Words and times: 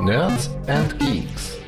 Nerds 0.00 0.50
and 0.66 0.98
Geeks. 0.98 1.58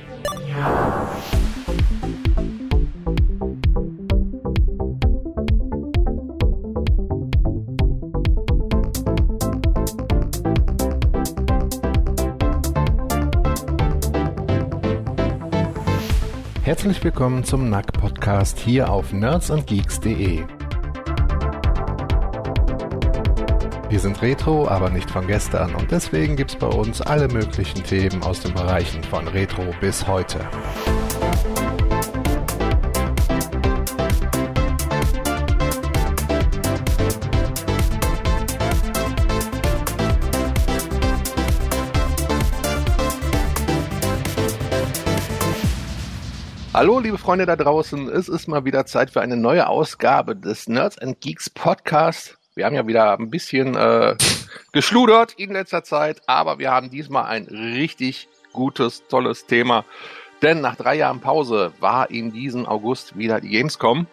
Herzlich 16.62 17.04
willkommen 17.04 17.44
zum 17.44 17.70
NAC 17.70 17.92
Podcast 17.92 18.58
hier 18.58 18.90
auf 18.90 19.12
nerdsandgeeks.de. 19.12 20.55
Wir 23.96 24.02
sind 24.02 24.20
Retro, 24.20 24.68
aber 24.68 24.90
nicht 24.90 25.10
von 25.10 25.26
gestern 25.26 25.74
und 25.74 25.90
deswegen 25.90 26.36
gibt's 26.36 26.54
bei 26.54 26.66
uns 26.66 27.00
alle 27.00 27.28
möglichen 27.28 27.82
Themen 27.82 28.22
aus 28.22 28.40
den 28.40 28.52
Bereichen 28.52 29.02
von 29.02 29.26
Retro 29.26 29.74
bis 29.80 30.06
heute. 30.06 30.46
Hallo, 46.74 47.00
liebe 47.00 47.16
Freunde 47.16 47.46
da 47.46 47.56
draußen. 47.56 48.10
Es 48.10 48.28
ist 48.28 48.46
mal 48.46 48.66
wieder 48.66 48.84
Zeit 48.84 49.08
für 49.08 49.22
eine 49.22 49.38
neue 49.38 49.66
Ausgabe 49.66 50.36
des 50.36 50.68
Nerds 50.68 50.98
and 50.98 51.18
Geeks 51.22 51.48
Podcast. 51.48 52.36
Wir 52.56 52.64
haben 52.64 52.74
ja 52.74 52.86
wieder 52.86 53.18
ein 53.18 53.28
bisschen 53.28 53.76
äh, 53.76 54.16
geschludert 54.72 55.34
in 55.34 55.52
letzter 55.52 55.84
Zeit, 55.84 56.22
aber 56.26 56.58
wir 56.58 56.70
haben 56.70 56.88
diesmal 56.88 57.26
ein 57.26 57.44
richtig 57.44 58.30
gutes, 58.54 59.06
tolles 59.08 59.44
Thema. 59.44 59.84
Denn 60.40 60.62
nach 60.62 60.74
drei 60.74 60.94
Jahren 60.94 61.20
Pause 61.20 61.74
war 61.80 62.10
in 62.10 62.32
diesem 62.32 62.64
August 62.64 63.18
wieder 63.18 63.42
die 63.42 63.50
Gamescom. 63.50 64.06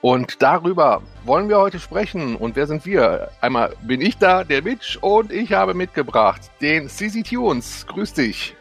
Und 0.00 0.40
darüber 0.40 1.02
wollen 1.26 1.50
wir 1.50 1.58
heute 1.58 1.78
sprechen. 1.78 2.34
Und 2.34 2.56
wer 2.56 2.66
sind 2.66 2.86
wir? 2.86 3.30
Einmal 3.42 3.76
bin 3.82 4.00
ich 4.00 4.16
da, 4.16 4.42
der 4.42 4.62
Mitch, 4.62 4.98
und 4.98 5.30
ich 5.30 5.52
habe 5.52 5.74
mitgebracht 5.74 6.40
den 6.62 6.88
CC 6.88 7.22
Tunes. 7.22 7.86
Grüß 7.86 8.14
dich. 8.14 8.56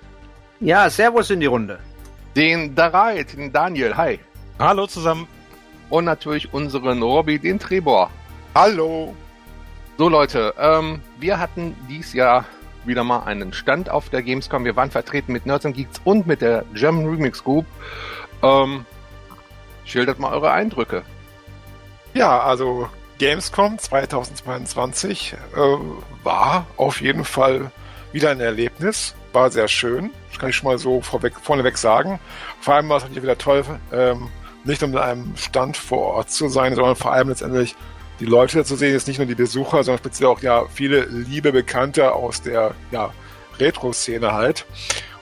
Ja, 0.60 0.90
Servus 0.90 1.30
in 1.30 1.40
die 1.40 1.46
Runde 1.46 1.80
den 2.36 2.76
Dareit, 2.76 3.38
den 3.38 3.52
Daniel, 3.52 3.96
hi. 3.96 4.20
Hallo 4.60 4.88
zusammen. 4.88 5.26
Und 5.90 6.04
natürlich 6.06 6.54
unseren 6.54 7.02
Robby, 7.02 7.40
den 7.40 7.60
Trebor. 7.60 8.10
Hallo. 8.54 9.16
So 9.98 10.10
Leute, 10.10 10.54
ähm, 10.60 11.02
wir 11.18 11.40
hatten 11.40 11.74
dies 11.88 12.12
Jahr 12.12 12.44
wieder 12.84 13.06
mal 13.06 13.24
einen 13.24 13.54
Stand 13.54 13.90
auf 13.90 14.10
der 14.10 14.24
Gamescom. 14.24 14.66
Wir 14.66 14.76
waren 14.76 14.92
vertreten 14.92 15.32
mit 15.32 15.46
Nerds 15.46 15.66
and 15.66 15.74
Geeks 15.74 16.02
und 16.04 16.28
mit 16.28 16.42
der 16.42 16.66
German 16.74 17.08
Remix 17.08 17.46
Group. 17.46 17.66
Ähm, 18.44 18.86
schildert 19.86 20.20
mal 20.20 20.34
eure 20.34 20.52
Eindrücke. 20.52 21.04
Ja, 22.14 22.42
also 22.42 22.90
Gamescom 23.20 23.80
2022 23.80 25.34
äh, 25.56 25.58
war 26.26 26.68
auf 26.76 27.00
jeden 27.00 27.24
Fall 27.24 27.72
wieder 28.12 28.32
ein 28.32 28.42
Erlebnis. 28.42 29.16
War 29.32 29.50
sehr 29.50 29.70
schön. 29.70 30.10
Das 30.30 30.40
kann 30.40 30.50
ich 30.50 30.58
schon 30.58 30.68
mal 30.68 30.78
so 30.78 31.00
vorweg, 31.00 31.40
vorneweg 31.42 31.78
sagen. 31.78 32.20
Vor 32.60 32.74
allem 32.74 32.90
war 32.90 32.98
es 32.98 33.04
natürlich 33.04 33.24
wieder 33.24 33.38
toll, 33.38 33.64
ähm, 33.94 34.28
nicht 34.66 34.82
nur 34.82 34.90
mit 34.90 35.00
einem 35.00 35.38
Stand 35.38 35.78
vor 35.78 36.16
Ort 36.16 36.32
zu 36.32 36.50
sein, 36.50 36.76
sondern 36.76 36.98
vor 36.98 37.14
allem 37.14 37.30
letztendlich 37.30 37.78
die 38.22 38.28
Leute 38.28 38.64
zu 38.64 38.76
sehen, 38.76 38.94
jetzt 38.94 39.08
nicht 39.08 39.18
nur 39.18 39.26
die 39.26 39.36
Besucher, 39.36 39.84
sondern 39.84 39.98
speziell 39.98 40.30
auch 40.30 40.42
ja 40.42 40.66
viele 40.72 41.06
liebe 41.06 41.52
Bekannte 41.52 42.14
aus 42.14 42.42
der 42.44 42.76
ja, 42.92 43.12
Retro-Szene 43.60 44.32
halt. 44.32 44.66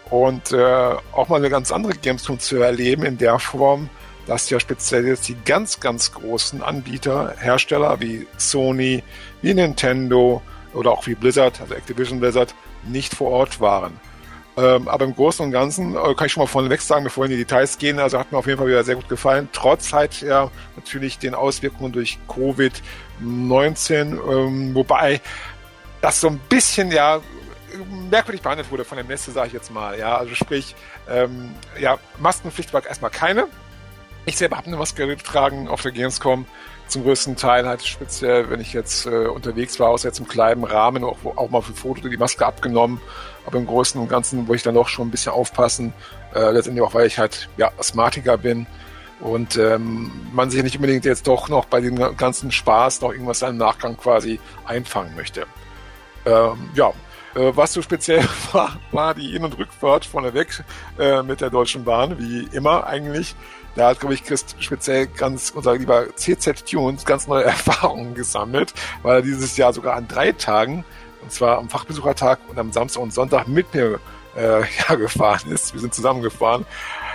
Und 0.10 0.52
äh, 0.52 0.96
auch 1.14 1.30
mal 1.30 1.38
eine 1.38 1.50
ganz 1.50 1.72
andere 1.72 1.94
Gamescom 1.94 2.40
zu 2.40 2.58
erleben 2.58 3.04
in 3.04 3.18
der 3.18 3.40
Form, 3.40 3.90
dass 4.28 4.50
ja 4.50 4.60
speziell 4.60 5.08
jetzt 5.08 5.30
die 5.30 5.38
ganz, 5.46 5.80
ganz 5.80 6.12
großen 6.12 6.62
Anbieter, 6.62 7.36
Hersteller 7.40 8.02
wie 8.02 8.28
Sony, 8.38 9.02
wie 9.42 9.54
Nintendo 9.54 10.42
oder 10.74 10.92
auch 10.92 11.08
wie 11.08 11.16
Blizzard, 11.16 11.62
also 11.62 11.74
Activision 11.76 12.20
Blizzard, 12.20 12.54
nicht 12.84 13.16
vor 13.16 13.32
Ort 13.32 13.62
waren. 13.62 13.94
Ähm, 14.60 14.88
aber 14.90 15.06
im 15.06 15.16
Großen 15.16 15.46
und 15.46 15.52
Ganzen 15.52 15.96
äh, 15.96 16.14
kann 16.16 16.26
ich 16.26 16.34
schon 16.34 16.42
mal 16.42 16.48
vorneweg 16.48 16.82
sagen, 16.82 17.06
bevor 17.06 17.24
wir 17.24 17.32
in 17.32 17.38
die 17.38 17.46
Details 17.46 17.78
gehen, 17.78 17.98
also 18.00 18.20
hat 18.20 18.32
mir 18.32 18.38
auf 18.38 18.46
jeden 18.46 18.58
Fall 18.58 18.68
wieder 18.68 18.84
sehr 18.84 18.96
gut 18.96 19.08
gefallen. 19.08 19.48
Trotz 19.54 19.94
halt 19.94 20.22
ja 20.22 20.52
natürlich 20.76 21.18
den 21.18 21.34
Auswirkungen 21.34 21.94
durch 21.94 22.18
Covid-19, 22.28 24.20
ähm, 24.30 24.76
wobei 24.76 25.22
das 26.02 26.20
so 26.20 26.28
ein 26.28 26.40
bisschen 26.50 26.92
ja 26.92 27.22
merkwürdig 28.10 28.42
behandelt 28.42 28.70
wurde 28.72 28.84
von 28.84 28.98
der 28.98 29.06
Messe, 29.06 29.32
sage 29.32 29.48
ich 29.48 29.54
jetzt 29.54 29.72
mal. 29.72 29.98
Ja, 29.98 30.18
also 30.18 30.36
sprich, 30.36 30.76
ähm, 31.10 31.54
ja, 31.80 31.98
Maskenpflicht 32.18 32.74
war 32.74 32.86
erstmal 32.86 33.12
keine. 33.12 33.48
Ich 34.26 34.38
selber 34.38 34.58
habe 34.58 34.68
eine 34.68 34.78
Maske 34.78 35.08
getragen 35.08 35.70
auf 35.70 35.82
der 35.82 35.92
Gamescom 35.92 36.46
zum 36.90 37.04
größten 37.04 37.36
Teil 37.36 37.68
halt 37.68 37.86
speziell, 37.86 38.50
wenn 38.50 38.60
ich 38.60 38.74
jetzt 38.74 39.06
äh, 39.06 39.28
unterwegs 39.28 39.80
war, 39.80 39.90
außer 39.90 40.10
jetzt 40.10 40.20
im 40.20 40.28
kleinen 40.28 40.64
Rahmen, 40.64 41.04
auch, 41.04 41.18
auch 41.36 41.50
mal 41.50 41.62
für 41.62 41.74
Foto 41.74 42.08
die 42.08 42.18
Maske 42.18 42.46
abgenommen. 42.46 43.00
Aber 43.46 43.58
im 43.58 43.66
Großen 43.66 44.00
und 44.00 44.10
Ganzen 44.10 44.48
wollte 44.48 44.58
ich 44.58 44.64
dann 44.64 44.76
doch 44.76 44.88
schon 44.88 45.08
ein 45.08 45.12
bisschen 45.12 45.32
aufpassen. 45.32 45.94
Äh, 46.34 46.52
letztendlich 46.52 46.86
auch, 46.86 46.94
weil 46.94 47.08
ich 47.08 47.18
halt 47.18 47.50
ja 47.58 47.72
Asthmatiker 47.78 48.38
bin 48.38 48.68
und 49.20 49.58
ähm, 49.58 50.12
man 50.34 50.50
sich 50.50 50.64
nicht 50.64 50.76
unbedingt 50.76 51.06
jetzt 51.06 51.28
doch 51.28 51.50
noch 51.50 51.66
bei 51.66 51.82
dem 51.82 51.96
ganzen 52.18 52.52
Spaß 52.52 53.02
noch 53.02 53.12
irgendwas 53.12 53.42
im 53.42 53.58
Nachgang 53.58 53.98
quasi 53.98 54.40
einfangen 54.66 55.16
möchte. 55.16 55.46
Ähm, 56.26 56.70
ja, 56.74 56.94
äh, 57.36 57.52
was 57.56 57.74
so 57.74 57.82
speziell 57.82 58.24
war, 58.52 58.78
war 58.92 59.14
die 59.14 59.32
Hin- 59.32 59.44
und 59.44 59.58
Rückfahrt 59.58 60.06
vorneweg 60.06 60.64
äh, 60.98 61.22
mit 61.24 61.42
der 61.42 61.50
Deutschen 61.50 61.84
Bahn, 61.84 62.20
wie 62.20 62.48
immer 62.56 62.88
eigentlich. 62.88 63.36
Da 63.76 63.90
hat, 63.90 64.00
glaube 64.00 64.16
ich, 64.16 64.24
Chris 64.24 64.46
speziell 64.60 65.08
ganz, 65.08 65.52
unser 65.52 65.76
lieber 65.76 66.16
CZ 66.16 66.66
Tunes, 66.66 67.06
ganz 67.06 67.28
neue 67.28 67.44
Erfahrungen 67.46 68.14
gesammelt, 68.14 68.74
weil 69.04 69.18
er 69.18 69.22
dieses 69.22 69.56
Jahr 69.58 69.74
sogar 69.74 69.96
an 69.96 70.08
drei 70.08 70.32
Tagen, 70.32 70.84
und 71.22 71.32
zwar 71.32 71.58
am 71.58 71.70
Fachbesuchertag 71.70 72.40
und 72.48 72.58
am 72.58 72.72
Samstag 72.72 73.02
und 73.02 73.14
Sonntag 73.14 73.48
mit 73.48 73.74
mir 73.74 74.00
äh, 74.36 74.62
ja, 74.90 74.96
gefahren 74.96 75.52
ist. 75.52 75.74
Wir 75.74 75.82
sind 75.82 75.94
zusammengefahren. 75.94 76.66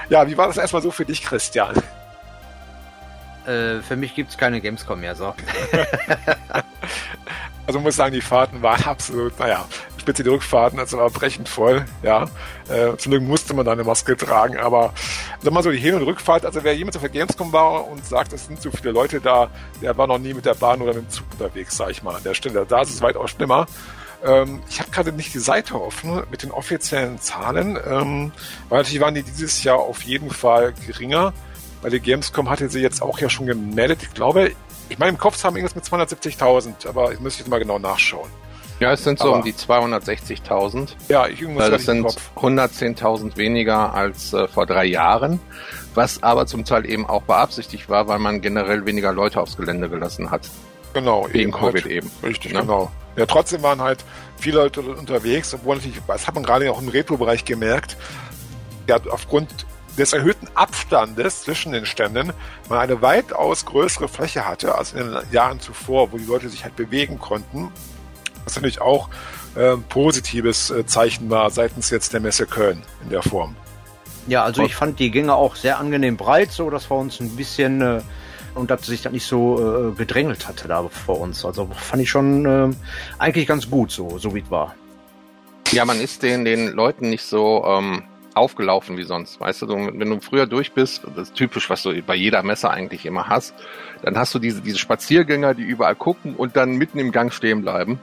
Ja, 0.08 0.26
wie 0.26 0.36
war 0.36 0.46
das 0.46 0.56
erstmal 0.56 0.82
so 0.82 0.90
für 0.90 1.04
dich, 1.04 1.22
Christian? 1.22 1.74
Äh, 3.46 3.80
für 3.80 3.96
mich 3.96 4.14
gibt's 4.14 4.38
keine 4.38 4.60
Gamescom 4.60 5.00
mehr, 5.00 5.14
so. 5.14 5.34
also 7.66 7.80
muss 7.80 7.96
sagen, 7.96 8.14
die 8.14 8.20
Fahrten 8.20 8.62
waren 8.62 8.82
absolut, 8.84 9.38
naja, 9.38 9.66
speziell 10.04 10.24
die 10.24 10.30
Rückfahrten, 10.30 10.78
also 10.78 10.98
war 10.98 11.08
brechend 11.10 11.48
voll, 11.48 11.86
ja. 12.02 12.26
Äh, 12.68 12.96
zum 12.98 13.10
Glück 13.10 13.22
musste 13.22 13.54
man 13.54 13.64
da 13.64 13.72
eine 13.72 13.84
Maske 13.84 14.16
tragen, 14.16 14.58
aber 14.58 14.92
sag 15.40 15.52
mal 15.52 15.62
so, 15.62 15.70
die 15.70 15.78
Hin- 15.78 15.94
und 15.94 16.02
Rückfahrt, 16.02 16.44
also 16.44 16.62
wer 16.62 16.76
jemals 16.76 16.96
auf 16.96 17.02
der 17.02 17.10
Gamescom 17.10 17.52
war 17.52 17.88
und 17.88 18.04
sagt, 18.04 18.34
es 18.34 18.46
sind 18.46 18.60
so 18.60 18.70
viele 18.70 18.92
Leute 18.92 19.20
da, 19.20 19.48
der 19.80 19.96
war 19.96 20.06
noch 20.06 20.18
nie 20.18 20.34
mit 20.34 20.44
der 20.44 20.54
Bahn 20.54 20.82
oder 20.82 20.92
mit 20.92 21.04
dem 21.04 21.10
Zug 21.10 21.26
unterwegs, 21.32 21.76
sag 21.76 21.90
ich 21.90 22.02
mal, 22.02 22.14
an 22.14 22.22
der 22.22 22.34
Stelle. 22.34 22.66
Da 22.68 22.82
ist 22.82 22.90
es 22.90 23.00
weitaus 23.00 23.30
schlimmer. 23.30 23.66
Ähm, 24.22 24.60
ich 24.68 24.78
habe 24.80 24.90
gerade 24.90 25.12
nicht 25.12 25.32
die 25.32 25.38
Seite 25.38 25.80
offen 25.80 26.22
mit 26.30 26.42
den 26.42 26.50
offiziellen 26.50 27.18
Zahlen, 27.18 27.78
ähm, 27.86 28.32
weil 28.68 28.78
natürlich 28.80 29.00
waren 29.00 29.14
die 29.14 29.22
dieses 29.22 29.64
Jahr 29.64 29.78
auf 29.78 30.02
jeden 30.02 30.30
Fall 30.30 30.74
geringer. 30.86 31.32
Bei 31.82 31.88
der 31.88 32.00
Gamescom 32.00 32.50
hatte 32.50 32.68
sie 32.68 32.80
jetzt 32.80 33.02
auch 33.02 33.18
ja 33.18 33.30
schon 33.30 33.46
gemeldet. 33.46 34.00
Ich 34.02 34.14
glaube, 34.14 34.52
ich 34.90 34.98
meine, 34.98 35.12
im 35.12 35.18
Kopf 35.18 35.42
haben 35.44 35.56
irgendwas 35.56 35.74
mit 35.74 35.84
270.000, 35.84 36.86
aber 36.88 37.12
ich 37.12 37.20
muss 37.20 37.38
jetzt 37.38 37.48
mal 37.48 37.58
genau 37.58 37.78
nachschauen. 37.78 38.30
Ja, 38.80 38.92
es 38.92 39.04
sind 39.04 39.18
so 39.18 39.28
aber, 39.28 39.36
um 39.38 39.44
die 39.44 39.52
260.000. 39.52 40.88
Ja, 41.08 41.26
ich 41.26 41.40
irgendwas 41.40 41.70
Das 41.70 41.84
sind 41.84 42.06
110.000 42.06 43.36
weniger 43.36 43.94
als 43.94 44.32
äh, 44.32 44.48
vor 44.48 44.66
drei 44.66 44.84
Jahren, 44.84 45.40
was 45.94 46.22
aber 46.22 46.46
zum 46.46 46.64
Teil 46.64 46.88
eben 46.88 47.06
auch 47.06 47.22
beabsichtigt 47.22 47.88
war, 47.88 48.08
weil 48.08 48.18
man 48.18 48.40
generell 48.40 48.84
weniger 48.84 49.12
Leute 49.12 49.40
aufs 49.40 49.56
Gelände 49.56 49.88
gelassen 49.88 50.30
hat. 50.30 50.50
Genau, 50.92 51.26
wegen 51.30 51.52
Covid 51.52 51.84
halt. 51.84 51.86
eben. 51.86 52.10
Richtig, 52.22 52.52
ne? 52.52 52.60
genau. 52.60 52.90
Ja, 53.16 53.26
trotzdem 53.26 53.62
waren 53.62 53.80
halt 53.80 54.04
viele 54.38 54.58
Leute 54.58 54.80
unterwegs, 54.80 55.54
obwohl 55.54 55.76
natürlich, 55.76 56.00
das 56.06 56.26
hat 56.26 56.34
man 56.34 56.44
gerade 56.44 56.70
auch 56.70 56.80
im 56.80 56.88
Retro-Bereich 56.88 57.44
gemerkt, 57.44 57.96
ja, 58.88 58.98
aufgrund 59.10 59.48
des 59.96 60.12
erhöhten 60.12 60.48
Abstandes 60.54 61.42
zwischen 61.42 61.72
den 61.72 61.86
Ständen 61.86 62.32
man 62.68 62.78
eine 62.80 63.00
weitaus 63.00 63.64
größere 63.64 64.08
Fläche 64.08 64.46
hatte 64.46 64.74
als 64.74 64.92
in 64.92 64.98
den 64.98 65.18
Jahren 65.30 65.60
zuvor, 65.60 66.12
wo 66.12 66.18
die 66.18 66.24
Leute 66.24 66.48
sich 66.48 66.64
halt 66.64 66.74
bewegen 66.76 67.18
konnten. 67.18 67.70
Was 68.44 68.56
natürlich 68.56 68.80
auch 68.80 69.08
äh, 69.54 69.76
positives 69.88 70.70
äh, 70.70 70.86
Zeichen 70.86 71.30
war 71.30 71.50
seitens 71.50 71.90
jetzt 71.90 72.12
der 72.12 72.20
Messe 72.20 72.46
Köln 72.46 72.82
in 73.02 73.10
der 73.10 73.22
Form. 73.22 73.56
Ja, 74.26 74.42
also 74.42 74.62
ich 74.62 74.74
fand 74.74 74.98
die 74.98 75.10
Gänge 75.10 75.34
auch 75.34 75.54
sehr 75.54 75.78
angenehm 75.78 76.16
breit, 76.16 76.50
so 76.50 76.70
dass 76.70 76.90
wir 76.90 76.96
uns 76.96 77.20
ein 77.20 77.36
bisschen 77.36 77.82
äh, 77.82 78.00
und 78.54 78.70
dass 78.70 78.86
sich 78.86 79.02
dann 79.02 79.12
nicht 79.12 79.26
so 79.26 79.90
äh, 79.90 79.92
gedrängelt 79.92 80.48
hatte 80.48 80.68
da 80.68 80.82
vor 80.88 81.20
uns. 81.20 81.44
Also 81.44 81.68
fand 81.74 82.02
ich 82.02 82.10
schon 82.10 82.46
äh, 82.46 82.74
eigentlich 83.18 83.46
ganz 83.46 83.68
gut, 83.68 83.90
so, 83.90 84.18
so 84.18 84.34
wie 84.34 84.40
es 84.40 84.50
war. 84.50 84.74
Ja, 85.72 85.84
man 85.84 86.00
ist 86.00 86.22
den, 86.22 86.44
den 86.44 86.68
Leuten 86.68 87.10
nicht 87.10 87.24
so 87.24 87.64
ähm, 87.66 88.04
aufgelaufen 88.34 88.96
wie 88.96 89.04
sonst. 89.04 89.40
Weißt 89.40 89.62
du, 89.62 89.68
wenn 89.68 90.10
du 90.10 90.20
früher 90.20 90.46
durch 90.46 90.72
bist, 90.72 91.02
das 91.16 91.28
ist 91.28 91.34
typisch, 91.34 91.68
was 91.70 91.82
du 91.82 92.00
bei 92.02 92.14
jeder 92.14 92.42
Messe 92.42 92.70
eigentlich 92.70 93.06
immer 93.06 93.28
hast, 93.28 93.54
dann 94.02 94.16
hast 94.16 94.34
du 94.34 94.38
diese, 94.38 94.60
diese 94.60 94.78
Spaziergänger, 94.78 95.54
die 95.54 95.62
überall 95.62 95.96
gucken 95.96 96.34
und 96.36 96.56
dann 96.56 96.76
mitten 96.76 96.98
im 96.98 97.12
Gang 97.12 97.32
stehen 97.32 97.62
bleiben. 97.62 97.98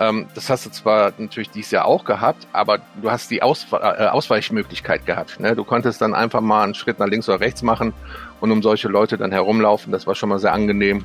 Ähm, 0.00 0.26
das 0.34 0.48
hast 0.48 0.66
du 0.66 0.70
zwar 0.70 1.12
natürlich 1.18 1.50
dieses 1.50 1.72
Jahr 1.72 1.84
auch 1.84 2.04
gehabt, 2.04 2.46
aber 2.52 2.78
du 3.02 3.10
hast 3.10 3.30
die 3.30 3.42
Aus 3.42 3.66
äh, 3.72 3.76
Ausweichmöglichkeit 3.76 5.06
gehabt. 5.06 5.40
Ne? 5.40 5.56
Du 5.56 5.64
konntest 5.64 6.00
dann 6.00 6.14
einfach 6.14 6.40
mal 6.40 6.62
einen 6.62 6.74
Schritt 6.74 6.98
nach 6.98 7.08
links 7.08 7.28
oder 7.28 7.40
rechts 7.40 7.62
machen 7.62 7.92
und 8.40 8.52
um 8.52 8.62
solche 8.62 8.88
Leute 8.88 9.18
dann 9.18 9.32
herumlaufen. 9.32 9.90
Das 9.92 10.06
war 10.06 10.14
schon 10.14 10.28
mal 10.28 10.38
sehr 10.38 10.52
angenehm. 10.52 11.04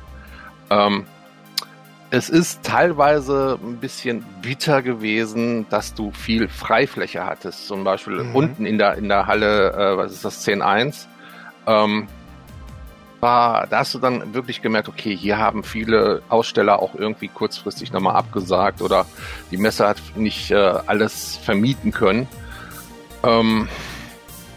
Ähm, 0.70 1.06
es 2.10 2.28
ist 2.28 2.62
teilweise 2.62 3.58
ein 3.60 3.78
bisschen 3.78 4.24
bitter 4.40 4.82
gewesen, 4.82 5.66
dass 5.68 5.94
du 5.94 6.12
viel 6.12 6.46
Freifläche 6.46 7.24
hattest. 7.24 7.66
Zum 7.66 7.82
Beispiel 7.82 8.22
mhm. 8.22 8.36
unten 8.36 8.66
in 8.66 8.78
der, 8.78 8.94
in 8.94 9.08
der 9.08 9.26
Halle, 9.26 9.72
äh, 9.72 9.96
was 9.96 10.12
ist 10.12 10.24
das, 10.24 10.46
10.1. 10.46 11.06
Ähm, 11.66 12.06
war, 13.24 13.66
da 13.66 13.78
hast 13.78 13.94
du 13.94 13.98
dann 13.98 14.34
wirklich 14.34 14.60
gemerkt, 14.60 14.86
okay, 14.86 15.16
hier 15.16 15.38
haben 15.38 15.64
viele 15.64 16.20
Aussteller 16.28 16.80
auch 16.80 16.94
irgendwie 16.94 17.28
kurzfristig 17.28 17.90
nochmal 17.90 18.16
abgesagt 18.16 18.82
oder 18.82 19.06
die 19.50 19.56
Messe 19.56 19.88
hat 19.88 19.96
nicht 20.14 20.50
äh, 20.50 20.56
alles 20.56 21.38
vermieten 21.38 21.90
können. 21.90 22.28
Ähm, 23.22 23.66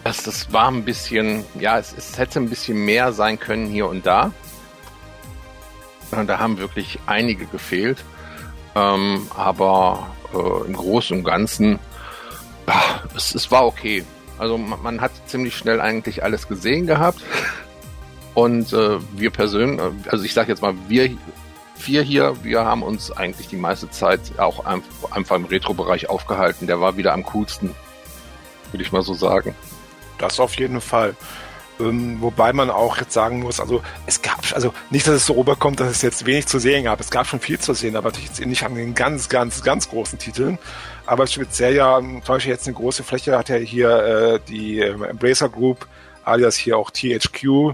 das, 0.04 0.24
das 0.24 0.52
war 0.52 0.68
ein 0.68 0.84
bisschen, 0.84 1.46
ja, 1.58 1.80
es, 1.80 1.96
es 1.98 2.18
hätte 2.18 2.42
ein 2.42 2.50
bisschen 2.50 2.84
mehr 2.84 3.14
sein 3.14 3.40
können 3.40 3.68
hier 3.68 3.88
und 3.88 4.06
da. 4.06 4.34
Da 6.12 6.40
haben 6.40 6.58
wirklich 6.58 7.00
einige 7.06 7.46
gefehlt. 7.46 8.04
Ähm, 8.75 9.28
aber 9.34 10.08
äh, 10.34 10.68
im 10.68 10.74
Großen 10.74 11.19
und 11.19 11.24
Ganzen, 11.24 11.80
ach, 12.66 13.06
es, 13.16 13.34
es 13.34 13.50
war 13.50 13.66
okay. 13.66 14.04
Also 14.38 14.58
man, 14.58 14.81
man, 14.81 15.02
hat 15.02 15.12
ziemlich 15.25 15.56
schnell 15.56 15.80
eigentlich 15.80 16.22
alles 16.22 16.50
gesehen 16.50 16.86
gehabt. 16.86 17.22
Und 18.38 18.72
äh, 18.72 19.00
wir 19.13 19.31
persönlich, 19.31 19.81
also 20.10 20.24
ich 20.24 20.36
sage 20.36 20.51
jetzt 20.51 20.62
mal, 20.62 20.75
wir 20.88 21.10
vier 21.74 22.04
hier, 22.04 22.36
wir 22.44 22.66
haben 22.66 22.84
uns 22.84 23.12
eigentlich 23.12 23.48
die 23.48 23.56
meiste 23.56 23.89
Zeit 23.89 24.19
auch 24.38 24.63
einfach 25.10 25.36
im 25.38 25.45
Retro-Bereich 25.45 26.07
aufgehalten. 26.07 26.68
Der 26.68 26.80
war 26.80 26.98
wieder 26.98 27.13
am 27.13 27.24
coolsten, 27.24 27.74
würde 28.72 28.84
ich 28.84 28.92
mal 28.92 29.01
so 29.01 29.16
sagen. 29.16 29.56
Das 30.19 30.39
auf 30.39 30.54
jeden 30.54 30.81
Fall. 30.81 31.16
Ähm, 31.80 32.22
wobei 32.22 32.54
man 32.54 32.69
auch 32.69 33.00
jetzt 33.00 33.13
sagen 33.13 33.39
muss, 33.39 33.60
also 33.60 33.81
es 34.06 34.22
gab, 34.22 34.44
also 34.54 34.72
nicht, 34.92 35.07
dass 35.07 35.16
es 35.16 35.25
so 35.25 35.33
rüberkommt, 35.33 35.80
dass 35.80 35.90
es 35.90 36.04
jetzt 36.04 36.28
wenig 36.28 36.45
zu 36.45 36.60
sehen 36.60 36.83
gab. 36.83 37.00
Es 37.00 37.10
gab 37.10 37.25
schon 37.25 37.40
viel 37.40 37.57
zu 37.57 37.74
sehen, 37.74 37.95
aber 37.95 38.10
natürlich 38.10 38.30
jetzt 38.30 38.45
nicht 38.45 38.63
an 38.63 38.75
den 38.75 38.94
ganz, 38.94 39.30
ganz, 39.30 39.63
ganz 39.63 39.90
großen 39.90 40.19
Titeln. 40.19 40.60
Aber 41.07 41.25
speziell 41.25 41.74
ja, 41.74 42.00
zum 42.00 42.22
Beispiel 42.22 42.51
jetzt 42.51 42.68
eine 42.68 42.75
große 42.75 43.04
Fläche 43.04 43.36
hat 43.36 43.50
ja 43.50 43.56
hier 43.56 43.90
äh, 43.90 44.40
die 44.48 44.80
äh, 44.80 44.92
Embracer 44.92 45.50
Group, 45.50 45.88
alias 46.24 46.56
hier 46.56 46.78
auch 46.78 46.92
THQ, 46.92 47.74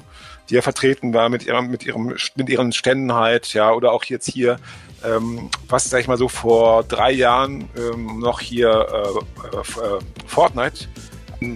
die 0.50 0.56
ja 0.56 0.62
vertreten 0.62 1.14
war 1.14 1.30
mit 1.30 1.46
ihrem, 1.46 1.70
mit 1.70 1.86
ihrem, 1.86 2.16
mit 2.36 2.50
ihren 2.50 2.72
Ständen 2.72 3.14
halt, 3.14 3.54
ja, 3.54 3.72
oder 3.72 3.92
auch 3.92 4.04
jetzt 4.06 4.30
hier, 4.30 4.58
ähm, 5.04 5.50
was, 5.68 5.86
sag 5.86 6.02
ich 6.02 6.08
mal 6.08 6.18
so, 6.18 6.28
vor 6.28 6.84
drei 6.84 7.12
Jahren 7.12 7.70
ähm, 7.78 8.20
noch 8.20 8.40
hier 8.40 8.70
äh, 8.70 9.58
äh, 9.58 10.00
Fortnite 10.26 10.88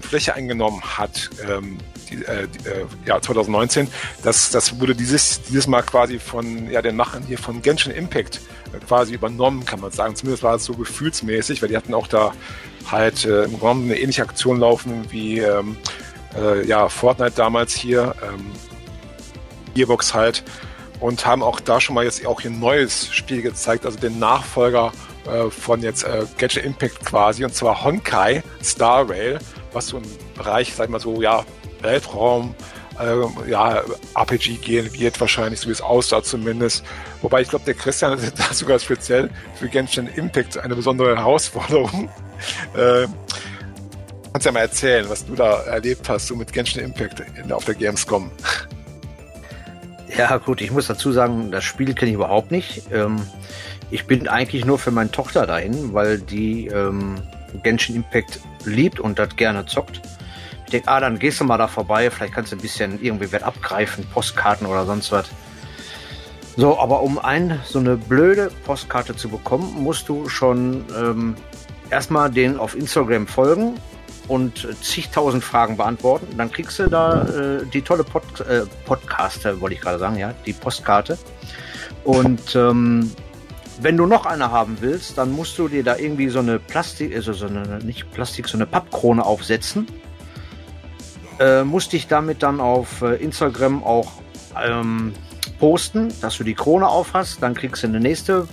Fläche 0.01 0.35
eingenommen 0.35 0.81
hat. 0.83 1.29
Ähm, 1.47 1.77
die, 2.09 2.23
äh, 2.25 2.47
die, 2.47 2.67
äh, 2.67 2.85
ja, 3.05 3.21
2019. 3.21 3.87
Das, 4.23 4.49
das 4.49 4.79
wurde 4.79 4.95
dieses, 4.95 5.41
dieses 5.43 5.67
Mal 5.67 5.83
quasi 5.83 6.19
von 6.19 6.69
ja, 6.69 6.81
den 6.81 6.95
Machern 6.95 7.23
hier 7.23 7.37
von 7.37 7.61
Genshin 7.61 7.91
Impact 7.91 8.41
äh, 8.73 8.79
quasi 8.85 9.13
übernommen, 9.13 9.65
kann 9.65 9.79
man 9.79 9.91
sagen. 9.91 10.15
Zumindest 10.15 10.43
war 10.43 10.55
es 10.55 10.65
so 10.65 10.73
gefühlsmäßig, 10.73 11.61
weil 11.61 11.69
die 11.69 11.77
hatten 11.77 11.93
auch 11.93 12.07
da 12.07 12.33
halt 12.89 13.25
äh, 13.25 13.43
im 13.43 13.59
Grunde 13.59 13.85
eine 13.85 13.99
ähnliche 13.99 14.23
Aktion 14.23 14.59
laufen 14.59 15.05
wie 15.09 15.39
ähm, 15.39 15.77
äh, 16.37 16.65
ja, 16.65 16.89
Fortnite 16.89 17.33
damals 17.35 17.73
hier, 17.73 18.15
ähm, 18.23 18.45
Gearbox 19.77 20.13
halt, 20.13 20.43
und 20.99 21.25
haben 21.25 21.43
auch 21.43 21.59
da 21.59 21.79
schon 21.79 21.95
mal 21.95 22.03
jetzt 22.03 22.25
auch 22.25 22.43
ein 22.43 22.59
neues 22.59 23.13
Spiel 23.13 23.41
gezeigt, 23.41 23.85
also 23.85 23.99
den 23.99 24.19
Nachfolger 24.19 24.91
äh, 25.25 25.49
von 25.49 25.81
jetzt 25.81 26.03
äh, 26.03 26.25
Genshin 26.37 26.63
Impact 26.63 27.05
quasi, 27.05 27.45
und 27.45 27.53
zwar 27.53 27.83
Honkai 27.83 28.43
Star 28.63 29.07
Rail, 29.07 29.39
was 29.73 29.87
so 29.87 29.97
im 29.97 30.03
Bereich, 30.35 30.73
sag 30.73 30.85
ich 30.85 30.91
mal 30.91 30.99
so, 30.99 31.21
ja, 31.21 31.45
Weltraum, 31.81 32.55
äh, 32.99 33.49
ja, 33.49 33.83
RPG 34.15 34.55
gehen 34.55 34.91
wird, 34.93 35.19
wahrscheinlich, 35.21 35.59
so 35.59 35.67
wie 35.67 35.73
es 35.73 35.81
aussah 35.81 36.23
zumindest. 36.23 36.83
Wobei 37.21 37.41
ich 37.41 37.49
glaube, 37.49 37.65
der 37.65 37.75
Christian 37.75 38.19
hat 38.25 38.39
da 38.39 38.53
sogar 38.53 38.79
speziell 38.79 39.29
für 39.55 39.69
Genshin 39.69 40.07
Impact 40.07 40.57
eine 40.57 40.75
besondere 40.75 41.15
Herausforderung. 41.15 42.09
Äh, 42.75 43.07
kannst 44.31 44.45
ja 44.45 44.51
mal 44.51 44.59
erzählen, 44.59 45.09
was 45.09 45.25
du 45.25 45.33
da 45.33 45.63
erlebt 45.63 46.07
hast, 46.07 46.27
so 46.27 46.35
mit 46.35 46.53
Genshin 46.53 46.83
Impact 46.83 47.23
auf 47.51 47.65
der 47.65 47.73
Gamescom. 47.73 48.29
Ja, 50.15 50.37
gut, 50.37 50.61
ich 50.61 50.71
muss 50.71 50.87
dazu 50.87 51.11
sagen, 51.11 51.51
das 51.51 51.63
Spiel 51.63 51.93
kenne 51.93 52.11
ich 52.11 52.15
überhaupt 52.15 52.51
nicht. 52.51 52.83
Ähm, 52.91 53.21
ich 53.91 54.05
bin 54.05 54.27
eigentlich 54.27 54.65
nur 54.65 54.79
für 54.79 54.91
meine 54.91 55.11
Tochter 55.11 55.45
dahin, 55.45 55.93
weil 55.93 56.19
die 56.19 56.67
ähm, 56.67 57.15
Genshin 57.63 57.95
Impact 57.95 58.39
liebt 58.65 58.99
und 58.99 59.19
das 59.19 59.35
gerne 59.35 59.65
zockt. 59.65 60.01
Ich 60.65 60.71
denke, 60.71 60.89
ah, 60.89 60.99
dann 60.99 61.19
gehst 61.19 61.39
du 61.39 61.45
mal 61.45 61.57
da 61.57 61.67
vorbei, 61.67 62.09
vielleicht 62.09 62.33
kannst 62.33 62.51
du 62.51 62.57
ein 62.57 62.61
bisschen 62.61 63.01
irgendwie 63.01 63.31
was 63.31 63.43
abgreifen, 63.43 64.05
Postkarten 64.13 64.67
oder 64.67 64.85
sonst 64.85 65.11
was. 65.11 65.27
So, 66.57 66.79
aber 66.79 67.03
um 67.03 67.19
ein, 67.19 67.59
so 67.65 67.79
eine 67.79 67.97
blöde 67.97 68.51
Postkarte 68.65 69.15
zu 69.15 69.29
bekommen, 69.29 69.75
musst 69.81 70.09
du 70.09 70.27
schon 70.27 70.83
ähm, 70.97 71.35
erstmal 71.89 72.31
den 72.31 72.57
auf 72.57 72.75
Instagram 72.75 73.27
folgen 73.27 73.75
und 74.27 74.67
zigtausend 74.81 75.43
Fragen 75.43 75.77
beantworten. 75.77 76.27
Dann 76.37 76.51
kriegst 76.51 76.79
du 76.79 76.87
da 76.87 77.23
äh, 77.23 77.65
die 77.73 77.81
tolle 77.81 78.03
Pod, 78.03 78.23
äh, 78.41 78.63
Podcaster, 78.85 79.59
wollte 79.61 79.75
ich 79.75 79.81
gerade 79.81 79.99
sagen, 79.99 80.17
ja, 80.17 80.33
die 80.45 80.53
Postkarte. 80.53 81.17
Und 82.03 82.55
ähm, 82.55 83.11
wenn 83.81 83.97
du 83.97 84.05
noch 84.05 84.25
eine 84.25 84.51
haben 84.51 84.77
willst, 84.79 85.17
dann 85.17 85.31
musst 85.31 85.57
du 85.59 85.67
dir 85.67 85.83
da 85.83 85.97
irgendwie 85.97 86.29
so 86.29 86.39
eine 86.39 86.59
Plastik, 86.59 87.15
also 87.15 87.33
so 87.33 87.47
eine, 87.47 87.79
nicht 87.83 88.11
Plastik, 88.11 88.47
so 88.47 88.57
eine 88.57 88.65
Pappkrone 88.65 89.23
aufsetzen 89.23 89.87
äh, 91.39 91.63
musste 91.63 91.97
ich 91.97 92.07
damit 92.07 92.43
dann 92.43 92.59
auf 92.59 93.01
äh, 93.01 93.15
Instagram 93.15 93.83
auch 93.83 94.11
ähm, 94.63 95.13
posten, 95.59 96.13
dass 96.21 96.37
du 96.37 96.43
die 96.43 96.53
Krone 96.53 96.87
auf 96.87 97.13
hast. 97.13 97.41
Dann 97.41 97.53
kriegst 97.53 97.83
du 97.83 97.87
eine 97.87 97.99
nächste 97.99 98.47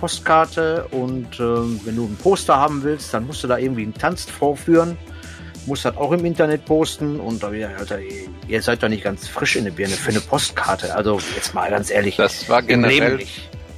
Postkarte 0.00 0.86
und 0.90 1.40
äh, 1.40 1.86
wenn 1.86 1.96
du 1.96 2.04
ein 2.04 2.16
Poster 2.16 2.56
haben 2.56 2.82
willst, 2.82 3.14
dann 3.14 3.26
musst 3.26 3.42
du 3.42 3.48
da 3.48 3.58
irgendwie 3.58 3.82
einen 3.82 3.94
Tanz 3.94 4.24
vorführen. 4.24 4.98
Musst 5.66 5.84
das 5.84 5.96
auch 5.96 6.12
im 6.12 6.24
Internet 6.24 6.64
posten 6.64 7.18
und 7.18 7.42
da 7.42 7.52
wieder, 7.52 7.70
Alter, 7.76 7.98
ihr 8.48 8.62
seid 8.62 8.82
doch 8.82 8.88
nicht 8.88 9.04
ganz 9.04 9.26
frisch 9.26 9.56
in 9.56 9.64
der 9.64 9.72
Birne 9.72 9.94
für 9.94 10.10
eine 10.10 10.20
Postkarte. 10.20 10.94
Also 10.94 11.20
jetzt 11.34 11.54
mal 11.54 11.68
ganz 11.70 11.90
ehrlich. 11.90 12.16
Das 12.16 12.48
war 12.48 12.62
generell, 12.62 13.18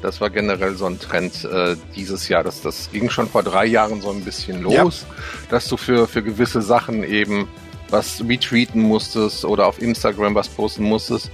das 0.02 0.20
war 0.20 0.30
generell 0.30 0.74
so 0.74 0.86
ein 0.86 0.98
Trend 0.98 1.44
äh, 1.44 1.76
dieses 1.96 2.28
Jahr. 2.28 2.44
Das, 2.44 2.60
das 2.60 2.90
ging 2.92 3.08
schon 3.08 3.28
vor 3.28 3.42
drei 3.42 3.64
Jahren 3.64 4.02
so 4.02 4.10
ein 4.10 4.22
bisschen 4.22 4.62
los, 4.62 4.74
ja. 5.08 5.14
dass 5.50 5.68
du 5.68 5.76
für, 5.76 6.06
für 6.06 6.22
gewisse 6.22 6.60
Sachen 6.60 7.02
eben 7.04 7.48
was 7.90 8.22
retweeten 8.26 8.82
musstest 8.82 9.44
oder 9.44 9.66
auf 9.66 9.80
Instagram 9.80 10.34
was 10.34 10.48
posten 10.48 10.84
musstest. 10.84 11.30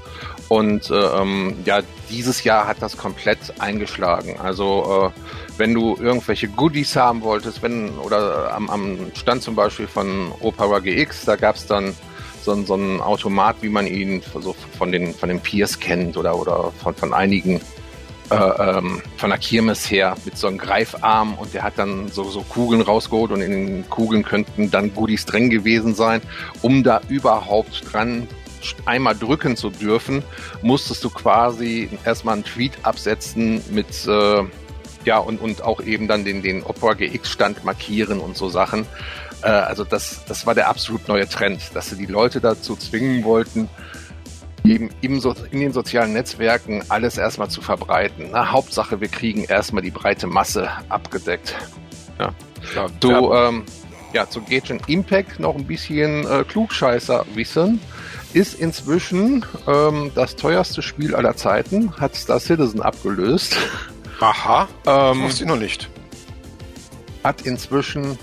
Und 0.49 0.90
äh, 0.90 0.94
ähm, 0.94 1.56
ja, 1.64 1.80
dieses 2.11 2.44
Jahr 2.44 2.66
hat 2.66 2.76
das 2.80 2.96
komplett 2.96 3.38
eingeschlagen. 3.58 4.38
Also 4.38 5.12
äh, 5.14 5.20
wenn 5.58 5.73
du 5.75 5.96
irgendwelche 5.96 6.49
Goodies 6.49 6.96
haben 6.96 7.23
wolltest, 7.23 7.62
wenn 7.62 7.90
oder 7.99 8.54
am, 8.54 8.68
am 8.68 8.99
Stand 9.14 9.42
zum 9.42 9.54
Beispiel 9.54 9.87
von 9.87 10.32
Opera 10.40 10.80
GX, 10.80 11.25
da 11.25 11.37
gab's 11.37 11.66
dann 11.66 11.94
so, 12.42 12.62
so 12.64 12.75
einen 12.75 13.00
Automat, 13.00 13.56
wie 13.62 13.70
man 13.70 13.87
ihn 13.87 14.23
so 14.38 14.54
von 14.76 14.92
den 14.92 15.14
von 15.14 15.30
den 15.30 15.40
Peers 15.40 15.80
kennt 15.80 16.16
oder 16.16 16.37
oder 16.37 16.73
von, 16.82 16.94
von 16.94 17.14
einigen 17.14 17.61
äh, 18.31 18.35
ähm, 18.35 19.02
von 19.16 19.31
der 19.31 19.38
Kirmes 19.38 19.90
her 19.90 20.16
mit 20.25 20.38
so 20.38 20.47
einem 20.47 20.59
Greifarm 20.59 21.35
und 21.35 21.52
der 21.52 21.62
hat 21.62 21.75
dann 21.76 22.09
so, 22.09 22.25
so 22.25 22.43
Kugeln 22.43 22.81
rausgeholt 22.81 23.31
und 23.31 23.43
in 23.43 23.50
den 23.50 23.90
Kugeln 23.90 24.25
könnten 24.25 24.71
dann 24.71 24.95
Goodies 24.95 25.26
drin 25.26 25.50
gewesen 25.50 25.95
sein. 25.95 26.23
Um 26.62 26.83
da 26.83 27.00
überhaupt 27.09 27.93
dran 27.93 28.26
einmal 28.87 29.14
drücken 29.14 29.57
zu 29.57 29.71
dürfen, 29.71 30.23
musstest 30.62 31.04
du 31.04 31.11
quasi 31.11 31.90
erstmal 32.04 32.35
einen 32.35 32.45
Tweet 32.45 32.73
absetzen 32.83 33.62
mit 33.71 34.07
äh, 34.07 34.43
ja 35.04 35.19
und, 35.19 35.40
und 35.40 35.62
auch 35.62 35.83
eben 35.83 36.09
dann 36.09 36.25
den, 36.25 36.43
den 36.43 36.62
Opera 36.62 36.95
GX-Stand 36.95 37.64
markieren 37.64 38.21
und 38.21 38.37
so 38.37 38.49
Sachen. 38.49 38.87
Äh, 39.43 39.49
also 39.49 39.85
das, 39.85 40.25
das 40.26 40.47
war 40.47 40.54
der 40.54 40.69
absolut 40.69 41.09
neue 41.09 41.28
Trend, 41.28 41.61
dass 41.75 41.90
sie 41.90 41.97
die 41.97 42.07
Leute 42.07 42.40
dazu 42.40 42.76
zwingen 42.76 43.25
wollten, 43.25 43.69
eben 44.64 44.90
im 45.02 45.21
so 45.21 45.35
in 45.50 45.61
den 45.61 45.73
sozialen 45.73 46.14
Netzwerken 46.14 46.83
alles 46.88 47.18
erstmal 47.18 47.50
zu 47.50 47.61
verbreiten. 47.61 48.28
Na, 48.33 48.50
Hauptsache, 48.50 49.00
wir 49.00 49.09
kriegen 49.09 49.44
erstmal 49.44 49.83
die 49.83 49.90
breite 49.90 50.26
Masse 50.26 50.71
abgedeckt. 50.88 51.54
Ja. 52.18 52.33
ja 52.75 52.87
du, 53.00 53.33
ähm, 53.35 53.64
ja, 54.12 54.28
zu 54.28 54.40
Gagent 54.42 54.88
Impact 54.88 55.38
noch 55.38 55.54
ein 55.54 55.66
bisschen 55.66 56.26
äh, 56.26 56.44
Klugscheißer 56.44 57.26
wissen. 57.35 57.80
Ist 58.33 58.59
inzwischen 58.59 59.44
ähm, 59.68 60.11
das 60.14 60.35
teuerste 60.35 60.83
Spiel 60.83 61.14
aller 61.14 61.37
Zeiten, 61.37 61.97
hat 61.99 62.16
Star 62.16 62.40
Citizen 62.40 62.83
abgelöst. 62.83 63.56
Aha, 64.18 64.66
ähm, 64.87 65.23
wusste 65.23 65.44
ich 65.44 65.49
noch 65.49 65.59
nicht. 65.59 65.88
Hat 67.23 67.42
inzwischen 67.42 68.18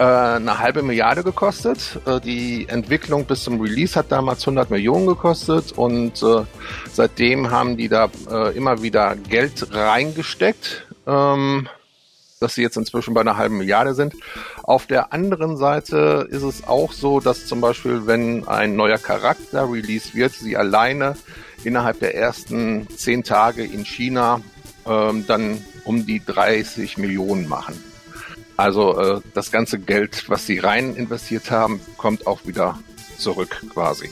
äh, 0.00 0.02
eine 0.02 0.58
halbe 0.58 0.82
Milliarde 0.82 1.22
gekostet. 1.22 2.00
Äh, 2.06 2.20
die 2.20 2.66
Entwicklung 2.70 3.26
bis 3.26 3.44
zum 3.44 3.60
Release 3.60 3.98
hat 3.98 4.10
damals 4.10 4.40
100 4.40 4.70
Millionen 4.70 5.06
gekostet 5.06 5.72
und 5.72 6.22
äh, 6.22 6.44
seitdem 6.90 7.50
haben 7.50 7.76
die 7.76 7.88
da 7.88 8.08
immer 8.54 8.82
wieder 8.82 9.14
Geld 9.14 9.74
reingesteckt. 9.74 10.86
Ähm, 11.06 11.68
dass 12.40 12.54
sie 12.54 12.62
jetzt 12.62 12.78
inzwischen 12.78 13.12
bei 13.12 13.20
einer 13.20 13.36
halben 13.36 13.58
Milliarde 13.58 13.92
sind. 13.92 14.14
Auf 14.62 14.86
der 14.86 15.12
anderen 15.12 15.58
Seite 15.58 16.26
ist 16.30 16.42
es 16.42 16.66
auch 16.66 16.92
so, 16.92 17.20
dass 17.20 17.44
zum 17.44 17.60
Beispiel, 17.60 18.06
wenn 18.06 18.48
ein 18.48 18.76
neuer 18.76 18.96
Charakter 18.96 19.70
released 19.70 20.14
wird, 20.14 20.32
sie 20.32 20.56
alleine 20.56 21.16
innerhalb 21.64 22.00
der 22.00 22.14
ersten 22.14 22.88
zehn 22.96 23.24
Tage 23.24 23.62
in 23.62 23.84
China 23.84 24.40
ähm, 24.86 25.26
dann 25.26 25.62
um 25.84 26.06
die 26.06 26.24
30 26.24 26.96
Millionen 26.96 27.46
machen. 27.46 27.89
Also 28.60 28.98
äh, 28.98 29.20
das 29.32 29.50
ganze 29.50 29.78
Geld, 29.78 30.28
was 30.28 30.44
sie 30.44 30.58
rein 30.58 30.94
investiert 30.94 31.50
haben, 31.50 31.80
kommt 31.96 32.26
auch 32.26 32.40
wieder 32.44 32.78
zurück 33.16 33.62
quasi. 33.72 34.10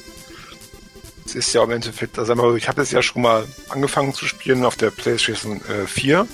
Es 1.27 1.35
ist 1.35 1.53
ja 1.53 1.63
im 1.63 1.71
Endeffekt, 1.71 2.19
also 2.19 2.57
ich 2.57 2.67
habe 2.67 2.81
es 2.81 2.91
ja 2.91 3.03
schon 3.03 3.21
mal 3.21 3.45
angefangen 3.69 4.15
zu 4.15 4.25
spielen 4.25 4.65
auf 4.65 4.77
der 4.77 4.91
PlayStation 4.91 5.61
äh, 5.69 5.87
4 5.87 6.27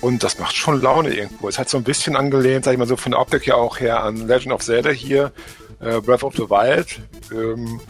und 0.00 0.22
das 0.22 0.38
macht 0.38 0.56
schon 0.56 0.80
Laune 0.80 1.12
irgendwo. 1.12 1.46
Es 1.46 1.58
hat 1.58 1.68
so 1.68 1.76
ein 1.76 1.84
bisschen 1.84 2.16
angelehnt, 2.16 2.64
sag 2.64 2.72
ich 2.72 2.78
mal 2.78 2.88
so 2.88 2.96
von 2.96 3.12
der 3.12 3.20
Optik 3.20 3.46
ja 3.46 3.56
auch 3.56 3.78
her 3.80 4.02
an 4.02 4.26
Legend 4.26 4.54
of 4.54 4.62
Zelda 4.62 4.88
hier, 4.88 5.30
äh, 5.80 6.00
Breath 6.00 6.22
of 6.22 6.34
the 6.34 6.48
Wild. 6.48 7.00
Ähm, 7.30 7.82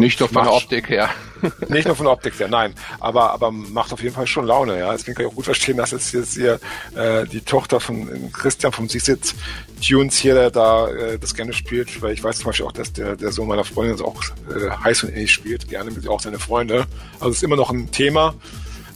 nicht 0.00 0.20
nur 0.20 0.28
von 0.28 0.44
der 0.44 0.52
Optik 0.52 0.88
her. 0.88 1.10
nicht 1.68 1.86
nur 1.86 1.96
von 1.96 2.06
der 2.06 2.12
Optik 2.12 2.38
her, 2.38 2.48
nein. 2.48 2.74
Aber, 3.00 3.30
aber 3.30 3.50
macht 3.50 3.92
auf 3.92 4.02
jeden 4.02 4.14
Fall 4.14 4.26
schon 4.26 4.46
Laune, 4.46 4.78
ja. 4.78 4.92
Deswegen 4.92 5.14
kann 5.14 5.26
ich 5.26 5.30
auch 5.30 5.34
gut 5.34 5.44
verstehen, 5.44 5.76
dass 5.76 5.90
jetzt, 5.90 6.12
jetzt 6.12 6.34
hier 6.34 6.60
äh, 6.94 7.26
die 7.26 7.40
Tochter 7.40 7.80
von 7.80 8.32
Christian 8.32 8.72
vom 8.72 8.88
Sisitz 8.88 9.34
Tunes 9.80 10.16
hier, 10.16 10.34
der 10.34 10.50
da 10.50 10.88
äh, 10.88 11.18
das 11.18 11.34
gerne 11.34 11.52
spielt, 11.52 12.00
weil 12.02 12.12
ich 12.12 12.22
weiß 12.22 12.38
zum 12.38 12.46
Beispiel 12.46 12.66
auch, 12.66 12.72
dass 12.72 12.92
der, 12.92 13.16
der 13.16 13.32
Sohn 13.32 13.48
meiner 13.48 13.64
Freundin 13.64 13.96
das 13.96 14.06
auch 14.06 14.22
äh, 14.48 14.70
heiß 14.84 15.04
und 15.04 15.10
ähnlich 15.10 15.32
spielt, 15.32 15.68
gerne 15.68 15.90
mit 15.90 16.06
auch 16.08 16.20
seine 16.20 16.38
Freunde. 16.38 16.86
Also 17.14 17.30
es 17.30 17.36
ist 17.38 17.42
immer 17.42 17.56
noch 17.56 17.70
ein 17.70 17.90
Thema 17.90 18.34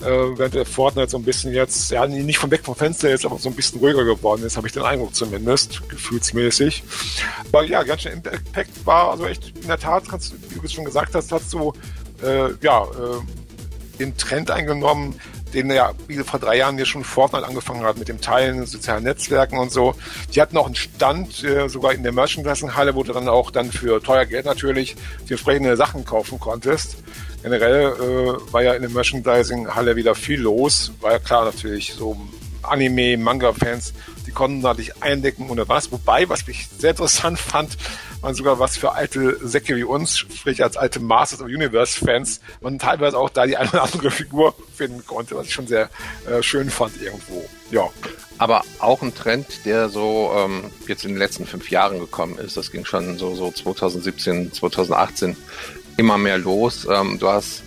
äh, 0.00 0.38
während 0.38 0.54
der 0.54 0.66
Fortnite 0.66 1.10
so 1.10 1.18
ein 1.18 1.24
bisschen 1.24 1.52
jetzt, 1.52 1.90
ja, 1.90 2.06
nicht 2.06 2.38
von 2.38 2.50
weg 2.50 2.64
vom 2.64 2.74
Fenster 2.74 3.08
jetzt, 3.08 3.24
aber 3.24 3.38
so 3.38 3.48
ein 3.48 3.54
bisschen 3.54 3.80
ruhiger 3.80 4.04
geworden 4.04 4.44
ist, 4.44 4.56
habe 4.56 4.66
ich 4.66 4.72
den 4.72 4.82
Eindruck 4.82 5.14
zumindest, 5.14 5.88
gefühlsmäßig. 5.88 6.82
Aber 7.48 7.64
ja, 7.64 7.82
ganz 7.82 8.02
schön 8.02 8.12
Impact 8.12 8.86
war 8.86 9.12
also 9.12 9.26
echt, 9.26 9.56
in 9.56 9.68
der 9.68 9.78
Tat, 9.78 10.08
kannst, 10.08 10.34
wie 10.50 10.58
du 10.58 10.64
es 10.64 10.72
schon 10.72 10.84
gesagt 10.84 11.14
hast, 11.14 11.32
hat 11.32 11.42
so, 11.42 11.72
äh, 12.22 12.50
ja, 12.60 12.84
äh, 12.84 13.98
den 13.98 14.16
Trend 14.16 14.50
eingenommen, 14.50 15.18
den 15.54 15.70
ja 15.70 15.92
wie 16.06 16.18
vor 16.18 16.38
drei 16.38 16.58
Jahren 16.58 16.76
hier 16.76 16.84
schon 16.84 17.02
Fortnite 17.02 17.46
angefangen 17.46 17.82
hat 17.84 17.96
mit 17.96 18.08
dem 18.08 18.20
Teilen, 18.20 18.66
sozialen 18.66 19.04
Netzwerken 19.04 19.58
und 19.58 19.72
so. 19.72 19.94
Die 20.34 20.42
hatten 20.42 20.56
auch 20.58 20.66
einen 20.66 20.74
Stand, 20.74 21.42
äh, 21.44 21.68
sogar 21.68 21.94
in 21.94 22.02
der 22.02 22.12
Merchandising-Halle, 22.12 22.94
wo 22.94 23.02
du 23.02 23.14
dann 23.14 23.28
auch 23.28 23.50
dann 23.50 23.72
für 23.72 24.02
teuer 24.02 24.26
Geld 24.26 24.44
natürlich 24.44 24.96
die 25.28 25.32
entsprechende 25.32 25.76
Sachen 25.76 26.04
kaufen 26.04 26.38
konntest 26.38 26.96
generell 27.42 27.92
äh, 27.92 28.52
war 28.52 28.62
ja 28.62 28.74
in 28.74 28.82
der 28.82 28.90
Merchandising-Halle 28.90 29.96
wieder 29.96 30.14
viel 30.14 30.40
los. 30.40 30.92
War 31.00 31.12
ja 31.12 31.18
klar 31.18 31.44
natürlich 31.44 31.94
so 31.94 32.16
Anime, 32.62 33.16
Manga-Fans, 33.16 33.94
die 34.26 34.32
konnten 34.32 34.62
da 34.62 34.74
nicht 34.74 35.02
eindecken 35.02 35.48
ohne 35.48 35.68
was. 35.68 35.92
Wobei, 35.92 36.28
was 36.28 36.46
mich 36.46 36.68
sehr 36.78 36.90
interessant 36.90 37.38
fand, 37.38 37.76
waren 38.20 38.34
sogar 38.34 38.58
was 38.58 38.76
für 38.76 38.92
alte 38.92 39.38
Säcke 39.46 39.76
wie 39.76 39.84
uns, 39.84 40.18
sprich 40.18 40.62
als 40.62 40.76
alte 40.76 41.00
Masters 41.00 41.40
of 41.40 41.46
Universe-Fans, 41.46 42.40
man 42.60 42.78
teilweise 42.78 43.18
auch 43.18 43.30
da 43.30 43.46
die 43.46 43.56
eine 43.56 43.68
oder 43.68 43.82
andere 43.84 44.10
Figur 44.10 44.54
finden 44.74 45.06
konnte, 45.06 45.36
was 45.36 45.46
ich 45.46 45.52
schon 45.52 45.66
sehr 45.66 45.90
äh, 46.28 46.42
schön 46.42 46.70
fand 46.70 47.00
irgendwo. 47.00 47.44
Ja. 47.70 47.88
Aber 48.38 48.64
auch 48.80 49.00
ein 49.00 49.14
Trend, 49.14 49.64
der 49.64 49.88
so 49.88 50.30
ähm, 50.36 50.64
jetzt 50.86 51.04
in 51.04 51.12
den 51.12 51.18
letzten 51.18 51.46
fünf 51.46 51.70
Jahren 51.70 51.98
gekommen 51.98 52.38
ist. 52.38 52.56
Das 52.56 52.70
ging 52.70 52.84
schon 52.84 53.16
so, 53.16 53.34
so 53.34 53.50
2017, 53.50 54.52
2018 54.52 55.36
immer 55.96 56.18
mehr 56.18 56.38
los. 56.38 56.86
Ähm, 56.90 57.18
du 57.18 57.28
hast 57.28 57.62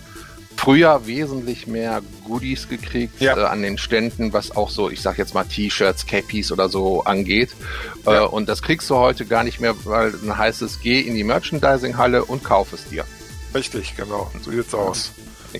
früher 0.56 1.06
wesentlich 1.06 1.66
mehr 1.66 2.02
Goodies 2.26 2.68
gekriegt 2.68 3.20
ja. 3.20 3.36
äh, 3.36 3.44
an 3.44 3.62
den 3.62 3.78
Ständen, 3.78 4.34
was 4.34 4.54
auch 4.54 4.68
so, 4.68 4.90
ich 4.90 5.00
sag 5.00 5.16
jetzt 5.16 5.32
mal 5.32 5.44
T-Shirts, 5.44 6.06
Cappies 6.06 6.52
oder 6.52 6.68
so 6.68 7.02
angeht. 7.04 7.50
Äh, 8.06 8.10
ja. 8.10 8.24
Äh, 8.24 8.26
und 8.26 8.48
das 8.48 8.60
kriegst 8.60 8.90
du 8.90 8.96
heute 8.96 9.24
gar 9.24 9.42
nicht 9.42 9.60
mehr, 9.60 9.74
weil 9.84 10.12
dann 10.12 10.36
heißt 10.36 10.60
es, 10.60 10.80
geh 10.80 11.00
in 11.00 11.14
die 11.14 11.24
Merchandising-Halle 11.24 12.24
und 12.24 12.44
kauf 12.44 12.74
es 12.74 12.86
dir. 12.88 13.04
Richtig, 13.54 13.96
genau. 13.96 14.30
So 14.42 14.50
sieht's 14.50 14.74
aus. 14.74 15.12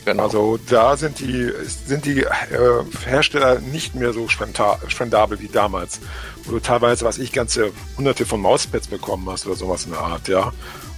Genau. 0.05 0.23
Also 0.23 0.59
da 0.69 0.97
sind 0.97 1.19
die, 1.19 1.51
sind 1.65 2.05
die 2.05 2.21
äh, 2.21 2.29
Hersteller 3.05 3.59
nicht 3.59 3.95
mehr 3.95 4.13
so 4.13 4.29
spendabel 4.29 5.41
wie 5.41 5.49
damals, 5.49 6.01
wo 6.45 6.53
du 6.53 6.61
teilweise, 6.61 7.05
was 7.05 7.19
ich, 7.19 7.33
ganze 7.33 7.73
hunderte 7.97 8.25
von 8.25 8.41
Mauspads 8.41 8.87
bekommen 8.87 9.29
hast 9.29 9.47
oder 9.47 9.57
sowas 9.57 9.87
in 9.87 9.93
der 9.93 10.01
Art, 10.01 10.29
ja. 10.29 10.53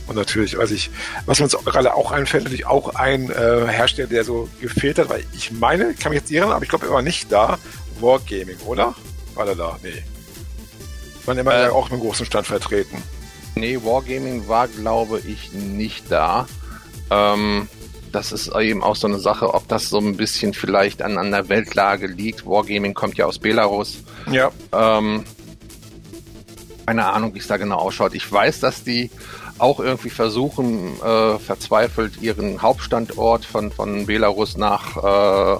Und 0.06 0.16
natürlich, 0.16 0.58
was 0.58 0.70
ich, 0.70 0.90
was 1.26 1.40
uns 1.40 1.56
gerade 1.64 1.94
auch 1.94 2.10
einfällt, 2.10 2.44
natürlich 2.44 2.66
auch 2.66 2.94
ein 2.94 3.30
äh, 3.30 3.66
Hersteller, 3.68 4.08
der 4.08 4.24
so 4.24 4.48
gefehlt 4.60 4.98
hat, 4.98 5.08
weil 5.08 5.24
ich 5.32 5.52
meine, 5.52 5.92
ich 5.92 5.98
kann 5.98 6.10
mich 6.10 6.20
jetzt 6.20 6.30
irren, 6.30 6.50
aber 6.50 6.62
ich 6.62 6.68
glaube, 6.68 6.86
er 6.86 6.92
war 6.92 7.02
nicht 7.02 7.30
da. 7.30 7.58
Wargaming, 8.00 8.58
oder? 8.66 8.94
War 9.34 9.46
er 9.46 9.54
da? 9.54 9.78
Nee. 9.82 10.02
War 11.24 11.38
immer 11.38 11.54
äh, 11.54 11.68
auch 11.68 11.84
mit 11.84 11.92
einem 11.92 12.02
großen 12.02 12.26
Stand 12.26 12.46
vertreten. 12.46 13.02
Nee, 13.54 13.78
Wargaming 13.82 14.48
war, 14.48 14.66
glaube 14.66 15.20
ich, 15.20 15.52
nicht 15.52 16.10
da. 16.10 16.46
Ähm, 17.10 17.68
das 18.10 18.32
ist 18.32 18.54
eben 18.54 18.82
auch 18.82 18.96
so 18.96 19.06
eine 19.06 19.18
Sache, 19.18 19.54
ob 19.54 19.68
das 19.68 19.88
so 19.88 19.98
ein 19.98 20.16
bisschen 20.16 20.52
vielleicht 20.52 21.02
an, 21.02 21.16
an 21.16 21.30
der 21.30 21.48
Weltlage 21.48 22.06
liegt. 22.06 22.46
Wargaming 22.46 22.94
kommt 22.94 23.16
ja 23.16 23.26
aus 23.26 23.38
Belarus. 23.38 23.98
Ja. 24.30 24.50
Ähm, 24.72 25.24
keine 26.86 27.06
Ahnung, 27.06 27.34
wie 27.34 27.38
es 27.38 27.46
da 27.46 27.56
genau 27.56 27.76
ausschaut. 27.76 28.14
Ich 28.14 28.30
weiß, 28.30 28.60
dass 28.60 28.84
die 28.84 29.10
auch 29.58 29.80
irgendwie 29.80 30.10
versuchen, 30.10 31.00
äh, 31.02 31.38
verzweifelt 31.38 32.20
ihren 32.20 32.62
Hauptstandort 32.62 33.44
von, 33.44 33.70
von 33.70 34.06
Belarus 34.06 34.56
nach 34.56 34.96
äh, 34.96 35.00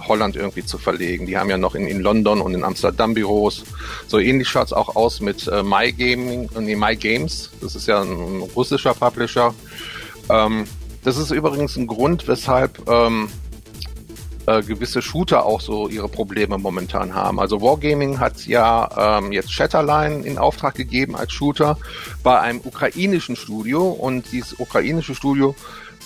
Holland 0.08 0.36
irgendwie 0.36 0.64
zu 0.64 0.78
verlegen. 0.78 1.26
Die 1.26 1.38
haben 1.38 1.50
ja 1.50 1.58
noch 1.58 1.74
in, 1.74 1.86
in 1.86 2.00
London 2.00 2.40
und 2.40 2.54
in 2.54 2.64
Amsterdam 2.64 3.14
Büros. 3.14 3.64
So 4.06 4.18
ähnlich 4.18 4.48
schaut 4.48 4.66
es 4.66 4.72
auch 4.72 4.96
aus 4.96 5.20
mit 5.20 5.46
äh, 5.48 5.62
My 5.62 5.92
Gaming, 5.92 6.48
nee, 6.58 6.76
My 6.76 6.96
Games. 6.96 7.50
Das 7.60 7.76
ist 7.76 7.86
ja 7.86 8.02
ein 8.02 8.42
russischer 8.54 8.94
Publisher. 8.94 9.54
Ähm, 10.28 10.64
das 11.04 11.16
ist 11.16 11.30
übrigens 11.30 11.76
ein 11.76 11.86
Grund, 11.86 12.28
weshalb 12.28 12.88
ähm, 12.88 13.28
äh, 14.46 14.62
gewisse 14.62 15.02
Shooter 15.02 15.44
auch 15.44 15.60
so 15.60 15.88
ihre 15.88 16.08
Probleme 16.08 16.58
momentan 16.58 17.14
haben. 17.14 17.38
Also 17.38 17.60
Wargaming 17.60 18.18
hat 18.18 18.46
ja 18.46 19.18
ähm, 19.18 19.32
jetzt 19.32 19.52
Shatterline 19.52 20.24
in 20.24 20.38
Auftrag 20.38 20.74
gegeben 20.74 21.16
als 21.16 21.32
Shooter 21.32 21.78
bei 22.22 22.40
einem 22.40 22.60
ukrainischen 22.64 23.36
Studio 23.36 23.88
und 23.88 24.32
dieses 24.32 24.58
ukrainische 24.58 25.14
Studio, 25.14 25.54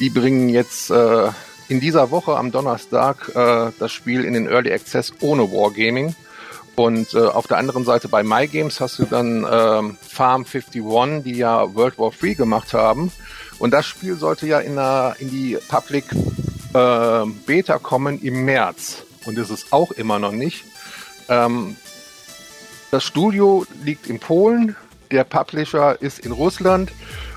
die 0.00 0.10
bringen 0.10 0.48
jetzt 0.48 0.90
äh, 0.90 1.28
in 1.68 1.80
dieser 1.80 2.10
Woche 2.10 2.36
am 2.36 2.52
Donnerstag 2.52 3.30
äh, 3.34 3.72
das 3.78 3.92
Spiel 3.92 4.24
in 4.24 4.34
den 4.34 4.46
Early 4.46 4.72
Access 4.72 5.12
ohne 5.20 5.50
Wargaming. 5.50 6.14
Und 6.76 7.14
äh, 7.14 7.20
auf 7.20 7.46
der 7.46 7.56
anderen 7.56 7.86
Seite 7.86 8.08
bei 8.08 8.22
MyGames 8.22 8.80
hast 8.80 8.98
du 8.98 9.04
dann 9.06 9.46
ähm, 9.50 9.96
Farm 10.06 10.44
51, 10.44 11.22
die 11.24 11.36
ja 11.36 11.74
World 11.74 11.98
War 11.98 12.10
3 12.10 12.34
gemacht 12.34 12.74
haben. 12.74 13.10
Und 13.58 13.70
das 13.70 13.86
Spiel 13.86 14.16
sollte 14.16 14.46
ja 14.46 14.58
in, 14.58 14.76
der, 14.76 15.16
in 15.18 15.30
die 15.30 15.56
Public 15.68 16.04
äh, 16.76 17.26
Beta 17.46 17.78
kommen 17.78 18.20
im 18.22 18.44
März. 18.44 19.04
Und 19.24 19.38
ist 19.38 19.50
es 19.50 19.72
auch 19.72 19.90
immer 19.92 20.18
noch 20.18 20.32
nicht. 20.32 20.64
Ähm, 21.28 21.76
das 22.90 23.02
Studio 23.02 23.66
liegt 23.82 24.06
in 24.06 24.20
Polen, 24.20 24.76
der 25.10 25.24
Publisher 25.24 26.00
ist 26.00 26.20
in 26.20 26.32
Russland 26.32 26.92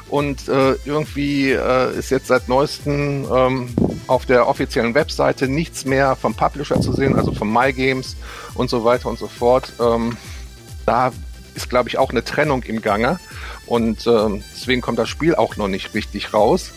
und 0.10 0.48
äh, 0.48 0.74
irgendwie 0.86 1.52
äh, 1.52 1.98
ist 1.98 2.12
jetzt 2.12 2.28
seit 2.28 2.48
neuestem 2.48 3.26
ähm, 3.32 3.70
auf 4.08 4.26
der 4.26 4.48
offiziellen 4.48 4.94
Webseite 4.94 5.48
nichts 5.48 5.86
mehr 5.86 6.16
vom 6.16 6.36
Publisher 6.36 6.80
zu 6.82 6.94
sehen, 6.94 7.16
also 7.16 7.32
von 7.32 7.52
MyGames 7.52 8.16
und 8.56 8.70
so 8.70 8.84
weiter 8.84 9.10
und 9.10 9.20
so 9.20 9.28
fort. 9.28 9.74
Ähm, 9.80 10.18
da 10.86 11.12
ist, 11.56 11.70
glaube 11.70 11.90
ich, 11.90 11.98
auch 11.98 12.12
eine 12.12 12.24
Trennung 12.24 12.64
im 12.64 12.82
Gange 12.82 13.20
und 13.66 14.06
äh, 14.08 14.42
deswegen 14.56 14.82
kommt 14.82 15.00
das 15.00 15.10
Spiel 15.10 15.36
auch 15.36 15.58
noch 15.58 15.68
nicht 15.68 15.94
richtig 15.94 16.34
raus. 16.34 16.72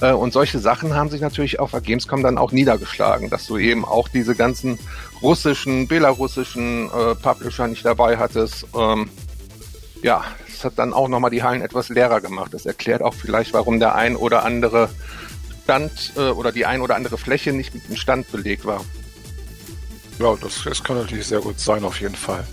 Äh, 0.00 0.12
und 0.12 0.32
solche 0.32 0.58
Sachen 0.58 0.94
haben 0.94 1.10
sich 1.10 1.20
natürlich 1.20 1.60
auf 1.60 1.70
der 1.70 1.80
Gamescom 1.80 2.22
dann 2.22 2.38
auch 2.38 2.52
niedergeschlagen, 2.52 3.30
dass 3.30 3.46
du 3.46 3.58
eben 3.58 3.84
auch 3.84 4.08
diese 4.08 4.34
ganzen 4.34 4.78
russischen, 5.20 5.88
belarussischen 5.88 6.90
äh, 6.90 7.14
Publisher 7.14 7.68
nicht 7.68 7.84
dabei 7.84 8.18
hattest. 8.18 8.66
Ähm, 8.74 9.10
ja, 10.02 10.24
das 10.48 10.64
hat 10.64 10.78
dann 10.78 10.92
auch 10.92 11.08
nochmal 11.08 11.30
die 11.30 11.42
Hallen 11.42 11.62
etwas 11.62 11.88
leerer 11.88 12.20
gemacht. 12.20 12.54
Das 12.54 12.66
erklärt 12.66 13.02
auch 13.02 13.14
vielleicht, 13.14 13.52
warum 13.52 13.78
der 13.78 13.94
ein 13.94 14.16
oder 14.16 14.44
andere 14.44 14.88
Stand 15.64 16.12
äh, 16.16 16.30
oder 16.30 16.52
die 16.52 16.66
ein 16.66 16.80
oder 16.80 16.96
andere 16.96 17.18
Fläche 17.18 17.52
nicht 17.52 17.74
mit 17.74 17.88
dem 17.88 17.96
Stand 17.96 18.30
belegt 18.32 18.64
war. 18.64 18.84
Ja, 20.18 20.36
das, 20.40 20.62
das 20.64 20.82
kann 20.82 20.96
natürlich 20.96 21.26
sehr 21.26 21.40
gut 21.40 21.58
sein, 21.58 21.84
auf 21.84 22.00
jeden 22.00 22.14
Fall. 22.14 22.44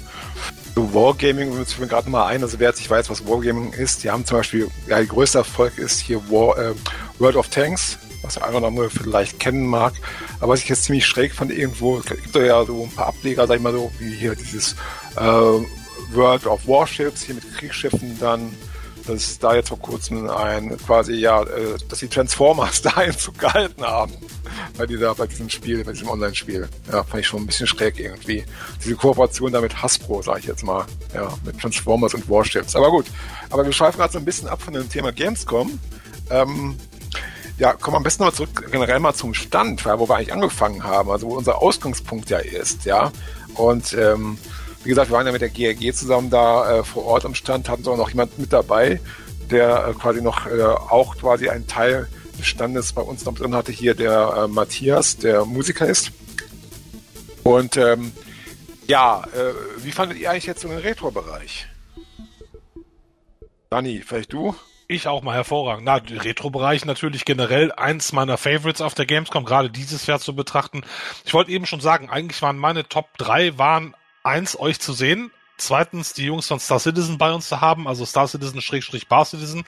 So 0.76 0.94
Wargaming, 0.94 1.50
wir 1.50 1.66
mir 1.80 1.88
gerade 1.88 2.10
mal 2.10 2.28
ein, 2.28 2.42
also 2.42 2.60
wer 2.60 2.70
jetzt 2.70 2.80
nicht 2.80 2.90
weiß, 2.90 3.10
was 3.10 3.28
Wargaming 3.28 3.74
ist, 3.74 4.04
die 4.04 4.10
haben 4.10 4.26
zum 4.26 4.38
Beispiel, 4.38 4.70
ja, 4.88 4.98
der 4.98 5.06
größte 5.06 5.40
Erfolg 5.40 5.78
ist 5.78 6.00
hier 6.00 6.22
War, 6.30 6.58
äh, 6.58 6.74
World 7.18 7.36
of 7.36 7.50
Tanks, 7.50 7.98
was 8.22 8.36
der 8.36 8.46
eine 8.46 8.58
oder 8.58 8.72
vielleicht 8.90 9.40
kennen 9.40 9.66
mag. 9.66 9.94
Aber 10.40 10.54
was 10.54 10.62
ich 10.62 10.70
jetzt 10.70 10.86
ziemlich 10.86 11.06
schräg 11.06 11.34
fand 11.34 11.52
irgendwo, 11.52 11.98
es 11.98 12.06
gibt 12.06 12.36
ja 12.36 12.64
so 12.66 12.84
ein 12.84 12.92
paar 12.92 13.08
Ableger, 13.08 13.48
sag 13.48 13.58
ich 13.58 13.62
mal 13.62 13.74
so, 13.74 13.92
wie 14.00 14.14
hier 14.14 14.36
dieses 14.36 14.74
äh, 15.18 15.22
World 16.14 16.46
of 16.46 16.68
Warships, 16.68 17.24
hier 17.24 17.36
mit 17.36 17.58
Kriegsschiffen 17.58 18.18
dann, 18.20 18.52
dass 19.08 19.40
da 19.40 19.56
jetzt 19.56 19.70
vor 19.70 19.80
kurzem 19.80 20.30
ein 20.30 20.78
quasi, 20.86 21.14
ja, 21.14 21.44
äh, 21.44 21.78
dass 21.88 22.00
die 22.00 22.08
Transformers 22.08 22.82
da 22.84 22.92
Einzug 22.92 23.38
gehalten 23.38 23.84
haben. 23.84 24.14
bei 24.78 24.86
dieser, 24.86 25.16
bei 25.16 25.28
diesem 25.28 25.50
Spiel, 25.50 25.84
bei 25.84 25.92
diesem 25.92 26.10
Online-Spiel. 26.10 26.68
Ja, 26.92 27.04
fand 27.04 27.22
ich 27.22 27.28
schon 27.28 27.42
ein 27.42 27.46
bisschen 27.48 27.68
schräg 27.68 28.00
irgendwie. 28.00 28.44
Diese 28.84 28.96
Kooperation 28.96 29.52
da 29.52 29.62
mit 29.62 29.82
Hasbro, 29.82 30.22
sage 30.22 30.40
ich 30.40 30.46
jetzt 30.46 30.64
mal. 30.64 30.86
Ja, 31.14 31.34
mit 31.46 31.60
Transformers 31.60 32.14
und 32.14 32.30
Warships. 32.30 32.76
Aber 32.76 32.92
gut. 32.92 33.06
Aber 33.50 33.66
wir 33.66 33.72
schweifen 33.72 33.98
gerade 33.98 34.14
so 34.14 34.20
ein 34.20 34.26
bisschen 34.26 34.48
ab 34.48 34.62
von 34.62 34.74
dem 34.74 34.90
Thema 34.90 35.12
Gamescom. 35.12 35.80
Ähm, 36.30 36.78
ja, 37.60 37.74
kommen 37.74 37.96
wir 37.96 37.98
am 37.98 38.04
besten 38.04 38.24
mal 38.24 38.32
zurück 38.32 38.70
generell 38.72 39.00
mal 39.00 39.14
zum 39.14 39.34
Stand, 39.34 39.86
wo 39.86 40.08
wir 40.08 40.16
eigentlich 40.16 40.32
angefangen 40.32 40.84
haben, 40.84 41.12
also 41.12 41.28
wo 41.28 41.36
unser 41.36 41.62
Ausgangspunkt 41.62 42.30
ja 42.30 42.38
ist, 42.38 42.86
ja. 42.86 43.12
Und 43.56 43.94
ähm, 43.94 44.38
wie 44.84 44.90
gesagt, 44.90 45.10
wir 45.10 45.18
waren 45.18 45.26
ja 45.26 45.32
mit 45.32 45.42
der 45.42 45.50
GRG 45.50 45.94
zusammen 45.94 46.30
da 46.30 46.80
äh, 46.80 46.84
vor 46.84 47.06
Ort 47.06 47.26
am 47.26 47.36
Stand, 47.36 47.70
hatten 47.70 47.84
so 47.84 47.96
noch 47.96 48.10
jemand 48.10 48.40
mit 48.40 48.54
dabei, 48.54 49.00
der 49.52 49.88
äh, 49.88 49.94
quasi 49.94 50.22
noch 50.22 50.46
äh, 50.48 50.64
auch 50.64 51.18
quasi 51.18 51.50
einen 51.50 51.68
Teil 51.68 52.08
des 52.38 52.48
Standes 52.48 52.94
bei 52.94 53.02
uns 53.02 53.26
noch 53.26 53.36
drin 53.36 53.56
hatte, 53.56 53.72
hier 53.72 53.94
der 53.94 54.46
äh, 54.46 54.48
Matthias, 54.48 55.18
der 55.18 55.46
Musiker 55.46 55.88
ist. 55.88 56.12
Und 57.44 57.78
ähm, 57.78 58.12
ja, 58.88 59.24
äh, 59.36 59.84
wie 59.84 59.92
fandet 59.92 60.18
ihr 60.18 60.32
eigentlich 60.32 60.46
jetzt 60.46 60.62
so 60.62 60.68
den 60.68 60.80
Retro-Bereich? 60.80 61.68
Dani, 63.70 64.02
vielleicht 64.06 64.34
du? 64.34 64.56
Ich 64.88 65.08
auch 65.08 65.22
mal 65.22 65.36
hervorragend. 65.36 65.86
Na, 65.86 65.98
Retro-Bereich 65.98 66.86
natürlich 66.86 67.24
generell 67.24 67.72
eins 67.72 68.12
meiner 68.12 68.38
Favorites 68.38 68.82
auf 68.82 68.96
der 68.96 69.06
Gamescom, 69.06 69.46
gerade 69.46 69.70
dieses 69.70 70.08
Jahr 70.08 70.20
zu 70.20 70.36
betrachten. 70.36 70.82
Ich 71.26 71.36
wollte 71.36 71.52
eben 71.52 71.68
schon 71.68 71.82
sagen, 71.82 72.10
eigentlich 72.10 72.42
waren 72.42 72.58
meine 72.58 72.88
Top 72.88 73.16
3 73.20 73.60
waren 73.60 73.94
eins, 74.30 74.58
euch 74.60 74.80
zu 74.80 74.94
sehen. 74.94 75.32
Zweitens, 75.58 76.14
die 76.14 76.26
Jungs 76.26 76.48
von 76.48 76.60
Star 76.60 76.80
Citizen 76.80 77.18
bei 77.18 77.34
uns 77.34 77.50
zu 77.50 77.60
haben, 77.60 77.88
also 77.88 78.06
Star 78.06 78.28
Citizen 78.28 78.62
Schrägstrich 78.62 79.08
Bar 79.08 79.26
Citizen. 79.26 79.66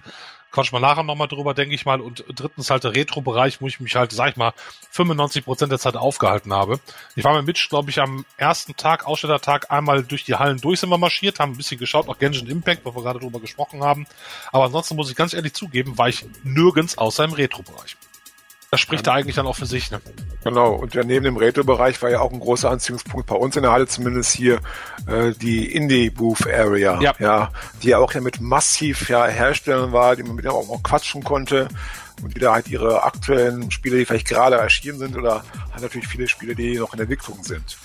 Quatsch 0.51 0.74
mal 0.74 0.80
nachher 0.80 1.03
nochmal 1.03 1.30
drüber, 1.30 1.53
denke 1.53 1.74
ich 1.74 1.86
mal. 1.86 2.01
Und 2.01 2.25
drittens 2.27 2.70
halt 2.70 2.84
der 2.84 2.94
Retro-Bereich, 2.94 3.62
wo 3.62 3.68
ich 3.68 3.80
mich 3.80 3.96
halt, 3.96 4.12
sag 4.12 4.32
ich 4.32 4.36
mal, 4.36 4.53
95 4.91 5.46
Prozent 5.46 5.72
der 5.72 5.80
Zeit 5.80 5.96
aufgehalten 5.96 6.53
habe. 6.53 6.80
Ich 7.15 7.24
war 7.24 7.36
mit 7.38 7.46
Mitch, 7.46 7.70
glaube 7.70 7.89
ich, 7.89 8.00
am 8.00 8.25
ersten 8.38 8.75
Tag, 8.75 9.06
Ausstellertag, 9.08 9.72
einmal 9.72 10.03
durch 10.03 10.25
die 10.25 10.36
Hallen 10.36 10.60
durch 10.60 10.82
sind 10.82 10.89
wir 10.89 10.98
marschiert, 10.98 11.39
haben 11.39 11.53
ein 11.53 11.58
bisschen 11.58 11.80
geschaut, 11.80 12.10
auch 12.10 12.20
Genshin 12.20 12.48
Impact, 12.48 12.84
wo 12.84 12.94
wir 12.94 13.01
gerade 13.01 13.20
drüber 13.20 13.39
gesprochen 13.39 13.82
haben. 13.82 14.06
Aber 14.51 14.65
ansonsten 14.65 14.98
muss 14.98 15.10
ich 15.10 15.15
ganz 15.15 15.34
ehrlich 15.34 15.53
zugeben, 15.53 15.98
war 15.98 16.10
ich 16.10 16.25
nirgends 16.44 16.98
außer 16.98 17.24
im 17.24 17.32
Retro-Bereich. 17.32 17.96
Das 18.72 18.80
spricht 18.80 19.06
ja. 19.06 19.12
da 19.12 19.20
eigentlich 19.20 19.36
dann 19.36 19.48
auch 19.48 19.58
für 19.58 19.66
sich, 19.66 19.92
ne? 19.92 20.00
Genau, 20.46 20.72
und 20.75 20.96
ja, 20.96 21.04
neben 21.04 21.25
dem 21.25 21.36
Retro-Bereich 21.36 22.01
war 22.01 22.10
ja 22.10 22.22
auch 22.22 22.32
ein 22.32 22.40
großer 22.40 22.72
Anziehungspunkt 22.72 23.28
bei 23.28 23.36
uns 23.36 23.58
in 23.58 23.63
der 23.63 23.74
Halle 23.74 23.86
zumindest 23.86 24.32
hier 24.32 24.62
äh, 25.08 25.34
die 25.34 25.75
Indie-Booth-Area, 25.75 27.01
ja. 27.01 27.13
ja, 27.20 27.51
die 27.84 27.90
ja 27.90 27.98
auch 27.98 28.13
ja 28.13 28.22
mit 28.22 28.40
massiv 28.40 29.10
ja, 29.10 29.28
Herstellern 29.28 29.92
war, 29.92 30.16
die 30.16 30.24
man 30.24 30.38
mit 30.38 30.46
denen 30.46 30.54
auch, 30.54 30.70
auch 30.70 30.82
quatschen 30.84 31.22
konnte 31.22 31.68
und 32.24 32.34
die 32.34 32.40
da 32.40 32.54
halt 32.54 32.70
ihre 32.70 33.04
aktuellen 33.04 33.72
Spiele, 33.72 33.98
die 33.98 34.06
vielleicht 34.06 34.30
gerade 34.30 34.56
erschienen 34.56 35.00
sind 35.00 35.18
oder 35.18 35.44
halt 35.74 35.82
natürlich 35.82 36.08
viele 36.08 36.30
Spiele, 36.30 36.56
die 36.56 36.78
noch 36.78 36.94
in 36.94 37.01
Entwicklung 37.01 37.44
sind. 37.44 37.78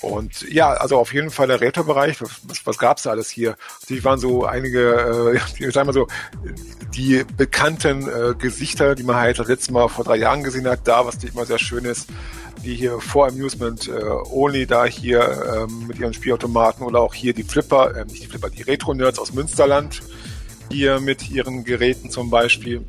Und 0.00 0.42
ja, 0.48 0.72
also 0.72 0.96
auf 0.96 1.12
jeden 1.12 1.30
Fall 1.30 1.48
der 1.48 1.60
Retro-Bereich. 1.60 2.20
Was, 2.20 2.64
was 2.64 2.78
gab's 2.78 3.02
da 3.02 3.10
alles 3.10 3.30
hier? 3.30 3.56
Natürlich 3.80 4.04
waren 4.04 4.18
so 4.18 4.44
einige, 4.44 5.40
äh, 5.58 5.70
sagen 5.72 5.88
wir 5.88 5.92
so, 5.92 6.06
die 6.94 7.24
bekannten 7.36 8.08
äh, 8.08 8.34
Gesichter, 8.38 8.94
die 8.94 9.02
man 9.02 9.16
halt 9.16 9.38
das 9.38 9.48
letzte 9.48 9.72
Mal 9.72 9.88
vor 9.88 10.04
drei 10.04 10.16
Jahren 10.16 10.42
gesehen 10.42 10.68
hat, 10.68 10.86
da, 10.86 11.04
was 11.04 11.16
natürlich 11.16 11.34
immer 11.34 11.46
sehr 11.46 11.58
schön 11.58 11.84
ist, 11.84 12.08
die 12.64 12.74
hier 12.74 13.00
vor 13.00 13.28
Amusement 13.28 13.88
äh, 13.88 13.92
Only 14.30 14.66
da 14.66 14.84
hier 14.84 15.66
ähm, 15.68 15.86
mit 15.88 15.98
ihren 15.98 16.14
Spielautomaten 16.14 16.84
oder 16.84 17.00
auch 17.00 17.14
hier 17.14 17.34
die 17.34 17.42
Flipper, 17.42 17.96
äh, 17.96 18.04
nicht 18.04 18.22
die 18.22 18.26
Flipper, 18.26 18.50
die 18.50 18.62
Retro-Nerds 18.62 19.18
aus 19.18 19.32
Münsterland, 19.32 20.00
hier 20.70 21.00
mit 21.00 21.30
ihren 21.30 21.64
Geräten 21.64 22.10
zum 22.10 22.30
Beispiel. 22.30 22.84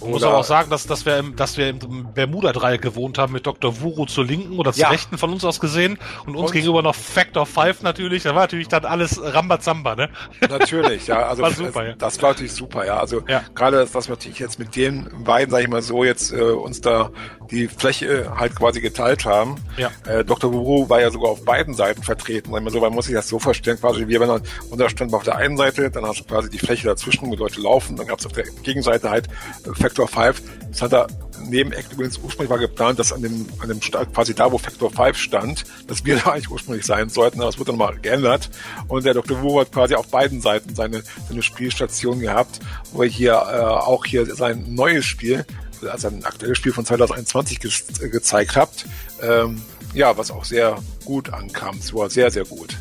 Ich 0.00 0.08
muss 0.08 0.22
aber 0.22 0.38
auch 0.38 0.44
sagen, 0.44 0.70
dass, 0.70 0.86
dass, 0.86 1.06
wir 1.06 1.16
im, 1.18 1.36
dass 1.36 1.56
wir 1.56 1.68
im 1.68 2.12
Bermuda-Dreieck 2.14 2.80
gewohnt 2.80 3.18
haben 3.18 3.32
mit 3.32 3.46
Dr. 3.46 3.80
Wuro 3.80 4.06
zur 4.06 4.24
Linken 4.24 4.58
oder 4.58 4.72
zur 4.72 4.82
ja. 4.82 4.90
Rechten 4.90 5.18
von 5.18 5.32
uns 5.32 5.44
aus 5.44 5.60
gesehen 5.60 5.98
und 6.26 6.36
uns 6.36 6.46
und? 6.46 6.52
gegenüber 6.52 6.82
noch 6.82 6.94
Factor 6.94 7.46
5 7.46 7.82
natürlich. 7.82 8.22
Da 8.22 8.34
war 8.34 8.42
natürlich 8.42 8.68
dann 8.68 8.84
alles 8.84 9.20
Rambazamba, 9.22 9.96
ne? 9.96 10.08
Natürlich, 10.48 11.06
ja. 11.06 11.18
Also 11.28 11.42
war 11.42 11.50
super, 11.50 11.86
ja. 11.86 11.94
das 11.94 12.22
war 12.22 12.30
natürlich 12.30 12.52
super, 12.52 12.86
ja. 12.86 12.98
Also 12.98 13.22
ja. 13.28 13.42
gerade 13.54 13.78
das, 13.78 13.94
was 13.94 14.08
wir 14.08 14.14
natürlich 14.14 14.38
jetzt 14.38 14.58
mit 14.58 14.76
den 14.76 15.08
beiden, 15.24 15.50
sag 15.50 15.62
ich 15.62 15.68
mal 15.68 15.82
so, 15.82 16.04
jetzt 16.04 16.32
äh, 16.32 16.40
uns 16.40 16.80
da 16.80 17.10
die 17.50 17.68
Fläche 17.68 18.32
halt 18.36 18.54
quasi 18.54 18.80
geteilt 18.80 19.24
haben. 19.24 19.56
Ja. 19.76 19.90
Äh, 20.06 20.24
Dr. 20.24 20.52
Wuro 20.52 20.88
war 20.88 21.00
ja 21.00 21.10
sogar 21.10 21.30
auf 21.30 21.44
beiden 21.44 21.74
Seiten 21.74 22.02
vertreten. 22.02 22.50
Sag 22.50 22.58
ich 22.58 22.64
mal 22.64 22.70
so, 22.70 22.80
man 22.80 22.92
muss 22.92 23.06
sich 23.06 23.14
das 23.14 23.28
so 23.28 23.38
verstehen, 23.38 23.78
quasi 23.78 24.06
wir, 24.06 24.20
wenn 24.20 24.40
unser 24.70 24.90
Stand 24.90 25.12
war 25.12 25.18
auf 25.18 25.24
der 25.24 25.36
einen 25.36 25.56
Seite, 25.56 25.90
dann 25.90 26.04
hast 26.04 26.20
du 26.20 26.24
quasi 26.24 26.50
die 26.50 26.58
Fläche 26.58 26.86
dazwischen, 26.86 27.30
wo 27.30 27.34
Leute 27.34 27.60
laufen, 27.60 27.96
dann 27.96 28.06
gab 28.06 28.18
es 28.18 28.26
auf 28.26 28.32
der 28.32 28.44
Gegenseite 28.62 29.10
halt 29.10 29.28
äh, 29.66 29.74
Factor 29.74 30.08
5. 30.08 30.42
Das 30.70 30.82
hat 30.82 30.92
er 30.92 31.06
neben 31.48 31.72
Act 31.72 31.92
übrigens 31.92 32.18
ursprünglich 32.18 32.50
war 32.50 32.58
geplant, 32.58 32.98
dass 32.98 33.12
an 33.12 33.22
dem, 33.22 33.46
an 33.60 33.68
dem 33.68 33.80
Stand, 33.80 34.14
quasi 34.14 34.34
da, 34.34 34.50
wo 34.50 34.58
Factor 34.58 34.90
5 34.90 35.16
stand, 35.16 35.64
dass 35.86 36.04
wir 36.04 36.16
da 36.24 36.32
eigentlich 36.32 36.50
ursprünglich 36.50 36.86
sein 36.86 37.08
sollten, 37.08 37.40
aber 37.40 37.50
das 37.50 37.58
wurde 37.58 37.72
dann 37.72 37.78
mal 37.78 37.98
geändert. 37.98 38.50
Und 38.88 39.04
der 39.04 39.14
Dr. 39.14 39.42
Wu 39.42 39.60
hat 39.60 39.72
quasi 39.72 39.94
auf 39.94 40.08
beiden 40.08 40.40
Seiten 40.40 40.74
seine, 40.74 41.02
seine 41.28 41.42
Spielstation 41.42 42.20
gehabt, 42.20 42.60
wo 42.92 43.02
er 43.02 43.08
hier 43.08 43.32
äh, 43.32 43.60
auch 43.60 44.04
hier 44.04 44.26
sein 44.34 44.64
neues 44.68 45.04
Spiel, 45.04 45.44
also 45.90 46.08
ein 46.08 46.24
aktuelles 46.24 46.58
Spiel 46.58 46.72
von 46.72 46.84
2021 46.84 47.60
ge 47.60 47.70
gezeigt 48.10 48.56
habt. 48.56 48.86
Ähm, 49.22 49.62
ja, 49.94 50.16
was 50.16 50.30
auch 50.30 50.44
sehr 50.44 50.78
gut 51.04 51.32
ankam. 51.32 51.76
Es 51.78 51.94
war 51.94 52.10
sehr, 52.10 52.30
sehr 52.30 52.44
gut. 52.44 52.76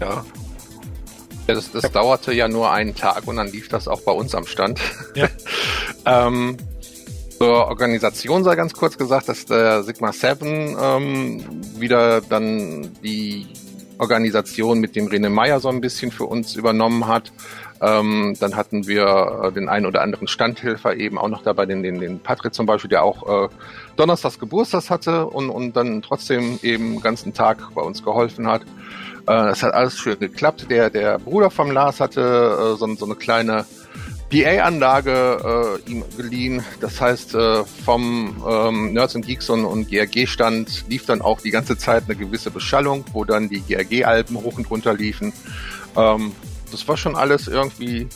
Ja, 0.00 0.24
ja, 1.48 1.54
das, 1.54 1.72
das 1.72 1.90
dauerte 1.90 2.34
ja 2.34 2.46
nur 2.46 2.70
einen 2.70 2.94
Tag 2.94 3.26
und 3.26 3.36
dann 3.36 3.48
lief 3.48 3.68
das 3.68 3.88
auch 3.88 4.02
bei 4.02 4.12
uns 4.12 4.34
am 4.34 4.46
Stand. 4.46 4.80
Ja. 5.14 5.28
ähm, 6.26 6.58
zur 7.38 7.68
Organisation 7.68 8.44
sei 8.44 8.54
ganz 8.54 8.74
kurz 8.74 8.98
gesagt, 8.98 9.30
dass 9.30 9.46
der 9.46 9.82
Sigma 9.82 10.12
7 10.12 10.76
ähm, 10.78 11.44
wieder 11.78 12.20
dann 12.20 12.92
die 13.02 13.46
Organisation 13.96 14.78
mit 14.78 14.94
dem 14.94 15.08
René 15.08 15.30
Meyer 15.30 15.58
so 15.58 15.70
ein 15.70 15.80
bisschen 15.80 16.12
für 16.12 16.24
uns 16.24 16.54
übernommen 16.54 17.06
hat. 17.08 17.32
Ähm, 17.80 18.34
dann 18.40 18.56
hatten 18.56 18.86
wir 18.86 19.42
äh, 19.44 19.52
den 19.52 19.68
einen 19.68 19.86
oder 19.86 20.02
anderen 20.02 20.26
Standhelfer 20.26 20.96
eben 20.96 21.18
auch 21.18 21.28
noch 21.28 21.42
dabei, 21.42 21.66
den, 21.66 21.82
den, 21.82 22.00
den 22.00 22.20
Patrick 22.20 22.54
zum 22.54 22.66
Beispiel, 22.66 22.88
der 22.88 23.04
auch 23.04 23.46
äh, 23.46 23.48
Donnerstags 23.96 24.38
Geburtstags 24.38 24.90
hatte 24.90 25.26
und, 25.26 25.50
und 25.50 25.76
dann 25.76 26.02
trotzdem 26.02 26.58
eben 26.62 26.94
den 26.94 27.00
ganzen 27.00 27.34
Tag 27.34 27.74
bei 27.74 27.82
uns 27.82 28.02
geholfen 28.02 28.48
hat. 28.48 28.62
Äh, 29.28 29.50
es 29.50 29.62
hat 29.62 29.74
alles 29.74 29.98
schön 29.98 30.18
geklappt. 30.18 30.66
Der, 30.70 30.90
der 30.90 31.18
Bruder 31.18 31.50
vom 31.50 31.70
Lars 31.70 32.00
hatte 32.00 32.20
äh, 32.20 32.76
so, 32.76 32.94
so 32.96 33.04
eine 33.04 33.14
kleine 33.14 33.64
PA-Anlage 34.30 35.80
äh, 35.86 35.90
ihm 35.90 36.04
geliehen. 36.16 36.62
Das 36.80 37.00
heißt, 37.00 37.34
äh, 37.34 37.64
vom 37.64 38.42
ähm, 38.46 38.92
Nerds 38.92 39.16
and 39.16 39.26
Geeks 39.26 39.48
und, 39.50 39.64
und 39.64 39.88
GRG-Stand 39.88 40.84
lief 40.88 41.06
dann 41.06 41.22
auch 41.22 41.40
die 41.40 41.50
ganze 41.50 41.78
Zeit 41.78 42.04
eine 42.06 42.16
gewisse 42.16 42.50
Beschallung, 42.50 43.04
wo 43.12 43.24
dann 43.24 43.48
die 43.48 43.62
GRG-Alben 43.62 44.36
hoch 44.36 44.58
und 44.58 44.70
runter 44.70 44.94
liefen. 44.94 45.32
Ähm, 45.96 46.32
das 46.70 46.86
war 46.88 46.96
schon 46.96 47.16
alles 47.16 47.48
irgendwie 47.48 48.08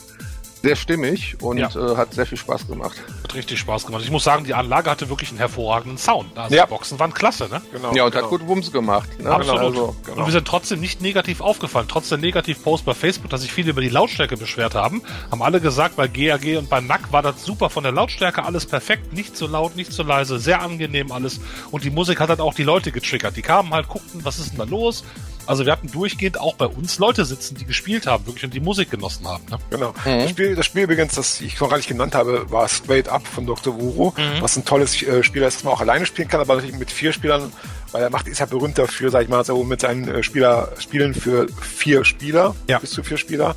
sehr 0.63 0.77
stimmig 0.77 1.35
und 1.41 1.57
ja. 1.57 1.67
äh, 1.75 1.97
hat 1.97 2.13
sehr 2.13 2.25
viel 2.25 2.37
Spaß 2.37 2.67
gemacht. 2.67 2.95
Hat 3.21 3.35
richtig 3.35 3.59
Spaß 3.59 3.85
gemacht. 3.85 4.01
Ich 4.01 4.11
muss 4.11 4.23
sagen, 4.23 4.45
die 4.45 4.53
Anlage 4.53 4.89
hatte 4.89 5.09
wirklich 5.09 5.29
einen 5.29 5.37
hervorragenden 5.37 5.97
Sound. 5.97 6.37
Also 6.37 6.55
ja. 6.55 6.65
die 6.65 6.69
Boxen 6.69 6.97
waren 6.99 7.13
klasse, 7.13 7.49
ne? 7.49 7.61
Genau. 7.73 7.93
Ja, 7.93 8.05
und 8.05 8.11
genau. 8.11 8.23
hat 8.23 8.29
gut 8.29 8.47
Wumms 8.47 8.71
gemacht. 8.71 9.09
Ne? 9.19 9.29
Absolut. 9.29 9.59
Also, 9.59 9.95
genau. 10.05 10.19
Und 10.19 10.25
wir 10.25 10.31
sind 10.31 10.47
trotzdem 10.47 10.79
nicht 10.79 11.01
negativ 11.01 11.41
aufgefallen. 11.41 11.87
Trotz 11.89 12.07
der 12.07 12.17
Negativ-Post 12.17 12.85
bei 12.85 12.93
Facebook, 12.93 13.29
dass 13.29 13.41
sich 13.41 13.51
viele 13.51 13.71
über 13.71 13.81
die 13.81 13.89
Lautstärke 13.89 14.37
beschwert 14.37 14.73
haben, 14.73 15.01
haben 15.29 15.41
alle 15.41 15.59
gesagt, 15.59 15.97
bei 15.97 16.07
GAG 16.07 16.57
und 16.57 16.69
bei 16.69 16.79
NAC 16.79 17.11
war 17.11 17.21
das 17.21 17.43
super 17.43 17.69
von 17.69 17.83
der 17.83 17.91
Lautstärke, 17.91 18.45
alles 18.45 18.65
perfekt, 18.65 19.11
nicht 19.11 19.35
zu 19.35 19.47
laut, 19.47 19.75
nicht 19.75 19.91
zu 19.91 20.03
leise, 20.03 20.39
sehr 20.39 20.61
angenehm 20.61 21.11
alles. 21.11 21.41
Und 21.71 21.83
die 21.83 21.91
Musik 21.91 22.21
hat 22.21 22.29
halt 22.29 22.39
auch 22.39 22.53
die 22.53 22.63
Leute 22.63 22.93
getriggert. 22.93 23.35
Die 23.35 23.41
kamen 23.41 23.73
halt, 23.73 23.89
guckten, 23.89 24.23
was 24.23 24.39
ist 24.39 24.51
denn 24.51 24.59
da 24.59 24.63
los? 24.63 25.03
Also 25.45 25.65
wir 25.65 25.71
hatten 25.71 25.91
durchgehend 25.91 26.39
auch 26.39 26.55
bei 26.55 26.65
uns 26.65 26.99
Leute 26.99 27.25
sitzen, 27.25 27.55
die 27.55 27.65
gespielt 27.65 28.07
haben, 28.07 28.25
wirklich 28.25 28.43
und 28.45 28.53
die 28.53 28.59
Musik 28.59 28.91
genossen 28.91 29.27
haben. 29.27 29.43
Ne? 29.49 29.57
Genau. 29.69 29.93
Mhm. 30.05 30.19
Das, 30.19 30.29
Spiel, 30.29 30.55
das 30.55 30.65
Spiel 30.65 30.83
übrigens, 30.83 31.15
das 31.15 31.41
ich 31.41 31.59
noch 31.59 31.69
gar 31.69 31.77
nicht 31.77 31.89
genannt 31.89 32.15
habe, 32.15 32.49
war 32.51 32.67
Straight 32.67 33.09
Up 33.09 33.27
von 33.27 33.45
Dr. 33.45 33.79
Wuro, 33.79 34.13
mhm. 34.17 34.41
was 34.41 34.55
ein 34.55 34.65
tolles 34.65 35.01
äh, 35.01 35.23
Spiel 35.23 35.43
ist, 35.43 35.57
das 35.57 35.63
man 35.63 35.73
auch 35.73 35.81
alleine 35.81 36.05
spielen 36.05 36.27
kann, 36.27 36.39
aber 36.39 36.55
natürlich 36.55 36.77
mit 36.77 36.91
vier 36.91 37.13
Spielern, 37.13 37.51
weil 37.91 38.03
er 38.03 38.09
macht, 38.09 38.27
ist 38.27 38.39
ja 38.39 38.45
berühmt 38.45 38.77
dafür, 38.77 39.11
sag 39.11 39.23
ich 39.23 39.29
mal, 39.29 39.43
so 39.43 39.63
mit 39.63 39.81
seinen 39.81 40.07
äh, 40.07 40.23
Spieler, 40.23 40.71
Spielen 40.79 41.13
für 41.13 41.47
vier 41.61 42.05
Spieler, 42.05 42.55
ja. 42.67 42.79
bis 42.79 42.91
zu 42.91 43.03
vier 43.03 43.17
Spieler. 43.17 43.55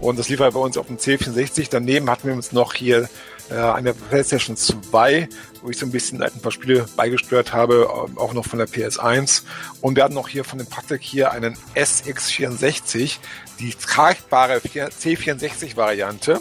Und 0.00 0.18
das 0.18 0.28
lief 0.28 0.40
halt 0.40 0.54
bei 0.54 0.60
uns 0.60 0.76
auf 0.76 0.86
dem 0.86 0.98
C64. 0.98 1.68
Daneben 1.70 2.10
hatten 2.10 2.28
wir 2.28 2.34
uns 2.34 2.52
noch 2.52 2.74
hier 2.74 3.08
äh, 3.50 3.54
eine 3.54 3.94
PlayStation 3.94 4.56
2, 4.56 5.28
wo 5.62 5.70
ich 5.70 5.78
so 5.78 5.86
ein 5.86 5.92
bisschen 5.92 6.22
ein 6.22 6.40
paar 6.40 6.52
Spiele 6.52 6.86
beigesteuert 6.96 7.52
habe, 7.52 7.88
ähm, 8.08 8.18
auch 8.18 8.32
noch 8.32 8.46
von 8.46 8.58
der 8.58 8.68
PS1. 8.68 9.42
Und 9.80 9.96
wir 9.96 10.04
hatten 10.04 10.14
noch 10.14 10.28
hier 10.28 10.44
von 10.44 10.58
dem 10.58 10.68
Patrick 10.68 11.02
hier 11.02 11.32
einen 11.32 11.56
SX64, 11.74 13.18
die 13.60 13.74
tragbare 13.74 14.58
C64-Variante. 14.58 16.40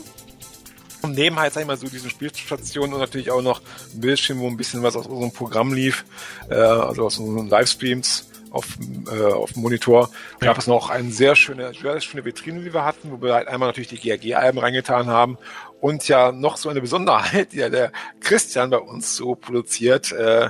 Und 1.02 1.16
neben 1.16 1.38
halt, 1.38 1.54
sag 1.54 1.62
ich 1.62 1.68
mal, 1.68 1.78
so 1.78 1.88
diesen 1.88 2.10
Spielstationen 2.10 2.94
und 2.94 3.02
natürlich 3.02 3.30
auch 3.30 3.42
noch 3.42 3.62
ein 3.94 4.00
Bildschirm, 4.00 4.40
wo 4.40 4.48
ein 4.48 4.56
bisschen 4.56 4.84
was 4.84 4.96
aus 4.96 5.06
unserem 5.06 5.34
Programm 5.34 5.74
lief, 5.74 6.06
äh, 6.50 6.56
also 6.56 7.06
aus 7.06 7.18
unseren 7.18 7.50
Livestreams 7.50 8.30
auf, 8.52 8.66
äh, 9.12 9.24
auf 9.24 9.52
dem 9.52 9.64
Monitor. 9.64 10.10
Ja. 10.40 10.48
Gab 10.48 10.60
es 10.60 10.68
noch 10.68 10.90
eine 10.90 11.12
sehr 11.12 11.36
schöne, 11.36 11.74
sehr 11.74 12.00
schöne 12.00 12.24
Vitrine, 12.24 12.62
die 12.62 12.74
wir 12.74 12.86
hatten, 12.86 13.12
wo 13.12 13.22
wir 13.22 13.34
halt 13.34 13.50
einmal 13.50 13.68
natürlich 13.68 13.90
die 13.90 14.00
GRG-Alben 14.00 14.60
reingetan 14.60 15.08
haben 15.08 15.38
und 15.84 16.08
ja 16.08 16.32
noch 16.32 16.56
so 16.56 16.70
eine 16.70 16.80
Besonderheit, 16.80 17.52
die 17.52 17.58
ja 17.58 17.68
der 17.68 17.92
Christian 18.22 18.70
bei 18.70 18.78
uns 18.78 19.18
so 19.18 19.36
produziert, 19.36 20.14
äh, 20.14 20.50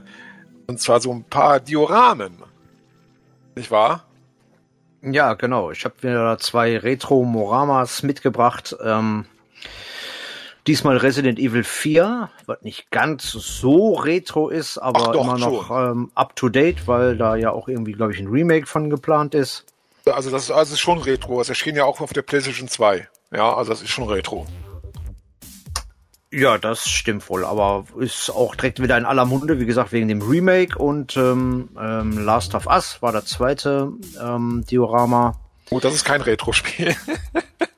und 0.67 0.80
zwar 0.80 1.02
so 1.02 1.12
ein 1.12 1.24
paar 1.24 1.60
Dioramen. 1.60 2.38
Nicht 3.56 3.72
wahr? 3.72 4.06
Ja, 5.02 5.34
genau. 5.34 5.72
Ich 5.72 5.86
habe 5.86 5.96
wieder 6.02 6.38
zwei 6.38 6.78
Retro-Moramas 6.78 8.04
mitgebracht. 8.04 8.76
Ähm, 8.84 9.26
diesmal 10.67 10.98
Resident 10.98 11.39
Evil 11.39 11.63
4, 11.63 12.30
was 12.46 12.62
nicht 12.62 12.91
ganz 12.91 13.32
so 13.32 13.96
retro 13.96 14.50
ist, 14.50 14.78
aber 14.78 15.13
doch, 15.13 15.24
immer 15.24 15.39
noch 15.39 15.72
ähm, 15.72 16.12
up-to-date, 16.13 16.88
weil 16.88 17.17
da 17.17 17.36
ja 17.36 17.50
auch 17.50 17.67
irgendwie, 17.67 17.93
glaube 17.93 18.13
ich, 18.13 18.19
ein 18.19 18.28
Remake 18.28 18.67
von 18.67 18.91
geplant 18.91 19.34
ist. 19.34 19.65
Also 20.06 20.30
das 20.30 20.43
ist, 20.43 20.52
also 20.52 20.74
ist 20.74 20.80
schon 20.80 21.00
retro. 21.00 21.41
Es 21.41 21.50
erschien 21.50 21.76
ja 21.76 21.86
auch 21.86 22.02
auf 22.02 22.13
der 22.13 22.22
PlayStation 22.22 22.67
2. 22.67 23.08
Ja, 23.32 23.56
also 23.56 23.72
das 23.72 23.82
ist 23.82 23.89
schon 23.89 24.08
retro. 24.08 24.46
Ja, 26.36 26.58
das 26.58 26.89
stimmt 26.89 27.30
wohl, 27.30 27.46
aber 27.46 27.86
ist 28.00 28.32
auch 28.32 28.56
direkt 28.56 28.82
wieder 28.82 28.98
in 28.98 29.06
aller 29.06 29.26
Munde, 29.26 29.60
wie 29.60 29.67
gesagt, 29.67 29.91
wegen 29.91 30.08
dem 30.08 30.24
Remake 30.24 30.80
und 30.80 31.15
ähm, 31.15 31.69
ähm, 31.80 32.26
Last 32.26 32.56
of 32.56 32.65
Us 32.65 33.04
war 33.04 33.12
der 33.12 33.24
zweite 33.24 33.91
ähm, 34.19 34.63
Diorama. 34.67 35.39
Oh, 35.69 35.80
das 35.80 35.93
ist 35.93 36.06
kein 36.06 36.22
Retro-Spiel. 36.22 36.96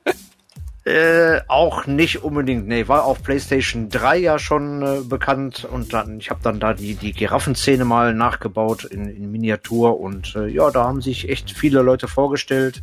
äh, 0.86 1.42
auch 1.48 1.86
nicht 1.86 2.24
unbedingt, 2.24 2.66
nee, 2.66 2.88
war 2.88 3.04
auf 3.04 3.22
PlayStation 3.22 3.90
3 3.90 4.16
ja 4.16 4.38
schon 4.38 4.80
äh, 4.80 5.00
bekannt 5.02 5.66
und 5.70 5.92
dann, 5.92 6.18
ich 6.18 6.30
habe 6.30 6.40
dann 6.42 6.58
da 6.58 6.72
die, 6.72 6.94
die 6.94 7.12
Giraffenszene 7.12 7.84
mal 7.84 8.14
nachgebaut 8.14 8.84
in, 8.84 9.06
in 9.06 9.30
Miniatur 9.30 10.00
und 10.00 10.34
äh, 10.34 10.46
ja, 10.46 10.70
da 10.70 10.84
haben 10.84 11.02
sich 11.02 11.28
echt 11.28 11.50
viele 11.50 11.82
Leute 11.82 12.08
vorgestellt 12.08 12.82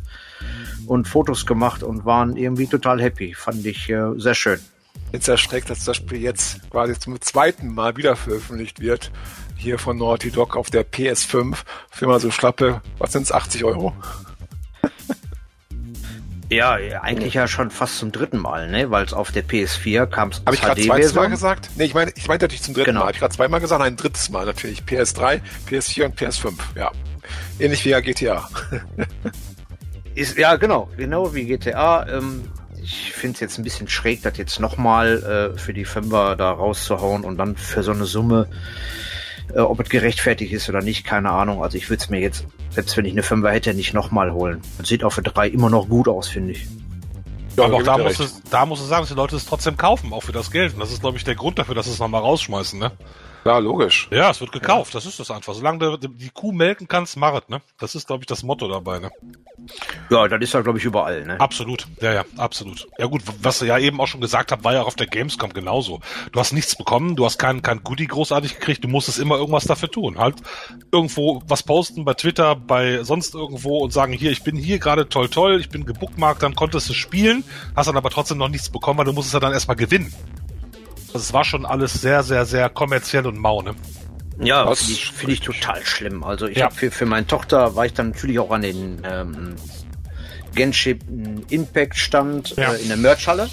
und 0.86 1.08
Fotos 1.08 1.46
gemacht 1.46 1.82
und 1.82 2.04
waren 2.04 2.36
irgendwie 2.36 2.68
total 2.68 3.02
happy. 3.02 3.34
Fand 3.34 3.66
ich 3.66 3.90
äh, 3.90 4.12
sehr 4.18 4.36
schön 4.36 4.60
jetzt 5.12 5.28
erschreckt, 5.28 5.70
dass 5.70 5.84
das 5.84 5.96
Spiel 5.96 6.20
jetzt 6.20 6.70
quasi 6.70 6.98
zum 6.98 7.20
zweiten 7.20 7.72
Mal 7.72 7.96
wieder 7.96 8.16
veröffentlicht 8.16 8.80
wird. 8.80 9.10
Hier 9.56 9.78
von 9.78 9.96
Naughty 9.96 10.30
Dog 10.30 10.56
auf 10.56 10.70
der 10.70 10.84
PS5 10.84 11.56
für 11.90 12.06
mal 12.06 12.20
so 12.20 12.30
schlappe, 12.30 12.82
was 12.98 13.12
sind 13.12 13.22
es, 13.22 13.32
80 13.32 13.64
Euro? 13.64 13.94
Ja, 16.50 16.72
eigentlich 17.00 17.34
ja 17.34 17.48
schon 17.48 17.70
fast 17.70 17.98
zum 17.98 18.12
dritten 18.12 18.38
Mal, 18.38 18.70
ne? 18.70 18.90
Weil 18.90 19.04
es 19.04 19.12
auf 19.12 19.32
der 19.32 19.44
PS4 19.44 20.06
kam 20.06 20.28
es 20.28 20.42
Habe 20.44 20.54
ich 20.54 20.62
gerade 20.62 20.80
zweimal 20.80 21.30
gesagt? 21.30 21.70
Nee, 21.76 21.84
ich 21.84 21.94
meine 21.94 22.12
ich 22.14 22.28
meine 22.28 22.42
natürlich 22.42 22.62
zum 22.62 22.74
dritten 22.74 22.90
genau. 22.90 23.00
Mal. 23.00 23.06
Habe 23.06 23.14
ich 23.14 23.20
gerade 23.20 23.34
zweimal 23.34 23.60
gesagt? 23.60 23.80
Nein, 23.80 23.94
ein 23.94 23.96
drittes 23.96 24.28
Mal 24.28 24.44
natürlich. 24.44 24.82
PS3, 24.82 25.40
PS4 25.68 26.04
und 26.04 26.20
PS5, 26.20 26.54
ja. 26.76 26.92
Ähnlich 27.58 27.84
wie 27.84 27.90
ja 27.90 28.00
GTA. 28.00 28.48
Ist, 30.14 30.38
ja, 30.38 30.54
genau. 30.56 30.88
Genau 30.96 31.34
wie 31.34 31.44
GTA. 31.44 32.06
Ähm, 32.08 32.42
ich 32.84 33.12
finde 33.12 33.34
es 33.34 33.40
jetzt 33.40 33.58
ein 33.58 33.64
bisschen 33.64 33.88
schräg, 33.88 34.22
das 34.22 34.36
jetzt 34.36 34.60
nochmal 34.60 35.54
äh, 35.54 35.58
für 35.58 35.72
die 35.72 35.86
Fünfer 35.86 36.36
da 36.36 36.52
rauszuhauen 36.52 37.24
und 37.24 37.38
dann 37.38 37.56
für 37.56 37.82
so 37.82 37.92
eine 37.92 38.04
Summe, 38.04 38.46
äh, 39.54 39.60
ob 39.60 39.80
es 39.80 39.88
gerechtfertigt 39.88 40.52
ist 40.52 40.68
oder 40.68 40.82
nicht, 40.82 41.04
keine 41.04 41.30
Ahnung. 41.30 41.62
Also 41.62 41.78
ich 41.78 41.88
würde 41.88 42.02
es 42.02 42.10
mir 42.10 42.20
jetzt, 42.20 42.46
selbst 42.70 42.96
wenn 42.96 43.06
ich 43.06 43.12
eine 43.12 43.22
Fünfer 43.22 43.50
hätte, 43.50 43.72
nicht 43.72 43.94
nochmal 43.94 44.32
holen. 44.32 44.60
Das 44.76 44.88
sieht 44.88 45.02
auch 45.02 45.10
für 45.10 45.22
drei 45.22 45.48
immer 45.48 45.70
noch 45.70 45.88
gut 45.88 46.08
aus, 46.08 46.28
finde 46.28 46.52
ich. 46.52 46.66
Ja, 47.56 47.64
aber 47.64 47.76
auch 47.76 47.82
da 47.82 47.98
musst, 47.98 48.20
du, 48.20 48.24
da 48.50 48.66
musst 48.66 48.82
du 48.82 48.86
sagen, 48.86 49.02
dass 49.02 49.08
die 49.08 49.14
Leute 49.14 49.36
es 49.36 49.46
trotzdem 49.46 49.76
kaufen, 49.76 50.12
auch 50.12 50.22
für 50.22 50.32
das 50.32 50.50
Geld. 50.50 50.74
Und 50.74 50.80
das 50.80 50.92
ist, 50.92 51.00
glaube 51.00 51.16
ich, 51.16 51.24
der 51.24 51.36
Grund 51.36 51.58
dafür, 51.58 51.74
dass 51.74 51.86
sie 51.86 51.92
es 51.92 51.98
nochmal 51.98 52.20
rausschmeißen, 52.20 52.78
ne? 52.78 52.92
Ja, 53.44 53.58
logisch. 53.58 54.08
Ja, 54.10 54.30
es 54.30 54.40
wird 54.40 54.52
gekauft, 54.52 54.94
ja. 54.94 54.98
das 54.98 55.06
ist 55.06 55.20
das 55.20 55.30
einfach. 55.30 55.54
Solange 55.54 55.78
du 55.78 56.08
die 56.08 56.30
Kuh 56.30 56.52
melken 56.52 56.88
kannst, 56.88 57.16
machet, 57.16 57.50
ne? 57.50 57.60
Das 57.78 57.94
ist, 57.94 58.06
glaube 58.06 58.22
ich, 58.22 58.26
das 58.26 58.42
Motto 58.42 58.68
dabei, 58.68 59.00
ne? 59.00 59.10
Ja, 60.10 60.26
das 60.28 60.40
ist 60.40 60.54
ja, 60.54 60.62
glaube 60.62 60.78
ich, 60.78 60.84
überall, 60.84 61.24
ne? 61.24 61.38
Absolut, 61.40 61.86
ja, 62.00 62.12
ja, 62.12 62.24
absolut. 62.38 62.88
Ja 62.98 63.06
gut, 63.06 63.22
was 63.42 63.58
du 63.58 63.66
ja 63.66 63.78
eben 63.78 64.00
auch 64.00 64.06
schon 64.06 64.22
gesagt 64.22 64.50
habt, 64.50 64.64
war 64.64 64.72
ja 64.72 64.82
auch 64.82 64.86
auf 64.86 64.94
der 64.94 65.06
Gamescom 65.06 65.52
genauso. 65.52 66.00
Du 66.32 66.40
hast 66.40 66.52
nichts 66.52 66.74
bekommen, 66.74 67.16
du 67.16 67.24
hast 67.26 67.38
kein, 67.38 67.60
kein 67.60 67.82
Goodie 67.82 68.06
großartig 68.06 68.54
gekriegt, 68.54 68.82
du 68.82 68.88
musstest 68.88 69.18
immer 69.18 69.36
irgendwas 69.36 69.64
dafür 69.64 69.90
tun. 69.90 70.18
Halt 70.18 70.36
irgendwo 70.90 71.42
was 71.46 71.62
posten 71.62 72.04
bei 72.04 72.14
Twitter, 72.14 72.56
bei 72.56 73.02
sonst 73.02 73.34
irgendwo 73.34 73.78
und 73.78 73.92
sagen, 73.92 74.14
hier, 74.14 74.30
ich 74.30 74.42
bin 74.42 74.56
hier 74.56 74.78
gerade 74.78 75.08
toll, 75.08 75.28
toll, 75.28 75.60
ich 75.60 75.68
bin 75.68 75.84
gebookmarkt, 75.84 76.42
dann 76.42 76.54
konntest 76.54 76.88
du 76.88 76.94
spielen, 76.94 77.44
hast 77.76 77.86
dann 77.86 77.96
aber 77.96 78.10
trotzdem 78.10 78.38
noch 78.38 78.48
nichts 78.48 78.70
bekommen, 78.70 78.98
weil 78.98 79.06
du 79.06 79.12
musstest 79.12 79.34
ja 79.34 79.40
dann 79.40 79.52
erstmal 79.52 79.76
gewinnen. 79.76 80.12
Also 81.14 81.26
es 81.26 81.32
war 81.32 81.44
schon 81.44 81.64
alles 81.64 81.92
sehr, 81.94 82.24
sehr, 82.24 82.44
sehr 82.44 82.68
kommerziell 82.68 83.24
und 83.28 83.38
mau, 83.38 83.62
ne? 83.62 83.76
Ja, 84.40 84.74
finde 84.74 84.92
ich, 84.92 85.12
find 85.12 85.32
ich 85.32 85.40
total 85.40 85.86
schlimm. 85.86 86.24
Also 86.24 86.48
ich 86.48 86.58
ja. 86.58 86.64
habe 86.64 86.74
für, 86.74 86.90
für 86.90 87.06
meine 87.06 87.24
Tochter 87.24 87.76
war 87.76 87.86
ich 87.86 87.94
dann 87.94 88.10
natürlich 88.10 88.40
auch 88.40 88.50
an 88.50 88.62
den 88.62 89.00
ähm, 89.08 89.54
Genshin 90.56 91.44
Impact 91.50 91.96
Stand 91.96 92.56
ja. 92.56 92.72
äh, 92.72 92.82
in 92.82 92.88
der 92.88 92.96
Merchhalle 92.96 93.48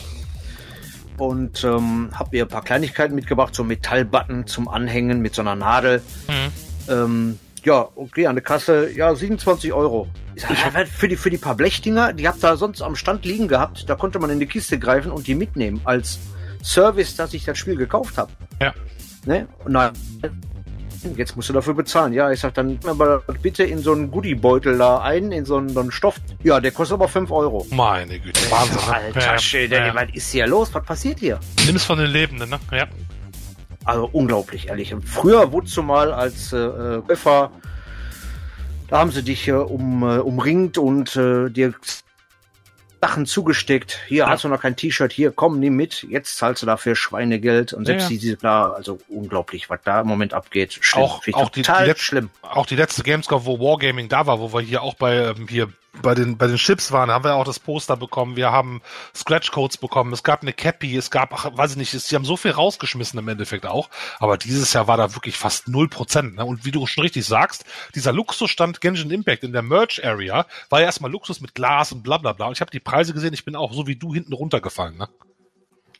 und 1.19 1.63
ähm, 1.63 2.09
habe 2.15 2.35
ihr 2.35 2.45
ein 2.45 2.49
paar 2.49 2.63
Kleinigkeiten 2.63 3.13
mitgebracht, 3.13 3.53
so 3.53 3.63
Metallbutton 3.63 4.47
zum 4.47 4.67
Anhängen 4.67 5.21
mit 5.21 5.35
so 5.35 5.43
einer 5.43 5.53
Nadel. 5.53 6.01
Mhm. 6.27 6.91
Ähm, 6.91 7.39
ja, 7.63 7.89
okay, 7.93 8.25
an 8.25 8.33
der 8.33 8.43
Kasse, 8.43 8.89
ja, 8.89 9.13
27 9.13 9.71
Euro. 9.71 10.07
Ich 10.33 10.41
sag, 10.41 10.87
für 10.87 11.07
die, 11.07 11.15
für 11.15 11.29
die 11.29 11.37
paar 11.37 11.53
Blechdinger, 11.53 12.11
die 12.13 12.27
habt 12.27 12.43
ihr 12.43 12.57
sonst 12.57 12.81
am 12.81 12.95
Stand 12.95 13.23
liegen 13.23 13.47
gehabt, 13.47 13.87
da 13.87 13.93
konnte 13.93 14.17
man 14.17 14.31
in 14.31 14.39
die 14.39 14.47
Kiste 14.47 14.79
greifen 14.79 15.11
und 15.11 15.27
die 15.27 15.35
mitnehmen 15.35 15.81
als 15.83 16.17
Service, 16.63 17.15
dass 17.15 17.33
ich 17.33 17.45
das 17.45 17.57
Spiel 17.57 17.75
gekauft 17.75 18.17
habe. 18.17 18.31
Ja. 18.59 18.73
Ne? 19.25 19.47
Na, 19.67 19.91
jetzt 21.15 21.35
musst 21.35 21.49
du 21.49 21.53
dafür 21.53 21.73
bezahlen. 21.73 22.13
Ja, 22.13 22.31
ich 22.31 22.39
sag 22.39 22.53
dann 22.53 22.79
aber 22.85 23.19
bitte 23.41 23.63
in 23.63 23.79
so 23.79 23.93
einen 23.93 24.11
Goodiebeutel 24.11 24.77
da 24.77 25.01
ein, 25.01 25.31
in 25.31 25.45
so 25.45 25.57
einen, 25.57 25.69
so 25.69 25.79
einen 25.79 25.91
Stoff. 25.91 26.15
Ja, 26.43 26.59
der 26.59 26.71
kostet 26.71 26.95
aber 26.95 27.07
5 27.07 27.31
Euro. 27.31 27.65
Meine 27.71 28.19
Güte, 28.19 28.39
Wahnsinn. 28.51 28.75
Ne? 28.75 28.93
Alter 28.93 29.19
ja, 29.19 29.37
Schilder, 29.37 29.87
ja. 29.87 29.95
was 29.95 30.09
ist 30.13 30.31
hier 30.31 30.47
los? 30.47 30.73
Was 30.73 30.83
passiert 30.83 31.19
hier? 31.19 31.39
Nimm 31.65 31.75
es 31.75 31.83
von 31.83 31.97
den 31.97 32.09
Lebenden, 32.09 32.49
ne? 32.49 32.59
Ja. 32.71 32.87
Also 33.83 34.09
unglaublich, 34.11 34.67
ehrlich. 34.69 34.93
Früher 35.05 35.51
wurdest 35.51 35.75
du 35.75 35.81
mal 35.81 36.13
als 36.13 36.53
äh, 36.53 37.01
Käufer, 37.07 37.51
da 38.87 38.99
haben 38.99 39.11
sie 39.11 39.23
dich 39.23 39.47
äh, 39.47 39.53
um, 39.53 40.03
äh, 40.03 40.19
umringt 40.19 40.77
und 40.77 41.15
äh, 41.15 41.49
dir 41.49 41.73
Sachen 43.01 43.25
zugesteckt. 43.25 43.99
Hier 44.07 44.19
ja. 44.19 44.29
hast 44.29 44.43
du 44.43 44.47
noch 44.47 44.61
kein 44.61 44.75
T-Shirt, 44.75 45.11
hier 45.11 45.31
komm, 45.31 45.59
nimm 45.59 45.75
mit. 45.75 46.03
Jetzt 46.03 46.37
zahlst 46.37 46.61
du 46.61 46.67
dafür 46.67 46.95
Schweinegeld 46.95 47.73
und 47.73 47.85
selbst 47.85 48.09
ja, 48.09 48.15
ja. 48.15 48.19
diese 48.19 48.37
da, 48.37 48.69
also 48.71 48.99
unglaublich, 49.07 49.69
was 49.69 49.79
da 49.83 50.01
im 50.01 50.07
Moment 50.07 50.33
abgeht. 50.33 50.77
Schlimm. 50.81 51.03
Auch, 51.03 51.21
auch 51.33 51.49
total 51.49 51.87
die, 51.87 51.93
die 51.93 51.99
schlimm. 51.99 52.29
Auch 52.43 52.67
die 52.67 52.75
letzte 52.75 53.01
Gamescom, 53.01 53.45
wo 53.45 53.59
Wargaming 53.59 54.07
da 54.07 54.27
war, 54.27 54.39
wo 54.39 54.53
wir 54.53 54.61
hier 54.61 54.83
auch 54.83 54.93
bei 54.93 55.17
ähm, 55.17 55.47
hier 55.49 55.69
bei 56.01 56.15
den, 56.15 56.37
bei 56.37 56.47
den 56.47 56.55
Chips 56.55 56.91
waren, 56.91 57.11
haben 57.11 57.25
wir 57.25 57.35
auch 57.35 57.43
das 57.43 57.59
Poster 57.59 57.97
bekommen, 57.97 58.35
wir 58.35 58.51
haben 58.51 58.81
Scratch-Codes 59.13 59.77
bekommen, 59.77 60.13
es 60.13 60.23
gab 60.23 60.41
eine 60.41 60.53
Cappy, 60.53 60.95
es 60.95 61.11
gab, 61.11 61.33
ach, 61.33 61.51
weiß 61.53 61.71
ich 61.71 61.77
nicht, 61.77 61.91
sie 61.91 62.15
haben 62.15 62.23
so 62.23 62.37
viel 62.37 62.51
rausgeschmissen 62.51 63.19
im 63.19 63.27
Endeffekt 63.27 63.65
auch, 63.65 63.89
aber 64.19 64.37
dieses 64.37 64.71
Jahr 64.71 64.87
war 64.87 64.97
da 64.97 65.13
wirklich 65.15 65.37
fast 65.37 65.67
null 65.67 65.89
Prozent. 65.89 66.35
Ne? 66.35 66.45
Und 66.45 66.65
wie 66.65 66.71
du 66.71 66.85
schon 66.87 67.03
richtig 67.03 67.25
sagst, 67.25 67.65
dieser 67.93 68.13
Luxusstand 68.13 68.79
Genshin 68.79 69.11
Impact 69.11 69.43
in 69.43 69.51
der 69.51 69.63
Merch-Area 69.63 70.45
war 70.69 70.79
ja 70.79 70.85
erstmal 70.85 71.11
Luxus 71.11 71.41
mit 71.41 71.55
Glas 71.55 71.91
und 71.91 72.03
bla 72.03 72.17
bla 72.17 72.33
bla. 72.33 72.47
Und 72.47 72.53
ich 72.53 72.61
habe 72.61 72.71
die 72.71 72.79
Preise 72.79 73.13
gesehen, 73.13 73.33
ich 73.33 73.43
bin 73.43 73.55
auch 73.55 73.73
so 73.73 73.85
wie 73.87 73.95
du 73.97 74.13
hinten 74.13 74.33
runtergefallen. 74.33 74.97
Ne? 74.97 75.09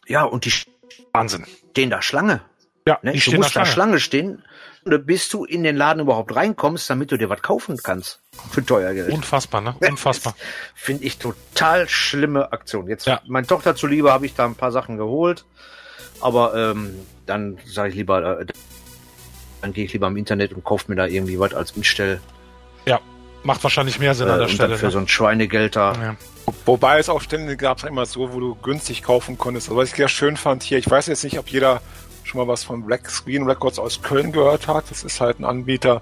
Ja, 0.08 0.24
und 0.24 0.46
die 0.46 0.54
Wahnsinn. 1.12 1.46
Stehen 1.72 1.90
da 1.90 2.02
Schlange. 2.02 2.42
Ja, 2.88 2.98
ne? 3.02 3.14
du 3.14 3.32
musst 3.34 3.56
da 3.56 3.66
Schlange. 3.66 3.68
Schlange 3.68 4.00
stehen 4.00 4.44
bis 4.84 5.30
du 5.30 5.46
in 5.46 5.63
den 5.63 5.76
Laden 5.76 6.02
überhaupt 6.02 6.36
reinkommst, 6.36 6.89
damit 6.89 7.12
du 7.12 7.17
dir 7.17 7.30
was 7.30 7.41
kaufen 7.41 7.78
kannst. 7.82 8.20
Für 8.52 8.65
teuer 8.65 8.94
Geld. 8.94 9.12
Unfassbar, 9.12 9.62
ne? 9.62 9.76
Unfassbar. 9.88 10.36
Finde 10.76 11.04
ich 11.04 11.17
total 11.17 11.88
schlimme 11.88 12.52
Aktion. 12.52 12.88
Jetzt, 12.88 13.06
ja. 13.06 13.22
meine 13.28 13.46
Tochter 13.46 13.76
zuliebe, 13.76 14.12
habe 14.12 14.26
ich 14.26 14.34
da 14.34 14.46
ein 14.46 14.56
paar 14.56 14.72
Sachen 14.72 14.98
geholt. 14.98 15.46
Aber 16.20 16.56
ähm, 16.56 16.96
dann 17.26 17.58
sage 17.65 17.89
ich 17.89 17.96
lieber, 17.96 18.41
äh, 18.41 18.46
dann 19.62 19.74
gehe 19.74 19.86
ich 19.86 19.94
lieber 19.94 20.08
im 20.08 20.17
Internet 20.17 20.54
und 20.54 20.63
kaufe 20.63 20.86
mir 20.88 20.96
da 20.96 21.06
irgendwie 21.06 21.39
was 21.39 21.54
als 21.54 21.72
Instell. 21.72 22.20
Ja, 22.86 23.00
macht 23.44 23.63
wahrscheinlich 23.63 24.00
mehr 24.00 24.15
Sinn 24.15 24.28
äh, 24.28 24.32
an 24.32 24.39
der 24.39 24.48
Stelle. 24.48 24.78
für 24.78 24.88
ne? 24.88 24.91
so 24.91 25.00
ein 25.00 25.08
Schweinegeld 25.08 25.76
da. 25.76 25.94
Ja. 25.94 26.15
Wobei 26.65 27.00
es 27.00 27.10
auch 27.10 27.22
Stände 27.22 27.58
gab 27.58 27.78
es 27.78 27.84
immer 27.84 28.06
so, 28.06 28.34
wo 28.34 28.39
du 28.39 28.56
günstig 28.56 29.04
kaufen 29.04 29.38
konntest. 29.38 29.70
Also 29.70 29.78
was 29.78 29.89
ich 29.89 29.96
sehr 29.96 30.08
schön 30.08 30.38
fand 30.38 30.63
hier, 30.63 30.78
ich 30.78 30.89
weiß 30.89 31.08
jetzt 31.08 31.24
nicht, 31.24 31.38
ob 31.38 31.48
jeder 31.50 31.82
schon 32.32 32.39
mal 32.39 32.48
was 32.48 32.63
von 32.63 32.86
Black 32.86 33.10
Screen 33.10 33.44
Records 33.44 33.78
aus 33.78 34.02
Köln 34.02 34.32
gehört 34.32 34.67
hat. 34.67 34.89
Das 34.89 35.04
ist 35.04 35.20
halt 35.20 35.39
ein 35.39 35.46
Anbieter 35.46 36.02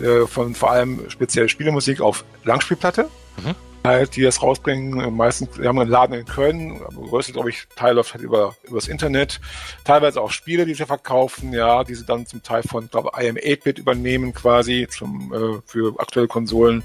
äh, 0.00 0.26
von 0.26 0.54
vor 0.54 0.72
allem 0.72 1.08
speziell 1.08 1.48
Spielemusik 1.48 2.00
auf 2.00 2.24
Langspielplatte. 2.44 3.08
Mhm. 3.42 3.54
Halt, 3.84 4.16
die 4.16 4.22
das 4.22 4.42
rausbringen. 4.42 5.16
Meistens, 5.16 5.56
wir 5.56 5.68
haben 5.68 5.78
einen 5.78 5.88
Laden 5.88 6.18
in 6.18 6.26
Köln, 6.26 6.80
größte, 6.80 7.32
glaube 7.32 7.50
ich, 7.50 7.68
Teil 7.76 7.94
läuft 7.94 8.12
halt 8.12 8.24
über, 8.24 8.56
übers 8.64 8.88
Internet. 8.88 9.40
Teilweise 9.84 10.20
auch 10.20 10.32
Spiele, 10.32 10.66
die 10.66 10.74
sie 10.74 10.84
verkaufen, 10.84 11.52
ja, 11.52 11.84
die 11.84 11.94
sie 11.94 12.04
dann 12.04 12.26
zum 12.26 12.42
Teil 12.42 12.64
von, 12.64 12.90
glaube 12.90 13.10
ich, 13.16 13.28
IM8-Bit 13.28 13.78
übernehmen 13.78 14.34
quasi 14.34 14.88
zum, 14.90 15.32
äh, 15.32 15.60
für 15.64 15.94
aktuelle 16.00 16.28
Konsolen 16.28 16.82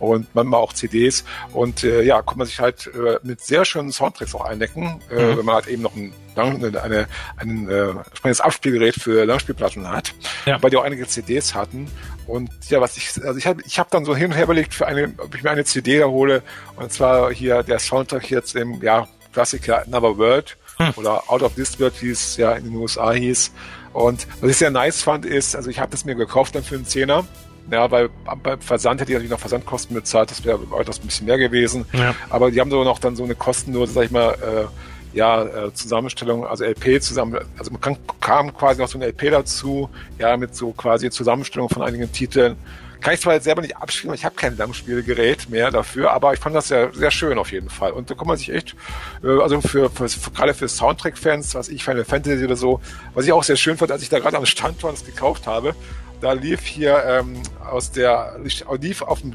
und 0.00 0.34
manchmal 0.34 0.60
auch 0.60 0.72
CDs. 0.72 1.24
Und 1.52 1.84
äh, 1.84 2.02
ja, 2.02 2.22
kann 2.22 2.38
man 2.38 2.46
sich 2.46 2.58
halt 2.58 2.88
äh, 2.88 3.18
mit 3.22 3.40
sehr 3.40 3.64
schönen 3.64 3.92
Soundtracks 3.92 4.34
auch 4.34 4.44
eindecken, 4.44 5.00
äh, 5.10 5.14
mhm. 5.14 5.38
wenn 5.38 5.44
man 5.44 5.54
halt 5.54 5.68
eben 5.68 5.82
noch 5.82 5.94
ein 5.94 6.12
eine, 6.36 6.82
eine, 6.82 7.06
ein 7.36 7.68
äh, 7.68 7.88
spannendes 8.14 8.40
Abspielgerät 8.40 8.94
für 8.94 9.24
Langspielplatten 9.24 9.88
hat, 9.88 10.14
ja. 10.46 10.62
weil 10.62 10.70
die 10.70 10.76
auch 10.76 10.84
einige 10.84 11.06
CDs 11.06 11.54
hatten. 11.54 11.90
Und 12.26 12.50
ja, 12.68 12.80
was 12.80 12.96
ich, 12.96 13.10
also 13.22 13.36
ich 13.36 13.46
habe 13.46 13.62
ich 13.66 13.78
hab 13.78 13.90
dann 13.90 14.04
so 14.04 14.14
hin 14.14 14.26
und 14.26 14.36
her 14.36 14.44
überlegt, 14.44 14.72
für 14.72 14.86
eine, 14.86 15.12
ob 15.18 15.34
ich 15.34 15.42
mir 15.42 15.50
eine 15.50 15.64
CD 15.64 15.98
da 15.98 16.06
hole. 16.06 16.42
Und 16.76 16.92
zwar 16.92 17.32
hier 17.32 17.62
der 17.62 17.78
Soundtrack 17.78 18.46
zu 18.46 18.58
dem 18.58 18.80
ja, 18.82 19.06
Klassiker 19.32 19.82
Another 19.86 20.16
World 20.16 20.56
hm. 20.76 20.92
oder 20.96 21.24
Out 21.28 21.42
of 21.42 21.54
This 21.54 21.78
World, 21.78 22.00
wie 22.02 22.10
es 22.10 22.36
ja 22.36 22.52
in 22.52 22.64
den 22.64 22.76
USA 22.76 23.12
hieß. 23.12 23.52
Und 23.92 24.26
was 24.40 24.50
ich 24.50 24.56
sehr 24.56 24.70
nice 24.70 25.02
fand, 25.02 25.26
ist, 25.26 25.56
also 25.56 25.68
ich 25.68 25.80
habe 25.80 25.90
das 25.90 26.04
mir 26.04 26.14
gekauft 26.14 26.54
dann 26.54 26.62
für 26.62 26.76
einen 26.76 26.86
Zehner. 26.86 27.26
Ja, 27.70 27.90
weil 27.90 28.10
beim 28.42 28.60
Versand 28.60 29.00
hätte 29.00 29.12
ich 29.12 29.14
natürlich 29.14 29.30
noch 29.30 29.40
Versandkosten 29.40 29.94
bezahlt, 29.94 30.30
das 30.30 30.44
wäre 30.44 30.60
etwas 30.78 31.00
ein 31.00 31.06
bisschen 31.06 31.26
mehr 31.26 31.38
gewesen. 31.38 31.86
Ja. 31.92 32.14
Aber 32.28 32.50
die 32.50 32.60
haben 32.60 32.70
so 32.70 32.82
noch 32.84 32.98
dann 32.98 33.16
so 33.16 33.24
eine 33.24 33.34
kostenlose, 33.34 33.92
sag 33.92 34.04
ich 34.04 34.10
mal, 34.10 34.32
äh, 34.32 35.16
ja, 35.16 35.42
äh, 35.42 35.72
Zusammenstellung, 35.72 36.46
also 36.46 36.64
LP 36.64 37.02
zusammen, 37.02 37.38
also 37.58 37.70
man 37.70 37.80
kann, 37.80 37.96
kam 38.20 38.54
quasi 38.54 38.80
noch 38.80 38.88
so 38.88 38.98
ein 38.98 39.02
LP 39.02 39.30
dazu, 39.30 39.88
ja, 40.18 40.36
mit 40.36 40.54
so 40.54 40.72
quasi 40.72 41.10
Zusammenstellung 41.10 41.68
von 41.68 41.82
einigen 41.82 42.10
Titeln. 42.12 42.56
Kann 43.00 43.14
ich 43.14 43.20
zwar 43.20 43.32
jetzt 43.32 43.44
selber 43.44 43.62
nicht 43.62 43.78
abspielen, 43.78 44.10
weil 44.10 44.18
ich 44.18 44.26
habe 44.26 44.34
kein 44.34 44.58
Langspielgerät 44.58 45.48
mehr 45.48 45.70
dafür, 45.70 46.12
aber 46.12 46.34
ich 46.34 46.38
fand 46.38 46.54
das 46.54 46.68
ja 46.68 46.92
sehr 46.92 47.10
schön 47.10 47.38
auf 47.38 47.50
jeden 47.50 47.70
Fall. 47.70 47.92
Und 47.92 48.10
da 48.10 48.14
kann 48.14 48.26
man 48.26 48.36
sich 48.36 48.52
echt, 48.52 48.76
äh, 49.24 49.40
also 49.40 49.60
für, 49.62 49.88
für, 49.90 50.08
für 50.08 50.30
gerade 50.30 50.52
für 50.52 50.68
Soundtrack-Fans, 50.68 51.54
was 51.54 51.70
ich 51.70 51.82
Final 51.82 52.04
Fantasy 52.04 52.44
oder 52.44 52.56
so, 52.56 52.80
was 53.14 53.24
ich 53.24 53.32
auch 53.32 53.42
sehr 53.42 53.56
schön 53.56 53.78
fand, 53.78 53.90
als 53.90 54.02
ich 54.02 54.10
da 54.10 54.18
gerade 54.18 54.36
am 54.36 54.44
Stand 54.44 54.82
war 54.82 54.90
und 54.90 54.98
es 54.98 55.04
gekauft 55.04 55.46
habe, 55.46 55.74
da 56.20 56.32
lief 56.32 56.64
hier 56.64 57.02
ähm, 57.06 57.42
aus 57.68 57.90
der 57.92 58.36
lief 58.42 59.02
auf 59.02 59.20
dem 59.20 59.34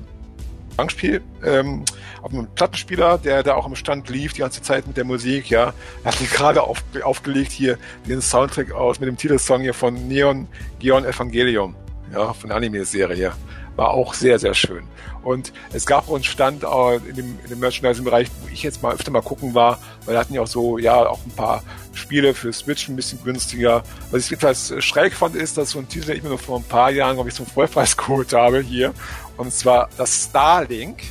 Bankspiel, 0.75 1.21
ähm, 1.43 1.85
auf 2.21 2.33
einem 2.33 2.47
Plattenspieler, 2.53 3.17
der 3.17 3.43
da 3.43 3.55
auch 3.55 3.65
im 3.65 3.75
Stand 3.75 4.09
lief 4.09 4.33
die 4.33 4.41
ganze 4.41 4.61
Zeit 4.61 4.87
mit 4.87 4.97
der 4.97 5.05
Musik, 5.05 5.49
ja. 5.49 5.73
Er 6.03 6.11
hat 6.11 6.19
gerade 6.31 6.63
auf, 6.63 6.83
aufgelegt 7.03 7.51
hier 7.51 7.77
den 8.07 8.21
Soundtrack 8.21 8.71
aus 8.71 8.99
mit 8.99 9.07
dem 9.07 9.17
Titelsong 9.17 9.61
hier 9.61 9.73
von 9.73 10.07
Neon 10.07 10.47
Geon 10.79 11.05
Evangelium, 11.05 11.75
ja, 12.11 12.33
von 12.33 12.49
der 12.49 12.57
Anime-Serie. 12.57 13.31
War 13.75 13.89
auch 13.89 14.13
sehr, 14.13 14.39
sehr 14.39 14.53
schön. 14.53 14.85
Und 15.25 15.53
es 15.73 15.87
gab 15.87 16.07
einen 16.07 16.23
Stand 16.23 16.63
äh, 16.63 16.95
in 16.97 17.15
dem, 17.15 17.39
in 17.43 17.49
dem 17.49 17.59
Merchandising-Bereich, 17.59 18.29
wo 18.41 18.47
ich 18.53 18.61
jetzt 18.61 18.83
mal 18.83 18.93
öfter 18.93 19.09
mal 19.09 19.23
gucken 19.23 19.55
war, 19.55 19.79
weil 20.05 20.13
da 20.13 20.19
hatten 20.19 20.35
ja 20.35 20.41
auch 20.41 20.47
so, 20.47 20.77
ja, 20.77 21.07
auch 21.07 21.19
ein 21.25 21.31
paar 21.31 21.63
Spiele 21.93 22.35
für 22.35 22.53
Switch 22.53 22.87
ein 22.87 22.95
bisschen 22.95 23.23
günstiger. 23.23 23.83
Was 24.11 24.27
ich 24.27 24.33
etwas 24.33 24.71
schräg 24.83 25.13
fand, 25.13 25.35
ist, 25.35 25.57
dass 25.57 25.71
so 25.71 25.79
ein 25.79 25.89
Titel, 25.89 26.05
den 26.05 26.17
ich 26.17 26.23
mir 26.23 26.29
noch 26.29 26.39
vor 26.39 26.59
ein 26.59 26.63
paar 26.63 26.91
Jahren, 26.91 27.15
glaube 27.15 27.29
ich, 27.29 27.35
zum 27.35 27.47
Vollpreis 27.47 27.97
geholt 27.97 28.33
habe 28.33 28.61
hier. 28.61 28.93
Und 29.35 29.51
zwar 29.51 29.89
das 29.97 30.25
Starlink, 30.29 31.01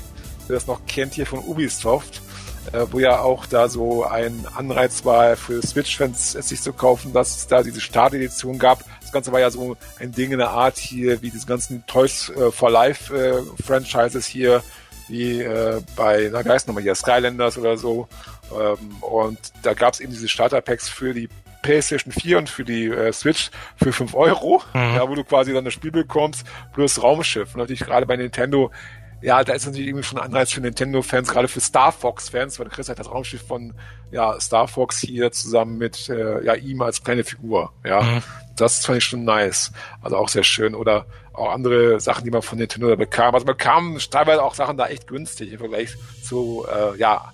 wer 0.46 0.54
das 0.54 0.68
noch 0.68 0.86
kennt 0.86 1.14
hier 1.14 1.26
von 1.26 1.40
Ubisoft, 1.40 2.22
äh, 2.72 2.86
wo 2.92 3.00
ja 3.00 3.18
auch 3.18 3.46
da 3.46 3.68
so 3.68 4.04
ein 4.04 4.46
Anreiz 4.54 5.04
war 5.04 5.36
für 5.36 5.60
Switch-Fans, 5.60 6.36
es 6.36 6.50
sich 6.50 6.62
zu 6.62 6.72
kaufen, 6.72 7.12
dass 7.12 7.36
es 7.36 7.46
da 7.48 7.64
diese 7.64 7.80
Startedition 7.80 8.60
gab. 8.60 8.84
Ganze 9.14 9.32
war 9.32 9.40
ja 9.40 9.50
so 9.50 9.76
ein 9.98 10.12
Ding 10.12 10.32
in 10.32 10.38
der 10.38 10.50
Art 10.50 10.76
hier, 10.76 11.22
wie 11.22 11.30
diese 11.30 11.46
ganzen 11.46 11.86
Toys 11.86 12.28
äh, 12.30 12.50
for 12.50 12.70
Life 12.70 13.16
äh, 13.16 13.62
Franchises 13.62 14.26
hier, 14.26 14.62
wie 15.08 15.40
äh, 15.40 15.80
bei, 15.96 16.28
na 16.32 16.42
Geist 16.42 16.66
nochmal 16.66 16.82
hier, 16.82 16.94
Skylanders 16.94 17.58
oder 17.58 17.76
so. 17.76 18.08
Ähm, 18.52 19.02
und 19.02 19.38
da 19.62 19.74
gab 19.74 19.94
es 19.94 20.00
eben 20.00 20.12
diese 20.12 20.28
Starter-Packs 20.28 20.88
für 20.88 21.14
die 21.14 21.28
PlayStation 21.62 22.12
4 22.12 22.38
und 22.38 22.50
für 22.50 22.64
die 22.64 22.86
äh, 22.88 23.12
Switch 23.12 23.50
für 23.76 23.92
5 23.92 24.14
Euro, 24.14 24.62
mhm. 24.74 24.80
ja, 24.96 25.08
wo 25.08 25.14
du 25.14 25.24
quasi 25.24 25.52
dann 25.54 25.64
das 25.64 25.72
Spiel 25.72 25.90
bekommst, 25.90 26.46
plus 26.74 27.02
Raumschiff. 27.02 27.54
Und 27.54 27.60
natürlich 27.60 27.84
gerade 27.84 28.04
bei 28.06 28.16
Nintendo, 28.16 28.70
ja, 29.22 29.42
da 29.42 29.54
ist 29.54 29.64
natürlich 29.64 29.88
irgendwie 29.88 30.04
schon 30.04 30.18
ein 30.18 30.26
Anreiz 30.26 30.52
für 30.52 30.60
Nintendo-Fans, 30.60 31.30
gerade 31.30 31.48
für 31.48 31.60
Star 31.60 31.90
Fox-Fans, 31.90 32.58
weil 32.58 32.66
du 32.66 32.70
kriegst 32.70 32.90
halt 32.90 32.98
das 32.98 33.10
Raumschiff 33.10 33.46
von 33.46 33.72
ja, 34.10 34.38
Star 34.38 34.68
Fox 34.68 34.98
hier 34.98 35.32
zusammen 35.32 35.78
mit 35.78 36.10
äh, 36.10 36.44
ja, 36.44 36.54
ihm 36.54 36.82
als 36.82 37.02
kleine 37.02 37.24
Figur. 37.24 37.72
Ja, 37.82 38.02
mhm. 38.02 38.22
Das 38.56 38.84
fand 38.84 38.98
ich 38.98 39.04
schon 39.04 39.24
nice. 39.24 39.72
Also 40.02 40.16
auch 40.16 40.28
sehr 40.28 40.44
schön. 40.44 40.74
Oder 40.74 41.06
auch 41.32 41.52
andere 41.52 42.00
Sachen, 42.00 42.24
die 42.24 42.30
man 42.30 42.42
von 42.42 42.58
Nintendo 42.58 42.94
bekam. 42.96 43.34
Also 43.34 43.46
man 43.46 43.56
bekam 43.56 43.98
teilweise 44.10 44.42
auch 44.42 44.54
Sachen 44.54 44.76
da 44.76 44.86
echt 44.86 45.06
günstig 45.06 45.52
im 45.52 45.58
Vergleich 45.58 45.96
zu 46.22 46.66
äh, 46.72 46.96
ja, 46.98 47.32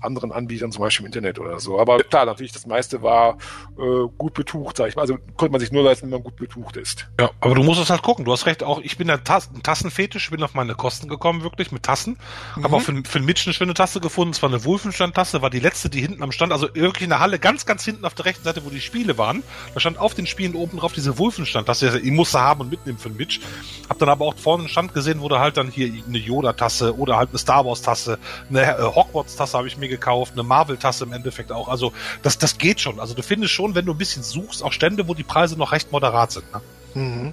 anderen 0.00 0.32
Anbietern, 0.32 0.72
zum 0.72 0.82
Beispiel 0.82 1.04
im 1.04 1.06
Internet 1.06 1.38
oder 1.38 1.60
so. 1.60 1.78
Aber 1.78 1.98
klar, 1.98 2.26
natürlich, 2.26 2.52
das 2.52 2.66
meiste 2.66 3.02
war 3.02 3.36
äh, 3.78 4.08
gut 4.18 4.34
betucht, 4.34 4.76
sag 4.76 4.88
ich 4.88 4.96
mal. 4.96 5.02
Also 5.02 5.18
konnte 5.36 5.52
man 5.52 5.60
sich 5.60 5.72
nur 5.72 5.82
leisten, 5.82 6.04
wenn 6.06 6.10
man 6.10 6.22
gut 6.22 6.36
betucht 6.36 6.76
ist. 6.76 7.08
Ja, 7.18 7.30
aber 7.40 7.54
du 7.54 7.62
musst 7.62 7.80
es 7.80 7.90
halt 7.90 8.02
gucken. 8.02 8.24
Du 8.24 8.32
hast 8.32 8.46
recht, 8.46 8.62
auch 8.62 8.80
ich 8.80 8.96
bin 8.96 9.10
ein 9.10 9.24
Tas 9.24 9.50
Tassenfetisch, 9.62 10.30
bin 10.30 10.42
auf 10.42 10.54
meine 10.54 10.74
Kosten 10.74 11.08
gekommen, 11.08 11.42
wirklich, 11.42 11.72
mit 11.72 11.82
Tassen. 11.82 12.18
Mhm. 12.56 12.64
Habe 12.64 12.76
auch 12.76 12.82
für, 12.82 13.02
für 13.04 13.20
Mitch 13.20 13.46
eine 13.46 13.54
schöne 13.54 13.74
Tasse 13.74 14.00
gefunden. 14.00 14.32
Es 14.32 14.42
war 14.42 14.48
eine 14.48 14.64
Wolfenstand-Tasse, 14.64 15.42
war 15.42 15.50
die 15.50 15.60
letzte, 15.60 15.90
die 15.90 16.00
hinten 16.00 16.22
am 16.22 16.32
Stand, 16.32 16.52
also 16.52 16.74
wirklich 16.74 17.04
in 17.04 17.10
der 17.10 17.20
Halle, 17.20 17.38
ganz, 17.38 17.66
ganz 17.66 17.84
hinten 17.84 18.04
auf 18.04 18.14
der 18.14 18.26
rechten 18.26 18.44
Seite, 18.44 18.64
wo 18.64 18.70
die 18.70 18.80
Spiele 18.80 19.18
waren. 19.18 19.42
Da 19.74 19.80
stand 19.80 19.98
auf 19.98 20.14
den 20.14 20.26
Spielen 20.26 20.54
oben 20.54 20.78
drauf 20.78 20.92
diese 20.92 21.18
Wolfenstand-Tasse. 21.18 22.00
Ich 22.00 22.10
musste 22.10 22.40
haben 22.40 22.60
und 22.60 22.70
mitnehmen 22.70 22.98
für 22.98 23.10
Mitch. 23.10 23.40
Hab 23.88 23.98
dann 23.98 24.08
aber 24.08 24.24
auch 24.24 24.36
vorne 24.36 24.62
einen 24.62 24.68
Stand 24.68 24.94
gesehen, 24.94 25.20
wo 25.20 25.28
da 25.28 25.40
halt 25.40 25.56
dann 25.56 25.68
hier 25.68 25.92
eine 26.06 26.18
Yoda-Tasse 26.18 26.96
oder 26.96 27.16
halt 27.16 27.30
eine 27.30 27.38
Star 27.38 27.64
Wars-Tasse, 27.64 28.18
eine 28.48 28.62
äh, 28.62 28.82
Hogwarts-Tasse 28.82 29.58
habe 29.58 29.68
ich 29.68 29.76
mir 29.76 29.88
gekauft, 29.90 30.32
eine 30.32 30.42
Marvel-Tasse 30.42 31.04
im 31.04 31.12
Endeffekt 31.12 31.52
auch. 31.52 31.68
Also 31.68 31.92
das, 32.22 32.38
das 32.38 32.56
geht 32.56 32.80
schon. 32.80 32.98
Also 33.00 33.14
du 33.14 33.22
findest 33.22 33.52
schon, 33.52 33.74
wenn 33.74 33.84
du 33.84 33.92
ein 33.92 33.98
bisschen 33.98 34.22
suchst, 34.22 34.62
auch 34.62 34.72
Stände, 34.72 35.06
wo 35.08 35.14
die 35.14 35.22
Preise 35.22 35.58
noch 35.58 35.72
recht 35.72 35.92
moderat 35.92 36.32
sind. 36.32 36.50
Ne? 36.52 36.60
Mhm. 36.94 37.32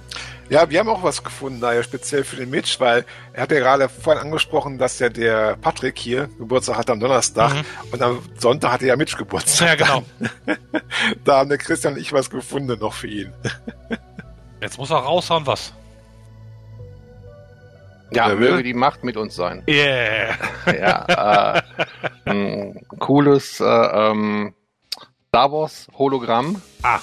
Ja, 0.50 0.70
wir 0.70 0.78
haben 0.78 0.88
auch 0.88 1.02
was 1.02 1.22
gefunden, 1.22 1.60
daher 1.60 1.82
speziell 1.82 2.24
für 2.24 2.36
den 2.36 2.50
Mitch, 2.50 2.76
weil 2.78 3.04
er 3.32 3.42
hat 3.42 3.50
ja 3.50 3.58
gerade 3.58 3.88
vorhin 3.88 4.22
angesprochen, 4.22 4.78
dass 4.78 4.98
ja 4.98 5.08
der 5.08 5.56
Patrick 5.56 5.98
hier 5.98 6.28
Geburtstag 6.38 6.78
hat 6.78 6.90
am 6.90 7.00
Donnerstag 7.00 7.54
mhm. 7.54 7.64
und 7.92 8.02
am 8.02 8.22
Sonntag 8.38 8.72
hatte 8.72 8.86
ja 8.86 8.96
Mitch 8.96 9.16
Geburtstag. 9.16 9.80
Ja, 9.80 9.86
genau. 9.86 10.04
da 11.24 11.38
haben 11.38 11.48
der 11.48 11.58
Christian 11.58 11.94
und 11.94 12.00
ich 12.00 12.12
was 12.12 12.30
gefunden 12.30 12.78
noch 12.78 12.94
für 12.94 13.08
ihn. 13.08 13.32
Jetzt 14.60 14.78
muss 14.78 14.90
er 14.90 14.98
raushauen, 14.98 15.46
was? 15.46 15.72
Ja, 18.10 18.34
möge 18.34 18.62
die 18.62 18.74
Macht 18.74 19.04
mit 19.04 19.16
uns 19.16 19.34
sein. 19.34 19.62
Yeah. 19.68 20.36
Ja, 20.66 21.62
äh, 22.24 22.30
ein 22.30 22.80
cooles 22.98 23.60
äh, 23.60 23.64
ähm, 23.64 24.54
Star 25.28 25.52
Wars 25.52 25.88
Hologramm. 25.96 26.62
Ah. 26.82 27.00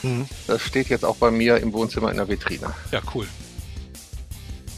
Das 0.47 0.61
steht 0.61 0.89
jetzt 0.89 1.05
auch 1.05 1.17
bei 1.17 1.31
mir 1.31 1.57
im 1.57 1.73
Wohnzimmer 1.73 2.09
in 2.09 2.17
der 2.17 2.27
Vitrine. 2.27 2.73
Ja, 2.91 3.01
cool. 3.13 3.27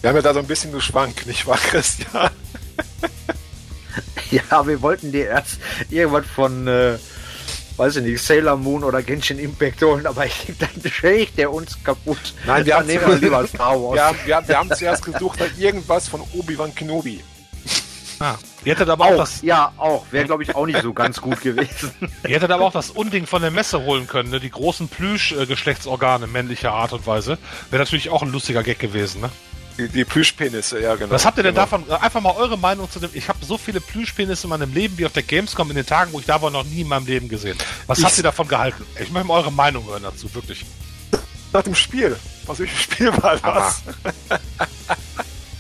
Wir 0.02 0.10
haben 0.10 0.18
ja 0.18 0.22
da 0.22 0.34
so 0.34 0.40
ein 0.40 0.48
bisschen 0.48 0.72
geschwankt, 0.72 1.26
nicht 1.26 1.48
wahr, 1.48 1.58
Christian? 1.58 2.30
ja, 4.32 4.68
wir 4.68 4.82
wollten 4.82 5.12
dir 5.12 5.28
erst 5.28 5.60
irgendwas 5.90 6.26
von 6.28 6.68
äh, 6.68 6.98
weiß 7.78 7.98
ich 7.98 8.04
nicht, 8.04 8.24
Sailor 8.24 8.58
Moon 8.58 8.84
oder 8.84 9.02
Genshin 9.02 9.40
Impact 9.40 9.82
holen, 9.82 10.06
aber 10.06 10.26
ich 10.26 10.46
denke, 10.46 10.80
dann 10.82 10.92
schlägt 10.92 11.38
der 11.38 11.52
uns 11.52 11.82
kaputt. 11.84 12.34
Nein, 12.46 12.66
wir 12.66 12.76
haben, 12.76 12.88
wir 12.88 13.16
lieber 13.16 13.48
Star 13.48 13.82
Wars. 13.82 13.96
Wir 13.96 14.04
haben, 14.04 14.18
wir, 14.26 14.36
haben, 14.36 14.48
wir 14.48 14.58
haben 14.58 14.72
zuerst 14.74 15.06
gesucht 15.06 15.40
nach 15.40 15.58
irgendwas 15.58 16.08
von 16.08 16.22
Obi-Wan 16.34 16.74
Kenobi. 16.74 17.22
Ah, 18.20 18.36
ihr 18.66 18.74
hättet 18.74 18.90
aber 18.90 19.06
auch, 19.06 19.12
auch 19.12 19.18
das. 19.18 19.42
Ja, 19.44 19.72
auch. 19.78 20.06
Wäre, 20.10 20.26
glaube 20.26 20.42
ich, 20.42 20.56
auch 20.56 20.66
nicht 20.66 20.82
so 20.82 20.92
ganz 20.92 21.22
gut 21.22 21.42
gewesen. 21.42 21.92
ihr 22.28 22.36
hättet 22.36 22.50
aber 22.50 22.66
auch 22.66 22.72
das 22.72 22.90
Unding 22.90 23.28
von 23.28 23.44
der 23.44 23.52
Messe 23.52 23.82
holen 23.82 24.08
können, 24.08 24.32
ne? 24.32 24.40
Die 24.40 24.50
großen 24.50 24.88
Plüsch-Geschlechtsorgane 24.88 26.26
männlicher 26.26 26.72
Art 26.72 26.94
und 26.94 27.06
Weise. 27.06 27.38
Wäre 27.70 27.84
natürlich 27.84 28.10
auch 28.10 28.24
ein 28.24 28.32
lustiger 28.32 28.64
Gag 28.64 28.80
gewesen, 28.80 29.22
ne? 29.22 29.30
Die, 29.78 29.88
die 29.90 30.06
Plüschpenisse, 30.06 30.82
ja, 30.82 30.96
genau. 30.96 31.12
Was 31.12 31.26
habt 31.26 31.38
ihr 31.38 31.44
denn 31.44 31.54
genau. 31.54 31.66
davon? 31.66 31.90
Äh, 31.90 31.94
einfach 31.94 32.22
mal 32.22 32.36
eure 32.36 32.58
Meinung 32.58 32.90
zu 32.90 33.00
dem. 33.00 33.10
Ich 33.14 33.30
habe 33.30 33.46
so 33.46 33.58
viele 33.58 33.80
Plüschpenisse 33.80 34.44
in 34.44 34.50
meinem 34.50 34.74
Leben 34.74 34.98
wie 34.98 35.06
auf 35.06 35.14
der 35.14 35.24
Gamescom 35.24 35.70
in 35.70 35.76
den 35.76 35.86
Tagen, 35.86 36.14
wo 36.14 36.20
ich 36.20 36.26
da 36.26 36.42
war, 36.42 36.50
noch 36.50 36.64
nie 36.64 36.82
in 36.82 36.88
meinem 36.88 37.06
Leben 37.06 37.30
gesehen. 37.30 37.58
Was 37.86 38.00
ich 38.00 38.06
habt 38.06 38.18
ihr 38.18 38.24
davon 38.24 38.48
gehalten? 38.48 38.84
Ich 39.00 39.12
möchte 39.12 39.28
mal 39.28 39.36
eure 39.36 39.52
Meinung 39.52 39.86
hören 39.86 40.04
dazu, 40.04 40.34
wirklich. 40.34 40.66
Nach 41.54 41.64
dem 41.64 41.76
Spiel. 41.76 42.18
Was 42.46 42.58
für 42.58 42.64
ein 42.64 42.70
Spiel 42.70 43.12
war 43.22 43.38
das? 43.38 43.84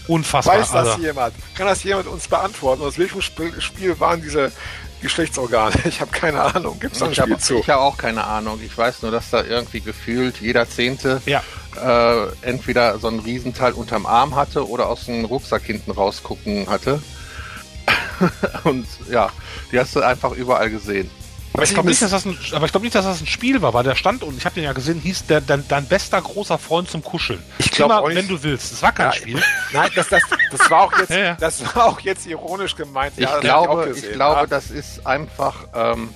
Unfassbar. 0.07 0.59
Weiß 0.59 0.71
das 0.71 0.87
also. 0.87 1.01
jemand? 1.01 1.35
Kann 1.53 1.67
das 1.67 1.83
jemand 1.83 2.07
uns 2.07 2.27
beantworten? 2.27 2.81
Aus 2.81 2.97
welchem 2.97 3.21
Spiel 3.21 3.99
waren 3.99 4.21
diese 4.21 4.51
Geschlechtsorgane. 5.01 5.75
Ich 5.85 6.01
habe 6.01 6.11
keine 6.11 6.41
Ahnung. 6.41 6.79
Gibt 6.79 6.93
es 6.93 6.99
da 6.99 7.05
ein 7.05 7.13
Spiel 7.13 7.33
hab, 7.33 7.41
zu? 7.41 7.59
Ich 7.59 7.69
habe 7.69 7.81
auch 7.81 7.97
keine 7.97 8.23
Ahnung. 8.23 8.59
Ich 8.65 8.75
weiß 8.77 9.01
nur, 9.01 9.11
dass 9.11 9.29
da 9.29 9.43
irgendwie 9.43 9.81
gefühlt 9.81 10.39
jeder 10.41 10.67
Zehnte 10.69 11.21
ja. 11.25 11.43
Äh, 11.77 12.47
entweder 12.47 12.99
so 12.99 13.07
ein 13.07 13.19
Riesenteil 13.19 13.73
unterm 13.73 14.05
Arm 14.05 14.35
hatte 14.35 14.67
oder 14.67 14.87
aus 14.87 15.05
dem 15.05 15.25
Rucksack 15.25 15.63
hinten 15.63 15.91
rausgucken 15.91 16.69
hatte. 16.69 17.01
Und 18.63 18.87
ja, 19.09 19.29
die 19.71 19.79
hast 19.79 19.95
du 19.95 20.01
einfach 20.01 20.31
überall 20.31 20.69
gesehen. 20.69 21.09
Aber 21.53 21.63
ich 21.63 21.73
glaube 21.73 21.89
nicht, 21.89 22.01
dass 22.03 22.11
das 22.11 22.25
ein, 22.25 22.37
aber 22.51 22.67
ich 22.67 22.71
glaube 22.71 22.85
nicht, 22.85 22.93
dass 22.93 23.05
das 23.05 23.19
ein 23.19 23.25
Spiel 23.25 23.63
war, 23.63 23.73
weil 23.73 23.83
der 23.83 23.95
stand 23.95 24.21
und 24.21 24.37
ich 24.37 24.45
habe 24.45 24.53
den 24.53 24.63
ja 24.63 24.73
gesehen, 24.73 24.99
hieß 24.99 25.25
der 25.25 25.41
dein, 25.41 25.67
dein 25.67 25.87
bester 25.87 26.21
großer 26.21 26.59
Freund 26.59 26.87
zum 26.87 27.03
Kuscheln. 27.03 27.41
Ich 27.57 27.71
glaube, 27.71 28.13
wenn 28.13 28.27
du 28.27 28.43
willst. 28.43 28.73
Das 28.73 28.83
war 28.83 28.91
kein 28.91 29.07
ja, 29.07 29.13
Spiel. 29.13 29.41
Nein, 29.73 29.89
das, 29.95 30.07
das, 30.07 30.21
das 30.51 30.69
war 30.69 30.83
auch 30.83 30.99
jetzt, 30.99 31.09
ja, 31.09 31.17
ja. 31.17 31.37
das 31.39 31.75
war 31.75 31.85
auch 31.85 31.99
jetzt 32.01 32.27
ironisch 32.27 32.75
gemeint. 32.75 33.13
Ich 33.17 33.27
glaube, 33.39 33.91
ich, 33.95 34.03
ich 34.03 34.11
glaube, 34.11 34.47
das 34.47 34.69
ist 34.69 35.07
einfach 35.07 35.55
ähm, 35.73 36.09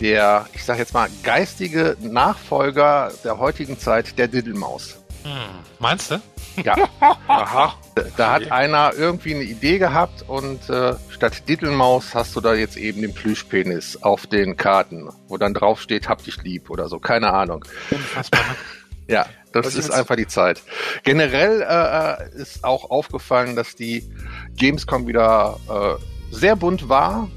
der, 0.00 0.46
ich 0.52 0.64
sag 0.64 0.76
jetzt 0.76 0.92
mal, 0.92 1.08
geistige 1.22 1.96
Nachfolger 2.00 3.12
der 3.24 3.38
heutigen 3.38 3.78
Zeit 3.78 4.18
der 4.18 4.28
Diddlemaus. 4.28 4.96
Hm. 5.24 5.30
Meinst 5.78 6.10
du? 6.10 6.20
Ja. 6.62 6.76
Aha. 7.26 7.74
Da 8.16 8.32
hat 8.32 8.50
einer 8.50 8.92
irgendwie 8.94 9.34
eine 9.34 9.44
Idee 9.44 9.78
gehabt 9.78 10.24
und 10.28 10.68
äh, 10.68 10.94
statt 11.10 11.48
Dittelmaus 11.48 12.14
hast 12.14 12.34
du 12.36 12.40
da 12.40 12.54
jetzt 12.54 12.76
eben 12.76 13.02
den 13.02 13.14
Plüschpenis 13.14 14.02
auf 14.02 14.26
den 14.26 14.56
Karten, 14.56 15.08
wo 15.28 15.36
dann 15.36 15.54
drauf 15.54 15.80
steht, 15.80 16.08
hab 16.08 16.22
dich 16.24 16.42
lieb 16.42 16.70
oder 16.70 16.88
so. 16.88 16.98
Keine 16.98 17.32
Ahnung. 17.32 17.64
Unfassbar. 17.90 18.40
Ne? 18.40 18.56
Ja, 19.08 19.26
das 19.52 19.66
Was 19.66 19.74
ist 19.74 19.90
einfach 19.90 20.16
die 20.16 20.28
Zeit. 20.28 20.62
Generell 21.02 21.60
äh, 21.60 22.22
äh, 22.22 22.40
ist 22.40 22.64
auch 22.64 22.88
aufgefallen, 22.90 23.56
dass 23.56 23.74
die 23.74 24.08
Gamescom 24.56 25.06
wieder 25.06 25.58
äh, 25.68 26.34
sehr 26.34 26.56
bunt 26.56 26.88
war. 26.88 27.28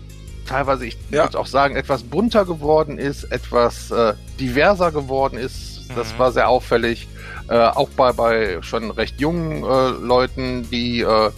Teilweise, 0.45 0.85
ich 0.85 0.97
ja. 1.09 1.23
würde 1.23 1.39
auch 1.39 1.47
sagen, 1.47 1.75
etwas 1.75 2.03
bunter 2.03 2.45
geworden 2.45 2.97
ist, 2.97 3.23
etwas 3.25 3.91
äh, 3.91 4.13
diverser 4.39 4.91
geworden 4.91 5.37
ist. 5.37 5.89
Das 5.95 6.13
mhm. 6.13 6.19
war 6.19 6.31
sehr 6.31 6.49
auffällig. 6.49 7.07
Äh, 7.47 7.57
auch 7.57 7.89
bei, 7.89 8.11
bei 8.11 8.61
schon 8.61 8.91
recht 8.91 9.19
jungen 9.19 9.63
äh, 9.63 9.89
Leuten, 9.89 10.67
die 10.69 11.01
äh, 11.01 11.31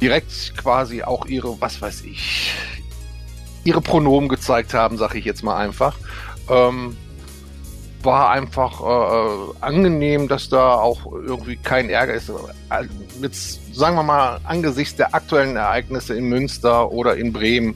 direkt 0.00 0.56
quasi 0.56 1.02
auch 1.02 1.26
ihre, 1.26 1.60
was 1.60 1.80
weiß 1.80 2.02
ich, 2.02 2.54
ihre 3.64 3.80
Pronomen 3.80 4.28
gezeigt 4.28 4.74
haben, 4.74 4.96
sag 4.96 5.14
ich 5.14 5.24
jetzt 5.24 5.42
mal 5.42 5.56
einfach. 5.56 5.96
Ähm, 6.48 6.96
war 8.02 8.30
einfach 8.30 8.80
äh, 8.80 9.52
angenehm, 9.60 10.28
dass 10.28 10.48
da 10.48 10.74
auch 10.74 11.12
irgendwie 11.12 11.56
kein 11.56 11.90
Ärger 11.90 12.14
ist. 12.14 12.30
Jetzt 13.20 13.74
sagen 13.74 13.96
wir 13.96 14.04
mal 14.04 14.40
angesichts 14.44 14.96
der 14.96 15.14
aktuellen 15.14 15.56
Ereignisse 15.56 16.14
in 16.14 16.26
Münster 16.28 16.90
oder 16.92 17.16
in 17.16 17.32
Bremen 17.32 17.74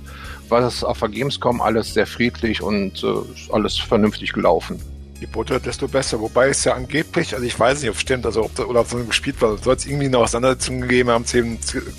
war 0.51 0.61
das 0.61 0.85
auf 0.85 0.99
der 1.01 1.09
Gamescom 1.09 1.61
alles 1.61 1.95
sehr 1.95 2.07
friedlich 2.07 2.63
und 2.63 3.03
äh, 3.03 3.53
alles 3.53 3.79
vernünftig 3.79 4.33
gelaufen. 4.33 4.81
Je 5.21 5.27
bunter, 5.27 5.61
desto 5.61 5.87
besser. 5.87 6.19
Wobei 6.19 6.49
es 6.49 6.65
ja 6.65 6.73
angeblich, 6.73 7.35
also 7.35 7.45
ich 7.45 7.59
weiß 7.61 7.83
nicht, 7.83 7.91
ob 7.91 7.97
es 7.97 8.01
stimmt, 8.01 8.25
also 8.25 8.43
ob 8.43 8.55
da, 8.55 8.65
oder 8.65 8.81
ob 8.81 8.91
es 8.91 9.07
gespielt 9.07 9.39
war, 9.43 9.59
soll 9.59 9.77
es 9.77 9.85
irgendwie 9.85 10.07
eine 10.07 10.17
Auseinandersetzung 10.17 10.81
gegeben 10.81 11.11
haben 11.11 11.27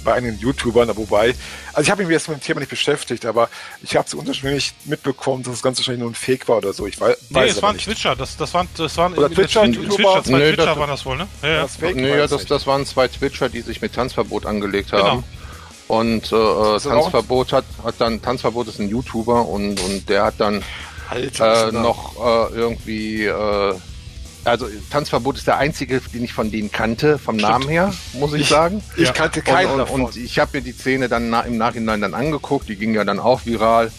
bei 0.04 0.14
einigen 0.14 0.40
YouTubern, 0.40 0.90
wobei, 0.98 1.36
also 1.72 1.82
ich 1.84 1.92
habe 1.92 2.04
mich 2.04 2.12
jetzt 2.12 2.30
mit 2.30 2.40
dem 2.40 2.44
Thema 2.44 2.62
nicht 2.62 2.70
beschäftigt, 2.70 3.28
aber 3.28 3.50
ich 3.84 3.96
habe 3.96 4.08
es 4.08 4.16
unterschiedlich 4.16 4.74
mitbekommen, 4.86 5.44
dass 5.44 5.54
das 5.54 5.62
Ganze 5.62 5.82
wahrscheinlich 5.82 6.02
nur 6.02 6.10
ein 6.10 6.16
Fake 6.16 6.48
war 6.48 6.58
oder 6.58 6.74
so. 6.74 6.88
Ich 6.88 7.00
weiß, 7.00 7.16
nee, 7.30 7.46
es 7.46 7.62
waren 7.62 7.78
Twitcher, 7.78 8.16
das, 8.16 8.38
das 8.38 8.56
waren, 8.56 8.68
das 8.76 8.98
waren 8.98 9.14
oder 9.14 9.30
Twitcher, 9.30 9.66
Twitcher, 9.66 9.90
Twitcher, 9.90 10.24
zwei 10.24 10.38
nee, 10.40 10.48
Twitcher 10.48 10.66
das, 10.66 10.78
waren 10.80 10.90
das 10.90 11.06
wohl, 11.06 11.18
ne? 11.18 11.28
Ja, 11.44 11.50
ja. 11.50 11.62
Das, 11.62 11.76
Fake, 11.76 11.96
nee, 11.98 12.18
das, 12.18 12.46
das 12.48 12.66
waren 12.66 12.88
zwei 12.88 13.08
Twitcher, 13.08 13.50
die 13.50 13.62
sich 13.62 13.82
mit 13.82 13.94
Tanzverbot 13.94 14.48
angelegt 14.48 14.94
haben. 14.94 15.22
Genau. 15.22 15.41
Und 15.92 16.32
äh, 16.32 16.80
Tanzverbot 16.80 17.52
hat, 17.52 17.66
hat 17.84 17.96
dann, 17.98 18.22
Tanzverbot 18.22 18.70
ist 18.70 18.80
ein 18.80 18.88
YouTuber 18.88 19.46
und, 19.46 19.78
und 19.82 20.08
der 20.08 20.24
hat 20.24 20.36
dann 20.38 20.64
Alter, 21.10 21.68
äh, 21.68 21.72
noch 21.74 22.16
äh, 22.16 22.56
irgendwie, 22.56 23.26
äh, 23.26 23.74
also 24.46 24.68
Tanzverbot 24.90 25.36
ist 25.36 25.48
der 25.48 25.58
einzige, 25.58 26.00
den 26.00 26.24
ich 26.24 26.32
von 26.32 26.50
denen 26.50 26.72
kannte, 26.72 27.18
vom 27.18 27.38
Stimmt. 27.38 27.52
Namen 27.52 27.68
her, 27.68 27.94
muss 28.14 28.32
ich, 28.32 28.44
ich 28.44 28.48
sagen. 28.48 28.82
Ich 28.96 29.08
ja. 29.08 29.12
kannte 29.12 29.42
keinen 29.42 29.72
und, 29.72 29.80
davon. 29.80 30.06
Und 30.06 30.16
ich 30.16 30.40
habe 30.40 30.60
mir 30.60 30.64
die 30.64 30.72
Szene 30.72 31.10
dann 31.10 31.30
na, 31.30 31.42
im 31.42 31.58
Nachhinein 31.58 32.00
dann 32.00 32.14
angeguckt, 32.14 32.70
die 32.70 32.78
ging 32.78 32.94
ja 32.94 33.04
dann 33.04 33.20
auch 33.20 33.46
viral. 33.46 33.92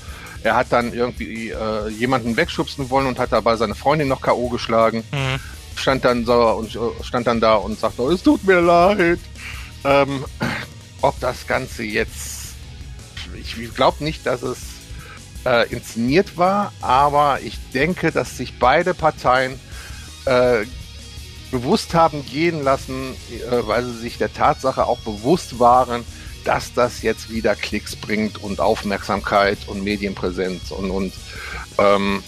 Er 0.45 0.57
hat 0.57 0.69
dann 0.71 0.95
irgendwie 0.95 1.51
äh, 1.51 1.89
jemanden 1.91 2.39
wegschubsen 2.39 2.89
wollen 2.89 3.07
und 3.07 3.19
hat 3.19 3.33
dabei 3.33 3.57
seine 3.57 3.75
Freundin 3.75 4.09
noch 4.09 4.23
K.O. 4.23 4.49
geschlagen. 4.49 5.05
Mhm. 5.13 5.41
Stand 5.77 6.07
dann 6.07 6.25
so 6.25 6.41
und 6.53 6.75
äh, 6.75 6.79
stand 7.03 7.27
dann 7.27 7.39
da 7.39 7.57
und 7.57 7.79
sagte, 7.79 8.01
oh, 8.01 8.11
es 8.11 8.23
tut 8.23 8.43
mir 8.45 8.63
leid. 8.63 9.19
Ähm, 9.85 10.25
ob 11.03 11.19
das 11.21 11.47
Ganze 11.47 11.83
jetzt, 11.83 12.55
ich 13.39 13.75
glaube 13.75 14.03
nicht, 14.03 14.25
dass 14.25 14.43
es 14.43 14.59
äh, 15.45 15.69
inszeniert 15.71 16.37
war, 16.37 16.73
aber 16.81 17.41
ich 17.43 17.59
denke, 17.75 18.13
dass 18.13 18.37
sich 18.37 18.59
beide 18.59 18.95
Parteien 18.95 19.59
äh, 20.25 20.65
bewusst 21.51 21.95
haben 21.95 22.25
gehen 22.25 22.63
lassen, 22.63 23.15
äh, 23.31 23.67
weil 23.67 23.85
sie 23.85 23.99
sich 23.99 24.19
der 24.19 24.33
Tatsache 24.33 24.87
auch 24.87 25.01
bewusst 25.01 25.59
waren, 25.59 26.05
dass 26.45 26.73
das 26.73 27.03
jetzt 27.03 27.31
wieder 27.31 27.55
Klicks 27.55 27.95
bringt 27.95 28.43
und 28.43 28.61
Aufmerksamkeit 28.61 29.59
und 29.67 29.85
Medienpräsenz 29.85 30.71
und, 30.71 30.91
und 30.91 31.13
ähm, 31.79 32.23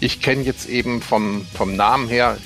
ich 0.00 0.20
kenne 0.20 0.42
jetzt 0.42 0.68
eben 0.68 1.02
vom, 1.02 1.46
vom 1.54 1.74
Namen 1.76 2.08
her, 2.08 2.38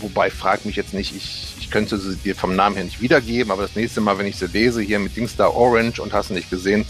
wobei 0.00 0.30
frag 0.30 0.64
mich 0.64 0.76
jetzt 0.76 0.94
nicht, 0.94 1.14
ich 1.14 1.57
ich 1.68 1.72
könnte 1.72 1.98
sie 1.98 2.16
dir 2.16 2.34
vom 2.34 2.56
Namen 2.56 2.76
her 2.76 2.84
nicht 2.84 3.02
wiedergeben, 3.02 3.52
aber 3.52 3.60
das 3.60 3.76
nächste 3.76 4.00
Mal, 4.00 4.16
wenn 4.16 4.26
ich 4.26 4.36
sie 4.36 4.46
lese, 4.46 4.80
hier 4.80 4.98
mit 4.98 5.14
Dingstar 5.14 5.54
Orange 5.54 6.00
und 6.00 6.14
hast 6.14 6.30
du 6.30 6.34
nicht 6.34 6.48
gesehen, 6.48 6.86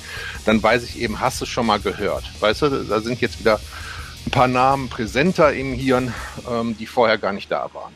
dann 0.46 0.62
weiß 0.62 0.84
ich 0.84 1.00
eben, 1.00 1.18
hast 1.18 1.40
du 1.40 1.46
schon 1.46 1.66
mal 1.66 1.80
gehört. 1.80 2.22
Weißt 2.38 2.62
du, 2.62 2.68
da 2.84 3.00
sind 3.00 3.20
jetzt 3.20 3.40
wieder 3.40 3.58
ein 4.24 4.30
paar 4.30 4.46
Namen 4.46 4.88
präsenter 4.88 5.52
im 5.52 5.72
Hirn, 5.74 6.14
ähm, 6.48 6.76
die 6.78 6.86
vorher 6.86 7.18
gar 7.18 7.32
nicht 7.32 7.50
da 7.50 7.68
waren. 7.72 7.92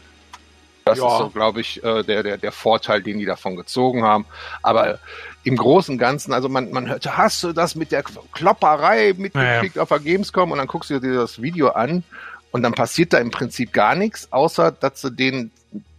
Das 0.84 0.98
ja. 0.98 1.06
ist 1.06 1.18
so, 1.18 1.30
glaube 1.30 1.60
ich, 1.60 1.84
äh, 1.84 2.02
der, 2.02 2.24
der, 2.24 2.36
der 2.36 2.50
Vorteil, 2.50 3.00
den 3.00 3.20
die 3.20 3.26
davon 3.26 3.54
gezogen 3.54 4.02
haben. 4.02 4.26
Aber 4.62 4.98
im 5.44 5.56
Großen 5.56 5.94
und 5.94 5.98
Ganzen, 5.98 6.32
also 6.32 6.48
man, 6.48 6.72
man 6.72 6.88
hört, 6.88 7.16
hast 7.16 7.44
du 7.44 7.52
das 7.52 7.76
mit 7.76 7.92
der 7.92 8.02
Klopperei 8.02 9.14
mitgekriegt 9.16 9.76
naja. 9.76 9.82
auf 9.82 9.90
der 9.90 10.00
Gamescom 10.00 10.50
und 10.50 10.58
dann 10.58 10.66
guckst 10.66 10.90
du 10.90 10.98
dir 10.98 11.14
das 11.14 11.40
Video 11.40 11.68
an 11.68 12.02
und 12.50 12.64
dann 12.64 12.72
passiert 12.72 13.12
da 13.12 13.18
im 13.18 13.30
Prinzip 13.30 13.72
gar 13.72 13.94
nichts, 13.94 14.32
außer 14.32 14.72
dass 14.72 15.00
sie 15.00 15.12
den 15.12 15.52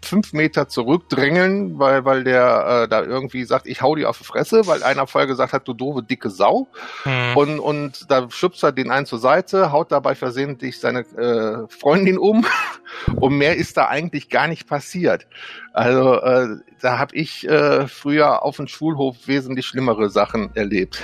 fünf 0.04 0.34
Meter 0.34 0.68
zurückdrängeln, 0.68 1.80
weil, 1.80 2.06
weil 2.06 2.24
der 2.24 2.84
äh, 2.84 2.88
da 2.88 3.02
irgendwie 3.04 3.44
sagt, 3.46 3.68
ich 3.68 3.82
hau 3.82 3.96
dir 3.96 4.10
auf 4.10 4.18
die 4.18 4.24
Fresse, 4.24 4.68
weil 4.68 4.84
einer 4.84 5.08
vorher 5.08 5.28
gesagt 5.28 5.54
hat, 5.54 5.68
du 5.68 5.74
doofe 5.74 6.04
dicke 6.04 6.30
Sau. 6.30 6.68
Hm. 7.04 7.38
Und, 7.38 7.60
und 7.60 8.12
da 8.12 8.30
schubst 8.30 8.64
er 8.64 8.72
den 8.72 8.92
einen 8.92 9.06
zur 9.06 9.20
Seite, 9.20 9.72
haut 9.72 9.92
dabei 9.92 10.16
versehentlich 10.16 10.80
seine 10.80 11.00
äh, 11.00 11.68
Freundin 11.70 12.18
um. 12.18 12.46
und 13.16 13.38
mehr 13.38 13.56
ist 13.56 13.78
da 13.78 13.88
eigentlich 13.88 14.30
gar 14.30 14.48
nicht 14.48 14.68
passiert. 14.68 15.28
Also 15.74 16.22
äh, 16.22 16.58
da 16.82 17.00
habe 17.00 17.16
ich 17.16 17.48
äh, 17.48 17.88
früher 17.88 18.44
auf 18.44 18.58
dem 18.58 18.68
Schulhof 18.68 19.28
wesentlich 19.28 19.66
schlimmere 19.66 20.10
Sachen 20.10 20.56
erlebt. 20.56 21.02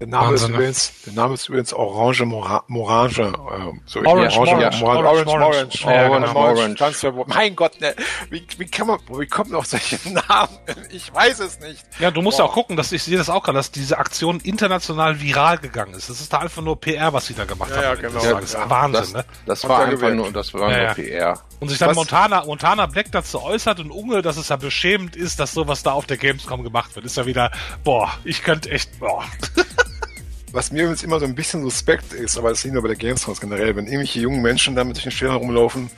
Der 0.00 0.08
Name, 0.08 0.34
ist 0.34 0.48
übrigens, 0.48 0.92
der 1.04 1.12
Name 1.12 1.34
ist 1.34 1.46
übrigens 1.50 1.74
Orange 1.74 2.24
Mora 2.24 2.64
Morange. 2.68 3.20
Äh, 3.20 3.78
so 3.84 4.00
Orange, 4.00 4.38
Orange, 4.38 4.82
Orange, 4.82 4.82
Orange, 4.82 5.26
Orange, 5.28 5.76
Orange, 5.84 6.34
Orange, 6.34 7.04
Orange. 7.04 7.26
Mein 7.26 7.54
Gott, 7.54 7.78
ne, 7.82 7.94
wie, 8.30 8.46
wie 8.56 8.64
kann 8.64 8.86
man, 8.86 8.98
wie 9.10 9.26
kommen 9.26 9.54
auf 9.54 9.66
solche 9.66 9.98
Namen? 10.08 10.58
Ich 10.90 11.12
weiß 11.12 11.40
es 11.40 11.60
nicht. 11.60 11.84
Ja, 11.98 12.10
du 12.10 12.22
musst 12.22 12.38
ja 12.38 12.46
auch 12.46 12.54
gucken, 12.54 12.78
dass 12.78 12.90
ich 12.92 13.02
sehe 13.02 13.18
das 13.18 13.28
auch 13.28 13.42
gerade, 13.42 13.58
dass 13.58 13.72
diese 13.72 13.98
Aktion 13.98 14.40
international 14.40 15.20
viral 15.20 15.58
gegangen 15.58 15.92
ist. 15.92 16.08
Das 16.08 16.18
ist 16.22 16.32
da 16.32 16.38
einfach 16.38 16.62
nur 16.62 16.80
PR, 16.80 17.12
was 17.12 17.26
sie 17.26 17.34
da 17.34 17.44
gemacht 17.44 17.68
ja, 17.68 17.76
haben. 17.76 17.84
Ja, 17.84 17.94
genau. 18.08 18.24
Ja, 18.24 18.40
das 18.40 18.54
ist 18.54 18.70
Wahnsinn, 18.70 19.00
das, 19.02 19.12
ne? 19.12 19.24
Das 19.44 19.68
war 19.68 19.84
einfach 19.84 20.14
nur, 20.14 20.32
das 20.32 20.54
war 20.54 20.70
nur 20.70 20.94
PR. 20.94 21.38
Und 21.60 21.68
sich 21.68 21.78
dann 21.78 21.94
Montana, 21.94 22.46
Montana 22.46 22.86
Black 22.86 23.12
dazu 23.12 23.42
äußert 23.42 23.80
und 23.80 23.90
Unge, 23.90 24.22
dass 24.22 24.38
es 24.38 24.48
ja 24.48 24.56
beschämend 24.56 25.14
ist, 25.14 25.38
dass 25.40 25.52
sowas 25.52 25.82
da 25.82 25.92
auf 25.92 26.06
der 26.06 26.16
Gamescom 26.16 26.64
gemacht 26.64 26.96
wird, 26.96 27.04
ist 27.04 27.18
ja 27.18 27.26
wieder, 27.26 27.50
boah, 27.84 28.10
ich 28.24 28.42
könnte 28.42 28.70
echt, 28.70 28.98
boah. 28.98 29.26
was 30.52 30.72
mir 30.72 30.88
jetzt 30.88 31.02
immer 31.02 31.20
so 31.20 31.26
ein 31.26 31.34
bisschen 31.34 31.62
suspekt 31.62 32.12
ist, 32.12 32.36
aber 32.38 32.50
das 32.50 32.58
ist 32.58 32.64
nicht 32.64 32.74
nur 32.74 32.82
bei 32.82 32.88
der 32.88 32.96
Gamescom 32.96 33.34
generell, 33.40 33.76
wenn 33.76 33.86
irgendwelche 33.86 34.20
jungen 34.20 34.42
Menschen 34.42 34.74
da 34.74 34.84
mit 34.84 34.96
durch 34.96 35.04
den 35.04 35.12
Stellen 35.12 35.32
herumlaufen, 35.32 35.90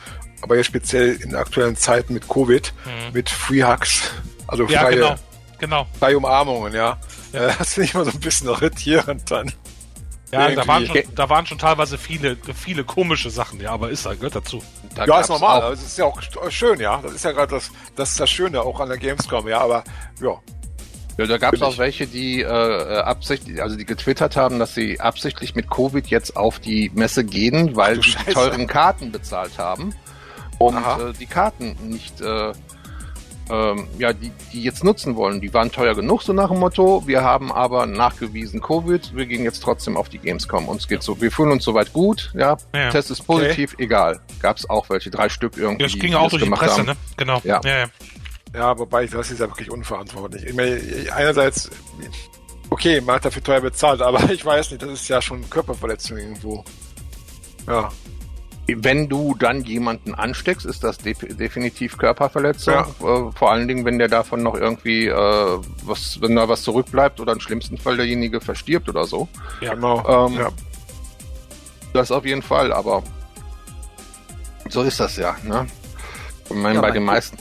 aber 0.43 0.57
jetzt 0.57 0.67
speziell 0.67 1.15
in 1.23 1.35
aktuellen 1.35 1.77
Zeiten 1.77 2.15
mit 2.15 2.29
Covid, 2.29 2.73
mhm. 2.85 3.13
mit 3.13 3.31
Free 3.31 3.63
Hugs, 3.63 4.11
also 4.47 4.67
ja, 4.67 4.83
freie, 4.83 4.97
genau. 4.97 5.15
Genau. 5.59 5.87
freie 5.99 6.17
Umarmungen, 6.17 6.73
ja. 6.75 6.99
ja. 7.33 7.49
Äh, 7.49 7.55
das 7.59 7.75
finde 7.75 7.89
ich 7.89 7.95
immer 7.95 8.05
so 8.05 8.11
ein 8.11 8.21
bisschen 8.21 8.49
irritierend 8.49 9.31
dann. 9.31 9.53
Ja, 10.33 10.51
da 10.51 10.67
waren, 10.67 10.87
schon, 10.87 11.03
da 11.15 11.29
waren 11.29 11.45
schon 11.45 11.59
teilweise 11.59 11.99
viele, 11.99 12.39
viele 12.55 12.85
komische 12.85 13.29
Sachen, 13.29 13.61
ja, 13.61 13.71
aber 13.71 13.91
ist 13.91 14.05
gehört 14.05 14.35
dazu. 14.35 14.63
Da 14.95 15.05
ja, 15.05 15.21
ist 15.21 15.29
normal, 15.29 15.61
das 15.61 15.83
ist 15.83 15.99
ja 15.99 16.07
auch 16.07 16.21
schön, 16.49 16.81
ja. 16.81 17.03
Das 17.03 17.13
ist 17.13 17.25
ja 17.25 17.33
gerade 17.33 17.55
das, 17.55 17.71
das 17.97 18.13
ist 18.13 18.21
das 18.21 18.31
Schöne 18.31 18.63
auch 18.63 18.81
an 18.81 18.89
der 18.89 18.97
Gamescom, 18.97 19.47
ja, 19.47 19.61
aber 19.61 19.85
ja, 20.23 20.41
ja, 21.19 21.27
da 21.27 21.39
gab 21.39 21.55
es 21.55 21.63
auch 21.63 21.79
welche, 21.79 22.07
die 22.07 22.41
äh, 22.41 22.47
absichtlich, 22.47 23.63
also 23.63 23.77
die 23.77 23.85
getwittert 23.85 24.37
haben, 24.37 24.59
dass 24.59 24.75
sie 24.75 25.01
absichtlich 25.01 25.55
mit 25.55 25.71
Covid 25.71 26.07
jetzt 26.07 26.37
auf 26.37 26.59
die 26.59 26.91
Messe 26.95 27.25
gehen, 27.25 27.77
weil 27.77 28.03
sie 28.03 28.15
die 28.27 28.33
teuren 28.33 28.67
Karten 28.67 29.13
bezahlt 29.13 29.59
haben 29.59 29.95
und 30.59 30.77
äh, 30.77 31.13
die 31.19 31.27
Karten 31.27 31.77
nicht, 31.83 32.21
äh, 32.21 32.53
ähm, 33.51 33.89
ja, 33.99 34.13
die, 34.13 34.33
die 34.53 34.63
jetzt 34.63 34.85
nutzen 34.85 35.17
wollen. 35.17 35.41
Die 35.41 35.53
waren 35.53 35.71
teuer 35.71 35.95
genug, 35.95 36.23
so 36.23 36.33
nach 36.33 36.49
dem 36.49 36.61
Motto. 36.61 37.07
Wir 37.07 37.23
haben 37.23 37.53
aber 37.53 37.87
nachgewiesen 37.87 38.63
Covid. 38.63 39.15
Wir 39.15 39.27
gehen 39.27 39.43
jetzt 39.43 39.63
trotzdem 39.63 39.97
auf 39.97 40.09
die 40.09 40.19
Gamescom. 40.19 40.69
Uns 40.69 40.87
geht 40.89 41.03
so, 41.03 41.21
wir 41.21 41.31
fühlen 41.31 41.53
uns 41.53 41.65
soweit 41.65 41.93
gut. 41.93 42.33
Ja, 42.35 42.57
ja. 42.75 42.91
Test 42.91 43.11
ist 43.11 43.27
positiv, 43.27 43.75
okay. 43.75 43.85
egal. 43.85 44.21
Gab 44.41 44.57
es 44.57 44.71
auch 44.71 44.89
welche, 44.89 45.11
drei 45.11 45.29
Stück 45.29 45.57
irgendwie. 45.57 45.83
Das 45.83 45.93
ging 45.93 46.15
auch 46.15 46.31
durch 46.31 46.45
die 46.45 46.51
Presse, 46.51 46.79
haben. 46.79 46.87
ne? 46.87 46.97
Genau. 47.17 47.41
Ja. 47.45 47.61
ja, 47.65 47.79
ja. 47.79 47.87
Ja, 48.55 48.79
wobei 48.79 49.07
das 49.07 49.31
ist 49.31 49.41
ja 49.41 49.49
wirklich 49.49 49.71
unverantwortlich. 49.71 50.45
Ich 50.45 50.55
meine, 50.55 50.79
einerseits, 51.15 51.71
okay, 52.69 53.01
man 53.01 53.17
hat 53.17 53.25
dafür 53.25 53.43
teuer 53.43 53.61
bezahlt, 53.61 54.03
aber 54.03 54.31
ich 54.31 54.45
weiß 54.45 54.71
nicht, 54.71 54.83
das 54.83 54.91
ist 54.91 55.09
ja 55.09 55.23
schon 55.23 55.49
Körperverletzung 55.49 56.19
irgendwo. 56.19 56.65
Ja. 57.67 57.91
Wenn 58.69 59.09
du 59.09 59.35
dann 59.35 59.65
jemanden 59.65 60.15
ansteckst, 60.15 60.67
ist 60.67 60.85
das 60.85 60.99
de 60.99 61.15
definitiv 61.15 61.99
Körperverletzung. 61.99 62.75
Ja. 62.75 62.83
Äh, 62.83 63.33
vor 63.33 63.51
allen 63.51 63.67
Dingen, 63.67 63.85
wenn 63.85 63.99
der 63.99 64.09
davon 64.09 64.43
noch 64.43 64.55
irgendwie 64.55 65.09
äh, 65.09 65.59
was, 65.85 66.21
wenn 66.21 66.37
da 66.37 66.49
was 66.49 66.63
zurückbleibt 66.63 67.21
oder 67.21 67.33
im 67.33 67.41
schlimmsten 67.41 67.77
Fall 67.77 67.97
derjenige 67.97 68.41
verstirbt 68.41 68.89
oder 68.89 69.05
so. 69.05 69.29
Ja, 69.61 69.75
genau. 69.75 70.29
Ähm, 70.29 70.39
ja. 70.39 70.49
Das 71.93 72.13
auf 72.13 72.25
jeden 72.25 72.43
Fall, 72.43 72.73
aber 72.73 73.03
so 74.69 74.83
ist 74.83 75.01
das 75.01 75.17
ja. 75.17 75.37
Ne? 75.43 75.67
Ich 76.49 76.57
meine, 76.57 76.77
ja, 76.77 76.81
bei 76.81 76.93
den 76.93 77.05
meisten 77.05 77.37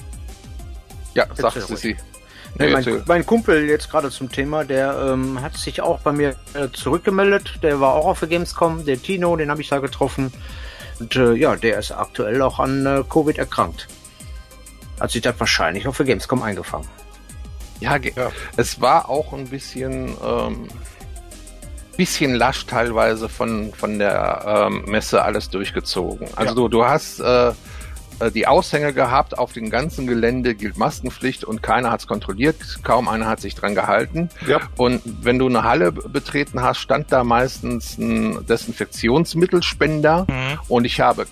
Ja, 1.14 1.26
sag 1.36 1.54
sie. 1.54 1.98
Nee, 2.58 2.70
mein, 2.70 3.04
mein, 3.06 3.26
Kumpel 3.26 3.70
jetzt 3.70 3.90
gerade 3.90 4.10
zum 4.10 4.30
Thema, 4.30 4.66
der 4.66 5.14
ähm, 5.14 5.42
hat 5.42 5.56
sich 5.56 5.82
auch 5.82 6.00
bei 6.00 6.12
mir 6.12 6.36
äh, 6.54 6.68
zurückgemeldet. 6.74 7.60
Der 7.64 7.80
war 7.80 7.94
auch 7.94 8.08
auf 8.08 8.20
der 8.20 8.28
Gamescom, 8.28 8.86
der 8.86 9.02
Tino, 9.02 9.36
den 9.38 9.50
habe 9.50 9.62
ich 9.62 9.70
da 9.70 9.80
getroffen. 9.80 10.34
Und 11.00 11.16
äh, 11.16 11.34
ja, 11.34 11.56
der 11.56 11.80
ist 11.80 11.92
aktuell 11.92 12.42
auch 12.42 12.60
an 12.60 12.86
äh, 12.86 13.04
Covid 13.10 13.38
erkrankt. 13.38 13.88
Hat 15.00 15.12
sich 15.12 15.22
das 15.22 15.40
wahrscheinlich 15.40 15.88
auf 15.88 15.98
der 15.98 16.06
Gamescom 16.06 16.44
eingefangen. 16.44 16.88
Ja, 17.80 17.98
ja, 17.98 18.32
es 18.58 18.80
war 18.80 19.10
auch 19.10 19.34
ein 19.34 19.48
bisschen, 19.48 20.16
ähm, 20.24 20.68
bisschen 21.98 22.36
lasch 22.36 22.68
teilweise 22.68 23.28
von, 23.28 23.74
von 23.74 23.98
der 23.98 24.68
ähm, 24.70 24.84
Messe 24.86 25.24
alles 25.24 25.50
durchgezogen. 25.50 26.28
Also 26.36 26.52
ja. 26.52 26.56
du, 26.56 26.68
du 26.68 26.86
hast 26.86 27.20
äh, 27.22 27.54
die 28.30 28.46
Aushänge 28.46 28.94
gehabt, 28.94 29.38
auf 29.38 29.54
dem 29.54 29.70
ganzen 29.70 30.06
Gelände 30.06 30.54
gilt 30.54 30.78
Maskenpflicht 30.78 31.44
und 31.44 31.64
keiner 31.64 31.90
hat 31.90 32.02
es 32.02 32.08
kontrolliert, 32.08 32.58
kaum 32.84 33.08
einer 33.08 33.26
hat 33.26 33.42
sich 33.42 33.56
dran 33.56 33.74
gehalten. 33.74 34.30
Ja. 34.46 34.60
Und 34.78 35.02
wenn 35.06 35.40
du 35.40 35.48
eine 35.48 35.64
Halle 35.64 35.92
betreten 35.92 36.62
hast, 36.62 36.80
stand 36.80 37.12
da 37.12 37.24
meistens 37.24 37.98
ein 37.98 38.46
Desinfektionsmittelspender 38.46 40.28
mhm. 40.30 40.60
und 40.68 40.86
ich 40.86 41.02
habe 41.02 41.26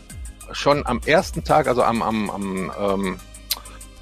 schon 0.52 0.86
am 0.88 1.02
ersten 1.06 1.44
Tag, 1.44 1.68
also 1.68 1.84
am, 1.84 2.02
am, 2.02 2.30
am 2.30 2.72
ähm, 2.80 3.20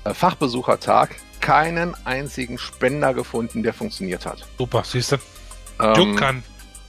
äh, 0.04 0.14
Fachbesuchertag, 0.14 1.16
keinen 1.42 1.96
einzigen 2.06 2.58
Spender 2.58 3.14
gefunden, 3.14 3.64
der 3.64 3.74
funktioniert 3.74 4.26
hat. 4.26 4.46
Super, 4.58 4.84
siehst 4.86 5.12
du? 5.12 5.18
Ähm, 5.80 6.16
kann. 6.16 6.44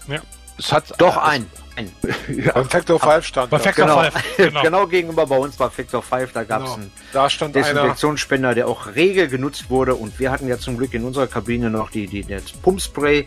Ja. 0.07 0.20
Es 0.59 0.72
hat 0.72 0.92
doch 0.98 1.16
äh, 1.16 1.20
ein. 1.20 1.46
Nein. 1.76 1.92
Ja. 2.28 2.52
Beim 2.52 2.68
Factor 2.68 3.00
5 3.00 3.24
stand 3.24 3.50
Bei 3.50 3.59
Factor 3.59 3.86
genau. 3.86 4.02
5, 4.02 4.36
genau. 4.36 4.62
genau 4.62 4.86
gegenüber 4.86 5.26
bei 5.26 5.36
uns 5.36 5.59
war 5.59 5.70
Factor 5.70 6.02
5, 6.02 6.32
da 6.32 6.44
gab 6.44 6.62
es 6.62 6.64
genau. 6.66 6.74
einen 6.74 6.92
da 7.12 7.30
stand 7.30 7.54
Desinfektionsspender, 7.54 8.54
der 8.54 8.68
auch 8.68 8.94
rege 8.94 9.28
genutzt 9.28 9.70
wurde 9.70 9.94
und 9.94 10.18
wir 10.18 10.30
hatten 10.30 10.48
ja 10.48 10.59
zum 10.59 10.76
Glück 10.76 10.92
in 10.94 11.04
unserer 11.04 11.26
Kabine 11.26 11.70
noch 11.70 11.90
die, 11.90 12.06
die, 12.06 12.22
das 12.22 12.52
Pumpspray 12.52 13.26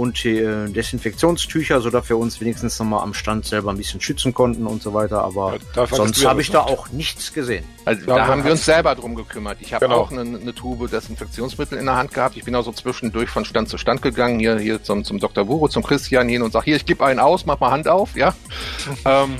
und 0.00 0.24
äh, 0.24 0.66
Desinfektionstücher, 0.68 1.82
sodass 1.82 2.08
wir 2.08 2.16
uns 2.16 2.40
wenigstens 2.40 2.78
nochmal 2.78 3.02
am 3.02 3.12
Stand 3.12 3.44
selber 3.44 3.70
ein 3.70 3.76
bisschen 3.76 4.00
schützen 4.00 4.32
konnten 4.32 4.66
und 4.66 4.82
so 4.82 4.94
weiter. 4.94 5.22
Aber 5.22 5.58
ja, 5.76 5.86
sonst 5.86 6.24
habe 6.24 6.40
ich 6.40 6.50
da 6.50 6.60
auch 6.60 6.88
nichts 6.88 7.34
gesehen. 7.34 7.64
Also 7.84 8.06
da, 8.06 8.16
da 8.16 8.26
haben 8.26 8.42
wir 8.42 8.52
uns 8.52 8.64
selber 8.64 8.94
drum 8.94 9.14
gekümmert. 9.14 9.58
Ich 9.60 9.74
habe 9.74 9.84
genau. 9.84 9.98
auch 9.98 10.10
eine, 10.10 10.22
eine 10.22 10.54
Tube 10.54 10.90
Desinfektionsmittel 10.90 11.76
in 11.76 11.84
der 11.84 11.96
Hand 11.96 12.14
gehabt. 12.14 12.38
Ich 12.38 12.44
bin 12.44 12.54
auch 12.54 12.64
so 12.64 12.72
zwischendurch 12.72 13.28
von 13.28 13.44
Stand 13.44 13.68
zu 13.68 13.76
Stand 13.76 14.00
gegangen, 14.00 14.40
hier, 14.40 14.58
hier 14.58 14.82
zum, 14.82 15.04
zum 15.04 15.18
Dr. 15.18 15.46
Wuro, 15.48 15.68
zum 15.68 15.82
Christian 15.82 16.30
hin 16.30 16.40
und 16.40 16.52
sag 16.52 16.64
hier, 16.64 16.76
ich 16.76 16.86
gebe 16.86 17.04
einen 17.04 17.20
aus, 17.20 17.44
mach 17.44 17.60
mal 17.60 17.70
Hand 17.70 17.86
auf, 17.86 18.16
ja. 18.16 18.34
ähm, 19.04 19.36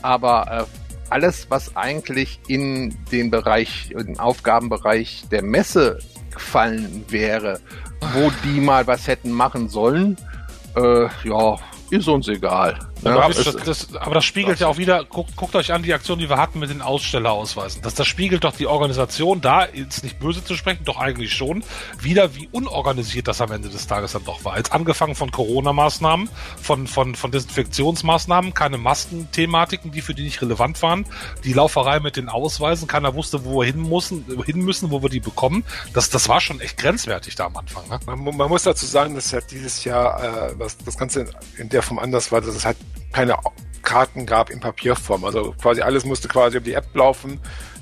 aber 0.00 0.66
äh, 0.68 1.10
alles, 1.10 1.46
was 1.50 1.74
eigentlich 1.76 2.38
in 2.46 2.96
den 3.10 3.32
Bereich, 3.32 3.90
in 3.90 4.06
den 4.06 4.18
Aufgabenbereich 4.20 5.24
der 5.32 5.42
Messe 5.42 5.98
gefallen 6.30 7.04
wäre, 7.08 7.60
wo 8.12 8.30
die 8.44 8.60
mal 8.60 8.86
was 8.86 9.06
hätten 9.06 9.30
machen 9.30 9.68
sollen, 9.68 10.16
äh, 10.76 11.08
ja, 11.24 11.56
ist 11.90 12.08
uns 12.08 12.28
egal. 12.28 12.78
Ja, 13.02 13.20
aber, 13.20 13.34
das, 13.34 13.56
das, 13.56 13.96
aber, 13.96 14.14
das, 14.14 14.24
spiegelt 14.24 14.60
ja 14.60 14.68
auch 14.68 14.76
wieder, 14.76 15.04
guckt, 15.04 15.34
guckt, 15.36 15.56
euch 15.56 15.72
an 15.72 15.82
die 15.82 15.92
Aktion, 15.92 16.18
die 16.18 16.28
wir 16.28 16.36
hatten 16.36 16.60
mit 16.60 16.70
den 16.70 16.82
Ausstellerausweisen. 16.82 17.82
Das, 17.82 17.94
das 17.94 18.06
spiegelt 18.06 18.44
doch 18.44 18.54
die 18.54 18.66
Organisation 18.66 19.40
da, 19.40 19.66
jetzt 19.66 20.04
nicht 20.04 20.20
böse 20.20 20.44
zu 20.44 20.54
sprechen, 20.54 20.84
doch 20.84 20.98
eigentlich 20.98 21.32
schon, 21.32 21.64
wieder, 22.00 22.34
wie 22.36 22.48
unorganisiert 22.52 23.26
das 23.26 23.40
am 23.40 23.50
Ende 23.50 23.70
des 23.70 23.86
Tages 23.86 24.12
dann 24.12 24.24
doch 24.24 24.44
war. 24.44 24.56
Jetzt 24.56 24.72
angefangen 24.72 25.14
von 25.16 25.32
Corona-Maßnahmen, 25.32 26.28
von, 26.60 26.86
von, 26.86 27.16
von 27.16 27.30
Desinfektionsmaßnahmen, 27.32 28.54
keine 28.54 28.78
Maskenthematiken, 28.78 29.90
die 29.90 30.00
für 30.00 30.14
die 30.14 30.22
nicht 30.22 30.40
relevant 30.40 30.80
waren, 30.82 31.04
die 31.44 31.52
Lauferei 31.52 31.98
mit 31.98 32.16
den 32.16 32.28
Ausweisen, 32.28 32.86
keiner 32.86 33.14
wusste, 33.14 33.44
wo 33.44 33.60
wir 33.60 33.66
hin 33.66 33.82
müssen, 33.82 34.24
hin 34.44 34.60
müssen 34.60 34.90
wo 34.90 35.02
wir 35.02 35.08
die 35.08 35.20
bekommen. 35.20 35.64
Das, 35.92 36.10
das 36.10 36.28
war 36.28 36.40
schon 36.40 36.60
echt 36.60 36.76
grenzwertig 36.76 37.34
da 37.34 37.46
am 37.46 37.56
Anfang. 37.56 37.88
Ne? 37.88 37.98
Man, 38.06 38.36
man 38.36 38.48
muss 38.48 38.62
dazu 38.62 38.86
sagen, 38.86 39.14
dass 39.14 39.30
ja 39.32 39.40
dieses 39.40 39.84
Jahr 39.84 40.50
äh, 40.50 40.56
das, 40.56 40.76
das 40.78 40.96
Ganze 40.96 41.26
in 41.58 41.68
der 41.68 41.82
Form 41.82 41.98
anders 41.98 42.30
war, 42.30 42.40
dass 42.40 42.54
es 42.54 42.64
halt 42.64 42.76
keine 43.12 43.36
Karten 43.82 44.26
gab 44.26 44.50
in 44.50 44.60
Papierform. 44.60 45.24
Also 45.24 45.54
quasi 45.60 45.82
alles 45.82 46.04
musste 46.04 46.28
quasi 46.28 46.56
über 46.56 46.64
die 46.64 46.74
App 46.74 46.94
laufen, 46.94 47.40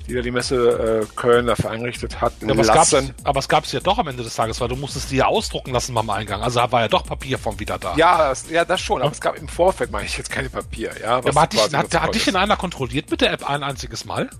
die 0.08 0.14
da 0.14 0.22
die 0.22 0.30
Messe 0.30 1.02
äh, 1.02 1.14
Köln 1.14 1.46
dafür 1.46 1.70
eingerichtet 1.70 2.20
hat. 2.20 2.32
Ja, 2.40 2.50
aber, 2.50 2.60
es 2.60 2.68
gab's, 2.68 2.94
aber 3.22 3.38
es 3.38 3.48
gab 3.48 3.64
es 3.64 3.72
ja 3.72 3.80
doch 3.80 3.98
am 3.98 4.08
Ende 4.08 4.22
des 4.22 4.34
Tages, 4.34 4.60
weil 4.60 4.68
du 4.68 4.76
musstest 4.76 5.10
die 5.10 5.16
ja 5.16 5.26
ausdrucken 5.26 5.72
lassen 5.72 5.94
beim 5.94 6.08
Eingang. 6.10 6.42
Also 6.42 6.60
war 6.60 6.80
ja 6.80 6.88
doch 6.88 7.04
Papierform 7.04 7.60
wieder 7.60 7.78
da. 7.78 7.94
Ja, 7.96 8.28
das, 8.28 8.50
ja, 8.50 8.64
das 8.64 8.80
schon. 8.80 9.02
Aber 9.02 9.12
es 9.12 9.20
gab 9.20 9.36
im 9.36 9.48
Vorfeld, 9.48 9.90
meine 9.92 10.06
ich 10.06 10.16
jetzt, 10.16 10.30
keine 10.30 10.50
Papier. 10.50 10.92
Ja, 11.00 11.00
ja 11.00 11.16
aber 11.18 11.40
hat, 11.40 11.52
dich, 11.52 11.60
hat, 11.72 12.00
hat 12.00 12.14
dich 12.14 12.26
in 12.26 12.36
einer 12.36 12.56
kontrolliert 12.56 13.10
mit 13.10 13.20
der 13.20 13.32
App 13.32 13.48
ein 13.48 13.62
einziges 13.62 14.04
Mal? 14.04 14.30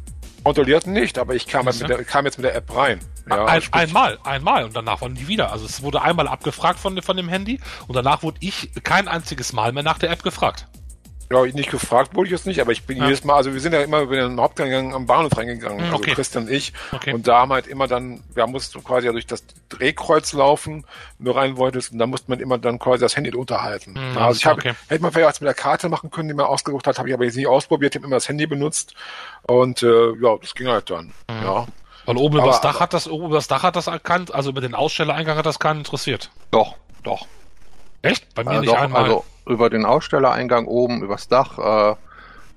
Kontrolliert 0.45 0.87
nicht, 0.87 1.19
aber 1.19 1.35
ich 1.35 1.47
kam, 1.47 1.67
jetzt 1.67 1.81
mit, 1.81 1.91
der, 1.91 2.03
kam 2.05 2.25
jetzt 2.25 2.39
mit 2.39 2.45
der 2.45 2.55
App 2.55 2.75
rein. 2.75 3.01
Ja, 3.29 3.45
ein, 3.45 3.63
einmal, 3.73 4.19
einmal 4.25 4.65
und 4.65 4.75
danach 4.75 5.01
waren 5.03 5.15
die 5.15 5.29
wieder. 5.29 5.53
Also 5.53 5.67
es 5.67 5.83
wurde 5.83 6.03
einmal 6.03 6.29
abgefragt 6.29 6.79
von, 6.79 7.01
von 7.03 7.17
dem 7.17 7.29
Handy 7.29 7.61
und 7.87 7.95
danach 7.95 8.23
wurde 8.23 8.39
ich 8.41 8.71
kein 8.83 9.09
einziges 9.09 9.53
Mal 9.53 9.73
mehr 9.73 9.83
nach 9.83 9.99
der 9.99 10.11
App 10.11 10.23
gefragt. 10.23 10.67
Ja, 11.33 11.45
nicht 11.45 11.71
gefragt 11.71 12.17
wurde 12.17 12.27
ich 12.27 12.33
jetzt 12.33 12.47
nicht, 12.47 12.61
aber 12.61 12.73
ich 12.73 12.85
bin 12.87 12.99
ja. 12.99 13.05
jedes 13.05 13.23
Mal, 13.23 13.37
also 13.37 13.53
wir 13.53 13.61
sind 13.61 13.73
ja 13.73 13.81
immer 13.83 14.01
über 14.01 14.17
den 14.17 14.41
Hauptgang 14.41 14.93
am 14.93 15.07
Bahnhof 15.07 15.37
reingegangen, 15.37 15.87
mhm, 15.87 15.93
also 15.93 15.99
Christian 15.99 16.45
und 16.45 16.51
ich. 16.51 16.73
Okay. 16.91 17.13
Und 17.13 17.29
da 17.29 17.43
haben 17.43 17.53
halt 17.53 17.69
immer 17.69 17.87
dann, 17.87 18.25
wir 18.35 18.49
mussten 18.49 18.83
quasi 18.83 19.07
ja 19.07 19.13
durch 19.13 19.29
das 19.29 19.45
Drehkreuz 19.69 20.33
laufen, 20.33 20.85
wenn 21.19 21.27
du 21.27 21.31
rein 21.31 21.57
wolltest, 21.57 21.93
und 21.93 21.99
da 21.99 22.09
musste 22.09 22.33
man 22.33 22.41
immer 22.41 22.59
dann 22.59 22.81
quasi 22.81 23.03
das 23.03 23.15
Handy 23.15 23.33
unterhalten. 23.33 23.93
Mhm, 23.93 24.19
also 24.19 24.39
ich 24.39 24.45
habe, 24.45 24.59
okay. 24.61 24.75
hätte 24.89 25.03
man 25.03 25.13
vielleicht 25.13 25.29
was 25.29 25.41
mit 25.41 25.47
der 25.47 25.55
Karte 25.55 25.89
machen 25.89 26.11
können, 26.11 26.27
die 26.27 26.35
man 26.35 26.47
ausgesucht 26.47 26.89
hat, 26.89 26.99
habe 26.99 27.09
ich 27.09 27.15
aber 27.15 27.25
jetzt 27.25 27.37
nicht 27.37 27.47
ausprobiert, 27.47 27.95
ich 27.95 28.01
habe 28.01 28.07
immer 28.09 28.17
das 28.17 28.29
Handy 28.29 28.49
benutzt. 28.49 28.95
Und 29.43 29.85
äh, 29.85 30.13
ja, 30.21 30.37
das 30.41 30.53
ging 30.57 30.67
halt 30.67 30.91
dann. 30.91 31.13
Mhm. 31.29 31.43
Ja. 31.45 31.67
Weil 32.07 32.17
oben 32.17 32.39
aber, 32.39 32.49
übers 32.49 32.61
Dach 32.61 32.81
hat 32.81 32.93
das, 32.93 33.07
oben 33.07 33.27
übers 33.27 33.47
Dach 33.47 33.63
hat 33.63 33.77
das 33.77 33.87
erkannt, 33.87 34.35
also 34.35 34.51
über 34.51 34.61
den 34.61 34.75
Ausstellereingang 34.75 35.37
hat 35.37 35.47
das 35.47 35.61
keinen 35.61 35.79
interessiert. 35.79 36.31
Doch, 36.51 36.75
doch. 37.05 37.29
Echt? 38.03 38.35
Bei 38.35 38.43
mir 38.43 38.55
äh, 38.55 38.61
nicht 38.61 38.73
doch, 38.73 38.79
einmal. 38.79 39.05
Also 39.05 39.25
über 39.51 39.71
den 39.71 39.85
Ausstellereingang 39.85 40.67
oben, 40.67 41.03
übers 41.03 41.29
Dach, 41.29 41.59
äh, 41.59 41.97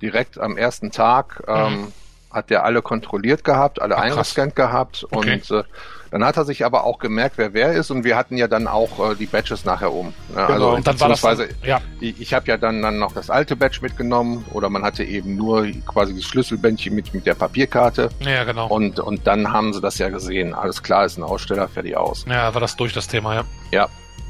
direkt 0.00 0.38
am 0.38 0.56
ersten 0.56 0.90
Tag, 0.90 1.42
ähm, 1.48 1.72
mhm. 1.72 1.92
hat 2.30 2.50
der 2.50 2.64
alle 2.64 2.82
kontrolliert 2.82 3.44
gehabt, 3.44 3.80
alle 3.80 3.96
Ach, 3.96 4.02
eingescannt 4.02 4.56
gehabt 4.56 5.06
okay. 5.10 5.34
und 5.34 5.50
äh, 5.50 5.64
dann 6.10 6.24
hat 6.24 6.36
er 6.36 6.44
sich 6.44 6.64
aber 6.64 6.84
auch 6.84 7.00
gemerkt, 7.00 7.38
wer 7.38 7.54
wer 7.54 7.72
ist 7.72 7.90
und 7.90 8.04
wir 8.04 8.16
hatten 8.16 8.36
ja 8.36 8.46
dann 8.46 8.68
auch 8.68 9.10
äh, 9.10 9.14
die 9.16 9.26
Badges 9.26 9.64
nachher 9.64 9.92
oben. 9.92 10.14
Ja, 10.36 10.46
genau. 10.46 10.52
Also 10.52 10.76
und 10.76 10.86
dann 10.86 11.00
war 11.00 11.08
das 11.08 11.20
dann, 11.22 11.48
ja. 11.64 11.80
ich, 11.98 12.20
ich 12.20 12.34
habe 12.34 12.46
ja 12.46 12.56
dann, 12.56 12.82
dann 12.82 13.00
noch 13.00 13.12
das 13.12 13.30
alte 13.30 13.56
Badge 13.56 13.80
mitgenommen 13.82 14.44
oder 14.52 14.70
man 14.70 14.84
hatte 14.84 15.02
eben 15.02 15.34
nur 15.34 15.66
quasi 15.86 16.14
das 16.14 16.22
Schlüsselbändchen 16.22 16.94
mit, 16.94 17.12
mit 17.14 17.26
der 17.26 17.34
Papierkarte. 17.34 18.10
Ja, 18.20 18.44
genau. 18.44 18.68
Und, 18.68 19.00
und 19.00 19.26
dann 19.26 19.52
haben 19.52 19.72
sie 19.72 19.80
das 19.80 19.98
ja 19.98 20.08
gesehen. 20.08 20.54
Alles 20.54 20.84
klar, 20.84 21.04
ist 21.04 21.18
ein 21.18 21.24
Aussteller, 21.24 21.66
fertig 21.66 21.96
aus. 21.96 22.24
Ja, 22.28 22.54
war 22.54 22.60
das 22.60 22.76
durch 22.76 22.92
das 22.92 23.08
Thema, 23.08 23.34
ja. 23.34 23.44
Ja, 23.72 23.88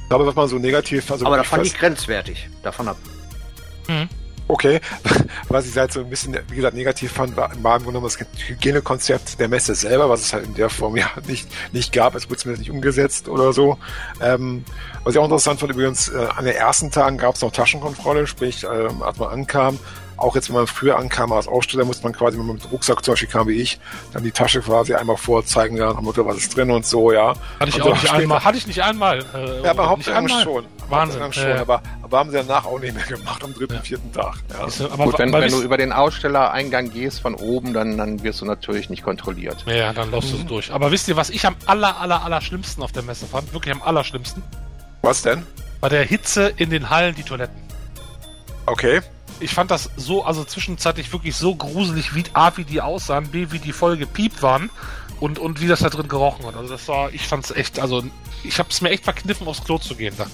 aber 0.08 0.26
was 0.26 0.34
man 0.34 0.48
so 0.48 0.58
negativ. 0.58 1.10
Also 1.10 1.26
aber 1.26 1.36
da 1.36 1.44
fand 1.44 1.66
ich 1.66 1.76
grenzwertig. 1.76 2.48
Davon 2.62 2.88
ab. 2.88 2.96
Mhm. 3.88 4.08
Okay, 4.46 4.80
was 5.48 5.66
ich 5.66 5.76
halt 5.76 5.90
so 5.90 6.00
ein 6.00 6.10
bisschen, 6.10 6.36
wie 6.50 6.56
gesagt, 6.56 6.76
negativ 6.76 7.12
fand, 7.12 7.34
war 7.34 7.50
im 7.50 7.62
Grunde 7.62 7.84
genommen 7.84 8.04
das 8.04 8.18
Hygienekonzept 8.46 9.40
der 9.40 9.48
Messe 9.48 9.74
selber, 9.74 10.10
was 10.10 10.20
es 10.20 10.34
halt 10.34 10.44
in 10.44 10.54
der 10.54 10.68
Form 10.68 10.96
ja 10.98 11.10
nicht, 11.26 11.48
nicht 11.72 11.92
gab. 11.92 12.14
Es 12.14 12.28
wurde 12.28 12.40
zumindest 12.40 12.68
nicht 12.68 12.70
umgesetzt 12.70 13.28
oder 13.28 13.54
so. 13.54 13.78
Ähm, 14.20 14.64
was 15.02 15.14
ich 15.14 15.18
auch 15.18 15.24
interessant 15.24 15.60
fand, 15.60 15.72
übrigens, 15.72 16.08
äh, 16.08 16.28
an 16.36 16.44
den 16.44 16.54
ersten 16.54 16.90
Tagen 16.90 17.16
gab 17.16 17.36
es 17.36 17.40
noch 17.40 17.52
Taschenkontrolle, 17.52 18.26
sprich, 18.26 18.64
äh, 18.64 18.66
als 18.66 19.18
man 19.18 19.30
ankam, 19.30 19.78
auch 20.16 20.34
jetzt, 20.34 20.48
wenn 20.48 20.56
man 20.56 20.66
früher 20.66 20.96
ankam 20.96 21.32
als 21.32 21.48
Aussteller, 21.48 21.84
musste 21.84 22.04
man 22.04 22.12
quasi, 22.12 22.38
wenn 22.38 22.46
man 22.46 22.56
mit 22.56 22.70
Rucksack 22.70 23.04
zum 23.04 23.12
Beispiel 23.12 23.28
kam 23.28 23.48
wie 23.48 23.60
ich, 23.60 23.78
dann 24.12 24.22
die 24.22 24.30
Tasche 24.30 24.60
quasi 24.60 24.94
einmal 24.94 25.16
vorzeigen, 25.16 25.76
ja, 25.76 25.92
Mutter, 25.94 26.24
was 26.26 26.36
ist 26.36 26.56
drin 26.56 26.70
und 26.70 26.86
so, 26.86 27.12
ja. 27.12 27.34
Hatte 27.60 27.70
ich 27.70 27.82
auch 27.82 27.94
nicht 27.94 28.12
einmal, 28.12 28.44
hatte 28.44 28.58
ich 28.58 28.66
nicht 28.66 28.82
einmal. 28.82 29.24
Äh, 29.34 29.62
ja, 29.62 29.70
aber 29.70 29.88
Haupteingang 29.88 30.42
schon. 30.42 30.64
Wahnsinn. 30.88 31.32
Schon, 31.32 31.44
äh, 31.44 31.54
aber, 31.54 31.82
aber 32.02 32.18
haben 32.18 32.30
sie 32.30 32.36
danach 32.36 32.66
auch 32.66 32.78
nicht 32.78 32.94
mehr 32.94 33.04
gemacht 33.04 33.42
am 33.42 33.54
dritten, 33.54 33.74
ja. 33.74 33.80
vierten 33.80 34.12
Tag. 34.12 34.36
Ja. 34.52 34.66
Ist, 34.66 34.80
aber, 34.80 35.04
Gut, 35.04 35.18
wenn, 35.18 35.32
wenn 35.32 35.50
du 35.50 35.62
über 35.62 35.76
den 35.76 35.92
Ausstellereingang 35.92 36.90
gehst 36.90 37.20
von 37.20 37.34
oben, 37.34 37.72
dann, 37.72 37.96
dann 37.96 38.22
wirst 38.22 38.40
du 38.40 38.44
natürlich 38.44 38.90
nicht 38.90 39.02
kontrolliert. 39.02 39.64
Ja, 39.66 39.92
dann 39.92 40.10
läufst 40.10 40.34
mhm. 40.34 40.42
du 40.42 40.44
durch. 40.44 40.72
Aber 40.72 40.90
wisst 40.90 41.08
ihr, 41.08 41.16
was 41.16 41.30
ich 41.30 41.46
am 41.46 41.56
aller, 41.66 42.00
aller, 42.00 42.22
aller 42.22 42.40
schlimmsten 42.40 42.82
auf 42.82 42.92
der 42.92 43.02
Messe 43.02 43.26
fand? 43.26 43.52
Wirklich 43.52 43.74
am 43.74 43.82
allerschlimmsten? 43.82 44.42
Was 45.02 45.22
denn? 45.22 45.44
Bei 45.80 45.88
der 45.88 46.04
Hitze 46.04 46.52
in 46.56 46.70
den 46.70 46.90
Hallen 46.90 47.14
die 47.14 47.22
Toiletten. 47.22 47.56
Okay 48.66 49.02
ich 49.40 49.54
fand 49.54 49.70
das 49.70 49.90
so, 49.96 50.24
also 50.24 50.44
zwischenzeitlich 50.44 51.12
wirklich 51.12 51.36
so 51.36 51.54
gruselig, 51.54 52.14
wie 52.14 52.24
A, 52.32 52.56
wie 52.56 52.64
die 52.64 52.80
aussahen, 52.80 53.28
B, 53.28 53.48
wie 53.50 53.58
die 53.58 53.72
voll 53.72 53.96
gepiept 53.96 54.42
waren 54.42 54.70
und, 55.20 55.38
und 55.38 55.60
wie 55.60 55.66
das 55.66 55.80
da 55.80 55.90
drin 55.90 56.08
gerochen 56.08 56.46
hat. 56.46 56.56
Also 56.56 56.74
das 56.74 56.86
war, 56.88 57.12
ich 57.12 57.26
fand's 57.26 57.50
echt, 57.50 57.78
also 57.78 58.02
ich 58.42 58.58
hab's 58.58 58.80
mir 58.80 58.90
echt 58.90 59.04
verkniffen, 59.04 59.46
aufs 59.46 59.64
Klo 59.64 59.78
zu 59.78 59.94
gehen 59.94 60.14
da. 60.16 60.26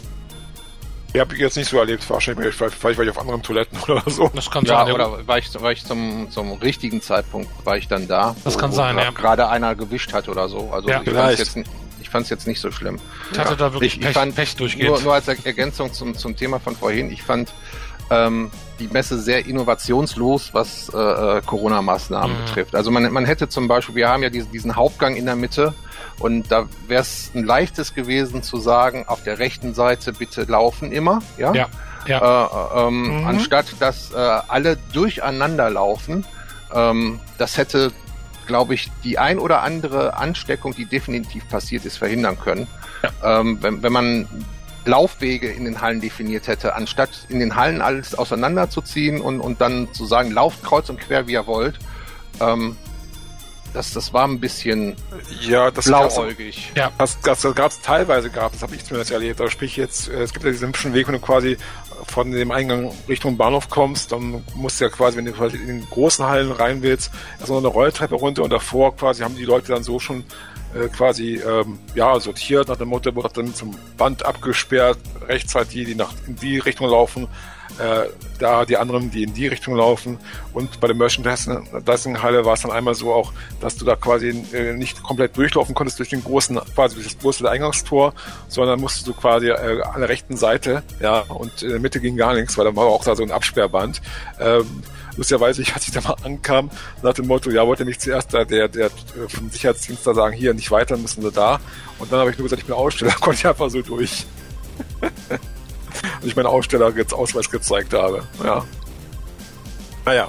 Ich 1.12 1.20
habe 1.20 1.36
jetzt 1.36 1.56
nicht 1.56 1.68
so 1.68 1.78
erlebt, 1.78 2.08
wahrscheinlich 2.08 2.54
vielleicht, 2.54 2.82
war 2.84 2.90
ich 2.90 3.10
auf 3.10 3.18
anderen 3.18 3.42
Toiletten 3.42 3.78
oder 3.88 4.02
so. 4.06 4.30
Das 4.32 4.50
kann 4.50 4.64
ja, 4.64 4.84
sein. 4.84 4.94
Oder 4.94 5.26
war 5.26 5.38
ich, 5.38 5.52
war 5.60 5.72
ich 5.72 5.84
zum, 5.84 6.30
zum 6.30 6.52
richtigen 6.52 7.02
Zeitpunkt, 7.02 7.48
war 7.64 7.76
ich 7.76 7.88
dann 7.88 8.06
da. 8.06 8.36
Das 8.44 8.54
wo, 8.54 8.58
kann 8.58 8.72
sein, 8.72 8.96
ja. 8.96 9.10
Gerade 9.10 9.48
einer 9.48 9.74
gewischt 9.74 10.12
hat 10.12 10.28
oder 10.28 10.48
so. 10.48 10.70
Also 10.72 10.88
ja, 10.88 11.02
ich 11.02 11.10
fand 11.10 11.38
jetzt 11.38 11.56
ich 12.00 12.08
fand 12.08 12.24
es 12.24 12.30
jetzt 12.30 12.46
nicht 12.46 12.60
so 12.60 12.72
schlimm. 12.72 12.98
Ich 13.30 13.38
hatte 13.38 13.50
ja. 13.50 13.56
da 13.56 13.72
wirklich 13.72 13.92
ich, 13.92 14.00
ich 14.00 14.06
Pech, 14.06 14.14
fand, 14.14 14.34
Pech 14.34 14.56
durchgeht. 14.56 14.88
Nur, 14.88 15.00
nur 15.00 15.14
als 15.14 15.28
Ergänzung 15.28 15.92
zum, 15.92 16.16
zum 16.16 16.34
Thema 16.34 16.58
von 16.58 16.74
vorhin, 16.74 17.10
ich 17.12 17.22
fand, 17.22 17.52
ähm, 18.10 18.50
die 18.80 18.88
Messe 18.88 19.18
sehr 19.18 19.46
innovationslos, 19.46 20.52
was 20.52 20.90
äh, 20.92 20.98
äh, 20.98 21.42
Corona-Maßnahmen 21.42 22.36
mhm. 22.36 22.44
betrifft. 22.44 22.74
Also 22.74 22.90
man, 22.90 23.12
man 23.12 23.24
hätte 23.24 23.48
zum 23.48 23.68
Beispiel, 23.68 23.94
wir 23.94 24.08
haben 24.08 24.22
ja 24.22 24.30
diesen, 24.30 24.50
diesen 24.50 24.74
Hauptgang 24.74 25.14
in 25.14 25.26
der 25.26 25.36
Mitte 25.36 25.74
und 26.18 26.50
da 26.50 26.66
wäre 26.88 27.02
es 27.02 27.30
ein 27.34 27.44
leichtes 27.44 27.94
gewesen 27.94 28.42
zu 28.42 28.56
sagen, 28.56 29.04
auf 29.06 29.22
der 29.22 29.38
rechten 29.38 29.74
Seite 29.74 30.12
bitte 30.12 30.42
laufen 30.44 30.90
immer, 30.90 31.20
ja. 31.36 31.52
ja. 31.54 31.68
Ja. 32.06 32.46
Äh, 32.46 32.86
ähm, 32.86 33.20
mhm. 33.20 33.26
Anstatt 33.26 33.66
dass 33.78 34.12
äh, 34.12 34.16
alle 34.16 34.78
durcheinander 34.92 35.68
laufen, 35.68 36.24
ähm, 36.74 37.20
das 37.36 37.58
hätte, 37.58 37.92
glaube 38.46 38.74
ich, 38.74 38.90
die 39.04 39.18
ein 39.18 39.38
oder 39.38 39.62
andere 39.62 40.14
Ansteckung, 40.14 40.74
die 40.74 40.86
definitiv 40.86 41.46
passiert 41.48 41.84
ist, 41.84 41.98
verhindern 41.98 42.38
können. 42.40 42.66
Ja. 43.02 43.40
Ähm, 43.40 43.58
wenn, 43.60 43.82
wenn 43.82 43.92
man 43.92 44.28
Laufwege 44.84 45.48
in 45.48 45.64
den 45.64 45.80
Hallen 45.80 46.00
definiert 46.00 46.48
hätte, 46.48 46.74
anstatt 46.74 47.10
in 47.28 47.38
den 47.38 47.56
Hallen 47.56 47.82
alles 47.82 48.14
auseinanderzuziehen 48.14 49.20
und, 49.20 49.40
und 49.40 49.60
dann 49.60 49.92
zu 49.92 50.06
sagen, 50.06 50.30
lauft 50.30 50.62
kreuz 50.62 50.88
und 50.88 51.00
quer, 51.00 51.26
wie 51.26 51.32
ihr 51.32 51.46
wollt. 51.46 51.78
Ähm, 52.40 52.76
das, 53.72 53.92
das 53.92 54.12
war 54.12 54.26
ein 54.26 54.40
bisschen 54.40 54.96
ja, 55.40 55.70
das 55.70 55.86
blauäugig. 55.86 56.72
Ja. 56.74 56.90
Das, 56.98 57.20
das, 57.20 57.42
das 57.42 57.54
gab 57.54 57.70
es 57.70 57.80
teilweise 57.80 58.30
gab, 58.30 58.52
das 58.52 58.62
habe 58.62 58.74
ich 58.74 58.84
zumindest 58.84 59.10
erlebt. 59.12 59.40
Also 59.40 59.50
sprich 59.50 59.76
jetzt, 59.76 60.08
äh, 60.08 60.22
es 60.22 60.32
gibt 60.32 60.44
ja 60.44 60.50
diesen 60.50 60.68
hübschen 60.68 60.94
Weg, 60.94 61.06
wenn 61.06 61.14
du 61.14 61.20
quasi 61.20 61.56
von 62.06 62.30
dem 62.30 62.50
Eingang 62.50 62.92
Richtung 63.08 63.36
Bahnhof 63.36 63.68
kommst, 63.68 64.12
dann 64.12 64.44
musst 64.54 64.80
du 64.80 64.84
ja 64.84 64.90
quasi, 64.90 65.18
wenn 65.18 65.26
du 65.26 65.32
quasi 65.32 65.56
in 65.56 65.66
den 65.66 65.90
großen 65.90 66.24
Hallen 66.24 66.50
rein 66.50 66.82
willst, 66.82 67.10
erstmal 67.38 67.58
eine 67.58 67.68
Rolltreppe 67.68 68.14
runter 68.14 68.42
und 68.42 68.50
davor 68.50 68.96
quasi 68.96 69.22
haben 69.22 69.36
die 69.36 69.44
Leute 69.44 69.72
dann 69.72 69.82
so 69.82 69.98
schon 69.98 70.24
äh, 70.74 70.88
quasi 70.88 71.36
ähm, 71.36 71.78
ja 71.94 72.18
sortiert 72.18 72.68
nach 72.68 72.76
dem 72.76 72.88
Motto, 72.88 73.14
wurde 73.14 73.30
dann 73.34 73.54
zum 73.54 73.76
Band 73.96 74.24
abgesperrt, 74.24 74.98
rechtzeitig 75.26 75.72
die, 75.72 75.84
die 75.84 75.94
nach 75.94 76.12
in 76.26 76.36
die 76.36 76.58
Richtung 76.58 76.88
laufen, 76.88 77.28
äh, 77.78 78.08
da 78.38 78.64
die 78.64 78.76
anderen, 78.76 79.10
die 79.10 79.22
in 79.22 79.34
die 79.34 79.46
Richtung 79.46 79.76
laufen. 79.76 80.18
Und 80.52 80.80
bei 80.80 80.88
der 80.88 80.96
Merchandising-Halle 80.96 82.44
war 82.44 82.54
es 82.54 82.62
dann 82.62 82.70
einmal 82.70 82.94
so 82.94 83.12
auch, 83.12 83.32
dass 83.60 83.76
du 83.76 83.84
da 83.84 83.96
quasi 83.96 84.44
äh, 84.52 84.74
nicht 84.74 85.02
komplett 85.02 85.36
durchlaufen 85.36 85.74
konntest 85.74 85.98
durch 85.98 86.08
den 86.08 86.24
großen, 86.24 86.58
quasi 86.74 86.94
durch 86.96 87.06
das 87.06 87.18
große 87.18 87.48
Eingangstor, 87.48 88.14
sondern 88.48 88.80
musstest 88.80 89.06
du 89.06 89.14
quasi 89.14 89.48
äh, 89.48 89.82
an 89.82 90.00
der 90.00 90.08
rechten 90.08 90.36
Seite, 90.36 90.82
ja, 91.00 91.20
und 91.20 91.62
in 91.62 91.70
der 91.70 91.80
Mitte 91.80 92.00
ging 92.00 92.16
gar 92.16 92.34
nichts, 92.34 92.56
weil 92.58 92.64
da 92.64 92.74
war 92.74 92.86
auch 92.86 93.04
da 93.04 93.14
so 93.14 93.22
ein 93.22 93.30
Absperrband. 93.30 94.00
Ähm, 94.40 94.82
lustigerweise, 95.16 95.62
ich, 95.62 95.74
als 95.74 95.86
ich 95.86 95.92
da 95.92 96.00
mal 96.00 96.16
ankam, 96.22 96.70
nach 97.02 97.14
dem 97.14 97.26
Motto, 97.26 97.50
ja, 97.50 97.66
wollte 97.66 97.84
nicht 97.84 98.00
zuerst 98.00 98.32
da 98.34 98.44
der, 98.44 98.68
der 98.68 98.90
vom 99.28 99.50
Sicherheitsdienst 99.50 100.06
da 100.06 100.14
sagen, 100.14 100.34
hier 100.34 100.54
nicht 100.54 100.70
weiter, 100.70 100.96
müssen 100.96 101.22
wir 101.22 101.30
da. 101.30 101.60
Und 101.98 102.12
dann 102.12 102.20
habe 102.20 102.30
ich 102.30 102.38
nur 102.38 102.44
gesagt, 102.44 102.62
ich 102.62 102.66
bin 102.66 102.74
Aussteller, 102.74 103.12
konnte 103.20 103.38
ich 103.38 103.46
einfach 103.46 103.70
so 103.70 103.82
durch. 103.82 104.26
und 106.20 106.26
ich 106.28 106.36
meine 106.36 106.48
Aussteller 106.48 106.94
jetzt 106.96 107.12
Ausweis 107.12 107.50
gezeigt 107.50 107.92
habe. 107.92 108.24
Ja. 108.42 108.64
Naja. 110.04 110.28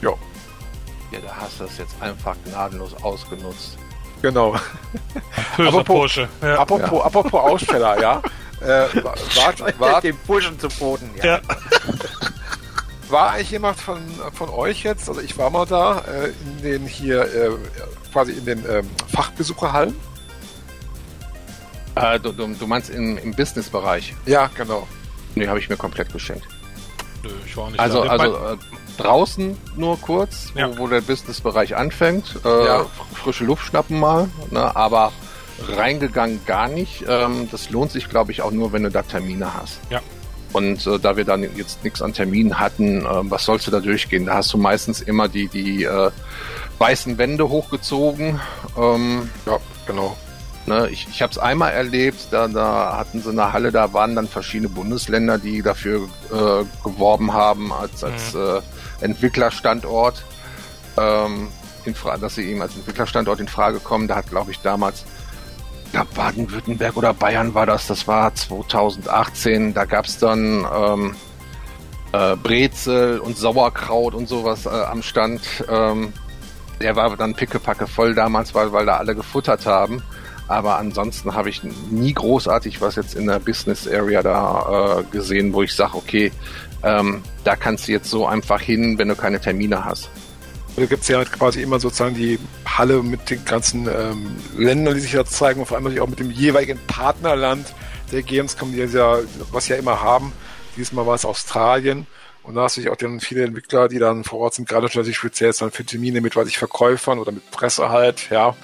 Jo. 0.00 0.18
Ja, 1.10 1.20
da 1.20 1.36
hast 1.36 1.60
du 1.60 1.64
das 1.64 1.78
jetzt 1.78 1.94
einfach 2.00 2.36
gnadenlos 2.44 2.94
ausgenutzt. 3.02 3.78
Genau. 4.22 4.56
apropos, 5.56 5.84
Porsche. 5.84 6.28
Ja. 6.40 6.58
Apropos, 6.58 6.98
ja. 6.98 7.04
apropos 7.04 7.40
Aussteller, 7.40 8.00
ja. 8.00 8.22
Äh, 8.60 8.86
wart, 9.04 9.78
wart, 9.78 10.04
den 10.04 10.16
Burschen 10.26 10.58
zu 10.58 10.68
Boden, 10.68 11.10
ja. 11.18 11.24
ja. 11.24 11.40
War 13.10 13.32
eigentlich 13.32 13.50
jemand 13.50 13.78
von, 13.78 14.00
von 14.32 14.48
euch 14.48 14.84
jetzt, 14.84 15.06
also 15.06 15.20
ich 15.20 15.36
war 15.36 15.50
mal 15.50 15.66
da, 15.66 15.98
äh, 15.98 16.28
in 16.28 16.62
den 16.62 16.86
hier, 16.86 17.22
äh, 17.22 17.50
quasi 18.10 18.32
in 18.32 18.46
den 18.46 18.64
ähm, 18.66 18.88
Fachbesucherhallen? 19.12 19.94
Äh, 21.96 22.18
du, 22.20 22.32
du, 22.32 22.46
du, 22.48 22.66
meinst 22.66 22.90
im, 22.90 23.18
im 23.18 23.34
Business-Bereich? 23.34 24.14
Ja, 24.26 24.50
genau. 24.56 24.86
Nee, 25.34 25.48
habe 25.48 25.58
ich 25.58 25.68
mir 25.68 25.76
komplett 25.76 26.12
geschenkt. 26.12 26.46
Nö, 27.22 27.30
ich 27.46 27.56
war 27.56 27.70
nicht 27.70 27.80
Also, 27.80 28.04
da. 28.04 28.10
also 28.10 28.34
äh, 28.34 28.56
draußen 28.96 29.56
nur 29.76 30.00
kurz, 30.00 30.52
ja. 30.54 30.68
wo, 30.70 30.84
wo, 30.84 30.88
der 30.88 31.00
Business-Bereich 31.00 31.76
anfängt. 31.76 32.40
Äh, 32.44 32.66
ja. 32.66 32.86
Frische 33.14 33.44
Luft 33.44 33.66
schnappen 33.66 33.98
mal, 33.98 34.28
ne, 34.50 34.74
aber 34.74 35.12
reingegangen 35.68 36.40
gar 36.46 36.68
nicht. 36.68 37.04
Ähm, 37.08 37.48
das 37.50 37.70
lohnt 37.70 37.92
sich, 37.92 38.08
glaube 38.08 38.32
ich, 38.32 38.42
auch 38.42 38.50
nur, 38.50 38.72
wenn 38.72 38.82
du 38.82 38.90
da 38.90 39.02
Termine 39.02 39.54
hast. 39.54 39.80
Ja. 39.90 40.00
Und 40.52 40.86
äh, 40.86 40.98
da 40.98 41.16
wir 41.16 41.24
dann 41.24 41.42
jetzt 41.56 41.82
nichts 41.82 42.00
an 42.00 42.12
Terminen 42.12 42.58
hatten, 42.58 43.04
äh, 43.04 43.08
was 43.08 43.44
sollst 43.44 43.66
du 43.66 43.70
da 43.70 43.80
durchgehen? 43.80 44.26
Da 44.26 44.34
hast 44.34 44.52
du 44.52 44.58
meistens 44.58 45.00
immer 45.00 45.28
die, 45.28 45.48
die 45.48 45.84
äh, 45.84 46.10
weißen 46.78 47.18
Wände 47.18 47.48
hochgezogen. 47.48 48.40
Ähm, 48.76 49.30
ja, 49.46 49.58
genau. 49.86 50.16
Ne, 50.66 50.88
ich 50.88 51.06
ich 51.08 51.20
habe 51.20 51.30
es 51.30 51.38
einmal 51.38 51.72
erlebt, 51.72 52.28
da, 52.30 52.48
da 52.48 52.96
hatten 52.96 53.20
sie 53.20 53.28
eine 53.28 53.52
Halle, 53.52 53.70
da 53.70 53.92
waren 53.92 54.14
dann 54.14 54.26
verschiedene 54.26 54.70
Bundesländer, 54.70 55.36
die 55.36 55.60
dafür 55.60 56.08
äh, 56.32 56.64
geworben 56.82 57.34
haben 57.34 57.70
als, 57.70 58.02
als 58.02 58.32
mhm. 58.32 58.40
äh, 59.00 59.04
Entwicklerstandort, 59.04 60.24
ähm, 60.96 61.48
dass 62.18 62.36
sie 62.36 62.50
eben 62.50 62.62
als 62.62 62.76
Entwicklerstandort 62.76 63.40
in 63.40 63.48
Frage 63.48 63.78
kommen. 63.78 64.08
Da 64.08 64.16
hat, 64.16 64.30
glaube 64.30 64.52
ich, 64.52 64.60
damals 64.60 65.04
glaube 65.94 66.08
Baden-Württemberg 66.14 66.96
oder 66.96 67.14
Bayern 67.14 67.54
war 67.54 67.66
das, 67.66 67.86
das 67.86 68.08
war 68.08 68.34
2018, 68.34 69.74
da 69.74 69.84
gab 69.84 70.06
es 70.06 70.18
dann 70.18 70.66
ähm, 70.74 71.16
äh, 72.12 72.36
Brezel 72.36 73.20
und 73.20 73.36
Sauerkraut 73.36 74.14
und 74.14 74.28
sowas 74.28 74.66
äh, 74.66 74.70
am 74.70 75.02
Stand. 75.02 75.42
Ähm, 75.68 76.12
der 76.80 76.96
war 76.96 77.16
dann 77.16 77.34
pickepacke 77.34 77.86
voll 77.86 78.14
damals, 78.14 78.54
weil, 78.54 78.72
weil 78.72 78.86
da 78.86 78.96
alle 78.96 79.14
gefuttert 79.14 79.66
haben. 79.66 80.02
Aber 80.46 80.76
ansonsten 80.76 81.34
habe 81.34 81.48
ich 81.48 81.62
nie 81.90 82.12
großartig 82.12 82.80
was 82.80 82.96
jetzt 82.96 83.14
in 83.14 83.26
der 83.26 83.38
Business 83.38 83.88
Area 83.88 84.22
da 84.22 85.00
äh, 85.00 85.02
gesehen, 85.04 85.52
wo 85.52 85.62
ich 85.62 85.74
sage, 85.74 85.94
okay, 85.94 86.32
ähm, 86.82 87.22
da 87.44 87.56
kannst 87.56 87.88
du 87.88 87.92
jetzt 87.92 88.10
so 88.10 88.26
einfach 88.26 88.60
hin, 88.60 88.98
wenn 88.98 89.08
du 89.08 89.16
keine 89.16 89.40
Termine 89.40 89.84
hast. 89.84 90.10
Da 90.76 90.84
gibt 90.86 91.02
es 91.02 91.08
ja 91.08 91.24
quasi 91.24 91.62
immer 91.62 91.78
sozusagen 91.78 92.14
die 92.14 92.38
Halle 92.66 93.02
mit 93.02 93.30
den 93.30 93.44
ganzen 93.44 93.86
ähm, 93.86 94.36
Ländern, 94.56 94.94
die 94.94 95.00
sich 95.00 95.12
da 95.12 95.24
zeigen 95.24 95.60
und 95.60 95.66
vor 95.66 95.78
allem 95.78 95.98
auch 96.00 96.08
mit 96.08 96.18
dem 96.18 96.30
jeweiligen 96.30 96.78
Partnerland 96.86 97.72
der 98.12 98.22
Gamescom, 98.22 98.72
die 98.72 98.78
ja, 98.78 99.18
was 99.52 99.68
ja 99.68 99.76
immer 99.76 100.02
haben. 100.02 100.32
Diesmal 100.76 101.06
war 101.06 101.14
es 101.14 101.24
Australien. 101.24 102.06
Und 102.42 102.56
da 102.56 102.64
hast 102.64 102.76
du 102.76 102.92
auch 102.92 102.96
dann 102.96 103.20
viele 103.20 103.44
Entwickler, 103.44 103.88
die 103.88 103.98
dann 103.98 104.22
vor 104.22 104.40
Ort 104.40 104.54
sind, 104.54 104.68
gerade 104.68 104.84
natürlich 104.84 105.16
speziell 105.16 105.52
dann 105.58 105.70
für 105.70 105.84
Termine 105.84 106.20
mit, 106.20 106.36
weiß 106.36 106.46
ich, 106.46 106.58
Verkäufern 106.58 107.18
oder 107.18 107.32
mit 107.32 107.50
Presse 107.50 107.88
halt, 107.88 108.28
ja. 108.30 108.54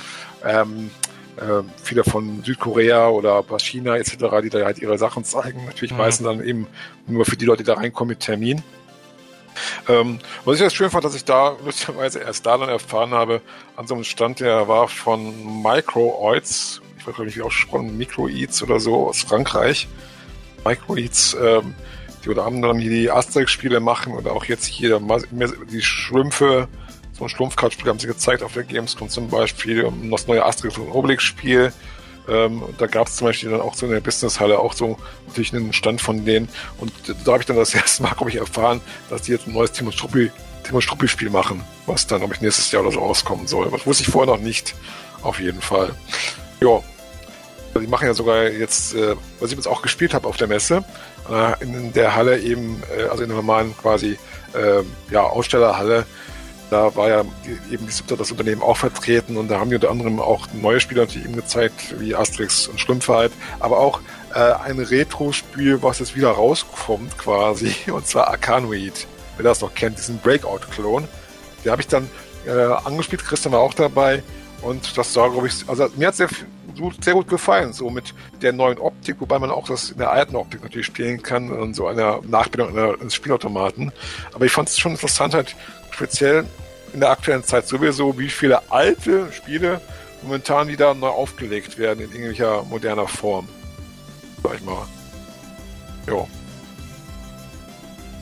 Ähm, 0.45 0.91
äh, 1.37 1.63
viele 1.83 2.05
von 2.05 2.43
Südkorea 2.45 3.09
oder 3.09 3.45
China 3.59 3.97
etc., 3.97 4.17
die 4.43 4.51
da 4.51 4.65
halt 4.65 4.79
ihre 4.79 4.99
Sachen 4.99 5.25
zeigen. 5.25 5.65
Natürlich 5.67 5.93
mhm. 5.93 5.99
meistens 5.99 6.27
dann 6.27 6.45
eben 6.45 6.67
nur 7.07 7.25
für 7.25 7.37
die 7.37 7.45
Leute, 7.45 7.63
die 7.63 7.67
da 7.67 7.75
reinkommen 7.75 8.11
mit 8.11 8.21
Termin. 8.21 8.63
Ähm, 9.89 10.19
was 10.45 10.57
ich 10.57 10.63
jetzt 10.63 10.77
schön 10.77 10.91
fand, 10.91 11.05
dass 11.05 11.15
ich 11.15 11.25
da 11.25 11.57
lustigerweise 11.65 12.21
erst 12.21 12.47
da 12.47 12.57
dann 12.57 12.69
erfahren 12.69 13.11
habe, 13.11 13.41
an 13.77 13.87
so 13.87 13.95
einem 13.95 14.05
Stand, 14.05 14.41
der 14.41 14.69
war 14.69 14.89
von 14.89 15.63
Microids, 15.63 16.81
ich 16.99 17.07
weiß 17.07 17.19
nicht, 17.19 17.37
wie 17.37 17.43
ausgesprochen, 17.43 17.97
Microids 17.97 18.63
oder 18.63 18.79
so 18.79 19.09
aus 19.09 19.23
Frankreich. 19.23 19.89
Microids, 20.65 21.37
ähm, 21.41 21.75
die 22.25 22.29
unter 22.29 22.47
anderem 22.47 22.79
hier 22.79 22.91
die 22.91 23.11
Asterix-Spiele 23.11 23.81
machen 23.81 24.13
oder 24.13 24.33
auch 24.33 24.45
jetzt 24.45 24.67
hier 24.67 25.01
die 25.71 25.83
Schlümpfe, 25.83 26.69
so 27.21 27.27
ein 27.27 27.29
Schlumpfkartspiel 27.29 27.87
haben 27.87 27.99
sie 27.99 28.07
gezeigt 28.07 28.43
auf 28.43 28.55
der 28.55 28.65
Gamescom 28.65 29.11
zum 29.11 29.29
Beispiel, 29.29 29.93
das 30.11 30.27
neue 30.27 30.45
Asterix 30.45 30.79
und 30.79 30.91
Obelix-Spiel. 30.91 31.71
Ähm, 32.29 32.63
da 32.79 32.87
gab 32.87 33.09
es 33.09 33.17
zum 33.17 33.27
Beispiel 33.27 33.51
dann 33.51 33.61
auch 33.61 33.75
so 33.75 33.85
in 33.87 33.93
der 33.93 34.01
Businesshalle 34.01 34.59
auch 34.59 34.73
so 34.73 34.97
natürlich 35.27 35.55
einen 35.55 35.75
Stand 35.75 36.01
von 36.01 36.25
denen. 36.25 36.49
Und 36.79 36.93
da 37.25 37.33
habe 37.33 37.43
ich 37.43 37.47
dann 37.47 37.57
das 37.57 37.75
erste 37.75 38.03
Mal, 38.03 38.13
glaube 38.13 38.31
ich, 38.31 38.37
erfahren, 38.37 38.81
dass 39.11 39.23
die 39.23 39.33
jetzt 39.33 39.47
ein 39.47 39.53
neues 39.53 39.73
Timo 39.73 39.91
Struppi, 39.91 40.31
Timo 40.65 40.81
Struppi 40.81 41.09
Spiel 41.09 41.29
machen, 41.29 41.63
was 41.85 42.07
dann, 42.07 42.21
glaube 42.21 42.35
ich, 42.35 42.41
nächstes 42.41 42.73
Jahr 42.73 42.83
oder 42.83 42.93
so 42.93 43.01
rauskommen 43.01 43.47
soll. 43.47 43.71
Das 43.71 43.87
wusste 43.87 44.05
ich 44.05 44.09
vorher 44.09 44.35
noch 44.35 44.41
nicht. 44.41 44.75
Auf 45.21 45.41
jeden 45.41 45.61
Fall. 45.61 45.95
Ja. 46.61 46.83
Die 47.79 47.87
machen 47.87 48.07
ja 48.07 48.15
sogar 48.15 48.49
jetzt, 48.49 48.95
äh, 48.95 49.15
was 49.39 49.51
ich 49.51 49.57
jetzt 49.57 49.69
auch 49.69 49.83
gespielt 49.83 50.15
habe 50.15 50.27
auf 50.27 50.37
der 50.37 50.49
Messe, 50.49 50.85
äh, 51.31 51.63
in 51.63 51.93
der 51.93 52.17
Halle 52.17 52.41
eben, 52.41 52.83
äh, 52.97 53.05
also 53.05 53.23
in 53.23 53.29
der 53.29 53.37
normalen 53.37 53.77
quasi, 53.77 54.19
äh, 54.55 54.83
ja, 55.13 55.23
Ausstellerhalle, 55.23 56.05
da 56.71 56.95
war 56.95 57.09
ja 57.09 57.25
eben 57.71 57.87
das 57.87 58.31
Unternehmen 58.31 58.63
auch 58.63 58.77
vertreten 58.77 59.37
und 59.37 59.49
da 59.49 59.59
haben 59.59 59.71
die 59.71 59.77
unter 59.77 59.91
anderem 59.91 60.21
auch 60.21 60.47
neue 60.53 60.81
Spiele 60.81 61.01
natürlich 61.01 61.27
eben 61.27 61.37
gezeigt, 61.37 61.99
wie 61.99 62.15
Asterix 62.15 62.69
und 62.69 62.81
Schlumpfheit, 62.81 63.33
aber 63.59 63.79
auch 63.79 64.01
äh, 64.35 64.39
ein 64.39 64.79
Retro-Spiel, 64.79 65.83
was 65.83 65.99
jetzt 65.99 66.15
wieder 66.15 66.31
rauskommt 66.31 67.19
quasi, 67.19 67.75
und 67.93 68.07
zwar 68.07 68.29
Arcanoid. 68.29 69.07
Wer 69.37 69.45
das 69.45 69.61
noch 69.61 69.75
kennt, 69.75 69.99
diesen 69.99 70.19
Breakout-Klon. 70.19 71.09
Den 71.65 71.73
habe 71.73 71.83
ich 71.83 71.89
dann 71.89 72.09
äh, 72.47 72.51
angespielt, 72.51 73.25
Christian 73.25 73.53
war 73.53 73.61
auch 73.61 73.75
dabei 73.75 74.23
und 74.63 74.97
das 74.97 75.17
war, 75.17 75.31
glaube 75.31 75.49
ich, 75.49 75.69
also 75.69 75.89
mir 75.97 76.09
hat 76.09 76.17
sehr, 76.17 76.29
sehr 77.01 77.15
gut 77.15 77.29
gefallen, 77.29 77.73
so 77.73 77.91
mit 77.91 78.15
der 78.43 78.53
neuen 78.53 78.79
Optik, 78.79 79.17
wobei 79.19 79.39
man 79.39 79.51
auch 79.51 79.67
das 79.67 79.91
in 79.91 79.99
der 79.99 80.11
alten 80.11 80.37
Optik 80.37 80.63
natürlich 80.63 80.87
spielen 80.87 81.23
kann 81.23 81.51
und 81.51 81.75
so 81.75 81.87
einer 81.87 82.21
Nachbildung 82.27 82.79
eines 82.79 83.15
Spielautomaten. 83.15 83.93
Aber 84.35 84.45
ich 84.45 84.53
fand 84.53 84.69
es 84.69 84.79
schon 84.79 84.93
interessant, 84.93 85.35
halt 85.35 85.57
speziell 86.01 86.47
in 86.95 87.01
der 87.01 87.11
aktuellen 87.11 87.45
Zeit 87.45 87.69
sowieso, 87.69 88.19
wie 88.19 88.31
viele 88.31 88.63
alte 88.71 89.31
Spiele 89.33 89.83
momentan 90.23 90.67
wieder 90.69 90.95
neu 90.95 91.09
aufgelegt 91.09 91.77
werden 91.77 92.01
in 92.01 92.11
irgendwelcher 92.11 92.63
moderner 92.63 93.07
Form. 93.07 93.47
Sag 94.43 94.55
ich 94.55 94.63
mal. 94.63 94.87
Jo. 96.09 96.27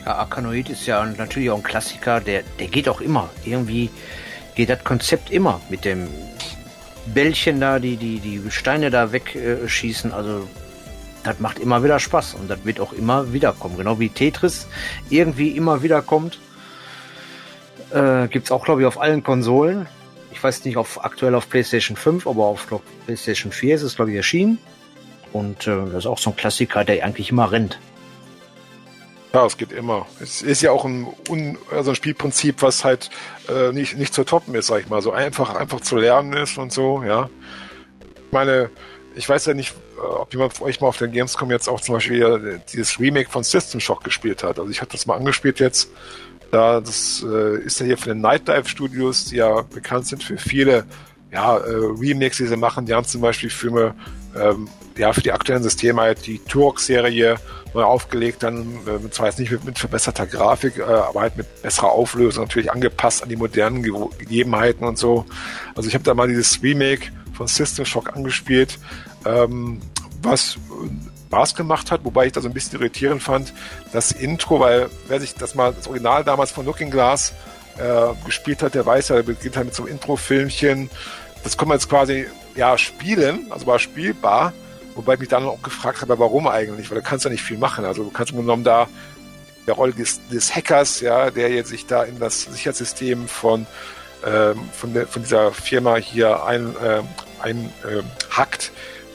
Ja, 0.04 0.16
Arkanoid 0.16 0.70
ist 0.70 0.86
ja 0.86 1.04
natürlich 1.06 1.50
auch 1.50 1.58
ein 1.58 1.62
Klassiker, 1.62 2.20
der, 2.20 2.42
der 2.58 2.66
geht 2.66 2.88
auch 2.88 3.00
immer. 3.00 3.30
Irgendwie 3.44 3.90
geht 4.56 4.70
das 4.70 4.82
Konzept 4.82 5.30
immer 5.30 5.60
mit 5.68 5.84
dem 5.84 6.08
Bällchen 7.06 7.60
da, 7.60 7.78
die, 7.78 7.96
die, 7.96 8.18
die 8.18 8.50
Steine 8.50 8.90
da 8.90 9.12
wegschießen. 9.12 10.12
Also, 10.12 10.48
das 11.22 11.38
macht 11.38 11.60
immer 11.60 11.84
wieder 11.84 12.00
Spaß 12.00 12.34
und 12.34 12.50
das 12.50 12.58
wird 12.64 12.80
auch 12.80 12.92
immer 12.92 13.32
wiederkommen. 13.32 13.76
Genau 13.76 14.00
wie 14.00 14.08
Tetris 14.08 14.66
irgendwie 15.10 15.50
immer 15.50 15.84
wiederkommt. 15.84 16.40
Äh, 17.92 18.28
Gibt 18.28 18.46
es 18.46 18.52
auch, 18.52 18.64
glaube 18.64 18.82
ich, 18.82 18.86
auf 18.86 19.00
allen 19.00 19.22
Konsolen. 19.22 19.86
Ich 20.30 20.42
weiß 20.42 20.64
nicht, 20.64 20.76
auf, 20.76 21.04
aktuell 21.04 21.34
auf 21.34 21.48
PlayStation 21.48 21.96
5, 21.96 22.26
aber 22.26 22.44
auf 22.44 22.66
glaub, 22.66 22.82
PlayStation 23.06 23.50
4 23.50 23.74
ist 23.76 23.82
es, 23.82 23.96
glaube 23.96 24.10
ich, 24.10 24.16
erschienen. 24.16 24.58
Und 25.32 25.66
äh, 25.66 25.76
das 25.86 26.04
ist 26.04 26.06
auch 26.06 26.18
so 26.18 26.30
ein 26.30 26.36
Klassiker, 26.36 26.84
der 26.84 27.04
eigentlich 27.04 27.30
immer 27.30 27.50
rennt. 27.50 27.78
Ja, 29.34 29.44
es 29.44 29.56
geht 29.58 29.72
immer. 29.72 30.06
Es 30.20 30.40
ist 30.42 30.62
ja 30.62 30.72
auch 30.72 30.84
ein, 30.84 31.06
un, 31.28 31.58
also 31.70 31.90
ein 31.90 31.96
Spielprinzip, 31.96 32.62
was 32.62 32.84
halt 32.84 33.10
äh, 33.48 33.72
nicht, 33.72 33.98
nicht 33.98 34.14
zu 34.14 34.24
toppen 34.24 34.54
ist, 34.54 34.68
sag 34.68 34.80
ich 34.80 34.88
mal. 34.88 35.02
So 35.02 35.12
einfach, 35.12 35.54
einfach 35.54 35.80
zu 35.80 35.96
lernen 35.96 36.32
ist 36.32 36.56
und 36.56 36.72
so, 36.72 37.02
ja. 37.02 37.28
Ich 38.26 38.32
meine, 38.32 38.70
ich 39.14 39.28
weiß 39.28 39.46
ja 39.46 39.54
nicht, 39.54 39.74
äh, 39.98 40.00
ob 40.00 40.32
jemand 40.32 40.54
von 40.54 40.66
euch 40.66 40.80
mal 40.80 40.88
auf 40.88 40.96
der 40.96 41.08
Gamescom 41.08 41.50
jetzt 41.50 41.68
auch 41.68 41.80
zum 41.80 41.94
Beispiel 41.94 42.60
dieses 42.72 42.98
Remake 42.98 43.30
von 43.30 43.44
System 43.44 43.80
Shock 43.80 44.02
gespielt 44.02 44.42
hat. 44.42 44.58
Also 44.58 44.70
ich 44.70 44.80
habe 44.80 44.90
das 44.90 45.06
mal 45.06 45.16
angespielt 45.16 45.60
jetzt. 45.60 45.90
Da, 46.50 46.80
das 46.80 47.24
äh, 47.28 47.58
ist 47.58 47.80
ja 47.80 47.86
hier 47.86 47.98
von 47.98 48.10
den 48.12 48.20
Night 48.20 48.48
Dive 48.48 48.68
Studios, 48.68 49.26
die 49.26 49.36
ja 49.36 49.62
bekannt 49.62 50.06
sind 50.06 50.22
für 50.22 50.38
viele 50.38 50.84
ja, 51.30 51.58
äh, 51.58 51.70
Remakes, 51.70 52.38
die 52.38 52.46
sie 52.46 52.56
machen. 52.56 52.86
Die 52.86 52.94
haben 52.94 53.04
zum 53.04 53.20
Beispiel 53.20 53.50
Filme 53.50 53.94
ähm, 54.36 54.68
ja, 54.96 55.12
für 55.12 55.20
die 55.20 55.32
aktuellen 55.32 55.62
Systeme 55.62 56.02
halt 56.02 56.26
die 56.26 56.38
Turok-Serie 56.38 57.36
neu 57.74 57.82
aufgelegt, 57.82 58.42
dann 58.42 58.78
äh, 58.86 59.10
zwar 59.10 59.26
jetzt 59.26 59.38
nicht 59.38 59.52
mit, 59.52 59.64
mit 59.64 59.78
verbesserter 59.78 60.26
Grafik, 60.26 60.78
äh, 60.78 60.82
aber 60.82 61.20
halt 61.20 61.36
mit 61.36 61.62
besserer 61.62 61.92
Auflösung, 61.92 62.44
natürlich 62.44 62.72
angepasst 62.72 63.22
an 63.22 63.28
die 63.28 63.36
modernen 63.36 63.82
Ge 63.82 63.92
Gegebenheiten 64.18 64.86
und 64.86 64.98
so. 64.98 65.24
Also 65.74 65.88
ich 65.88 65.94
habe 65.94 66.04
da 66.04 66.14
mal 66.14 66.28
dieses 66.28 66.62
Remake 66.62 67.10
von 67.32 67.46
System 67.46 67.84
Shock 67.84 68.16
angespielt, 68.16 68.78
ähm, 69.24 69.80
was 70.22 70.56
Spaß 71.28 71.54
gemacht 71.54 71.90
hat, 71.90 72.04
wobei 72.04 72.26
ich 72.26 72.32
das 72.32 72.44
ein 72.44 72.52
bisschen 72.52 72.80
irritierend 72.80 73.22
fand, 73.22 73.52
das 73.92 74.12
Intro, 74.12 74.60
weil 74.60 74.88
wer 75.08 75.20
sich 75.20 75.34
das 75.34 75.54
mal, 75.54 75.72
das 75.72 75.86
Original 75.86 76.24
damals 76.24 76.50
von 76.50 76.64
Looking 76.64 76.90
Glass 76.90 77.34
äh, 77.78 78.14
gespielt 78.24 78.62
hat, 78.62 78.74
der 78.74 78.86
weiß 78.86 79.08
ja, 79.08 79.16
der 79.16 79.22
beginnt 79.22 79.56
halt 79.56 79.66
mit 79.66 79.74
so 79.74 79.84
einem 79.84 79.92
Intro-Filmchen. 79.92 80.90
Das 81.44 81.56
kann 81.56 81.68
man 81.68 81.76
jetzt 81.76 81.88
quasi 81.88 82.26
ja 82.56 82.76
spielen, 82.78 83.46
also 83.50 83.66
war 83.66 83.78
spielbar, 83.78 84.52
Wobei 84.98 85.14
ich 85.14 85.20
mich 85.20 85.28
dann 85.28 85.44
auch 85.44 85.62
gefragt 85.62 86.02
habe, 86.02 86.18
warum 86.18 86.48
eigentlich? 86.48 86.90
Weil 86.90 86.98
du 86.98 87.04
kannst 87.04 87.24
ja 87.24 87.30
nicht 87.30 87.44
viel 87.44 87.56
machen. 87.56 87.84
Also 87.84 88.02
du 88.02 88.10
kannst 88.10 88.32
im 88.32 88.38
genommen 88.38 88.64
da 88.64 88.88
der 89.68 89.74
Rolle 89.74 89.92
des, 89.92 90.18
des 90.26 90.52
Hackers, 90.52 91.00
ja, 91.00 91.30
der 91.30 91.50
jetzt 91.50 91.68
sich 91.68 91.86
da 91.86 92.02
in 92.02 92.18
das 92.18 92.42
Sicherheitssystem 92.42 93.28
von, 93.28 93.64
ähm, 94.26 94.58
von, 94.72 94.94
der, 94.94 95.06
von 95.06 95.22
dieser 95.22 95.52
Firma 95.52 95.94
hier 95.98 96.42
ein, 96.44 96.74
äh, 96.82 97.02
ein 97.40 97.72
äh, 97.84 98.02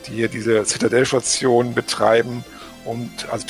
die 0.08 0.14
hier 0.14 0.28
diese 0.28 0.66
Citadel-Station 0.66 1.74
betreiben 1.74 2.44
und 2.86 3.12
also 3.32 3.46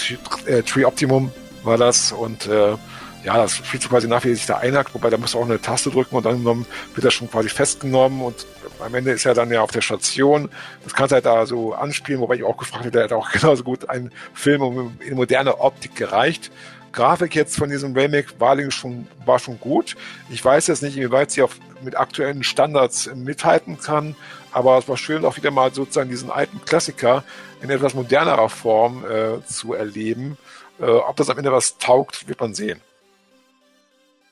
äh, 0.46 0.62
Tree 0.64 0.86
Optimum 0.86 1.32
war 1.64 1.78
das 1.78 2.12
und 2.12 2.48
äh, 2.48 2.76
ja, 3.24 3.38
das 3.38 3.56
spielt 3.56 3.82
so 3.82 3.90
quasi 3.90 4.08
nach, 4.08 4.24
wie 4.26 4.34
sich 4.34 4.46
da 4.46 4.58
einhackt, 4.58 4.94
wobei 4.94 5.10
da 5.10 5.18
musst 5.18 5.34
du 5.34 5.40
auch 5.40 5.46
eine 5.46 5.62
Taste 5.62 5.90
drücken 5.90 6.16
und 6.16 6.26
dann 6.26 6.44
wird 6.44 7.06
er 7.06 7.12
schon 7.12 7.32
quasi 7.32 7.50
festgenommen 7.50 8.22
und 8.22 8.46
am 8.80 8.94
Ende 8.94 9.12
ist 9.12 9.26
er 9.26 9.34
dann 9.34 9.50
ja 9.50 9.62
auf 9.62 9.72
der 9.72 9.82
Station. 9.82 10.50
Das 10.84 10.94
kannst 10.94 11.12
du 11.12 11.16
halt 11.16 11.26
da 11.26 11.46
so 11.46 11.74
anspielen, 11.74 12.20
wobei 12.20 12.36
ich 12.36 12.44
auch 12.44 12.58
gefragt 12.58 12.84
hätte, 12.84 12.98
der 12.98 13.04
hat 13.06 13.14
auch 13.14 13.32
genauso 13.32 13.64
gut 13.64 13.90
einen 13.90 14.12
Film 14.34 14.98
in 15.00 15.16
moderne 15.16 15.60
Optik 15.60 15.96
gereicht. 15.96 16.52
Grafik 16.92 17.34
jetzt 17.34 17.58
von 17.58 17.70
diesem 17.70 17.94
Remake 17.94 18.28
war 18.40 18.56
schon, 18.72 19.08
war 19.26 19.40
schon 19.40 19.60
gut. 19.60 19.96
Ich 20.30 20.44
weiß 20.44 20.68
jetzt 20.68 20.84
nicht, 20.84 20.96
inwieweit 20.96 21.32
sie 21.32 21.42
auf, 21.42 21.58
mit 21.82 21.98
aktuellen 21.98 22.44
Standards 22.44 23.10
mithalten 23.16 23.80
kann, 23.80 24.16
aber 24.54 24.78
es 24.78 24.88
war 24.88 24.98
schön, 24.98 25.26
auch 25.26 25.38
wieder 25.38 25.52
mal 25.52 25.74
sozusagen 25.74 26.10
diesen 26.10 26.32
alten 26.32 26.64
Klassiker 26.66 27.24
in 27.62 27.70
etwas 27.70 27.94
modernerer 27.94 28.50
Form 28.50 29.04
äh, 29.06 29.46
zu 29.46 29.74
erleben. 29.74 30.38
Äh, 30.80 30.86
ob 30.86 31.16
das 31.16 31.30
am 31.30 31.38
Ende 31.38 31.52
was 31.52 31.78
taugt, 31.78 32.28
wird 32.28 32.40
man 32.40 32.54
sehen. 32.54 32.82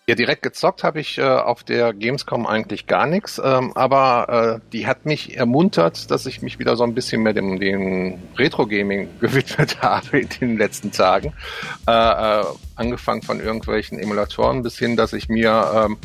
Ja, 0.07 0.15
direkt 0.15 0.41
gezockt 0.41 0.83
habe 0.83 0.99
ich 0.99 1.19
äh, 1.19 1.21
auf 1.21 1.63
der 1.63 1.93
Gamescom 1.93 2.47
eigentlich 2.47 2.87
gar 2.87 3.05
nichts, 3.05 3.39
ähm, 3.41 3.71
aber 3.75 4.59
äh, 4.59 4.69
die 4.73 4.87
hat 4.87 5.05
mich 5.05 5.37
ermuntert, 5.37 6.09
dass 6.09 6.25
ich 6.25 6.41
mich 6.41 6.57
wieder 6.57 6.75
so 6.75 6.83
ein 6.83 6.95
bisschen 6.95 7.21
mehr 7.21 7.33
dem, 7.33 7.59
dem 7.59 8.19
Retro-Gaming 8.37 9.07
gewidmet 9.21 9.81
habe 9.81 10.19
in 10.19 10.27
den 10.27 10.57
letzten 10.57 10.91
Tagen. 10.91 11.33
Äh, 11.87 11.91
äh, 11.91 12.45
angefangen 12.75 13.21
von 13.21 13.39
irgendwelchen 13.39 13.99
Emulatoren 13.99 14.63
bis 14.63 14.77
hin, 14.77 14.97
dass 14.97 15.13
ich 15.13 15.29
mir 15.29 15.71
ähm, 15.85 15.97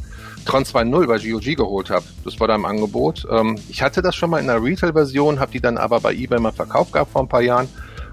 Tron 0.47 0.65
2.0 0.65 1.07
bei 1.07 1.19
GOG 1.19 1.57
geholt 1.57 1.91
habe. 1.91 2.05
Das 2.25 2.41
war 2.41 2.49
da 2.49 2.55
im 2.55 2.65
Angebot. 2.65 3.27
Ähm, 3.31 3.57
ich 3.69 3.83
hatte 3.83 4.01
das 4.01 4.17
schon 4.17 4.31
mal 4.31 4.39
in 4.39 4.47
der 4.47 4.63
Retail-Version, 4.63 5.41
habe 5.41 5.53
die 5.53 5.61
dann 5.61 5.77
aber 5.77 6.01
bei 6.01 6.15
eBay 6.15 6.41
mal 6.41 6.53
verkauft 6.53 6.93
gehabt 6.93 7.13
vor 7.13 7.23
ein 7.23 7.29
paar 7.29 7.43
Jahren 7.43 7.69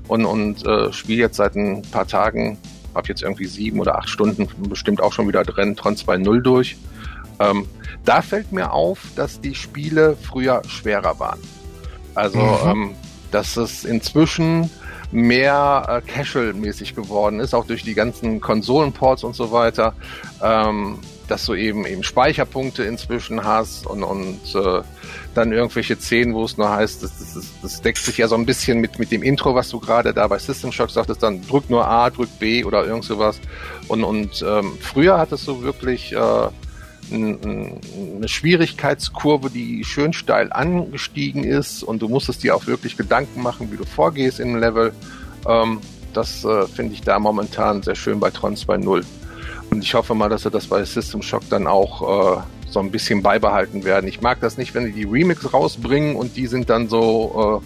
und, 0.08 0.26
und 0.26 0.66
äh, 0.66 0.92
spiele 0.92 1.20
jetzt 1.20 1.38
seit 1.38 1.56
ein 1.56 1.82
paar 1.84 2.08
Tagen 2.08 2.58
habe 2.96 3.08
jetzt 3.08 3.24
irgendwie 3.24 3.46
sieben 3.46 3.80
oder 3.80 3.98
acht 3.98 4.10
Stunden 4.10 4.48
bestimmt 4.70 5.02
auch 5.02 5.14
schon 5.14 5.28
wieder 5.28 5.44
drin, 5.44 5.76
Tron 5.76 5.96
2.0 5.96 6.42
durch. 6.42 6.78
Ähm, 7.40 7.68
da 8.06 8.22
fällt 8.22 8.52
mir 8.52 8.72
auf, 8.72 9.00
dass 9.16 9.42
die 9.42 9.56
Spiele 9.56 10.16
früher 10.22 10.62
schwerer 10.68 11.20
waren. 11.20 11.40
Also, 12.16 12.40
mhm. 12.40 12.70
ähm, 12.70 12.96
dass 13.32 13.58
es 13.58 13.86
inzwischen 13.86 14.70
mehr 15.12 16.04
äh, 16.06 16.12
casual-mäßig 16.12 16.96
geworden 16.96 17.40
ist, 17.40 17.54
auch 17.54 17.66
durch 17.66 17.84
die 17.84 17.94
ganzen 17.94 18.42
Konsolenports 18.42 19.24
und 19.24 19.36
so 19.36 19.52
weiter. 19.52 19.94
Ähm, 20.42 21.00
dass 21.28 21.46
du 21.46 21.54
eben 21.54 21.86
eben 21.86 22.04
Speicherpunkte 22.04 22.84
inzwischen 22.84 23.44
hast 23.44 23.88
und, 23.88 24.04
und 24.04 24.56
äh, 24.56 24.82
dann 25.34 25.52
irgendwelche 25.52 25.96
Szenen, 25.96 26.34
wo 26.34 26.44
es 26.46 26.58
nur 26.58 26.70
heißt, 26.70 27.04
das, 27.04 27.18
das, 27.18 27.46
das 27.62 27.82
deckt 27.82 27.98
sich 27.98 28.18
ja 28.18 28.28
so 28.28 28.36
ein 28.36 28.46
bisschen 28.46 28.80
mit, 28.80 29.00
mit 29.00 29.12
dem 29.12 29.24
Intro, 29.24 29.56
was 29.56 29.70
du 29.70 29.80
gerade 29.80 30.14
da 30.14 30.28
bei 30.28 30.38
System 30.38 30.72
Shock 30.72 30.92
sagtest, 30.92 31.24
dann 31.24 31.42
drück 31.48 31.70
nur 31.70 31.88
A, 31.88 32.10
drück 32.10 32.30
B 32.40 32.64
oder 32.64 32.86
irgend 32.86 33.06
sowas. 33.06 33.40
Und, 33.88 34.04
und 34.04 34.44
ähm, 34.48 34.74
früher 34.80 35.18
hattest 35.18 35.48
du 35.48 35.62
wirklich 35.64 36.14
äh, 36.14 36.50
eine 37.12 38.28
Schwierigkeitskurve, 38.28 39.50
die 39.50 39.84
schön 39.84 40.14
steil 40.14 40.52
angestiegen 40.52 41.44
ist 41.44 41.84
und 41.84 42.02
du 42.02 42.08
musstest 42.08 42.44
dir 42.44 42.56
auch 42.56 42.68
wirklich 42.68 42.98
Gedanken 42.98 43.42
machen, 43.42 43.72
wie 43.72 43.78
du 43.78 43.86
vorgehst 43.86 44.40
einem 44.40 44.58
Level. 44.58 44.94
Ähm, 45.48 45.80
das 46.14 46.46
äh, 46.46 46.68
finde 46.68 46.94
ich 46.94 47.02
da 47.02 47.20
momentan 47.20 47.82
sehr 47.82 47.96
schön 47.96 48.20
bei 48.20 48.30
Tron 48.30 48.56
2.0. 48.56 49.04
Und 49.74 49.84
ich 49.84 49.96
hoffe 49.96 50.14
mal, 50.14 50.30
dass 50.30 50.44
sie 50.44 50.52
das 50.52 50.68
bei 50.68 50.86
System 50.86 51.24
Shock 51.24 51.50
dann 51.50 51.66
auch 51.66 52.38
äh, 52.38 52.42
so 52.70 52.80
ein 52.80 52.92
bisschen 52.92 53.24
beibehalten 53.24 53.84
werden. 53.84 54.08
Ich 54.08 54.22
mag 54.22 54.40
das 54.40 54.56
nicht, 54.56 54.76
wenn 54.76 54.86
die 54.86 54.92
die 54.92 55.04
Remix 55.06 55.52
rausbringen 55.52 56.16
und 56.16 56.36
die 56.36 56.46
sind 56.46 56.70
dann 56.70 56.90
so, 56.90 57.60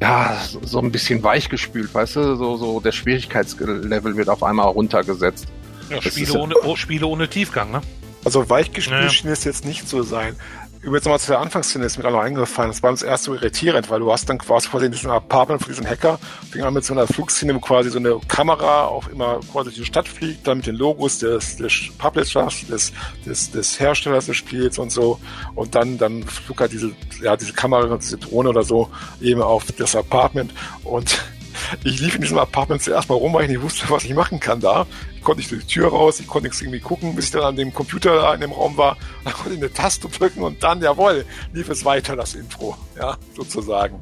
äh, 0.00 0.04
ja, 0.04 0.36
so 0.62 0.78
ein 0.78 0.92
bisschen 0.92 1.24
weichgespült, 1.24 1.92
weißt 1.92 2.14
du? 2.14 2.36
So, 2.36 2.56
so 2.56 2.78
der 2.78 2.92
Schwierigkeitslevel 2.92 4.16
wird 4.16 4.28
auf 4.28 4.44
einmal 4.44 4.68
runtergesetzt. 4.68 5.48
Ja, 5.90 6.00
Spiele, 6.00 6.34
ohne, 6.34 6.54
oh, 6.62 6.76
Spiele 6.76 7.06
ohne 7.08 7.28
Tiefgang, 7.28 7.72
ne? 7.72 7.80
Also 8.24 8.48
weichgespült 8.48 9.00
naja. 9.00 9.10
schien 9.10 9.30
es 9.30 9.42
jetzt 9.42 9.64
nicht 9.64 9.88
zu 9.88 10.04
sein 10.04 10.36
übrigens 10.84 11.06
nochmal 11.06 11.20
zu 11.20 11.32
der 11.32 11.40
Anfangsszene 11.40 11.84
ist 11.86 11.98
mir 11.98 12.04
auch 12.04 12.12
noch 12.12 12.20
eingefallen. 12.20 12.70
Das 12.70 12.82
war 12.82 12.90
uns 12.90 13.02
erst 13.02 13.24
so 13.24 13.34
irritierend, 13.34 13.88
weil 13.90 14.00
du 14.00 14.12
hast 14.12 14.28
dann 14.28 14.38
quasi 14.38 14.68
quasi 14.68 14.86
in 14.86 14.92
diesem 14.92 15.10
Apartment 15.10 15.62
von 15.62 15.72
diesem 15.72 15.86
Hacker, 15.86 16.18
fing 16.50 16.62
an 16.62 16.74
mit 16.74 16.84
so 16.84 16.92
einer 16.92 17.06
Flugszene, 17.06 17.54
wo 17.54 17.60
quasi 17.60 17.90
so 17.90 17.98
eine 17.98 18.20
Kamera 18.28 18.84
auch 18.86 19.08
immer 19.08 19.40
quasi 19.50 19.70
die 19.70 19.84
Stadt 19.84 20.06
fliegt, 20.06 20.46
dann 20.46 20.58
mit 20.58 20.66
den 20.66 20.76
Logos 20.76 21.18
des, 21.18 21.56
des 21.56 21.90
Publishers, 21.98 22.66
des, 22.66 22.92
des, 23.24 23.50
des 23.50 23.80
Herstellers 23.80 24.26
des 24.26 24.36
Spiels 24.36 24.78
und 24.78 24.92
so. 24.92 25.18
Und 25.54 25.74
dann, 25.74 25.96
dann 25.96 26.22
flog 26.22 26.60
halt 26.60 26.72
diese, 26.72 26.92
ja, 27.22 27.36
diese 27.36 27.54
Kamera, 27.54 27.96
diese 27.96 28.18
Drohne 28.18 28.50
oder 28.50 28.62
so 28.62 28.90
eben 29.20 29.40
auf 29.40 29.64
das 29.72 29.96
Apartment 29.96 30.52
und 30.84 31.18
ich 31.84 32.00
lief 32.00 32.16
in 32.16 32.22
diesem 32.22 32.38
Apartment 32.38 32.82
zuerst 32.82 33.08
mal 33.08 33.14
rum, 33.14 33.32
weil 33.32 33.44
ich 33.44 33.50
nicht 33.50 33.62
wusste, 33.62 33.88
was 33.88 34.04
ich 34.04 34.14
machen 34.14 34.40
kann 34.40 34.60
da. 34.60 34.86
Ich 35.24 35.26
konnte 35.26 35.40
nicht 35.40 35.52
durch 35.52 35.64
die 35.64 35.72
Tür 35.72 35.88
raus, 35.88 36.20
ich 36.20 36.26
konnte 36.26 36.48
nichts 36.48 36.60
irgendwie 36.60 36.80
gucken, 36.80 37.16
bis 37.16 37.24
ich 37.24 37.30
dann 37.30 37.44
an 37.44 37.56
dem 37.56 37.72
Computer 37.72 38.34
in 38.34 38.42
dem 38.42 38.52
Raum 38.52 38.76
war. 38.76 38.98
Da 39.24 39.30
konnte 39.30 39.54
ich 39.54 39.56
eine 39.56 39.72
Taste 39.72 40.06
drücken 40.06 40.42
und 40.42 40.62
dann, 40.62 40.82
jawohl, 40.82 41.24
lief 41.54 41.70
es 41.70 41.82
weiter, 41.82 42.14
das 42.14 42.34
Intro, 42.34 42.76
ja, 42.94 43.16
sozusagen. 43.34 43.98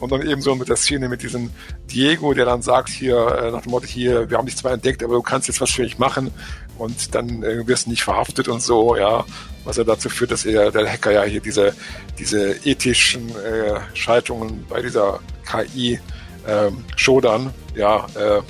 Und 0.00 0.12
dann 0.12 0.26
eben 0.26 0.40
so 0.40 0.54
mit 0.54 0.70
der 0.70 0.76
Szene 0.76 1.10
mit 1.10 1.22
diesem 1.22 1.50
Diego, 1.90 2.32
der 2.32 2.46
dann 2.46 2.62
sagt 2.62 2.88
hier, 2.88 3.18
äh, 3.18 3.50
nach 3.50 3.60
dem 3.60 3.70
Motto 3.70 3.84
hier, 3.84 4.30
wir 4.30 4.38
haben 4.38 4.46
dich 4.46 4.56
zwar 4.56 4.72
entdeckt, 4.72 5.02
aber 5.02 5.12
du 5.16 5.20
kannst 5.20 5.46
jetzt 5.46 5.60
was 5.60 5.72
für 5.72 5.82
mich 5.82 5.98
machen 5.98 6.30
und 6.78 7.14
dann 7.14 7.42
äh, 7.42 7.66
wirst 7.66 7.84
du 7.84 7.90
nicht 7.90 8.02
verhaftet 8.02 8.48
und 8.48 8.62
so, 8.62 8.96
ja, 8.96 9.26
was 9.64 9.76
ja 9.76 9.84
dazu 9.84 10.08
führt, 10.08 10.30
dass 10.30 10.46
er, 10.46 10.70
der 10.70 10.90
Hacker 10.90 11.12
ja 11.12 11.24
hier 11.24 11.42
diese, 11.42 11.76
diese 12.18 12.52
ethischen 12.64 13.28
äh, 13.28 13.78
Schaltungen 13.92 14.64
bei 14.70 14.80
dieser 14.80 15.20
KI 15.44 16.00
ähm, 16.48 16.82
Shodan 16.96 17.52
ja, 17.74 18.06
äh, 18.14 18.40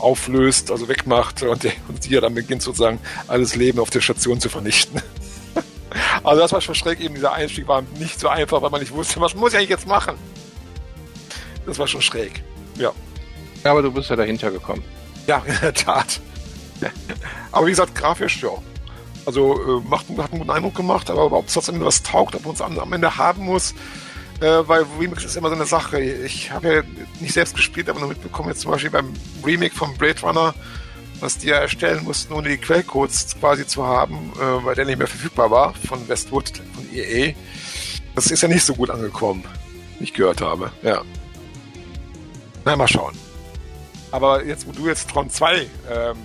auflöst, 0.00 0.70
also 0.70 0.88
wegmacht 0.88 1.42
und, 1.42 1.64
und 1.88 2.04
die 2.04 2.10
ja 2.10 2.20
dann 2.20 2.34
beginnt 2.34 2.62
sozusagen 2.62 2.98
alles 3.28 3.54
Leben 3.56 3.78
auf 3.78 3.90
der 3.90 4.00
Station 4.00 4.40
zu 4.40 4.48
vernichten. 4.48 5.00
also 6.24 6.40
das 6.40 6.52
war 6.52 6.60
schon 6.60 6.74
schräg, 6.74 7.00
eben 7.00 7.14
dieser 7.14 7.32
Einstieg 7.32 7.68
war 7.68 7.82
nicht 7.98 8.18
so 8.18 8.28
einfach, 8.28 8.62
weil 8.62 8.70
man 8.70 8.80
nicht 8.80 8.92
wusste, 8.92 9.20
was 9.20 9.34
muss 9.34 9.52
ich 9.52 9.58
eigentlich 9.58 9.70
jetzt 9.70 9.86
machen. 9.86 10.16
Das 11.66 11.78
war 11.78 11.86
schon 11.86 12.02
schräg, 12.02 12.42
ja. 12.76 12.92
Aber 13.64 13.82
du 13.82 13.92
bist 13.92 14.08
ja 14.10 14.16
dahinter 14.16 14.50
gekommen. 14.50 14.82
Ja, 15.26 15.38
in 15.46 15.58
der 15.60 15.74
Tat. 15.74 16.20
aber 17.52 17.66
wie 17.66 17.70
gesagt, 17.70 17.94
grafisch, 17.94 18.42
ja. 18.42 18.50
Also 19.26 19.54
äh, 19.54 19.88
macht, 19.88 20.06
hat 20.08 20.32
einen 20.32 20.40
guten 20.40 20.50
Eindruck 20.50 20.74
gemacht, 20.74 21.10
aber 21.10 21.30
ob 21.30 21.46
es 21.46 21.54
trotzdem 21.54 21.80
was 21.84 22.02
taugt, 22.02 22.34
ob 22.34 22.44
man 22.46 22.54
es 22.54 22.62
am, 22.62 22.78
am 22.78 22.92
Ende 22.92 23.16
haben 23.16 23.44
muss, 23.44 23.74
äh, 24.40 24.68
weil 24.68 24.86
Remix 24.98 25.24
ist 25.24 25.36
immer 25.36 25.48
so 25.48 25.54
eine 25.54 25.66
Sache. 25.66 26.00
Ich 26.00 26.50
habe 26.50 26.74
ja 26.74 26.82
nicht 27.20 27.34
selbst 27.34 27.54
gespielt, 27.54 27.88
aber 27.88 28.00
nur 28.00 28.08
mitbekommen, 28.08 28.48
jetzt 28.48 28.62
zum 28.62 28.70
Beispiel 28.70 28.90
beim 28.90 29.12
Remake 29.44 29.74
von 29.74 29.96
Blade 29.96 30.20
Runner, 30.22 30.54
was 31.20 31.38
die 31.38 31.48
ja 31.48 31.56
erstellen 31.56 32.04
mussten, 32.04 32.32
ohne 32.32 32.48
die 32.48 32.56
Quellcodes 32.56 33.36
quasi 33.38 33.66
zu 33.66 33.84
haben, 33.86 34.32
äh, 34.36 34.64
weil 34.64 34.74
der 34.74 34.86
nicht 34.86 34.98
mehr 34.98 35.06
verfügbar 35.06 35.50
war 35.50 35.74
von 35.86 36.08
Westwood, 36.08 36.62
von 36.74 36.86
EA. 36.92 37.34
Das 38.14 38.30
ist 38.30 38.42
ja 38.42 38.48
nicht 38.48 38.64
so 38.64 38.74
gut 38.74 38.90
angekommen, 38.90 39.44
wie 39.98 40.04
ich 40.04 40.14
gehört 40.14 40.40
habe. 40.40 40.72
Ja. 40.82 41.02
Na, 42.64 42.76
mal 42.76 42.88
schauen. 42.88 43.14
Aber 44.10 44.44
jetzt, 44.44 44.66
wo 44.66 44.72
du 44.72 44.88
jetzt 44.88 45.08
Tron 45.08 45.30
2 45.30 45.66
ähm, 45.90 46.16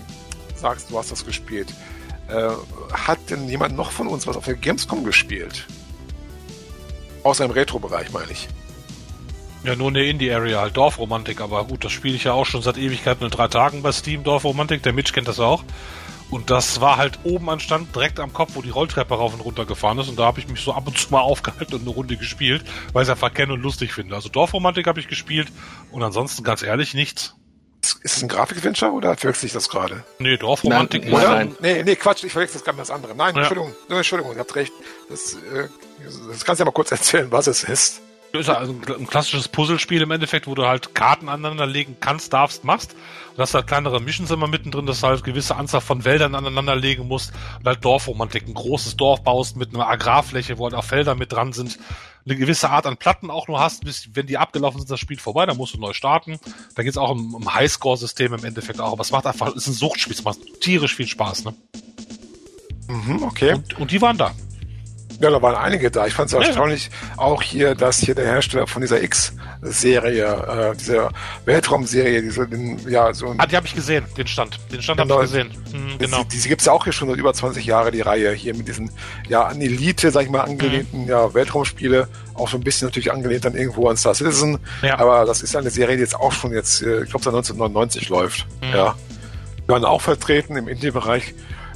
sagst, 0.56 0.90
du 0.90 0.98
hast 0.98 1.12
das 1.12 1.26
gespielt, 1.26 1.74
äh, 2.28 2.50
hat 2.92 3.20
denn 3.30 3.48
jemand 3.48 3.76
noch 3.76 3.92
von 3.92 4.08
uns 4.08 4.26
was 4.26 4.36
auf 4.38 4.46
der 4.46 4.56
Gamescom 4.56 5.04
gespielt? 5.04 5.68
Außer 7.26 7.44
im 7.44 7.50
Retro-Bereich, 7.50 8.12
meine 8.12 8.32
ich. 8.32 8.48
Ja, 9.64 9.76
nur 9.76 9.88
in 9.88 9.96
der 9.96 10.06
Indie-Area, 10.06 10.62
halt 10.62 10.78
Dorfromantik, 10.78 11.42
aber 11.42 11.64
gut, 11.66 11.84
das 11.84 11.92
spiele 11.92 12.14
ich 12.14 12.26
ja 12.26 12.34
auch 12.34 12.46
schon 12.46 12.62
seit 12.62 12.78
Ewigkeiten 12.78 13.24
und 13.24 13.32
drei 13.32 13.48
Tagen 13.48 13.82
bei 13.82 13.92
Steam, 13.92 14.24
Dorfromantik, 14.24 14.84
der 14.84 14.94
Mitch 14.94 15.12
kennt 15.12 15.28
das 15.28 15.40
auch. 15.40 15.64
Und 16.30 16.52
das 16.52 16.82
war 16.82 16.98
halt 16.98 17.18
oben 17.24 17.50
an 17.50 17.60
Stand, 17.60 17.96
direkt 17.96 18.20
am 18.20 18.32
Kopf, 18.32 18.52
wo 18.54 18.62
die 18.62 18.70
Rolltreppe 18.70 19.16
rauf 19.16 19.34
und 19.34 19.40
runter 19.40 19.66
gefahren 19.66 19.98
ist. 19.98 20.08
Und 20.08 20.20
da 20.20 20.26
habe 20.26 20.40
ich 20.40 20.48
mich 20.48 20.60
so 20.60 20.72
ab 20.72 20.86
und 20.86 21.00
zu 21.00 21.10
mal 21.10 21.22
aufgehalten 21.22 21.74
und 21.74 21.82
eine 21.82 21.90
Runde 21.90 22.16
gespielt, 22.16 22.64
weil 22.94 23.02
ich 23.02 23.08
es 23.08 23.12
einfach 23.12 23.34
kenne 23.34 23.54
und 23.54 23.62
lustig 23.64 23.92
finde. 23.92 24.14
Also 24.14 24.30
Dorfromantik 24.30 24.86
habe 24.86 25.00
ich 25.00 25.08
gespielt 25.08 25.52
und 25.92 26.04
ansonsten 26.04 26.44
ganz 26.44 26.62
ehrlich 26.62 26.94
nichts. 26.94 27.36
Ist 27.94 28.18
es 28.18 28.22
ein 28.24 28.28
Grafik-Adventure 28.30 28.92
oder 28.92 29.16
verwechsel 29.16 29.48
ich 29.48 29.54
das 29.54 29.70
gerade? 29.70 30.04
Nee, 30.20 30.38
Dorfromantik. 30.38 31.04
Nein, 31.06 31.14
oder? 31.14 31.30
Nein. 31.36 31.56
Nee, 31.60 31.84
nee, 31.84 31.96
Quatsch, 31.96 32.24
ich 32.24 32.32
verwechsel 32.32 32.56
das 32.56 32.64
gerade 32.64 32.78
mit 32.78 32.82
das 32.88 32.92
andere. 32.92 33.16
Nein, 33.16 33.36
Ja. 33.36 33.42
Entschuldigung, 33.42 33.74
Entschuldigung, 33.90 34.34
ihr 34.34 34.40
habt 34.40 34.56
recht. 34.56 34.74
Das, 35.10 35.34
äh, 35.36 35.68
das 36.30 36.44
kannst 36.46 36.60
du 36.60 36.64
ja 36.64 36.66
mal 36.66 36.72
kurz 36.72 36.92
erzählen, 36.92 37.32
was 37.32 37.48
es 37.48 37.64
ist. 37.64 38.02
ist 38.34 38.48
ja 38.48 38.56
also 38.56 38.74
ein 38.74 38.96
ein 39.00 39.08
klassisches 39.08 39.48
Puzzlespiel 39.48 40.02
im 40.02 40.12
Endeffekt, 40.12 40.48
wo 40.48 40.56
du 40.56 40.66
halt 40.66 40.94
Karten 40.96 41.30
aneinanderlegen 41.30 41.98
kannst, 42.00 42.34
darfst, 42.34 42.64
machst. 42.64 42.96
Und 43.36 43.42
hast 43.42 43.54
halt 43.54 43.68
kleinere 43.68 44.02
Missions 44.02 44.32
immer 44.32 44.48
mittendrin, 44.48 44.86
dass 44.86 45.02
du 45.02 45.08
halt 45.08 45.24
gewisse 45.24 45.56
Anzahl 45.56 45.82
von 45.82 46.04
Wäldern 46.06 46.36
aneinanderlegen 46.36 47.08
musst 47.08 47.34
und 47.60 47.66
halt 47.66 47.84
Dorfromantik, 47.84 48.48
ein 48.48 48.54
großes 48.54 48.96
Dorf 48.98 49.24
baust 49.24 49.56
mit 49.58 49.74
einer 49.74 49.88
Agrarfläche, 49.88 50.58
wo 50.58 50.66
halt 50.66 50.74
auch 50.74 50.84
Felder 50.86 51.16
mit 51.16 51.32
dran 51.34 51.52
sind, 51.54 51.78
eine 52.26 52.36
gewisse 52.36 52.70
Art 52.70 52.86
an 52.86 52.98
Platten 52.98 53.30
auch 53.30 53.48
nur 53.48 53.60
hast, 53.60 53.86
bis 53.86 54.10
wenn 54.14 54.26
die 54.26 54.38
abgelaufen 54.38 54.80
sind, 54.80 54.90
das 54.90 55.00
Spiel 55.00 55.18
vorbei, 55.18 55.46
dann 55.46 55.58
musst 55.58 55.76
du 55.76 55.80
neu 55.80 55.94
starten. 55.94 56.40
Da 56.76 56.84
geht's 56.84 56.98
auch 56.98 57.12
um, 57.12 57.36
um 57.36 57.54
Highscore-System 57.54 58.34
im 58.34 58.44
Endeffekt 58.44 58.82
auch, 58.82 58.94
aber 58.94 59.02
es 59.02 59.12
macht 59.12 59.28
einfach, 59.28 59.50
es 59.50 59.58
ist 59.58 59.68
ein 59.68 59.74
Suchtspiel, 59.74 60.16
es 60.16 60.24
macht 60.24 60.40
tierisch 60.60 60.96
viel 60.96 61.08
Spaß, 61.08 61.46
ne? 61.46 61.54
Mhm, 62.88 63.24
okay. 63.24 63.54
Und, 63.54 63.80
und 63.80 63.92
die 63.92 64.02
waren 64.02 64.18
da. 64.18 64.34
Ja, 65.20 65.30
da 65.30 65.42
waren 65.42 65.56
einige 65.56 65.90
da. 65.92 66.06
Ich 66.08 66.14
fand 66.14 66.28
es 66.28 66.34
Ja. 66.34 66.42
erstaunlich, 66.42 66.90
auch 67.18 67.42
hier, 67.42 67.74
dass 67.76 68.00
hier 68.00 68.16
der 68.16 68.26
Hersteller 68.26 68.68
von 68.68 68.82
dieser 68.82 69.02
X-Serie, 69.02 70.26
äh, 70.74 70.76
dieser 70.76 71.10
Weltraumserie, 71.46 72.22
diese, 72.22 72.48
den, 72.48 72.80
ja, 72.90 73.14
so 73.14 73.30
ein, 73.30 73.40
Ah, 73.40 73.46
die 73.46 73.56
habe 73.56 73.66
ich 73.66 73.76
gesehen, 73.76 74.06
den 74.18 74.28
Stand. 74.28 74.60
Den 74.72 74.82
Stand 74.82 75.00
Genau. 75.00 75.16
habe 75.16 75.26
ich 75.26 75.32
gesehen. 75.32 75.52
Mhm, 75.74 75.98
genau. 75.98 76.24
Die, 76.24 76.30
diese 76.30 76.50
gibt's 76.50 76.66
ja 76.66 76.74
auch 76.74 76.84
hier 76.84 76.94
schon 76.94 77.08
seit 77.10 77.18
über 77.18 77.34
20 77.34 77.66
Jahre, 77.66 77.92
die 77.92 78.02
Reihe 78.02 78.32
hier 78.34 78.54
mit 78.56 78.68
diesen, 78.68 78.92
ja, 79.30 79.44
an 79.44 79.62
Elite, 79.62 80.12
sag 80.12 80.24
ich 80.24 80.30
mal, 80.30 80.42
angelehnten, 80.42 81.04
Mhm. 81.04 81.10
ja, 81.10 81.34
Weltraumspiele. 81.34 82.08
Auch 82.34 82.50
so 82.50 82.58
ein 82.58 82.64
bisschen 82.64 82.88
natürlich 82.88 83.12
angelehnt 83.12 83.46
dann 83.46 83.56
irgendwo 83.56 83.88
an 83.88 83.96
Star 83.98 84.14
Citizen. 84.14 84.60
Ja. 84.82 85.00
Aber 85.00 85.26
das 85.26 85.42
ist 85.42 85.56
eine 85.56 85.70
Serie, 85.70 85.96
die 85.96 86.02
jetzt 86.02 86.16
auch 86.16 86.34
schon 86.34 86.52
jetzt, 86.52 86.82
äh, 86.82 87.04
ich 87.04 87.10
glaube, 87.10 87.24
seit 87.24 87.34
1999 87.34 88.10
läuft. 88.10 88.46
Mhm. 88.62 88.74
Ja. 88.76 88.96
Wir 89.66 89.74
waren 89.74 89.86
auch 89.86 90.02
vertreten 90.02 90.58
im 90.58 90.68
Indie-Bereich. 90.68 91.34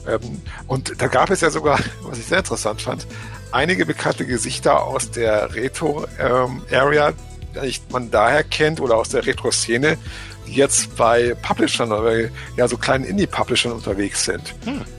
Ähm, 0.08 0.41
und 0.68 1.02
da 1.02 1.08
gab 1.08 1.30
es 1.30 1.41
ja 1.41 1.50
sogar, 1.50 1.80
was 2.04 2.20
ich 2.20 2.26
sehr 2.26 2.39
interessant 2.39 2.82
fand, 2.82 3.08
einige 3.52 3.86
bekannte 3.86 4.26
Gesichter 4.26 4.84
aus 4.84 5.12
der 5.12 5.54
Retro-Area, 5.54 7.14
die 7.64 7.76
man 7.91 8.12
daher 8.12 8.43
kennt 8.43 8.80
oder 8.80 8.97
aus 8.97 9.10
der 9.10 9.26
Retro-Szene, 9.26 9.97
die 10.47 10.54
jetzt 10.54 10.95
bei 10.95 11.36
Publishern 11.41 11.91
oder 11.91 12.30
ja, 12.58 12.68
so 12.68 12.78
kleinen 12.78 13.06
Indie-Publishern 13.06 13.72
unterwegs 13.72 14.26
sind. 14.26 14.54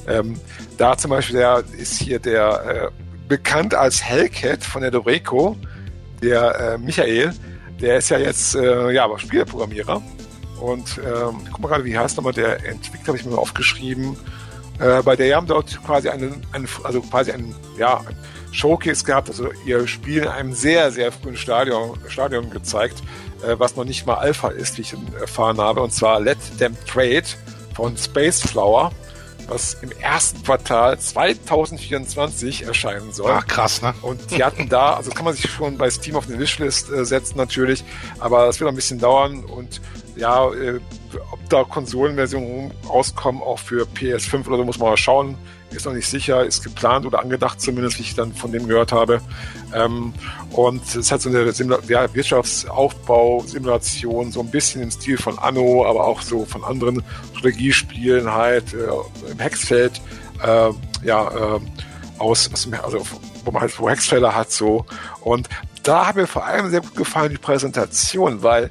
Ähm, 0.08 0.38
da 0.78 0.96
zum 0.96 1.10
Beispiel 1.10 1.36
der, 1.36 1.64
ist 1.78 2.00
hier 2.00 2.18
der 2.18 2.90
äh, 2.90 3.28
bekannt 3.28 3.74
als 3.74 4.02
Hellcat 4.02 4.64
von 4.64 4.82
der 4.82 4.90
Doreco, 4.90 5.56
der 6.22 6.74
äh, 6.74 6.78
Michael, 6.78 7.32
der 7.80 7.98
ist 7.98 8.10
ja 8.10 8.18
jetzt 8.18 8.54
äh, 8.54 8.90
ja, 8.90 9.04
aber 9.04 9.18
Spieleprogrammierer. 9.18 10.02
Und 10.60 10.98
ähm, 10.98 11.40
ich 11.44 11.50
guck 11.52 11.60
mal 11.60 11.68
gerade, 11.68 11.84
wie 11.84 11.96
heißt 11.96 12.16
nochmal 12.16 12.34
der 12.34 12.64
Entwickler, 12.66 13.08
habe 13.08 13.18
ich 13.18 13.24
mir 13.24 13.32
mal 13.32 13.38
aufgeschrieben. 13.38 14.16
Äh, 14.80 15.02
bei 15.02 15.14
der 15.14 15.36
haben 15.36 15.46
dort 15.46 15.82
quasi 15.84 16.08
einen, 16.08 16.42
einen 16.52 16.68
also 16.84 17.00
quasi 17.02 17.32
einen, 17.32 17.54
ja, 17.78 18.00
Showcase 18.52 19.04
gehabt, 19.04 19.28
also 19.28 19.50
ihr 19.64 19.86
Spiel 19.86 20.22
in 20.22 20.28
einem 20.28 20.52
sehr, 20.52 20.90
sehr 20.90 21.12
frühen 21.12 21.36
Stadion, 21.36 21.98
Stadion 22.08 22.50
gezeigt, 22.50 23.02
äh, 23.46 23.54
was 23.58 23.76
noch 23.76 23.84
nicht 23.84 24.06
mal 24.06 24.14
Alpha 24.14 24.48
ist, 24.48 24.76
wie 24.78 24.82
ich 24.82 24.94
erfahren 25.20 25.58
habe, 25.58 25.82
und 25.82 25.92
zwar 25.92 26.20
Let 26.20 26.38
Them 26.58 26.76
Trade 26.86 27.22
von 27.74 27.96
Space 27.96 28.40
Flower, 28.40 28.90
was 29.48 29.74
im 29.82 29.90
ersten 29.92 30.42
Quartal 30.42 30.98
2024 30.98 32.64
erscheinen 32.64 33.12
soll. 33.12 33.30
Ah, 33.30 33.42
krass, 33.42 33.82
ne? 33.82 33.94
Und 34.02 34.30
die 34.30 34.44
hatten 34.44 34.68
da, 34.68 34.94
also 34.94 35.10
kann 35.10 35.24
man 35.24 35.34
sich 35.34 35.50
schon 35.50 35.76
bei 35.78 35.90
Steam 35.90 36.16
auf 36.16 36.28
eine 36.28 36.38
Wishlist 36.38 36.90
äh, 36.90 37.04
setzen 37.04 37.36
natürlich, 37.36 37.84
aber 38.18 38.48
es 38.48 38.60
wird 38.60 38.68
ein 38.68 38.76
bisschen 38.76 38.98
dauern 38.98 39.44
und 39.44 39.80
ja, 40.16 40.52
äh, 40.52 40.80
ob 41.32 41.48
da 41.48 41.64
Konsolenversionen 41.64 42.70
rauskommen, 42.88 43.42
auch 43.42 43.58
für 43.58 43.86
PS5 43.86 44.46
oder 44.46 44.58
so, 44.58 44.64
muss 44.64 44.78
man 44.78 44.90
mal 44.90 44.96
schauen. 44.96 45.36
Ist 45.70 45.86
noch 45.86 45.92
nicht 45.92 46.08
sicher, 46.08 46.44
ist 46.44 46.64
geplant 46.64 47.06
oder 47.06 47.20
angedacht 47.20 47.60
zumindest, 47.60 47.98
wie 47.98 48.02
ich 48.02 48.14
dann 48.14 48.32
von 48.32 48.52
dem 48.52 48.66
gehört 48.66 48.92
habe. 48.92 49.20
Ähm, 49.72 50.12
und 50.50 50.82
es 50.96 51.12
halt 51.12 51.22
so 51.22 51.28
eine 51.28 51.52
Simula 51.52 51.78
ja, 51.86 52.12
Wirtschaftsaufbau-Simulation, 52.12 54.32
so 54.32 54.40
ein 54.40 54.50
bisschen 54.50 54.82
im 54.82 54.90
Stil 54.90 55.16
von 55.16 55.38
Anno, 55.38 55.86
aber 55.86 56.04
auch 56.04 56.22
so 56.22 56.44
von 56.44 56.64
anderen 56.64 57.04
Strategiespielen 57.32 58.32
halt 58.32 58.74
äh, 58.74 58.88
im 59.30 59.38
Hexfeld, 59.38 60.00
äh, 60.42 60.70
ja, 61.04 61.56
äh, 61.56 61.60
aus, 62.18 62.50
aus 62.52 62.68
also 62.82 63.06
wo 63.44 63.50
man 63.50 63.62
halt 63.62 63.78
wo 63.78 63.88
Hexfelder 63.88 64.34
hat 64.34 64.50
so. 64.50 64.84
Und 65.20 65.48
da 65.82 66.08
hat 66.08 66.16
mir 66.16 66.26
vor 66.26 66.44
allem 66.44 66.70
sehr 66.70 66.80
gut 66.80 66.96
gefallen 66.96 67.30
die 67.30 67.38
Präsentation, 67.38 68.42
weil 68.42 68.70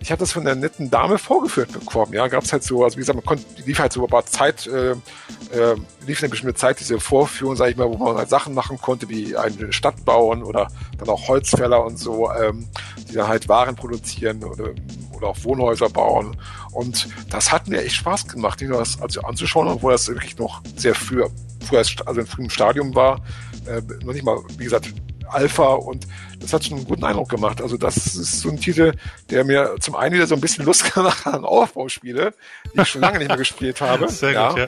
ich 0.00 0.10
habe 0.10 0.20
das 0.20 0.32
von 0.32 0.44
der 0.44 0.54
netten 0.54 0.90
Dame 0.90 1.18
vorgeführt 1.18 1.72
bekommen. 1.72 2.12
Ja, 2.12 2.28
gab 2.28 2.44
es 2.44 2.52
halt 2.52 2.62
so, 2.62 2.84
also 2.84 2.96
wie 2.96 3.00
gesagt, 3.00 3.16
man 3.16 3.24
konnte, 3.24 3.44
lief 3.64 3.78
halt 3.78 3.92
so 3.92 4.04
über 4.04 4.24
Zeit, 4.26 4.66
äh, 4.66 4.92
äh, 4.92 5.76
lief 6.06 6.22
eine 6.22 6.28
bestimmte 6.28 6.54
Zeit 6.54 6.80
diese 6.80 7.00
Vorführung, 7.00 7.56
sage 7.56 7.72
ich 7.72 7.76
mal, 7.76 7.88
wo 7.88 7.96
man 7.96 8.16
halt 8.16 8.28
Sachen 8.28 8.54
machen 8.54 8.78
konnte, 8.78 9.08
wie 9.08 9.36
eine 9.36 9.72
Stadt 9.72 10.04
bauen 10.04 10.42
oder 10.42 10.68
dann 10.98 11.08
auch 11.08 11.28
Holzfäller 11.28 11.84
und 11.84 11.98
so, 11.98 12.30
ähm, 12.32 12.68
die 13.08 13.14
dann 13.14 13.28
halt 13.28 13.48
Waren 13.48 13.74
produzieren 13.74 14.44
oder, 14.44 14.70
oder 15.16 15.28
auch 15.28 15.36
Wohnhäuser 15.42 15.88
bauen. 15.88 16.36
Und 16.72 17.08
das 17.30 17.50
hat 17.50 17.66
mir 17.66 17.82
echt 17.82 17.96
Spaß 17.96 18.28
gemacht, 18.28 18.60
nur 18.62 18.78
das 18.78 19.00
also 19.00 19.22
anzuschauen, 19.22 19.68
obwohl 19.68 19.92
das 19.92 20.06
wirklich 20.08 20.38
noch 20.38 20.62
sehr 20.76 20.94
früh, 20.94 21.24
früher, 21.66 21.82
also 22.06 22.20
in 22.20 22.26
frühem 22.26 22.50
Stadium 22.50 22.94
war, 22.94 23.20
äh, 23.66 23.82
noch 24.04 24.12
nicht 24.12 24.24
mal, 24.24 24.38
wie 24.56 24.64
gesagt, 24.64 24.92
Alpha 25.30 25.74
und 25.74 26.06
das 26.40 26.52
hat 26.52 26.64
schon 26.64 26.78
einen 26.78 26.86
guten 26.86 27.04
Eindruck 27.04 27.28
gemacht. 27.28 27.60
Also 27.60 27.76
das 27.76 27.96
ist 27.96 28.40
so 28.40 28.48
ein 28.48 28.60
Titel, 28.60 28.92
der 29.30 29.44
mir 29.44 29.76
zum 29.80 29.96
einen 29.96 30.14
wieder 30.14 30.26
so 30.26 30.34
ein 30.34 30.40
bisschen 30.40 30.64
Lust 30.64 30.92
gemacht 30.94 31.24
hat 31.24 31.34
an 31.34 31.44
Aufbauspiele, 31.44 32.32
die 32.74 32.80
ich 32.80 32.88
schon 32.88 33.00
lange 33.00 33.18
nicht 33.18 33.28
mehr 33.28 33.36
gespielt 33.36 33.80
habe. 33.80 34.08
Sehr 34.10 34.32
ja. 34.32 34.48
gut, 34.48 34.58
ja. 34.58 34.66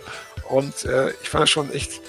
Und 0.48 0.84
äh, 0.84 1.10
ich 1.22 1.28
fand 1.28 1.42
das 1.42 1.50
schon 1.50 1.72
echt 1.72 2.00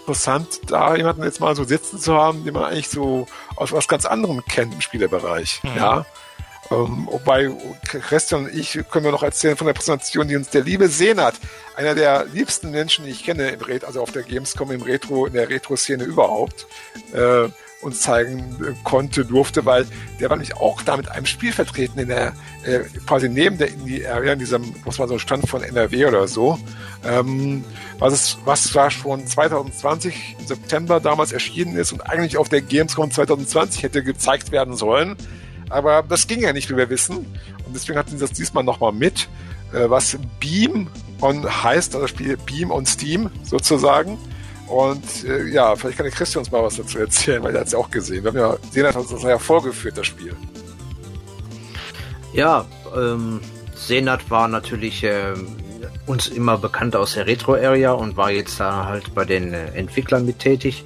interessant, 0.00 0.60
da 0.68 0.96
jemanden 0.96 1.22
jetzt 1.22 1.40
mal 1.40 1.54
so 1.54 1.64
sitzen 1.64 1.98
zu 1.98 2.14
haben, 2.14 2.44
den 2.44 2.54
man 2.54 2.64
eigentlich 2.64 2.88
so 2.88 3.26
aus 3.56 3.72
was 3.72 3.88
ganz 3.88 4.06
anderem 4.06 4.42
kennt 4.46 4.72
im 4.72 4.80
Spielebereich. 4.80 5.60
Mhm. 5.62 5.76
Ja. 5.76 6.06
Ähm, 6.70 7.08
wobei 7.10 7.50
Christian 7.84 8.44
und 8.44 8.54
ich 8.54 8.78
können 8.90 9.04
wir 9.04 9.12
noch 9.12 9.22
erzählen 9.22 9.56
von 9.56 9.66
der 9.66 9.74
Präsentation, 9.74 10.28
die 10.28 10.36
uns 10.36 10.50
der 10.50 10.62
liebe 10.62 10.88
Senat, 10.88 11.34
einer 11.76 11.94
der 11.94 12.26
liebsten 12.26 12.70
Menschen, 12.70 13.04
die 13.04 13.10
ich 13.10 13.24
kenne 13.24 13.48
im 13.50 13.60
Retro, 13.60 13.86
also 13.86 14.02
auf 14.02 14.12
der 14.12 14.22
Gamescom 14.22 14.70
im 14.72 14.82
Retro, 14.82 15.26
in 15.26 15.32
der 15.32 15.48
Retro-Szene 15.48 16.04
überhaupt, 16.04 16.66
äh, 17.12 17.48
uns 17.80 18.00
zeigen 18.00 18.40
äh, 18.60 18.74
konnte, 18.84 19.24
durfte, 19.24 19.64
weil 19.64 19.86
der 20.20 20.30
war 20.30 20.36
nämlich 20.36 20.56
auch 20.56 20.82
da 20.82 20.96
mit 20.96 21.10
einem 21.10 21.26
Spiel 21.26 21.52
vertreten 21.52 21.98
in 21.98 22.08
der, 22.08 22.32
äh, 22.64 22.80
quasi 23.06 23.28
neben 23.28 23.58
der 23.58 23.68
Indie-Area, 23.68 24.32
in 24.32 24.38
diesem, 24.38 24.74
was 24.84 24.98
war 24.98 25.06
so 25.06 25.14
ein 25.14 25.20
Stand 25.20 25.48
von 25.48 25.62
NRW 25.62 26.06
oder 26.06 26.26
so, 26.26 26.58
ähm, 27.04 27.64
was 27.98 28.12
es, 28.12 28.38
was 28.44 28.74
war 28.74 28.90
schon 28.90 29.26
2020 29.26 30.36
im 30.38 30.46
September 30.46 31.00
damals 31.00 31.32
erschienen 31.32 31.76
ist 31.76 31.92
und 31.92 32.00
eigentlich 32.08 32.36
auf 32.36 32.48
der 32.48 32.62
Gamescom 32.62 33.10
2020 33.10 33.82
hätte 33.82 34.02
gezeigt 34.02 34.50
werden 34.50 34.76
sollen. 34.76 35.16
Aber 35.70 36.02
das 36.02 36.26
ging 36.26 36.40
ja 36.40 36.52
nicht, 36.52 36.70
wie 36.70 36.76
wir 36.76 36.90
wissen. 36.90 37.18
Und 37.18 37.74
deswegen 37.74 37.98
hatten 37.98 38.10
sie 38.10 38.18
das 38.18 38.32
diesmal 38.32 38.64
nochmal 38.64 38.92
mit, 38.92 39.28
äh, 39.72 39.88
was 39.88 40.18
Beam 40.40 40.88
on 41.20 41.44
heißt, 41.44 41.94
also 41.94 42.06
Spiel 42.06 42.36
Beam 42.36 42.70
on 42.70 42.86
Steam 42.86 43.30
sozusagen. 43.44 44.18
Und 44.68 45.24
äh, 45.24 45.46
ja, 45.46 45.74
vielleicht 45.76 45.96
kann 45.96 46.04
der 46.04 46.12
Christian 46.12 46.40
uns 46.40 46.52
mal 46.52 46.62
was 46.62 46.76
dazu 46.76 46.98
erzählen, 46.98 47.42
weil 47.42 47.54
er 47.54 47.60
hat 47.60 47.68
es 47.68 47.72
ja 47.72 47.78
auch 47.78 47.90
gesehen. 47.90 48.22
Wir 48.22 48.30
haben 48.30 48.38
ja, 48.38 48.56
Senat 48.70 48.94
hat 48.94 49.02
uns 49.02 49.10
das 49.10 49.22
ja 49.22 49.38
vorgeführt, 49.38 49.96
das 49.96 50.06
Spiel. 50.06 50.34
Ja, 52.34 52.66
ähm, 52.94 53.40
Senat 53.74 54.30
war 54.30 54.48
natürlich 54.48 55.02
ähm, 55.04 55.56
uns 56.06 56.26
immer 56.26 56.58
bekannt 56.58 56.96
aus 56.96 57.14
der 57.14 57.26
Retro-Area 57.26 57.92
und 57.92 58.16
war 58.16 58.30
jetzt 58.30 58.60
da 58.60 58.86
halt 58.86 59.14
bei 59.14 59.24
den 59.24 59.54
äh, 59.54 59.70
Entwicklern 59.72 60.26
mit 60.26 60.38
tätig. 60.38 60.84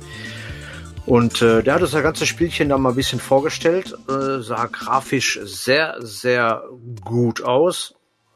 Und 1.04 1.42
äh, 1.42 1.62
der 1.62 1.74
hat 1.74 1.82
das 1.82 1.92
ganze 1.92 2.26
Spielchen 2.26 2.68
da 2.68 2.78
mal 2.78 2.90
ein 2.90 2.94
bisschen 2.94 3.18
vorgestellt, 3.18 3.96
äh, 4.08 4.40
sah 4.40 4.66
grafisch 4.66 5.40
sehr, 5.42 5.96
sehr 5.98 6.62
gut 7.04 7.42
aus 7.42 7.94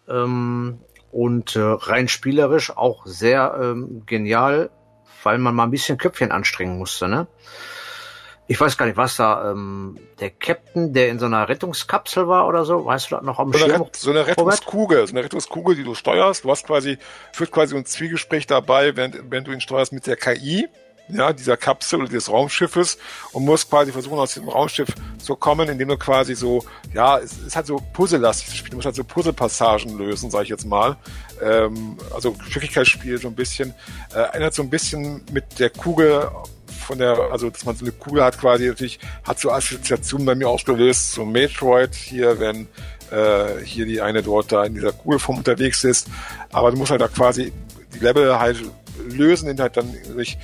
ähm, 0.09 0.81
und 1.13 1.55
äh, 1.55 1.61
rein 1.61 2.09
spielerisch 2.09 2.77
auch 2.77 3.07
sehr 3.07 3.57
ähm, 3.61 4.03
genial, 4.07 4.71
weil 5.27 5.39
man 5.39 5.57
mal 5.57 5.65
ein 5.65 5.71
bisschen 5.73 5.99
Köpfchen 5.99 6.31
anstrengen 6.31 6.79
musste. 6.79 7.09
Ne? 7.09 7.27
Ich 8.47 8.61
weiß 8.61 8.79
gar 8.79 8.87
nicht, 8.87 8.97
was 8.97 9.17
da 9.17 9.51
ähm, 9.51 9.99
der 10.21 10.31
Captain, 10.31 10.93
der 10.93 11.09
in 11.09 11.19
so 11.19 11.27
einer 11.27 11.49
Rettungskapsel 11.49 12.29
war 12.29 12.47
oder 12.47 12.65
so, 12.65 12.85
weißt 12.87 13.11
du 13.11 13.17
das 13.17 13.25
noch 13.25 13.41
am 13.41 13.53
so 13.53 13.59
Schirm? 13.59 13.83
Eine, 13.83 13.91
so 13.93 14.11
eine 14.11 14.25
Rettungskugel, 14.25 15.05
so 15.05 15.13
eine 15.13 15.25
Rettungskugel, 15.25 15.75
die 15.75 15.83
du 15.83 15.97
steuerst. 15.97 16.45
Du 16.45 16.51
hast 16.53 16.65
quasi, 16.65 16.99
führt 17.33 17.51
quasi 17.51 17.77
ein 17.77 17.85
Zwiegespräch 17.85 18.47
dabei, 18.47 18.95
wenn, 18.97 19.31
wenn 19.31 19.43
du 19.43 19.51
ihn 19.51 19.61
steuerst 19.61 19.93
mit 19.93 20.07
der 20.07 20.17
KI 20.17 20.69
ja, 21.09 21.33
dieser 21.33 21.57
Kapsel 21.57 22.01
oder 22.01 22.11
des 22.11 22.31
Raumschiffes 22.31 22.99
und 23.33 23.45
musst 23.45 23.71
quasi 23.71 23.93
versuchen, 23.93 24.19
aus 24.19 24.35
dem 24.35 24.49
Raumschiff 24.49 24.89
zu 25.19 25.37
kommen, 25.37 25.69
indem 25.69 25.89
du 25.89 25.97
quasi 25.97 26.35
so, 26.35 26.65
ja, 26.93 27.19
es 27.19 27.39
ist 27.39 27.57
halt 27.57 27.67
so 27.67 27.83
puzzlelastig 27.93 28.49
zu 28.49 28.57
spielen. 28.57 28.73
Du 28.73 28.77
musst 28.77 28.87
halt 28.87 28.97
so 28.97 29.05
Puzzlepassagen 29.05 29.97
lösen, 29.99 30.31
sag 30.31 30.43
ich 30.43 30.49
jetzt 30.49 30.67
mal. 30.67 30.97
Ähm, 31.43 31.97
also 32.15 32.33
Geschicklichkeitsspiel 32.33 33.19
so 33.19 33.29
ein 33.29 33.35
bisschen. 33.35 33.75
Äh, 34.15 34.19
erinnert 34.19 34.55
so 34.55 34.63
ein 34.63 34.71
bisschen 34.71 35.23
mit 35.33 35.59
der 35.59 35.71
Kugel 35.71 36.29
von 36.87 36.99
der, 36.99 37.19
also 37.33 37.51
dass 37.51 37.65
man 37.65 37.77
so 37.77 37.85
eine 37.85 37.93
Kugel 37.93 38.23
hat 38.23 38.39
quasi, 38.39 38.67
natürlich 38.69 38.99
hat 39.25 39.39
so 39.39 39.51
Assoziationen 39.51 40.27
bei 40.27 40.35
mir 40.35 40.49
ausgelöst, 40.49 41.13
so 41.13 41.25
Metroid 41.25 41.95
hier, 41.95 42.39
wenn 42.39 42.69
äh, 43.11 43.65
hier 43.65 43.87
die 43.87 44.01
eine 44.01 44.23
dort 44.23 44.53
da 44.53 44.65
in 44.65 44.75
dieser 44.75 44.93
Kugelform 44.93 45.39
unterwegs 45.39 45.85
ist. 45.85 46.09
Aber 46.53 46.71
du 46.71 46.77
musst 46.77 46.91
halt 46.91 47.01
da 47.01 47.09
quasi 47.09 47.53
die 47.95 47.99
Level 47.99 48.39
halt 48.39 48.59
lösen, 49.09 49.47
den 49.47 49.61
halt 49.61 49.77
dann 49.77 49.95
durch 50.15 50.39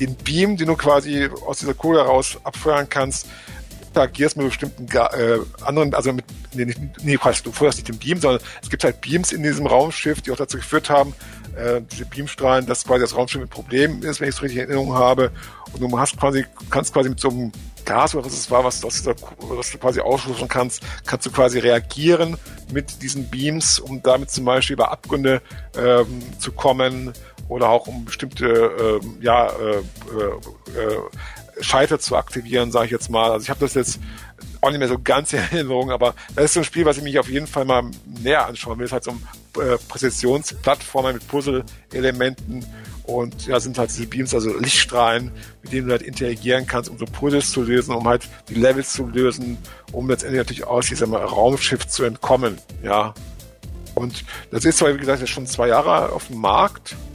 den 0.00 0.14
Beam, 0.16 0.56
den 0.56 0.66
du 0.66 0.76
quasi 0.76 1.28
aus 1.46 1.58
dieser 1.58 1.74
Kugel 1.74 2.00
heraus 2.00 2.38
abfeuern 2.42 2.88
kannst, 2.88 3.26
interagierst 3.94 4.36
mit 4.36 4.46
bestimmten 4.46 4.88
äh, 4.88 5.38
anderen, 5.64 5.94
also 5.94 6.12
mit, 6.12 6.24
nee, 6.52 6.74
nee, 7.02 7.16
du 7.16 7.52
feuerst 7.52 7.78
nicht 7.78 7.88
den 7.88 7.98
Beam, 7.98 8.20
sondern 8.20 8.42
es 8.60 8.68
gibt 8.68 8.82
halt 8.82 9.00
Beams 9.00 9.30
in 9.30 9.42
diesem 9.44 9.66
Raumschiff, 9.66 10.20
die 10.20 10.32
auch 10.32 10.36
dazu 10.36 10.56
geführt 10.56 10.90
haben, 10.90 11.14
äh, 11.56 11.80
diese 11.92 12.04
Beamstrahlen, 12.04 12.66
dass 12.66 12.84
quasi 12.84 13.02
das 13.02 13.14
Raumschiff 13.14 13.40
ein 13.40 13.48
Problem 13.48 14.02
ist, 14.02 14.20
wenn 14.20 14.28
ich 14.28 14.34
es 14.34 14.42
richtig 14.42 14.58
in 14.58 14.64
Erinnerung 14.64 14.94
habe. 14.94 15.30
Und 15.72 15.80
du 15.80 15.98
hast 15.98 16.18
quasi, 16.18 16.44
kannst 16.70 16.92
quasi 16.92 17.08
mit 17.08 17.20
so 17.20 17.30
einem 17.30 17.52
Gas 17.84 18.14
oder 18.14 18.24
was 18.24 18.32
es 18.32 18.50
war, 18.50 18.64
was, 18.64 18.80
dieser, 18.80 19.14
was 19.38 19.70
du 19.70 19.78
quasi 19.78 20.00
ausstoßen 20.00 20.48
kannst, 20.48 20.82
kannst 21.04 21.26
du 21.26 21.30
quasi 21.30 21.58
reagieren 21.58 22.36
mit 22.72 23.02
diesen 23.02 23.28
Beams, 23.28 23.78
um 23.78 24.02
damit 24.02 24.30
zum 24.30 24.44
Beispiel 24.44 24.74
über 24.74 24.90
Abgründe 24.90 25.42
ähm, 25.76 26.22
zu 26.38 26.50
kommen 26.50 27.12
oder 27.54 27.68
auch 27.68 27.86
um 27.86 28.04
bestimmte 28.04 28.46
ähm, 28.46 29.18
ja, 29.20 29.46
äh, 29.46 29.76
äh, 29.76 30.80
äh 30.80 30.98
Schalter 31.60 32.00
zu 32.00 32.16
aktivieren, 32.16 32.72
sage 32.72 32.86
ich 32.86 32.90
jetzt 32.90 33.10
mal. 33.10 33.30
Also 33.30 33.44
ich 33.44 33.50
habe 33.50 33.60
das 33.60 33.74
jetzt 33.74 34.00
auch 34.60 34.70
nicht 34.70 34.80
mehr 34.80 34.88
so 34.88 34.98
ganz 34.98 35.32
in 35.32 35.38
Erinnerung, 35.38 35.92
aber 35.92 36.16
das 36.34 36.46
ist 36.46 36.54
so 36.54 36.60
ein 36.60 36.64
Spiel, 36.64 36.84
was 36.84 36.96
ich 36.96 37.04
mich 37.04 37.16
auf 37.16 37.30
jeden 37.30 37.46
Fall 37.46 37.64
mal 37.64 37.84
näher 38.06 38.46
anschauen 38.46 38.76
will. 38.76 38.86
Es 38.86 38.88
ist 38.88 38.92
halt 38.92 39.04
so 39.04 39.62
äh, 39.62 39.78
Präzisionsplattformer 39.86 41.12
mit 41.12 41.28
Puzzle-Elementen 41.28 42.66
und 43.04 43.46
ja, 43.46 43.60
sind 43.60 43.78
halt 43.78 43.90
diese 43.90 44.08
Beams, 44.08 44.34
also 44.34 44.58
Lichtstrahlen, 44.58 45.30
mit 45.62 45.72
denen 45.72 45.86
du 45.86 45.92
halt 45.92 46.02
interagieren 46.02 46.66
kannst, 46.66 46.90
um 46.90 46.98
so 46.98 47.04
Puzzles 47.04 47.52
zu 47.52 47.62
lösen, 47.62 47.94
um 47.94 48.08
halt 48.08 48.28
die 48.48 48.54
Levels 48.54 48.92
zu 48.92 49.06
lösen, 49.06 49.58
um 49.92 50.10
letztendlich 50.10 50.40
natürlich 50.40 50.64
aus 50.64 50.88
diesem 50.88 51.14
Raumschiff 51.14 51.86
zu 51.86 52.02
entkommen, 52.02 52.58
ja. 52.82 53.14
Und 53.94 54.24
das 54.50 54.64
ist 54.64 54.78
zwar, 54.78 54.92
wie 54.92 54.98
gesagt, 54.98 55.28
schon 55.28 55.46
zwei 55.46 55.68
Jahre 55.68 56.10
auf 56.10 56.26
dem 56.26 56.38
Markt, 56.38 56.92
äh, 56.92 57.13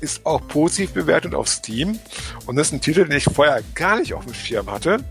ist 0.00 0.26
auch 0.26 0.46
positiv 0.48 0.92
bewertet 0.92 1.34
auf 1.34 1.48
Steam 1.48 1.98
und 2.46 2.56
das 2.56 2.68
ist 2.68 2.72
ein 2.72 2.80
Titel, 2.80 3.04
den 3.04 3.16
ich 3.16 3.24
vorher 3.24 3.62
gar 3.74 3.98
nicht 3.98 4.14
auf 4.14 4.24
dem 4.24 4.34
Schirm 4.34 4.70
hatte. 4.70 5.04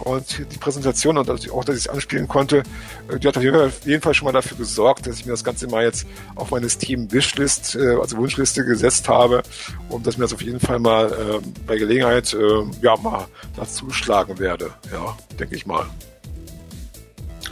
Und 0.00 0.38
die 0.50 0.58
Präsentation 0.58 1.18
und 1.18 1.28
auch, 1.50 1.64
dass 1.64 1.76
ich 1.76 1.82
es 1.82 1.88
anspielen 1.88 2.26
konnte, 2.26 2.62
äh, 3.08 3.18
die 3.18 3.28
hat 3.28 3.36
auf 3.36 3.42
jeden 3.42 4.02
Fall 4.02 4.14
schon 4.14 4.26
mal 4.26 4.32
dafür 4.32 4.56
gesorgt, 4.56 5.06
dass 5.06 5.18
ich 5.18 5.26
mir 5.26 5.32
das 5.32 5.44
Ganze 5.44 5.66
mal 5.66 5.84
jetzt 5.84 6.06
auf 6.36 6.50
meine 6.50 6.68
Steam-Wishlist, 6.68 7.76
äh, 7.76 7.96
also 8.00 8.16
Wunschliste 8.16 8.64
gesetzt 8.64 9.08
habe 9.08 9.42
und 9.90 10.06
dass 10.06 10.16
mir 10.16 10.24
das 10.24 10.32
auf 10.32 10.42
jeden 10.42 10.60
Fall 10.60 10.78
mal 10.78 11.12
äh, 11.12 11.46
bei 11.66 11.76
Gelegenheit 11.76 12.32
äh, 12.32 12.62
ja 12.80 12.96
mal 12.96 13.26
dazu 13.56 13.90
schlagen 13.90 14.38
werde. 14.38 14.70
Ja, 14.90 15.16
denke 15.38 15.54
ich 15.54 15.66
mal. 15.66 15.86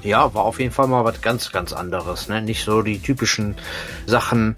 Ja, 0.03 0.33
war 0.33 0.45
auf 0.45 0.61
jeden 0.61 0.73
Fall 0.73 0.87
mal 0.87 1.05
was 1.05 1.21
ganz, 1.21 1.53
ganz 1.53 1.73
anderes. 1.73 2.29
Ne? 2.29 2.41
Nicht 2.41 2.65
so 2.65 2.83
die 2.83 3.01
typischen 3.01 3.57
Sachen, 4.07 4.57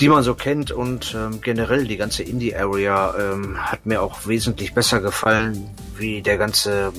die 0.00 0.08
man 0.08 0.22
so 0.22 0.34
kennt 0.34 0.70
und 0.70 1.14
ähm, 1.16 1.40
generell 1.40 1.86
die 1.86 1.96
ganze 1.96 2.22
Indie-Area 2.22 3.14
ähm, 3.18 3.58
hat 3.58 3.84
mir 3.84 4.02
auch 4.02 4.26
wesentlich 4.26 4.74
besser 4.74 5.00
gefallen 5.00 5.70
wie 5.96 6.22
der 6.22 6.38
ganze 6.38 6.92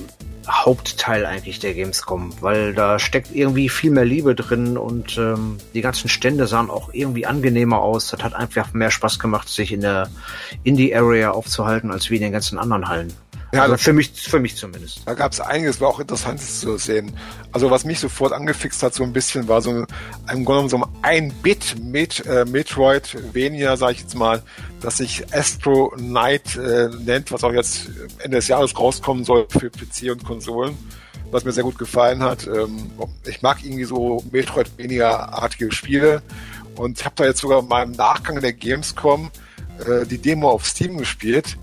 Hauptteil 0.48 1.26
eigentlich 1.26 1.60
der 1.60 1.74
Gamescom, 1.74 2.32
weil 2.40 2.74
da 2.74 2.98
steckt 2.98 3.34
irgendwie 3.34 3.68
viel 3.68 3.90
mehr 3.90 4.04
Liebe 4.04 4.34
drin 4.34 4.76
und 4.76 5.16
ähm, 5.16 5.58
die 5.74 5.80
ganzen 5.80 6.08
Stände 6.08 6.46
sahen 6.46 6.70
auch 6.70 6.90
irgendwie 6.92 7.26
angenehmer 7.26 7.80
aus. 7.80 8.08
Das 8.08 8.22
hat 8.22 8.34
einfach 8.34 8.72
mehr 8.72 8.90
Spaß 8.90 9.18
gemacht, 9.18 9.48
sich 9.48 9.72
in 9.72 9.82
der 9.82 10.08
Indie-Area 10.64 11.30
aufzuhalten, 11.30 11.90
als 11.90 12.10
wie 12.10 12.16
in 12.16 12.22
den 12.22 12.32
ganzen 12.32 12.58
anderen 12.58 12.88
Hallen. 12.88 13.12
Ja, 13.52 13.62
also 13.62 13.76
für 13.76 13.92
mich, 13.92 14.12
für 14.12 14.38
mich 14.38 14.54
zumindest. 14.54 15.00
Da 15.06 15.14
gab 15.14 15.32
es 15.32 15.40
einiges, 15.40 15.80
war 15.80 15.88
auch 15.88 15.98
interessant 15.98 16.40
zu 16.40 16.76
sehen. 16.78 17.16
Also 17.50 17.68
was 17.68 17.84
mich 17.84 17.98
sofort 17.98 18.32
angefixt 18.32 18.80
hat, 18.82 18.94
so 18.94 19.02
ein 19.02 19.12
bisschen, 19.12 19.48
war 19.48 19.60
so 19.60 19.70
ein, 19.70 19.86
im 20.32 20.68
so 20.68 20.80
ein 21.02 21.32
Bit 21.42 21.76
mit 21.82 22.24
äh, 22.26 22.44
Metroid 22.44 23.34
weniger, 23.34 23.76
sage 23.76 23.94
ich 23.94 24.00
jetzt 24.00 24.14
mal, 24.14 24.42
dass 24.80 24.98
sich 24.98 25.34
Astro 25.34 25.92
Knight 25.96 26.56
äh, 26.56 26.90
nennt, 27.04 27.32
was 27.32 27.42
auch 27.42 27.52
jetzt 27.52 27.90
Ende 28.18 28.36
des 28.36 28.46
Jahres 28.46 28.78
rauskommen 28.78 29.24
soll 29.24 29.46
für 29.48 29.68
PC 29.68 30.12
und 30.12 30.24
Konsolen, 30.24 30.78
was 31.32 31.44
mir 31.44 31.52
sehr 31.52 31.64
gut 31.64 31.76
gefallen 31.76 32.22
hat. 32.22 32.46
Ähm, 32.46 32.92
ich 33.26 33.42
mag 33.42 33.64
irgendwie 33.64 33.84
so 33.84 34.24
Metroid 34.30 34.70
weniger 34.78 35.32
artige 35.32 35.72
Spiele 35.72 36.22
und 36.76 37.00
ich 37.00 37.04
habe 37.04 37.16
da 37.16 37.24
jetzt 37.24 37.40
sogar 37.40 37.62
mal 37.62 37.82
im 37.82 37.92
Nachgang 37.92 38.40
der 38.40 38.52
Gamescom 38.52 39.32
äh, 39.84 40.06
die 40.06 40.18
Demo 40.18 40.50
auf 40.50 40.66
Steam 40.66 40.98
gespielt 40.98 41.56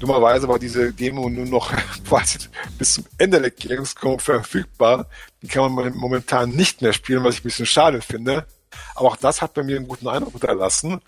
Dummerweise 0.00 0.48
war 0.48 0.58
diese 0.58 0.92
Demo 0.92 1.28
nur 1.28 1.46
noch 1.46 1.72
quasi 2.08 2.38
bis 2.78 2.94
zum 2.94 3.04
Ende 3.18 3.40
der 3.40 3.50
Gamescom 3.50 4.18
verfügbar. 4.18 5.06
Die 5.42 5.46
kann 5.46 5.72
man 5.72 5.94
momentan 5.94 6.50
nicht 6.50 6.82
mehr 6.82 6.92
spielen, 6.92 7.22
was 7.22 7.34
ich 7.34 7.40
ein 7.40 7.44
bisschen 7.44 7.66
schade 7.66 8.00
finde. 8.00 8.46
Aber 8.94 9.08
auch 9.08 9.16
das 9.16 9.42
hat 9.42 9.54
bei 9.54 9.62
mir 9.62 9.76
einen 9.76 9.88
guten 9.88 10.08
Eindruck 10.08 10.32
hinterlassen. 10.32 11.00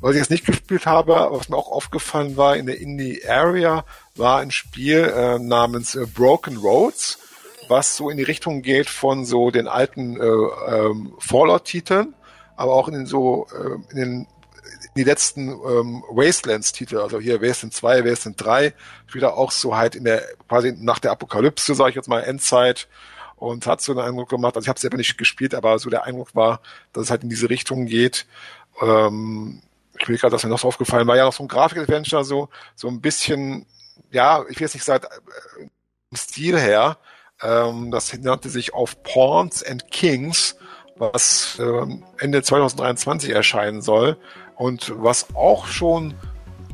Was 0.00 0.12
ich 0.12 0.18
jetzt 0.18 0.30
nicht 0.30 0.46
gespielt 0.46 0.86
habe, 0.86 1.28
was 1.30 1.50
mir 1.50 1.56
auch 1.56 1.70
aufgefallen 1.70 2.38
war 2.38 2.56
in 2.56 2.64
der 2.64 2.80
Indie-Area, 2.80 3.84
war 4.16 4.40
ein 4.40 4.50
Spiel 4.50 5.12
äh, 5.14 5.38
namens 5.38 5.94
äh, 5.94 6.06
Broken 6.06 6.56
Roads, 6.56 7.18
was 7.68 7.98
so 7.98 8.08
in 8.08 8.16
die 8.16 8.22
Richtung 8.22 8.62
geht 8.62 8.88
von 8.88 9.26
so 9.26 9.50
den 9.50 9.68
alten 9.68 10.18
äh, 10.18 10.24
ähm, 10.24 11.12
Fallout-Titeln, 11.18 12.14
aber 12.56 12.72
auch 12.72 12.88
in 12.88 12.94
den 12.94 13.06
so 13.06 13.46
äh, 13.52 13.92
in 13.92 13.96
den 13.96 14.26
die 14.96 15.04
letzten 15.04 15.48
ähm, 15.50 16.04
Wastelands-Titel, 16.10 16.98
also 16.98 17.20
hier 17.20 17.40
Wasteland 17.40 17.74
2, 17.74 18.04
Wasteland 18.04 18.44
3, 18.44 18.74
wieder 19.12 19.36
auch 19.36 19.50
so 19.50 19.76
halt 19.76 19.94
in 19.94 20.04
der, 20.04 20.22
quasi 20.48 20.74
nach 20.76 20.98
der 20.98 21.12
Apokalypse, 21.12 21.74
sage 21.74 21.90
ich 21.90 21.96
jetzt 21.96 22.08
mal, 22.08 22.20
Endzeit 22.20 22.88
und 23.36 23.66
hat 23.66 23.80
so 23.80 23.92
einen 23.92 24.00
Eindruck 24.00 24.28
gemacht, 24.28 24.56
also 24.56 24.64
ich 24.64 24.68
habe 24.68 24.80
selber 24.80 24.96
nicht 24.96 25.16
gespielt, 25.16 25.54
aber 25.54 25.78
so 25.78 25.90
der 25.90 26.04
Eindruck 26.04 26.34
war, 26.34 26.60
dass 26.92 27.04
es 27.04 27.10
halt 27.10 27.22
in 27.22 27.30
diese 27.30 27.48
Richtung 27.48 27.86
geht. 27.86 28.26
Ähm, 28.82 29.62
ich 29.98 30.08
will 30.08 30.18
gerade, 30.18 30.32
dass 30.32 30.44
mir 30.44 30.50
noch 30.50 30.58
so 30.58 30.68
aufgefallen 30.68 31.06
war, 31.06 31.16
ja 31.16 31.24
noch 31.24 31.32
so 31.32 31.44
ein 31.44 31.48
Grafik-Adventure, 31.48 32.24
so, 32.24 32.48
so 32.74 32.88
ein 32.88 33.00
bisschen, 33.00 33.66
ja, 34.10 34.42
ich 34.48 34.56
will 34.56 34.66
jetzt 34.66 34.74
nicht 34.74 34.84
sagen, 34.84 35.06
äh, 35.58 35.66
Stil 36.16 36.58
her, 36.58 36.98
ähm, 37.42 37.90
das 37.90 38.12
nannte 38.18 38.48
sich 38.50 38.74
auf 38.74 39.02
Pawns 39.02 39.62
and 39.62 39.90
Kings, 39.90 40.56
was 40.96 41.58
ähm, 41.58 42.04
Ende 42.18 42.42
2023 42.42 43.30
erscheinen 43.30 43.80
soll. 43.80 44.18
Und 44.60 44.92
was 44.94 45.34
auch 45.34 45.66
schon 45.66 46.12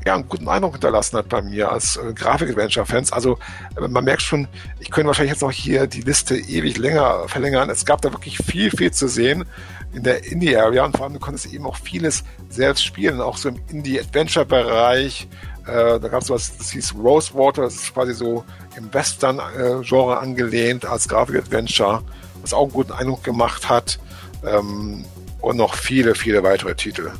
ja, 0.04 0.16
einen 0.16 0.28
guten 0.28 0.48
Eindruck 0.48 0.72
hinterlassen 0.72 1.18
hat 1.18 1.28
bei 1.28 1.40
mir 1.40 1.70
als 1.70 1.96
äh, 1.96 2.12
Grafik-Adventure-Fans. 2.12 3.12
Also 3.12 3.38
äh, 3.76 3.86
man 3.86 4.02
merkt 4.02 4.22
schon, 4.22 4.48
ich 4.80 4.90
könnte 4.90 5.06
wahrscheinlich 5.06 5.34
jetzt 5.34 5.42
noch 5.42 5.52
hier 5.52 5.86
die 5.86 6.00
Liste 6.00 6.36
ewig 6.36 6.78
länger 6.78 7.28
verlängern. 7.28 7.70
Es 7.70 7.84
gab 7.84 8.02
da 8.02 8.10
wirklich 8.10 8.38
viel, 8.38 8.72
viel 8.72 8.90
zu 8.90 9.06
sehen 9.06 9.44
in 9.92 10.02
der 10.02 10.24
Indie-Area 10.24 10.84
und 10.84 10.96
vor 10.96 11.04
allem 11.04 11.14
du 11.14 11.20
konntest 11.20 11.46
eben 11.54 11.64
auch 11.64 11.76
vieles 11.76 12.24
selbst 12.48 12.84
spielen, 12.84 13.20
auch 13.20 13.36
so 13.36 13.50
im 13.50 13.60
Indie-Adventure-Bereich. 13.70 15.28
Äh, 15.68 16.00
da 16.00 16.08
gab 16.08 16.22
es 16.22 16.30
was, 16.30 16.58
das 16.58 16.70
hieß 16.70 16.92
Rosewater, 16.96 17.62
das 17.62 17.76
ist 17.76 17.94
quasi 17.94 18.14
so 18.14 18.44
im 18.76 18.92
Western-Genre 18.92 20.18
angelehnt 20.18 20.84
als 20.86 21.06
Grafik-Adventure, 21.06 22.02
was 22.42 22.52
auch 22.52 22.64
einen 22.64 22.72
guten 22.72 22.92
Eindruck 22.92 23.22
gemacht 23.22 23.68
hat. 23.68 24.00
Ähm, 24.44 25.04
und 25.40 25.56
noch 25.56 25.74
viele, 25.76 26.16
viele 26.16 26.42
weitere 26.42 26.74
Titel. 26.74 27.12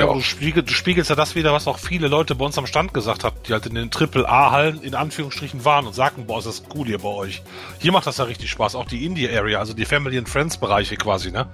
Ja. 0.00 0.12
Du, 0.14 0.20
spiegel, 0.20 0.62
du 0.62 0.72
spiegelst 0.72 1.10
ja 1.10 1.16
das 1.16 1.34
wieder, 1.34 1.52
was 1.52 1.66
auch 1.66 1.78
viele 1.78 2.08
Leute 2.08 2.34
bei 2.34 2.44
uns 2.44 2.56
am 2.56 2.66
Stand 2.66 2.94
gesagt 2.94 3.24
haben, 3.24 3.36
die 3.46 3.52
halt 3.52 3.66
in 3.66 3.74
den 3.74 3.90
Triple-A-Hallen 3.90 4.82
in 4.82 4.94
Anführungsstrichen 4.94 5.64
waren 5.64 5.86
und 5.86 5.94
sagten, 5.94 6.26
boah, 6.26 6.38
ist 6.38 6.46
das 6.46 6.62
cool 6.74 6.86
hier 6.86 6.98
bei 6.98 7.08
euch. 7.08 7.42
Hier 7.78 7.92
macht 7.92 8.06
das 8.06 8.18
ja 8.18 8.24
richtig 8.24 8.50
Spaß, 8.50 8.74
auch 8.74 8.86
die 8.86 9.04
Indie-Area, 9.04 9.58
also 9.58 9.74
die 9.74 9.84
Family 9.84 10.16
and 10.16 10.28
Friends-Bereiche 10.28 10.96
quasi, 10.96 11.30
ne? 11.30 11.48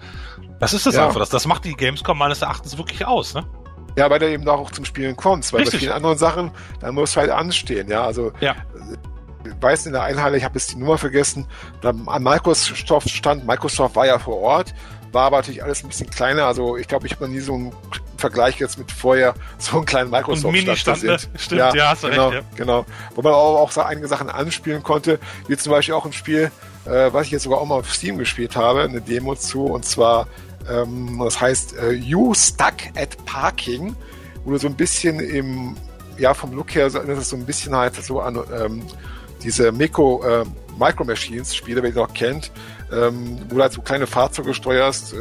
Das 0.60 0.72
ist 0.72 0.86
das 0.86 0.94
ja. 0.94 1.06
einfach, 1.06 1.20
das, 1.20 1.28
das 1.28 1.46
macht 1.46 1.64
die 1.64 1.74
Gamescom 1.74 2.16
meines 2.16 2.40
Erachtens 2.42 2.78
wirklich 2.78 3.04
aus, 3.04 3.34
ne? 3.34 3.44
Ja, 3.96 4.10
weil 4.10 4.18
du 4.18 4.30
eben 4.30 4.46
auch 4.48 4.70
zum 4.70 4.84
Spielen 4.84 5.16
kommst, 5.16 5.52
weil 5.52 5.60
Richtig. 5.60 5.80
bei 5.80 5.86
vielen 5.86 5.92
anderen 5.92 6.18
Sachen, 6.18 6.50
dann 6.80 6.94
musst 6.94 7.16
du 7.16 7.20
halt 7.20 7.30
anstehen, 7.30 7.88
ja, 7.88 8.04
also 8.04 8.32
ja. 8.40 8.54
Ich 9.44 9.52
weiß 9.62 9.86
in 9.86 9.92
der 9.92 10.02
Einhalle, 10.02 10.36
ich 10.36 10.44
habe 10.44 10.54
jetzt 10.54 10.72
die 10.72 10.76
Nummer 10.76 10.98
vergessen, 10.98 11.46
da 11.80 11.90
an 12.06 12.22
Microsoft 12.22 13.08
stand, 13.08 13.46
Microsoft 13.46 13.94
war 13.94 14.04
ja 14.04 14.18
vor 14.18 14.40
Ort, 14.40 14.74
war 15.12 15.24
aber 15.24 15.38
natürlich 15.38 15.62
alles 15.62 15.82
ein 15.82 15.88
bisschen 15.88 16.10
kleiner. 16.10 16.46
Also 16.46 16.76
ich 16.76 16.88
glaube, 16.88 17.06
ich 17.06 17.12
habe 17.12 17.24
noch 17.24 17.32
nie 17.32 17.40
so 17.40 17.54
einen 17.54 17.72
Vergleich 18.18 18.58
jetzt 18.58 18.78
mit 18.78 18.90
vorher 18.92 19.34
so 19.58 19.76
einen 19.76 19.86
kleinen 19.86 20.10
Microsoft-Stand 20.10 21.02
ne? 21.02 21.18
Stimmt, 21.36 21.58
ja, 21.58 21.74
ja 21.74 21.90
hast 21.90 22.04
du 22.04 22.10
genau, 22.10 22.28
recht. 22.28 22.44
Ja. 22.52 22.56
Genau. 22.56 22.86
Wo 23.14 23.22
man 23.22 23.32
auch, 23.32 23.60
auch 23.60 23.70
so 23.70 23.82
einige 23.82 24.08
Sachen 24.08 24.30
anspielen 24.30 24.82
konnte, 24.82 25.18
wie 25.48 25.56
zum 25.56 25.72
Beispiel 25.72 25.94
auch 25.94 26.06
ein 26.06 26.12
Spiel, 26.12 26.50
äh, 26.84 27.12
was 27.12 27.26
ich 27.26 27.32
jetzt 27.32 27.44
sogar 27.44 27.60
auch 27.60 27.66
mal 27.66 27.76
auf 27.76 27.92
Steam 27.92 28.18
gespielt 28.18 28.56
habe, 28.56 28.82
eine 28.82 29.00
Demo 29.00 29.34
zu, 29.34 29.64
und 29.64 29.84
zwar, 29.84 30.28
ähm, 30.70 31.20
das 31.22 31.40
heißt 31.40 31.76
äh, 31.78 31.92
You 31.92 32.34
Stuck 32.34 32.74
at 32.96 33.24
Parking, 33.24 33.94
wo 34.44 34.52
du 34.52 34.58
so 34.58 34.66
ein 34.68 34.74
bisschen 34.74 35.20
im, 35.20 35.76
ja, 36.18 36.34
vom 36.34 36.52
Look 36.52 36.74
her, 36.74 36.90
so, 36.90 36.98
das 37.00 37.18
ist 37.18 37.30
so 37.30 37.36
ein 37.36 37.46
bisschen 37.46 37.74
halt 37.74 37.94
so 37.96 38.20
an 38.20 38.38
ähm, 38.54 38.82
diese 39.42 39.72
Miko, 39.72 40.24
äh, 40.24 40.44
Micro 40.78 41.04
Machines 41.04 41.54
Spiele, 41.54 41.82
wer 41.82 41.90
ihr 41.90 41.96
noch 41.96 42.12
kennt, 42.12 42.50
ähm, 42.92 43.38
wo 43.48 43.56
du 43.56 43.62
halt 43.62 43.72
so 43.72 43.80
kleine 43.80 44.06
Fahrzeuge 44.06 44.54
steuerst, 44.54 45.14
äh, 45.14 45.16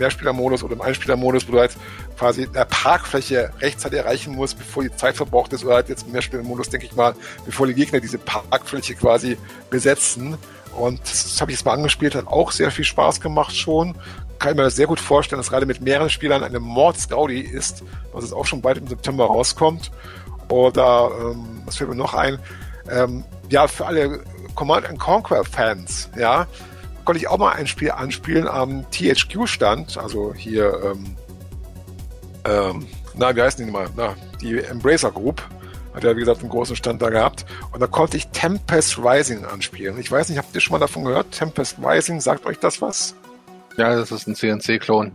Mehrspielermodus 0.00 0.64
oder 0.64 0.74
im 0.74 0.80
Einspielermodus, 0.80 1.46
wo 1.46 1.52
du 1.52 1.60
halt 1.60 1.76
quasi 2.18 2.48
der 2.48 2.64
Parkfläche 2.64 3.52
rechtzeitig 3.60 4.00
erreichen 4.00 4.34
musst, 4.34 4.58
bevor 4.58 4.82
die 4.82 4.94
Zeit 4.96 5.16
verbraucht 5.16 5.52
ist, 5.52 5.64
oder 5.64 5.76
halt 5.76 5.88
jetzt 5.88 6.06
im 6.06 6.12
Mehrspielermodus, 6.12 6.68
denke 6.68 6.86
ich 6.86 6.96
mal, 6.96 7.14
bevor 7.46 7.66
die 7.66 7.74
Gegner 7.74 8.00
diese 8.00 8.18
Parkfläche 8.18 8.94
quasi 8.94 9.38
besetzen. 9.70 10.36
Und 10.76 11.00
das 11.02 11.40
habe 11.40 11.50
ich 11.50 11.58
jetzt 11.58 11.64
mal 11.64 11.74
angespielt, 11.74 12.14
hat 12.14 12.26
auch 12.26 12.52
sehr 12.52 12.70
viel 12.70 12.84
Spaß 12.84 13.20
gemacht 13.20 13.56
schon. 13.56 13.94
Kann 14.38 14.52
ich 14.52 14.56
mir 14.56 14.70
sehr 14.70 14.86
gut 14.86 15.00
vorstellen, 15.00 15.38
dass 15.38 15.50
gerade 15.50 15.66
mit 15.66 15.80
mehreren 15.80 16.10
Spielern 16.10 16.42
eine 16.42 16.60
Mordsgaudi 16.60 17.40
ist, 17.40 17.82
was 18.12 18.24
jetzt 18.24 18.32
auch 18.32 18.46
schon 18.46 18.62
bald 18.62 18.78
im 18.78 18.86
September 18.86 19.26
rauskommt. 19.26 19.90
Oder, 20.48 21.10
ähm, 21.20 21.62
was 21.64 21.76
fällt 21.76 21.90
mir 21.90 21.96
noch 21.96 22.14
ein? 22.14 22.38
Ähm, 22.90 23.24
ja, 23.50 23.68
für 23.68 23.86
alle 23.86 24.22
Command 24.54 24.98
Conquer 24.98 25.44
Fans, 25.44 26.08
ja, 26.16 26.46
konnte 27.10 27.24
ich 27.24 27.28
auch 27.28 27.38
mal 27.38 27.54
ein 27.54 27.66
Spiel 27.66 27.90
anspielen 27.90 28.46
am 28.46 28.88
THQ-Stand, 28.92 29.98
also 29.98 30.32
hier, 30.32 30.80
ähm, 30.84 31.16
ähm, 32.44 32.86
na, 33.16 33.34
wie 33.34 33.42
heißen 33.42 33.58
die 33.58 33.68
nochmal? 33.68 33.88
Na, 33.96 34.14
die 34.40 34.60
Embracer 34.62 35.10
Group 35.10 35.42
hat 35.92 36.04
ja, 36.04 36.14
wie 36.14 36.20
gesagt, 36.20 36.38
einen 36.42 36.50
großen 36.50 36.76
Stand 36.76 37.02
da 37.02 37.10
gehabt. 37.10 37.46
Und 37.72 37.80
da 37.80 37.88
konnte 37.88 38.16
ich 38.16 38.28
Tempest 38.28 38.96
Rising 38.98 39.44
anspielen. 39.44 39.98
Ich 39.98 40.08
weiß 40.08 40.28
nicht, 40.28 40.38
habt 40.38 40.54
ihr 40.54 40.60
schon 40.60 40.70
mal 40.70 40.78
davon 40.78 41.04
gehört? 41.04 41.32
Tempest 41.32 41.78
Rising, 41.82 42.20
sagt 42.20 42.46
euch 42.46 42.60
das 42.60 42.80
was? 42.80 43.16
Ja, 43.76 43.96
das 43.96 44.12
ist 44.12 44.28
ein 44.28 44.36
CNC-Klon. 44.36 45.10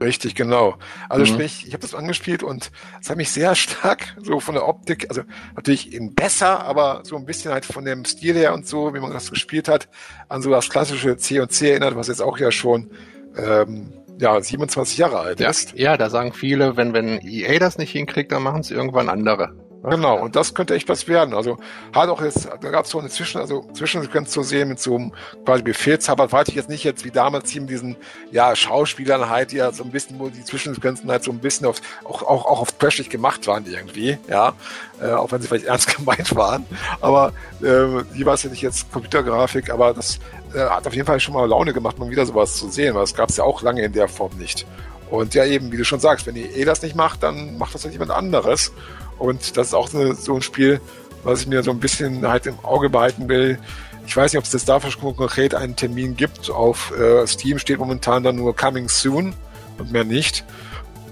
Richtig, 0.00 0.34
genau. 0.34 0.76
Also 1.08 1.24
mhm. 1.24 1.34
sprich, 1.34 1.66
ich 1.66 1.74
habe 1.74 1.82
das 1.82 1.94
angespielt 1.94 2.42
und 2.42 2.70
es 3.00 3.10
hat 3.10 3.16
mich 3.16 3.30
sehr 3.30 3.54
stark 3.56 4.16
so 4.22 4.40
von 4.40 4.54
der 4.54 4.66
Optik, 4.66 5.06
also 5.08 5.22
natürlich 5.56 5.92
eben 5.92 6.14
besser, 6.14 6.64
aber 6.64 7.02
so 7.04 7.16
ein 7.16 7.26
bisschen 7.26 7.52
halt 7.52 7.66
von 7.66 7.84
dem 7.84 8.04
Stil 8.04 8.34
her 8.34 8.54
und 8.54 8.66
so, 8.66 8.94
wie 8.94 9.00
man 9.00 9.12
das 9.12 9.30
gespielt 9.30 9.68
hat, 9.68 9.88
an 10.28 10.40
so 10.42 10.50
das 10.50 10.70
klassische 10.70 11.16
C 11.16 11.40
und 11.40 11.52
C 11.52 11.70
erinnert, 11.70 11.96
was 11.96 12.08
jetzt 12.08 12.22
auch 12.22 12.38
ja 12.38 12.50
schon 12.50 12.90
ähm, 13.36 13.92
ja 14.18 14.40
27 14.40 14.98
Jahre 14.98 15.18
alt 15.20 15.40
ja. 15.40 15.50
ist. 15.50 15.74
Ja, 15.78 15.96
da 15.96 16.08
sagen 16.08 16.32
viele, 16.32 16.76
wenn 16.76 16.94
wenn 16.94 17.20
EA 17.20 17.58
das 17.58 17.76
nicht 17.76 17.92
hinkriegt, 17.92 18.32
dann 18.32 18.42
machen 18.42 18.60
es 18.60 18.70
irgendwann 18.70 19.08
andere. 19.08 19.54
Genau, 19.82 20.18
und 20.18 20.36
das 20.36 20.52
könnte 20.52 20.74
echt 20.74 20.88
was 20.90 21.08
werden. 21.08 21.32
Also 21.32 21.58
hat 21.94 22.08
auch 22.10 22.20
jetzt, 22.20 22.46
da 22.46 22.70
gab 22.70 22.84
es 22.84 22.90
so 22.90 22.98
eine 22.98 23.08
Zwischen, 23.08 23.40
also 23.40 23.66
Zwischensequenz 23.72 24.30
zu 24.30 24.42
sehen 24.42 24.68
mit 24.68 24.78
so 24.78 24.94
einem 24.94 25.12
quasi 25.44 25.62
Befehlshaber, 25.62 26.30
weiß 26.30 26.48
ich 26.48 26.54
jetzt 26.54 26.68
nicht 26.68 26.84
jetzt 26.84 27.04
wie 27.04 27.10
damals 27.10 27.48
hier 27.48 27.62
mit 27.62 27.70
diesen 27.70 27.96
ja, 28.30 28.54
Schauspielern 28.54 29.30
halt, 29.30 29.52
die 29.52 29.56
ja 29.56 29.72
so 29.72 29.82
ein 29.82 29.90
bisschen, 29.90 30.18
wo 30.18 30.28
die 30.28 30.44
Zwischensequenzen 30.44 31.10
halt 31.10 31.24
so 31.24 31.30
ein 31.30 31.38
bisschen 31.38 31.66
auf, 31.66 31.80
auch, 32.04 32.22
auch, 32.22 32.44
auch 32.44 32.60
auf 32.60 32.72
trashig 32.72 33.08
gemacht 33.08 33.46
waren 33.46 33.64
irgendwie, 33.66 34.18
ja, 34.28 34.52
äh, 35.00 35.12
auch 35.12 35.32
wenn 35.32 35.40
sie 35.40 35.48
vielleicht 35.48 35.64
ernst 35.66 35.96
gemeint 35.96 36.36
waren. 36.36 36.66
Aber 37.00 37.32
äh, 37.62 38.04
hier 38.14 38.26
war 38.26 38.34
es 38.34 38.42
ja 38.42 38.50
nicht 38.50 38.62
jetzt 38.62 38.92
Computergrafik, 38.92 39.70
aber 39.70 39.94
das 39.94 40.18
äh, 40.54 40.58
hat 40.58 40.86
auf 40.86 40.94
jeden 40.94 41.06
Fall 41.06 41.20
schon 41.20 41.32
mal 41.32 41.48
Laune 41.48 41.72
gemacht, 41.72 41.98
mal 41.98 42.10
wieder 42.10 42.26
sowas 42.26 42.54
zu 42.56 42.68
sehen, 42.68 42.94
weil 42.94 43.02
das 43.02 43.14
gab 43.14 43.30
es 43.30 43.38
ja 43.38 43.44
auch 43.44 43.62
lange 43.62 43.82
in 43.82 43.92
der 43.94 44.08
Form 44.08 44.36
nicht. 44.36 44.66
Und 45.10 45.34
ja 45.34 45.44
eben, 45.44 45.72
wie 45.72 45.76
du 45.76 45.84
schon 45.84 46.00
sagst, 46.00 46.26
wenn 46.26 46.34
die 46.34 46.44
eh 46.44 46.64
das 46.64 46.82
nicht 46.82 46.94
macht, 46.94 47.22
dann 47.22 47.58
macht 47.58 47.74
das 47.74 47.82
ja 47.82 47.90
jemand 47.90 48.12
anderes. 48.12 48.72
Und 49.20 49.56
das 49.56 49.68
ist 49.68 49.74
auch 49.74 49.88
so, 49.88 50.12
so 50.14 50.34
ein 50.34 50.42
Spiel, 50.42 50.80
was 51.22 51.42
ich 51.42 51.46
mir 51.46 51.62
so 51.62 51.70
ein 51.70 51.78
bisschen 51.78 52.26
halt 52.26 52.46
im 52.46 52.58
Auge 52.64 52.90
behalten 52.90 53.28
will. 53.28 53.58
Ich 54.06 54.16
weiß 54.16 54.32
nicht, 54.32 54.38
ob 54.38 54.44
es 54.44 54.50
das 54.50 54.64
dafür 54.64 54.90
konkret 55.14 55.54
einen 55.54 55.76
Termin 55.76 56.16
gibt. 56.16 56.50
Auf 56.50 56.92
äh, 56.98 57.26
Steam 57.26 57.58
steht 57.58 57.78
momentan 57.78 58.24
dann 58.24 58.36
nur 58.36 58.56
Coming 58.56 58.88
Soon 58.88 59.34
und 59.78 59.92
mehr 59.92 60.04
nicht. 60.04 60.44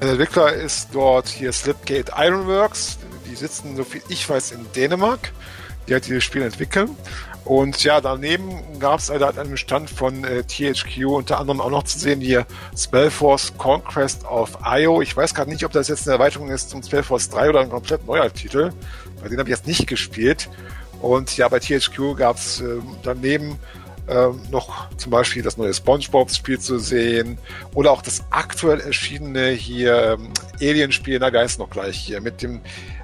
Der 0.00 0.11
Entwickler 0.11 0.52
ist 0.52 0.88
dort 0.92 1.28
hier 1.28 1.52
Slipgate 1.52 2.11
Ironworks. 2.16 2.98
Die 3.30 3.36
sitzen, 3.36 3.76
so 3.76 3.84
viel 3.84 4.02
ich 4.09 4.28
weiß, 4.28 4.52
in 4.52 4.66
Dänemark. 4.74 5.32
Die 5.86 5.94
hat 5.94 6.06
dieses 6.06 6.24
Spiel 6.24 6.42
entwickelt. 6.42 6.90
Und 7.49 7.82
ja, 7.82 8.03
daneben 8.03 8.78
gab 8.78 9.01
es 9.01 9.09
halt 9.09 9.22
einen 9.38 9.57
Stand 9.57 9.88
von 9.88 10.22
äh, 10.22 10.42
THQ 10.42 11.07
unter 11.07 11.40
anderem 11.40 11.62
auch 11.62 11.70
noch 11.70 11.84
zu 11.84 11.99
sehen 11.99 12.20
hier 12.20 12.44
Spellforce 12.76 13.55
Conquest 13.57 14.26
of 14.26 14.59
Io. 14.66 15.01
Ich 15.01 15.16
weiß 15.16 15.32
gerade 15.32 15.49
nicht, 15.49 15.64
ob 15.64 15.72
das 15.72 15.88
jetzt 15.88 16.07
eine 16.07 16.18
Erweiterung 16.18 16.51
ist 16.51 16.68
zum 16.68 16.82
Spellforce 16.82 17.30
3 17.30 17.49
oder 17.49 17.61
ein 17.61 17.70
komplett 17.70 18.07
neuer 18.07 18.30
Titel. 18.30 18.70
Bei 19.22 19.28
denen 19.28 19.38
habe 19.38 19.49
ich 19.49 19.57
jetzt 19.57 19.66
nicht 19.66 19.86
gespielt. 19.86 20.51
Und 21.01 21.38
ja, 21.38 21.49
bei 21.49 21.59
THQ 21.59 22.18
gab 22.18 22.36
es 22.36 22.61
äh, 22.61 22.80
daneben 23.03 23.59
äh, 24.09 24.26
noch 24.51 24.90
zum 24.99 25.11
Beispiel 25.11 25.42
das 25.42 25.57
neue 25.57 25.72
SpongeBob-Spiel 25.72 26.59
zu 26.59 26.78
sehen 26.78 27.38
oder 27.72 27.92
auch 27.92 28.03
das 28.03 28.24
aktuell 28.28 28.80
erschienene 28.80 29.53
hier 29.53 30.18
ähm, 30.18 30.28
Alien-Spiel, 30.61 31.18
na, 31.18 31.32
wie 31.32 31.38
heißt 31.38 31.59
noch 31.59 31.70
gleich 31.70 31.96
hier, 31.96 32.20
mit 32.20 32.42
dem 32.42 32.61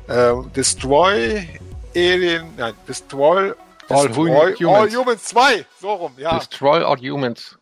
äh, 0.06 0.34
Destroy 0.54 1.48
Alien, 1.96 2.44
nein, 2.58 2.74
Destroy 2.86 3.54
All, 3.88 4.08
Destroy 4.08 4.54
Humans. 4.56 4.64
All 4.64 4.90
Humans 4.90 5.24
2, 5.24 5.66
so 5.80 5.92
rum, 5.92 6.12
ja. 6.16 6.38
Destroy 6.38 6.84
All 6.84 6.98
Humans. 6.98 7.58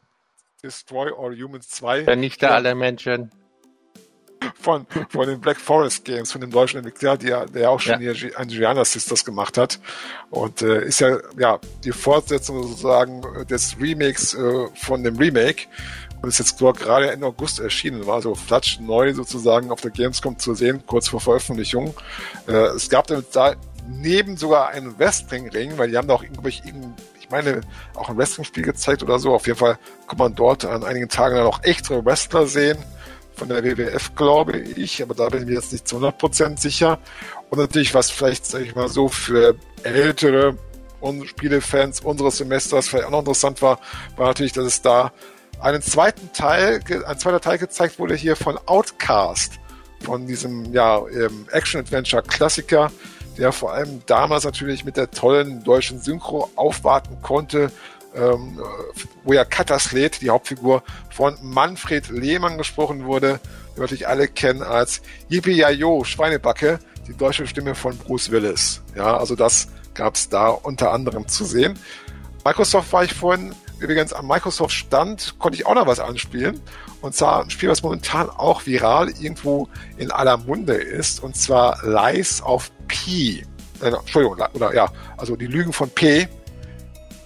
Destroy 0.63 1.11
All 1.13 1.35
Humans 1.35 1.69
2. 1.69 2.05
Vernichte 2.05 2.47
ja. 2.47 2.53
alle 2.53 2.75
Menschen. 2.75 3.31
Von, 4.61 4.87
von 5.09 5.29
den 5.29 5.41
Black 5.41 5.57
Forest 5.57 6.05
Games, 6.05 6.33
von 6.33 6.41
dem 6.41 6.51
deutschen 6.51 6.79
Entwickler, 6.79 7.17
der, 7.17 7.47
der 7.47 7.71
auch 7.71 7.79
schon 7.79 8.03
ja. 8.03 8.13
hier 8.13 8.31
Gianna 8.47 8.85
Sisters 8.85 9.25
gemacht 9.25 9.57
hat. 9.57 9.79
Und 10.31 10.63
äh, 10.63 10.85
ist 10.85 11.01
ja, 11.01 11.19
ja 11.39 11.61
die 11.85 11.93
Fortsetzung 11.93 12.63
sozusagen 12.63 13.23
des 13.47 13.77
Remakes 13.81 14.35
äh, 14.35 14.67
von 14.75 15.05
dem 15.05 15.17
Remake. 15.17 15.67
Und 16.23 16.29
ist 16.29 16.39
jetzt 16.39 16.59
gerade 16.59 17.11
Ende 17.11 17.27
August 17.27 17.59
erschienen, 17.59 18.07
war 18.07 18.23
so 18.23 18.37
flatsch 18.37 18.79
neu 18.79 19.13
sozusagen 19.13 19.73
auf 19.73 19.81
der 19.81 19.91
Gamescom 19.91 20.39
zu 20.39 20.55
sehen, 20.55 20.85
kurz 20.87 21.09
vor 21.09 21.21
Veröffentlichung. 21.21 21.95
Äh, 22.47 22.53
es 22.77 22.89
gab 22.89 23.09
damit 23.09 23.27
da 23.35 23.55
neben 23.89 24.37
sogar 24.37 24.69
einen 24.69 24.99
Wrestling-Ring, 24.99 25.79
weil 25.79 25.91
die 25.91 25.97
haben 25.97 26.09
da 26.09 26.15
auch 26.15 26.23
irgendwie, 26.23 26.49
ich 27.21 27.31
meine, 27.31 27.61
auch 27.95 28.09
ein 28.09 28.17
Wrestling-Spiel 28.17 28.65
gezeigt 28.65 29.03
oder 29.03 29.19
so. 29.19 29.35
Auf 29.35 29.47
jeden 29.47 29.59
Fall 29.59 29.79
kann 30.07 30.19
man 30.19 30.35
dort 30.35 30.65
an 30.65 30.85
einigen 30.85 31.09
Tagen 31.09 31.37
dann 31.37 31.47
auch 31.47 31.63
echte 31.63 32.05
Wrestler 32.05 32.47
sehen. 32.47 32.79
Von 33.35 33.49
der 33.49 33.65
WWF, 33.65 34.15
glaube 34.15 34.59
ich, 34.59 35.03
aber 35.03 35.15
da 35.15 35.29
bin 35.29 35.41
ich 35.41 35.47
mir 35.47 35.55
jetzt 35.55 35.73
nicht 35.73 35.89
zu 35.89 35.97
100% 35.97 36.61
sicher. 36.61 36.99
Und 37.49 37.59
natürlich, 37.59 37.95
was 37.95 38.11
vielleicht, 38.11 38.45
sage 38.45 38.65
ich 38.65 38.75
mal 38.75 38.89
so, 38.89 39.09
für 39.09 39.57
ältere 39.83 40.57
Spielefans 41.25 42.01
unseres 42.01 42.39
Semesters 42.39 42.89
vielleicht 42.89 43.07
auch 43.07 43.11
noch 43.11 43.21
interessant 43.21 43.63
war, 43.63 43.81
war 44.17 44.29
natürlich, 44.29 44.53
dass 44.53 44.67
es 44.67 44.83
da 44.83 45.13
einen 45.61 45.83
zweiten 45.83 46.33
Teil, 46.33 46.81
ein 47.07 47.19
zweiter 47.19 47.41
Teil 47.41 47.59
gezeigt 47.59 47.99
wurde 47.99 48.15
hier 48.15 48.37
von 48.37 48.59
Outcast, 48.67 49.55
von 50.03 50.27
diesem 50.27 50.73
ja, 50.73 50.99
ähm, 51.09 51.47
Action-Adventure-Klassiker, 51.51 52.91
der 53.39 53.53
vor 53.53 53.73
allem 53.73 54.03
damals 54.07 54.45
natürlich 54.45 54.85
mit 54.85 54.97
der 54.97 55.11
tollen 55.11 55.63
deutschen 55.65 56.01
Synchro 56.01 56.51
aufwarten 56.57 57.19
konnte, 57.23 57.71
ähm, 58.15 58.61
wo 59.25 59.33
ja 59.33 59.45
Kataslet, 59.45 60.21
die 60.21 60.31
Hauptfigur, 60.31 60.83
von 61.11 61.37
Manfred 61.43 62.11
Lehmann 62.11 62.59
gesprochen 62.59 63.05
wurde, 63.05 63.41
den 63.71 63.77
wir 63.77 63.83
natürlich 63.83 64.09
alle 64.09 64.29
kennen 64.29 64.63
als 64.63 65.03
Yippie 65.29 65.53
Yayo, 65.53 66.05
Schweinebacke, 66.05 66.79
die 67.07 67.17
deutsche 67.17 67.47
Stimme 67.47 67.75
von 67.75 67.97
Bruce 67.97 68.31
Willis. 68.31 68.83
Ja, 68.95 69.17
also 69.17 69.35
das 69.35 69.69
gab 69.95 70.15
es 70.15 70.29
da 70.29 70.49
unter 70.49 70.93
anderem 70.93 71.29
zu 71.29 71.45
sehen. 71.45 71.79
Microsoft 72.45 72.93
war 72.93 73.05
ich 73.05 73.15
vorhin 73.15 73.55
übrigens 73.79 74.13
am 74.13 74.27
Microsoft 74.27 74.73
Stand, 74.73 75.35
konnte 75.39 75.57
ich 75.57 75.67
auch 75.67 75.75
noch 75.75 75.87
was 75.87 76.01
anspielen. 76.01 76.61
Und 77.03 77.15
zwar 77.15 77.43
ein 77.43 77.51
Spiel, 77.51 77.69
was 77.69 77.83
momentan 77.83 78.31
auch 78.31 78.65
viral 78.65 79.11
irgendwo 79.21 79.69
in 79.99 80.11
aller 80.11 80.37
Munde 80.37 80.75
ist, 80.75 81.23
und 81.23 81.37
zwar 81.37 81.79
Lies 81.85 82.41
of 82.43 82.71
P. 82.87 83.45
Äh, 83.83 83.89
Entschuldigung, 83.89 84.39
oder 84.55 84.75
ja, 84.75 84.89
also 85.17 85.37
die 85.37 85.49
Lügen 85.49 85.73
von 85.73 85.91
P. 85.91 86.29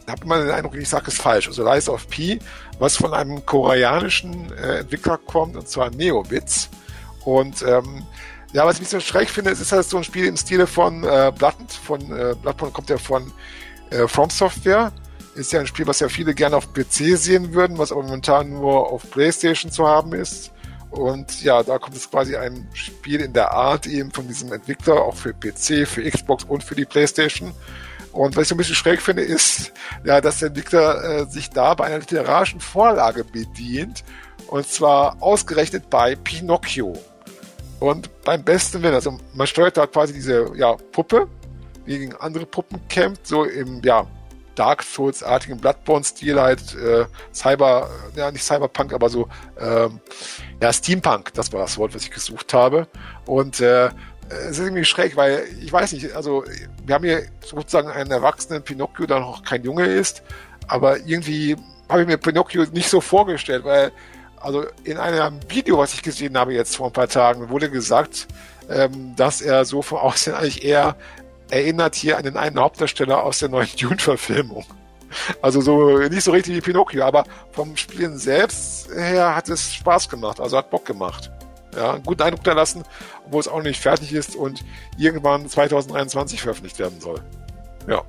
Da 0.07 0.13
habe 0.13 0.25
immer 0.25 0.39
den 0.39 0.51
Eindruck, 0.51 0.77
ich 0.77 0.89
sage 0.89 1.05
es 1.09 1.19
falsch. 1.19 1.47
Also 1.47 1.63
Lies 1.63 1.89
of 1.89 2.09
P, 2.09 2.39
was 2.79 2.97
von 2.97 3.13
einem 3.13 3.45
koreanischen 3.45 4.51
äh, 4.57 4.79
Entwickler 4.79 5.19
kommt, 5.19 5.57
und 5.57 5.69
zwar 5.69 5.91
Neobits. 5.91 6.71
Und 7.25 7.63
ähm, 7.63 8.07
ja, 8.53 8.65
was 8.65 8.77
ich 8.77 8.81
ein 8.81 8.85
bisschen 8.85 9.01
schräg 9.03 9.29
finde, 9.29 9.51
es 9.51 9.61
ist 9.61 9.73
halt 9.73 9.85
so 9.85 9.99
ein 9.99 10.05
Spiel 10.05 10.25
im 10.25 10.37
Stile 10.37 10.67
von 10.67 11.05
äh, 11.05 11.33
Bloodborne. 11.37 11.69
Von 11.85 12.01
äh, 12.17 12.35
Bloodborne 12.41 12.73
kommt 12.73 12.89
ja 12.89 12.97
von 12.97 13.31
äh, 13.91 14.09
From 14.09 14.31
Software. 14.31 14.93
Ist 15.37 15.53
ja 15.53 15.61
ein 15.61 15.67
Spiel, 15.67 15.87
was 15.87 16.01
ja 16.01 16.09
viele 16.09 16.35
gerne 16.35 16.57
auf 16.57 16.73
PC 16.73 17.17
sehen 17.17 17.53
würden, 17.53 17.79
was 17.79 17.93
aber 17.93 18.03
momentan 18.03 18.51
nur 18.51 18.91
auf 18.91 19.11
PlayStation 19.11 19.71
zu 19.71 19.87
haben 19.87 20.13
ist. 20.15 20.51
Und 20.91 21.43
ja, 21.43 21.63
da 21.63 21.79
kommt 21.79 21.95
es 21.95 22.11
quasi 22.11 22.37
ein 22.37 22.67
Spiel 22.73 23.21
in 23.21 23.35
der 23.35 23.53
Art 23.53 23.87
eben 23.87 24.11
von 24.13 24.27
diesem 24.27 24.53
Entwickler, 24.53 25.03
auch 25.03 25.15
für 25.15 25.35
PC, 25.35 25.87
für 25.87 26.11
Xbox 26.11 26.45
und 26.45 26.65
für 26.65 26.75
die 26.75 26.87
PlayStation. 26.87 27.53
Und 28.13 28.35
was 28.35 28.45
ich 28.45 28.49
so 28.49 28.55
ein 28.55 28.59
bisschen 28.59 28.77
schräg 28.77 29.03
finde, 29.03 29.23
ist, 29.23 29.73
ja, 30.05 30.23
dass 30.23 30.39
der 30.39 30.49
Entwickler 30.49 31.05
äh, 31.05 31.27
sich 31.27 31.51
da 31.51 31.75
bei 31.75 31.85
einer 31.85 31.99
literarischen 31.99 32.61
Vorlage 32.61 33.25
bedient. 33.25 34.05
Und 34.47 34.67
zwar 34.67 35.23
ausgerechnet 35.23 35.91
bei 35.91 36.17
Pinocchio. 36.17 36.95
Und 37.79 38.09
beim 38.25 38.43
besten 38.43 38.83
Willen, 38.83 38.95
also 38.95 39.19
man 39.35 39.47
steuert 39.47 39.77
da 39.77 39.87
quasi 39.87 40.15
diese 40.15 40.51
ja, 40.57 40.77
Puppe, 40.93 41.29
die 41.87 41.99
gegen 41.99 42.15
andere 42.17 42.47
Puppen 42.47 42.81
kämpft, 42.89 43.27
so 43.27 43.45
im 43.45 43.83
ja, 43.83 44.07
Dark 44.57 44.83
Souls-artigen 44.83 45.59
Bloodborne-Stil 45.59 46.41
halt, 46.41 46.75
äh, 46.75 47.07
Cyber, 47.33 47.89
ja 48.17 48.31
nicht 48.31 48.45
Cyberpunk, 48.45 48.93
aber 48.93 49.09
so 49.09 49.29
ähm, 49.61 50.01
ja, 50.61 50.73
Steampunk, 50.73 51.33
das 51.35 51.53
war 51.53 51.61
das 51.61 51.79
Wort, 51.79 51.95
was 51.95 52.03
ich 52.03 52.11
gesucht 52.11 52.53
habe. 52.53 52.89
Und 53.27 53.61
äh, 53.61 53.91
es 54.29 54.59
ist 54.59 54.61
irgendwie 54.61 54.85
schräg, 54.85 55.17
weil 55.17 55.45
ich 55.63 55.73
weiß 55.73 55.93
nicht, 55.93 56.13
also 56.15 56.45
wir 56.85 56.95
haben 56.95 57.05
hier 57.05 57.27
sozusagen 57.45 57.89
einen 57.89 58.11
erwachsenen 58.11 58.63
Pinocchio, 58.63 59.07
der 59.07 59.21
noch 59.21 59.45
kein 59.45 59.63
Junge 59.63 59.87
ist, 59.87 60.23
aber 60.67 60.99
irgendwie 60.99 61.57
habe 61.89 62.03
ich 62.03 62.09
mir 62.09 62.17
Pinocchio 62.17 62.65
nicht 62.73 62.89
so 62.89 63.01
vorgestellt, 63.01 63.65
weil 63.65 63.93
also 64.41 64.65
in 64.85 64.99
einem 64.99 65.41
Video, 65.49 65.79
was 65.79 65.95
ich 65.95 66.03
gesehen 66.03 66.37
habe 66.37 66.55
jetzt 66.55 66.77
vor 66.77 66.87
ein 66.87 66.93
paar 66.93 67.09
Tagen, 67.09 67.49
wurde 67.49 67.71
gesagt, 67.71 68.27
ähm, 68.69 69.15
dass 69.17 69.41
er 69.41 69.65
so 69.65 69.83
vom 69.83 69.99
Aussehen 69.99 70.35
eigentlich 70.35 70.65
eher 70.65 70.97
erinnert 71.51 71.95
hier 71.95 72.19
an 72.19 72.25
den 72.25 72.37
einen 72.37 72.59
Hauptdarsteller 72.59 73.23
aus 73.23 73.39
der 73.39 73.49
neuen 73.49 73.69
Dune-Verfilmung. 73.81 74.65
Also 75.41 75.61
so 75.61 75.99
nicht 75.99 76.25
so 76.25 76.33
richtig 76.33 76.57
wie 76.57 76.61
Pinocchio, 76.61 77.05
aber 77.05 77.25
vom 77.53 77.77
Spielen 77.77 78.19
selbst 78.19 78.91
her 78.93 79.37
hat 79.37 79.49
es 79.49 79.75
Spaß 79.75 80.09
gemacht, 80.09 80.41
also 80.41 80.57
hat 80.57 80.71
Bock 80.71 80.85
gemacht. 80.85 81.31
Ja, 81.77 81.93
einen 81.93 82.03
guten 82.03 82.23
Eindruck 82.23 82.43
da 82.43 82.55
lassen, 82.55 82.85
obwohl 83.27 83.41
es 83.41 83.49
auch 83.49 83.59
noch 83.59 83.65
nicht 83.65 83.81
fertig 83.81 84.13
ist 84.13 84.35
und 84.35 84.65
irgendwann 84.99 85.49
2023 85.49 86.41
veröffentlicht 86.41 86.79
werden 86.79 87.01
soll. 87.01 87.21
Ja. 87.87 88.03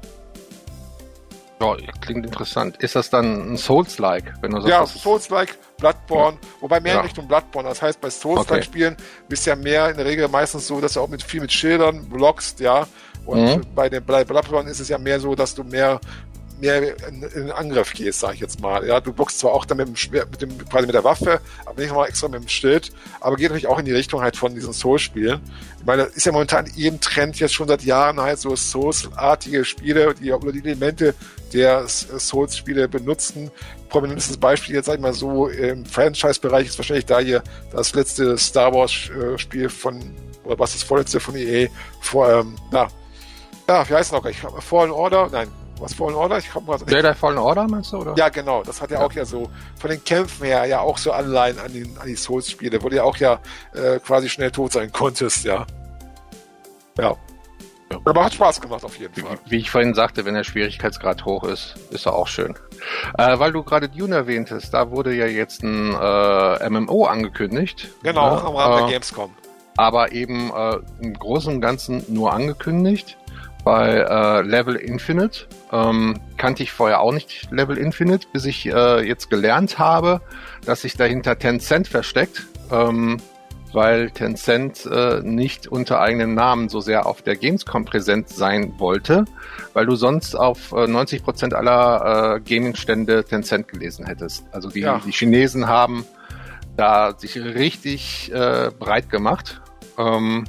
Ja, 1.59 1.75
klingt 2.01 2.25
interessant. 2.25 2.77
Ist 2.77 2.95
das 2.95 3.09
dann 3.09 3.53
ein 3.53 3.57
Souls-like, 3.57 4.31
wenn 4.41 4.51
du 4.51 4.61
sagst? 4.61 4.69
Ja, 4.69 4.85
Souls-like, 4.85 5.57
Bloodborne, 5.77 6.37
ja. 6.39 6.49
wobei 6.61 6.79
mehr 6.79 6.93
ja. 6.93 6.99
in 6.99 7.05
Richtung 7.05 7.27
Bloodborne. 7.27 7.67
Das 7.67 7.81
heißt, 7.81 7.99
bei 7.99 8.11
Souls-like-Spielen 8.11 8.93
okay. 8.93 9.03
bist 9.27 9.45
du 9.45 9.49
ja 9.49 9.55
mehr 9.55 9.89
in 9.89 9.97
der 9.97 10.05
Regel 10.05 10.27
meistens 10.27 10.67
so, 10.67 10.79
dass 10.79 10.93
du 10.93 11.01
auch 11.01 11.07
mit 11.07 11.23
viel 11.23 11.41
mit 11.41 11.51
Schildern 11.51 12.07
blockst, 12.07 12.59
ja. 12.59 12.87
Und 13.27 13.43
mhm. 13.43 13.61
bei 13.75 13.89
den 13.89 14.03
Bloodborne 14.03 14.69
ist 14.69 14.79
es 14.79 14.87
ja 14.87 14.97
mehr 14.97 15.19
so, 15.19 15.35
dass 15.35 15.53
du 15.53 15.63
mehr 15.63 15.99
mehr 16.59 16.95
in, 17.07 17.23
in 17.23 17.51
Angriff 17.51 17.93
gehst, 17.93 18.19
sag 18.19 18.33
ich 18.33 18.39
jetzt 18.39 18.61
mal. 18.61 18.85
Ja, 18.85 18.99
du 18.99 19.13
boxst 19.13 19.39
zwar 19.39 19.53
auch 19.53 19.65
dann 19.65 19.77
mit 19.77 19.87
dem 19.87 19.95
Schwert, 19.95 20.31
mit 20.31 20.41
dem, 20.41 20.57
quasi 20.69 20.85
mit 20.85 20.95
der 20.95 21.03
Waffe, 21.03 21.39
aber 21.65 21.79
nicht 21.79 21.89
nochmal 21.89 22.09
extra 22.09 22.27
mit 22.27 22.41
dem 22.41 22.47
Schild, 22.47 22.91
aber 23.19 23.35
geht 23.35 23.49
natürlich 23.49 23.67
auch 23.67 23.79
in 23.79 23.85
die 23.85 23.93
Richtung 23.93 24.21
halt 24.21 24.35
von 24.35 24.53
diesen 24.53 24.73
Soul-Spielen. 24.73 25.39
Ich 25.79 25.85
meine, 25.85 26.05
das 26.05 26.15
ist 26.15 26.25
ja 26.25 26.31
momentan 26.31 26.69
eben 26.75 26.99
Trend 26.99 27.39
jetzt 27.39 27.53
schon 27.53 27.67
seit 27.67 27.83
Jahren 27.83 28.19
halt 28.19 28.39
so 28.39 28.55
Souls-artige 28.55 29.65
Spiele, 29.65 30.15
die 30.15 30.31
oder 30.31 30.51
die 30.51 30.59
Elemente 30.59 31.13
der 31.53 31.87
Souls-Spiele 31.87 32.87
benutzen. 32.87 33.51
Prominentes 33.89 34.35
Beispiel 34.37 34.75
jetzt, 34.75 34.87
sag 34.87 34.95
ich 34.95 35.01
mal 35.01 35.13
so, 35.13 35.47
im 35.47 35.85
Franchise-Bereich 35.85 36.67
ist 36.67 36.77
wahrscheinlich 36.77 37.05
da 37.05 37.19
hier 37.19 37.43
das 37.71 37.93
letzte 37.93 38.37
Star 38.37 38.73
Wars-Spiel 38.73 39.69
von, 39.69 40.01
oder 40.43 40.59
was 40.59 40.73
das 40.73 40.83
vorletzte 40.83 41.19
von 41.19 41.35
EA, 41.35 41.67
vor, 42.01 42.29
ähm, 42.29 42.55
na, 42.71 42.87
ja, 43.69 43.89
wie 43.89 43.93
heißt 43.93 44.13
noch? 44.13 44.25
Ich, 44.25 44.39
Fallen 44.39 44.91
Order? 44.91 45.29
Nein, 45.31 45.49
was 45.79 45.93
Fallen 45.93 46.15
Order? 46.15 46.37
Ich 46.37 46.51
komme 46.51 46.67
gerade. 46.67 46.85
Jedi 46.89 47.13
Fallen 47.13 47.37
Order 47.37 47.67
meinst 47.67 47.91
du, 47.91 47.97
oder? 47.97 48.15
Ja, 48.17 48.29
genau. 48.29 48.63
Das 48.63 48.81
hat 48.81 48.91
ja, 48.91 48.99
ja, 48.99 49.05
auch 49.05 49.11
ja 49.11 49.25
so 49.25 49.49
von 49.79 49.89
den 49.89 50.03
Kämpfen 50.03 50.45
her 50.45 50.65
ja 50.65 50.79
auch 50.79 50.97
so 50.97 51.11
Anleihen 51.11 51.59
an, 51.59 51.71
den, 51.73 51.97
an 51.97 52.07
die 52.07 52.15
Souls-Spiele, 52.15 52.81
wo 52.81 52.89
du 52.89 52.95
ja 52.95 53.03
auch 53.03 53.17
ja 53.17 53.39
äh, 53.73 53.99
quasi 53.99 54.29
schnell 54.29 54.51
tot 54.51 54.71
sein 54.71 54.91
konntest, 54.91 55.43
ja. 55.43 55.65
Ja. 56.97 57.15
ja. 57.91 57.99
Aber 58.05 58.23
hat 58.23 58.33
Spaß 58.33 58.61
gemacht 58.61 58.83
auf 58.83 58.97
jeden 58.97 59.13
Fall. 59.13 59.37
Wie, 59.45 59.51
wie, 59.51 59.57
ich 59.57 59.69
vorhin 59.69 59.93
sagte, 59.93 60.25
wenn 60.25 60.33
der 60.33 60.43
Schwierigkeitsgrad 60.43 61.25
hoch 61.25 61.43
ist, 61.43 61.75
ist 61.91 62.05
er 62.05 62.15
auch 62.15 62.27
schön. 62.27 62.55
Äh, 63.17 63.37
weil 63.37 63.51
du 63.51 63.63
gerade 63.63 63.89
Dune 63.89 64.15
erwähntest, 64.15 64.73
da 64.73 64.91
wurde 64.91 65.13
ja 65.13 65.25
jetzt 65.25 65.61
ein 65.61 65.93
äh, 65.93 66.69
MMO 66.69 67.05
angekündigt. 67.05 67.89
Genau, 68.01 68.37
am 68.37 68.55
Rahmen 68.55 68.77
der 68.77 68.87
äh, 68.87 68.91
Gamescom. 68.91 69.33
Aber 69.75 70.11
eben 70.11 70.51
äh, 70.55 70.77
im 71.01 71.13
Großen 71.13 71.53
und 71.53 71.61
Ganzen 71.61 72.03
nur 72.07 72.33
angekündigt 72.33 73.16
bei 73.67 73.97
äh, 73.97 74.41
Level 74.43 74.77
Infinite. 74.77 75.45
Ähm, 75.73 76.17
kannte 76.37 76.63
ich 76.63 76.71
vorher 76.71 77.01
auch 77.01 77.11
nicht 77.11 77.51
Level 77.51 77.77
Infinite, 77.77 78.25
bis 78.31 78.45
ich 78.45 78.65
äh, 78.65 79.05
jetzt 79.05 79.29
gelernt 79.29 79.77
habe, 79.77 80.21
dass 80.65 80.83
sich 80.83 80.95
dahinter 80.95 81.37
Tencent 81.37 81.89
versteckt, 81.89 82.45
ähm, 82.71 83.17
weil 83.73 84.09
Tencent 84.11 84.85
äh, 84.85 85.19
nicht 85.21 85.67
unter 85.67 85.99
eigenem 85.99 86.33
Namen 86.33 86.69
so 86.69 86.79
sehr 86.79 87.07
auf 87.07 87.21
der 87.23 87.35
Gamescom 87.35 87.83
präsent 87.83 88.29
sein 88.29 88.75
wollte, 88.77 89.25
weil 89.73 89.85
du 89.85 89.97
sonst 89.97 90.35
auf 90.35 90.71
äh, 90.71 90.87
90 90.87 91.21
Prozent 91.21 91.53
aller 91.53 92.37
äh, 92.37 92.39
Gaming-Stände 92.39 93.25
Tencent 93.25 93.67
gelesen 93.67 94.05
hättest. 94.05 94.45
Also 94.53 94.69
die, 94.69 94.79
ja. 94.79 95.01
die 95.05 95.11
Chinesen 95.11 95.67
haben 95.67 96.05
da 96.77 97.13
sich 97.17 97.35
richtig 97.35 98.31
äh, 98.31 98.71
breit 98.79 99.09
gemacht. 99.09 99.59
Ähm, 99.97 100.45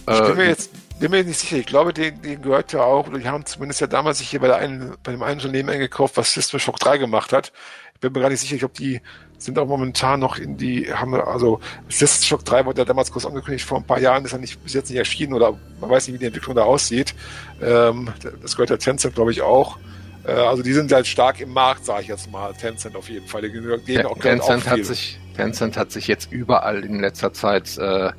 ich 0.00 0.20
bin 0.20 0.36
mir 0.36 0.42
äh, 0.44 0.48
jetzt 0.48 0.70
bin 0.98 1.10
mir 1.10 1.24
nicht 1.24 1.38
sicher. 1.38 1.56
Ich 1.56 1.66
glaube, 1.66 1.92
den, 1.92 2.22
den 2.22 2.42
gehört 2.42 2.72
ja 2.72 2.82
auch, 2.82 3.08
oder 3.08 3.18
die 3.18 3.28
haben 3.28 3.44
zumindest 3.44 3.80
ja 3.80 3.86
damals 3.86 4.18
sich 4.18 4.30
hier 4.30 4.40
bei, 4.40 4.46
der 4.46 4.56
einen, 4.56 4.94
bei 5.02 5.12
dem 5.12 5.22
einen 5.22 5.40
Unternehmen 5.40 5.70
eingekauft, 5.70 6.16
was 6.16 6.32
System 6.32 6.60
Shock 6.60 6.78
3 6.78 6.98
gemacht 6.98 7.32
hat. 7.32 7.52
Ich 7.94 8.00
bin 8.00 8.12
mir 8.12 8.20
gar 8.20 8.30
nicht 8.30 8.40
sicher, 8.40 8.54
ich 8.54 8.60
glaube, 8.60 8.74
die 8.78 9.00
sind 9.38 9.58
auch 9.58 9.66
momentan 9.66 10.20
noch 10.20 10.38
in 10.38 10.56
die, 10.56 10.92
haben 10.92 11.14
also 11.14 11.60
System 11.88 12.24
Shock 12.26 12.44
3 12.44 12.66
wurde 12.66 12.82
ja 12.82 12.84
damals 12.84 13.10
kurz 13.10 13.26
angekündigt, 13.26 13.64
vor 13.64 13.78
ein 13.78 13.84
paar 13.84 14.00
Jahren 14.00 14.24
ist 14.24 14.32
er 14.32 14.38
nicht 14.38 14.62
bis 14.62 14.74
jetzt 14.74 14.88
nicht 14.88 14.98
erschienen 14.98 15.34
oder 15.34 15.58
man 15.80 15.90
weiß 15.90 16.06
nicht, 16.06 16.14
wie 16.14 16.18
die 16.18 16.26
Entwicklung 16.26 16.56
da 16.56 16.64
aussieht. 16.64 17.14
Ähm, 17.62 18.10
das 18.42 18.56
gehört 18.56 18.70
ja 18.70 18.76
Tencent, 18.76 19.14
glaube 19.14 19.32
ich, 19.32 19.42
auch. 19.42 19.78
Äh, 20.26 20.32
also 20.32 20.62
die 20.62 20.72
sind 20.72 20.90
halt 20.92 21.06
stark 21.06 21.40
im 21.40 21.52
Markt, 21.52 21.84
sage 21.84 22.02
ich 22.02 22.08
jetzt 22.08 22.30
mal. 22.30 22.52
Tencent 22.54 22.96
auf 22.96 23.08
jeden 23.08 23.26
Fall. 23.26 23.42
Die 23.42 23.50
gehen 23.50 24.06
auch, 24.06 24.18
Tencent, 24.18 24.66
auch 24.66 24.70
hat 24.70 24.84
sich, 24.84 25.20
Tencent 25.36 25.76
hat 25.76 25.92
sich 25.92 26.06
jetzt 26.06 26.32
überall 26.32 26.84
in 26.84 27.00
letzter 27.00 27.32
Zeit 27.32 27.76
äh, 27.78 28.10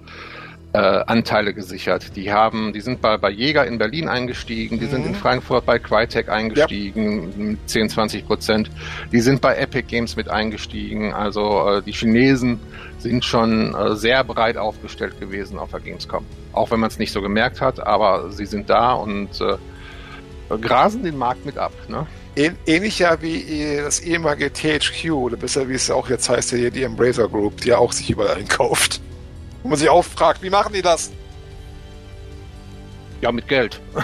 äh, 0.74 0.80
Anteile 0.80 1.54
gesichert. 1.54 2.16
Die 2.16 2.32
haben, 2.32 2.74
die 2.74 2.82
sind 2.82 3.02
bei, 3.02 3.18
bei 3.18 3.30
Jäger 3.30 3.66
in 3.66 3.78
Berlin 3.78 4.08
eingestiegen, 4.08 4.80
die 4.80 4.86
mhm. 4.86 4.92
sind 4.92 5.06
in 5.06 5.12
mhm. 5.14 5.16
Frankfurt 5.16 5.66
bei 5.66 5.80
Crytek 5.80 6.30
eingestiegen, 6.30 7.32
ja. 7.32 7.46
mit 7.46 7.70
10, 7.70 7.90
20 7.90 8.28
Prozent. 8.28 8.70
Die 9.12 9.20
sind 9.20 9.42
bei 9.42 9.56
Epic 9.56 9.88
Games 9.88 10.16
mit 10.16 10.30
eingestiegen. 10.30 11.14
Also 11.14 11.68
äh, 11.70 11.82
die 11.82 11.94
Chinesen 11.94 12.60
sind 13.00 13.24
schon 13.24 13.74
äh, 13.74 13.96
sehr 13.96 14.24
breit 14.24 14.58
aufgestellt 14.58 15.20
gewesen 15.20 15.58
auf 15.58 15.72
der 15.72 15.80
Gamescom. 15.80 16.26
Auch 16.54 16.72
wenn 16.72 16.80
man 16.80 16.90
es 16.90 17.00
nicht 17.00 17.12
so 17.12 17.22
gemerkt 17.22 17.62
hat, 17.62 17.80
aber 17.80 18.32
sie 18.32 18.46
sind 18.46 18.70
da 18.70 18.94
und 18.94 19.40
äh, 19.42 20.58
grasen 20.58 21.04
den 21.04 21.18
Markt 21.18 21.46
mit 21.46 21.58
ab. 21.58 21.74
Ne? 21.88 22.06
Ähnlich 22.68 23.00
ja 23.00 23.20
wie 23.22 23.80
das 23.84 24.00
ehemalige 24.00 24.54
THQ, 24.54 25.12
oder 25.12 25.38
besser 25.38 25.68
wie 25.68 25.74
es 25.74 25.90
auch 25.90 26.08
jetzt 26.08 26.30
heißt, 26.30 26.52
die 26.52 26.84
Embracer 26.84 27.28
Group, 27.28 27.62
die 27.62 27.70
ja 27.70 27.80
auch 27.80 27.92
sich 27.92 28.12
überall 28.12 28.36
einkauft. 28.38 29.02
Wo 29.68 29.72
man 29.72 29.80
sich 29.80 29.90
auch 29.90 30.06
fragt, 30.06 30.42
wie 30.42 30.50
machen 30.50 30.72
die 30.72 30.82
das? 30.82 31.12
Ja, 33.20 33.34
mit 33.34 33.50
Geld. 33.50 33.82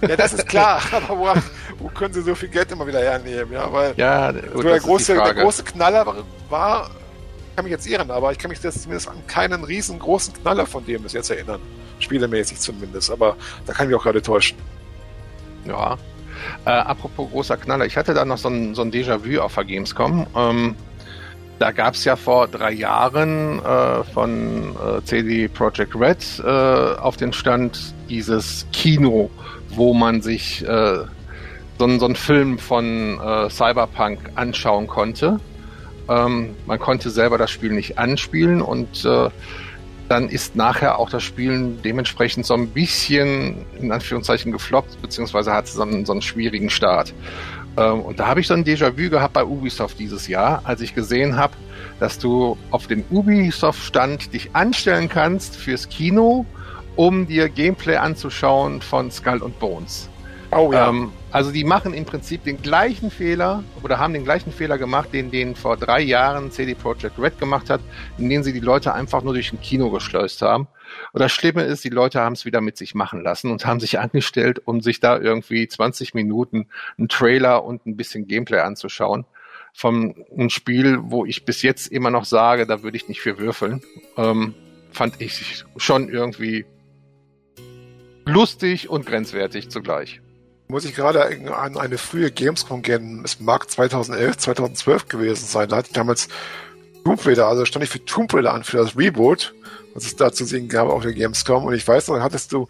Ja, 0.00 0.16
das 0.16 0.34
ist 0.34 0.46
klar, 0.48 0.82
aber 0.92 1.18
wo, 1.18 1.32
wo 1.78 1.88
können 1.88 2.12
sie 2.12 2.20
so 2.20 2.34
viel 2.34 2.50
Geld 2.50 2.70
immer 2.72 2.86
wieder 2.86 3.00
hernehmen? 3.00 3.50
Ja, 3.50 3.72
weil 3.72 3.94
ja, 3.96 4.32
gut, 4.32 4.52
so 4.52 4.62
der, 4.62 4.80
große, 4.80 5.14
der 5.14 5.34
große 5.34 5.62
Knaller 5.64 6.24
war, 6.50 6.90
ich 7.48 7.56
kann 7.56 7.64
mich 7.64 7.70
jetzt 7.70 7.86
irren, 7.86 8.10
aber 8.10 8.30
ich 8.32 8.36
kann 8.36 8.50
mich 8.50 8.60
das 8.60 8.82
zumindest 8.82 9.08
an 9.08 9.26
keinen 9.26 9.64
riesengroßen 9.64 10.34
Knaller 10.34 10.66
von 10.66 10.84
dem 10.84 11.04
bis 11.04 11.14
jetzt 11.14 11.30
erinnern. 11.30 11.60
Spielemäßig 12.00 12.60
zumindest, 12.60 13.10
aber 13.10 13.36
da 13.64 13.72
kann 13.72 13.86
ich 13.86 13.92
mich 13.92 13.98
auch 13.98 14.02
gerade 14.02 14.20
täuschen. 14.20 14.58
Ja. 15.64 15.96
Äh, 16.66 16.70
apropos 16.70 17.30
großer 17.30 17.56
Knaller, 17.56 17.86
ich 17.86 17.96
hatte 17.96 18.12
da 18.12 18.26
noch 18.26 18.38
so 18.38 18.48
ein, 18.48 18.74
so 18.74 18.82
ein 18.82 18.90
Déjà-vu 18.90 19.40
auf 19.40 19.54
der 19.54 19.64
Gamescom. 19.64 20.26
Ähm, 20.36 20.76
da 21.58 21.70
gab 21.70 21.94
es 21.94 22.04
ja 22.04 22.16
vor 22.16 22.48
drei 22.48 22.72
Jahren 22.72 23.60
äh, 23.64 24.04
von 24.04 24.74
äh, 24.76 25.02
CD 25.04 25.48
Projekt 25.48 25.94
Red 25.94 26.42
äh, 26.44 26.48
auf 26.98 27.16
den 27.16 27.32
Stand 27.32 27.94
dieses 28.08 28.66
Kino, 28.72 29.30
wo 29.70 29.94
man 29.94 30.20
sich 30.20 30.66
äh, 30.66 30.98
so, 31.78 31.98
so 31.98 32.04
einen 32.04 32.16
Film 32.16 32.58
von 32.58 33.20
äh, 33.20 33.50
Cyberpunk 33.50 34.18
anschauen 34.34 34.86
konnte. 34.86 35.40
Ähm, 36.08 36.54
man 36.66 36.78
konnte 36.78 37.10
selber 37.10 37.38
das 37.38 37.50
Spiel 37.50 37.72
nicht 37.72 37.98
anspielen 37.98 38.60
und 38.60 39.04
äh, 39.04 39.30
dann 40.08 40.28
ist 40.28 40.54
nachher 40.54 40.98
auch 40.98 41.08
das 41.08 41.22
Spielen 41.22 41.80
dementsprechend 41.82 42.44
so 42.44 42.54
ein 42.54 42.68
bisschen 42.68 43.64
in 43.80 43.90
Anführungszeichen 43.90 44.52
gefloppt, 44.52 45.00
beziehungsweise 45.00 45.52
hat 45.52 45.66
so 45.66 45.82
einen, 45.82 46.04
so 46.04 46.12
einen 46.12 46.22
schwierigen 46.22 46.68
Start. 46.68 47.14
Ähm, 47.76 48.00
und 48.00 48.20
da 48.20 48.26
habe 48.26 48.40
ich 48.40 48.46
so 48.46 48.54
ein 48.54 48.64
Déjà-vu 48.64 49.10
gehabt 49.10 49.34
bei 49.34 49.44
Ubisoft 49.44 49.98
dieses 49.98 50.28
Jahr, 50.28 50.62
als 50.64 50.80
ich 50.80 50.94
gesehen 50.94 51.36
habe, 51.36 51.54
dass 52.00 52.18
du 52.18 52.56
auf 52.70 52.86
dem 52.86 53.04
Ubisoft-Stand 53.10 54.32
dich 54.32 54.50
anstellen 54.54 55.08
kannst 55.08 55.56
fürs 55.56 55.88
Kino, 55.88 56.46
um 56.96 57.26
dir 57.26 57.48
Gameplay 57.48 57.96
anzuschauen 57.96 58.80
von 58.80 59.10
Skull 59.10 59.42
und 59.42 59.58
Bones. 59.58 60.08
Oh 60.52 60.72
ja. 60.72 60.88
Ähm, 60.88 61.10
also 61.32 61.50
die 61.50 61.64
machen 61.64 61.94
im 61.94 62.04
Prinzip 62.04 62.44
den 62.44 62.62
gleichen 62.62 63.10
Fehler 63.10 63.64
oder 63.82 63.98
haben 63.98 64.12
den 64.12 64.22
gleichen 64.22 64.52
Fehler 64.52 64.78
gemacht, 64.78 65.08
den 65.12 65.32
den 65.32 65.56
vor 65.56 65.76
drei 65.76 66.00
Jahren 66.00 66.52
CD 66.52 66.74
Projekt 66.74 67.18
Red 67.18 67.38
gemacht 67.40 67.70
hat, 67.70 67.80
indem 68.18 68.44
sie 68.44 68.52
die 68.52 68.60
Leute 68.60 68.94
einfach 68.94 69.22
nur 69.22 69.34
durch 69.34 69.52
ein 69.52 69.60
Kino 69.60 69.90
geschleust 69.90 70.42
haben. 70.42 70.68
Und 71.12 71.20
das 71.20 71.32
Schlimme 71.32 71.62
ist, 71.64 71.84
die 71.84 71.90
Leute 71.90 72.20
haben 72.20 72.34
es 72.34 72.44
wieder 72.44 72.60
mit 72.60 72.76
sich 72.76 72.94
machen 72.94 73.22
lassen 73.22 73.50
und 73.50 73.66
haben 73.66 73.80
sich 73.80 73.98
angestellt, 74.00 74.62
um 74.64 74.80
sich 74.80 75.00
da 75.00 75.18
irgendwie 75.18 75.66
20 75.66 76.14
Minuten 76.14 76.68
einen 76.98 77.08
Trailer 77.08 77.64
und 77.64 77.86
ein 77.86 77.96
bisschen 77.96 78.26
Gameplay 78.26 78.60
anzuschauen. 78.60 79.26
Von 79.72 80.24
einem 80.32 80.50
Spiel, 80.50 80.98
wo 81.02 81.24
ich 81.24 81.44
bis 81.44 81.62
jetzt 81.62 81.88
immer 81.88 82.10
noch 82.10 82.24
sage, 82.24 82.66
da 82.66 82.82
würde 82.82 82.96
ich 82.96 83.08
nicht 83.08 83.20
für 83.20 83.38
würfeln. 83.38 83.82
Ähm, 84.16 84.54
fand 84.92 85.20
ich 85.20 85.64
schon 85.76 86.08
irgendwie 86.08 86.64
lustig 88.24 88.88
und 88.88 89.04
grenzwertig 89.04 89.70
zugleich 89.70 90.20
muss 90.68 90.84
ich 90.84 90.94
gerade 90.94 91.24
an 91.54 91.76
eine 91.76 91.98
frühe 91.98 92.30
Gamescom 92.30 92.82
gehen. 92.82 93.22
Es 93.24 93.40
mag 93.40 93.70
2011, 93.70 94.38
2012 94.38 95.08
gewesen 95.08 95.46
sein. 95.46 95.68
Da 95.68 95.76
hatte 95.76 95.88
ich 95.88 95.94
damals 95.94 96.28
Tomb 97.04 97.24
Raider, 97.26 97.46
also 97.46 97.64
stand 97.64 97.84
ich 97.84 97.90
für 97.90 98.04
Tomb 98.04 98.32
Raider 98.32 98.54
an, 98.54 98.64
für 98.64 98.78
das 98.78 98.96
Reboot, 98.96 99.54
was 99.94 100.04
es 100.04 100.16
da 100.16 100.32
zu 100.32 100.44
sehen 100.44 100.68
gab 100.68 100.88
auf 100.88 101.02
der 101.02 101.12
Gamescom. 101.12 101.64
Und 101.64 101.74
ich 101.74 101.86
weiß 101.86 102.08
noch, 102.08 102.20
hattest 102.20 102.52
du 102.52 102.66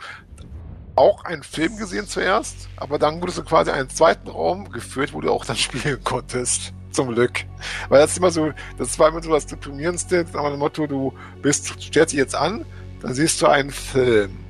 auch 0.94 1.24
einen 1.24 1.42
Film 1.42 1.76
gesehen 1.76 2.06
zuerst, 2.06 2.68
aber 2.76 2.98
dann 2.98 3.20
wurdest 3.20 3.38
du 3.38 3.42
quasi 3.42 3.70
einen 3.70 3.90
zweiten 3.90 4.28
Raum 4.28 4.70
geführt, 4.70 5.12
wo 5.12 5.20
du 5.20 5.30
auch 5.30 5.44
dann 5.44 5.56
spielen 5.56 6.02
konntest. 6.04 6.72
Zum 6.92 7.12
Glück. 7.12 7.40
Weil 7.88 8.00
das 8.02 8.12
ist 8.12 8.18
immer 8.18 8.30
so, 8.30 8.52
das 8.78 8.96
war 9.00 9.08
immer 9.08 9.20
so 9.20 9.32
das 9.32 9.46
Deprimierendste, 9.46 10.26
nach 10.32 10.48
dem 10.48 10.60
Motto, 10.60 10.86
du 10.86 11.12
bist, 11.42 11.74
stellst 11.82 12.12
dich 12.12 12.20
jetzt 12.20 12.36
an, 12.36 12.64
dann 13.00 13.14
siehst 13.14 13.42
du 13.42 13.48
einen 13.48 13.72
Film 13.72 14.44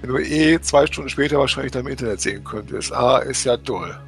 wenn 0.00 0.10
du 0.10 0.18
eh 0.18 0.60
zwei 0.60 0.86
Stunden 0.86 1.10
später 1.10 1.38
wahrscheinlich 1.38 1.72
dann 1.72 1.86
im 1.86 1.88
Internet 1.88 2.20
sehen 2.20 2.44
könntest. 2.44 2.92
Ah, 2.92 3.18
ist 3.18 3.44
ja 3.44 3.56
toll. 3.56 3.98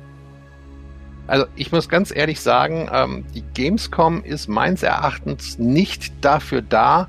Also 1.26 1.46
ich 1.54 1.70
muss 1.70 1.88
ganz 1.88 2.14
ehrlich 2.14 2.40
sagen, 2.40 2.88
ähm, 2.92 3.24
die 3.34 3.42
Gamescom 3.54 4.24
ist 4.24 4.48
meines 4.48 4.82
Erachtens 4.82 5.58
nicht 5.58 6.12
dafür 6.24 6.62
da, 6.62 7.08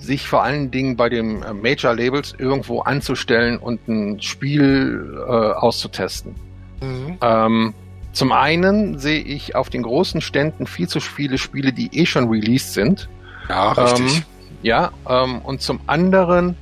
sich 0.00 0.26
vor 0.26 0.42
allen 0.42 0.70
Dingen 0.70 0.96
bei 0.96 1.08
den 1.08 1.42
äh, 1.42 1.52
Major 1.52 1.94
Labels 1.94 2.34
irgendwo 2.38 2.80
anzustellen 2.80 3.58
und 3.58 3.86
ein 3.88 4.20
Spiel 4.20 5.16
äh, 5.16 5.30
auszutesten. 5.30 6.34
Mhm. 6.80 7.18
Ähm, 7.20 7.74
zum 8.12 8.32
einen 8.32 8.98
sehe 8.98 9.22
ich 9.22 9.54
auf 9.54 9.70
den 9.70 9.82
großen 9.82 10.20
Ständen 10.20 10.66
viel 10.66 10.88
zu 10.88 11.00
viele 11.00 11.38
Spiele, 11.38 11.72
die 11.72 11.90
eh 11.92 12.06
schon 12.06 12.28
released 12.28 12.72
sind. 12.72 13.08
Ja, 13.48 13.72
richtig. 13.72 14.16
Ähm, 14.16 14.22
ja, 14.62 14.90
ähm, 15.08 15.38
und 15.38 15.62
zum 15.62 15.80
anderen 15.86 16.56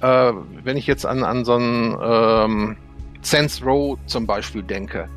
äh, 0.00 0.32
wenn 0.64 0.76
ich 0.76 0.86
jetzt 0.86 1.06
an, 1.06 1.24
an 1.24 1.44
so 1.44 1.54
einen 1.54 1.96
ähm, 2.00 2.76
Sense 3.22 3.64
Row 3.64 3.98
zum 4.06 4.26
Beispiel 4.26 4.62
denke, 4.62 5.08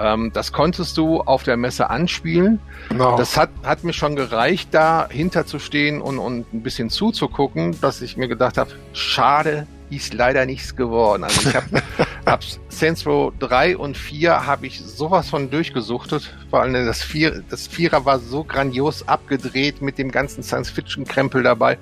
ähm, 0.00 0.32
das 0.32 0.52
konntest 0.52 0.96
du 0.96 1.20
auf 1.20 1.42
der 1.42 1.56
Messe 1.56 1.90
anspielen. 1.90 2.58
Genau. 2.88 3.16
Das 3.16 3.36
hat, 3.36 3.50
hat 3.62 3.84
mir 3.84 3.92
schon 3.92 4.16
gereicht, 4.16 4.70
da 4.72 5.08
hinterzustehen 5.08 6.00
und, 6.00 6.18
und 6.18 6.52
ein 6.52 6.62
bisschen 6.62 6.90
zuzugucken, 6.90 7.80
dass 7.80 8.00
ich 8.00 8.16
mir 8.16 8.28
gedacht 8.28 8.56
habe, 8.56 8.70
schade, 8.92 9.66
ist 9.90 10.14
leider 10.14 10.46
nichts 10.46 10.76
geworden. 10.76 11.24
Also 11.24 11.48
ich 11.48 11.56
habe 11.56 11.82
hab 12.24 12.44
Saints 12.68 13.06
Row 13.06 13.32
3 13.40 13.76
und 13.76 13.96
4 13.96 14.46
habe 14.46 14.66
ich 14.66 14.80
sowas 14.80 15.28
von 15.28 15.50
durchgesuchtet. 15.50 16.34
Vor 16.48 16.62
allem 16.62 16.72
das, 16.86 17.02
Vier, 17.02 17.42
das 17.50 17.66
Vierer 17.66 18.04
war 18.04 18.20
so 18.20 18.44
grandios 18.44 19.06
abgedreht 19.08 19.82
mit 19.82 19.98
dem 19.98 20.10
ganzen 20.10 20.42
Science-Fiction-Krempel 20.42 21.42
dabei, 21.42 21.78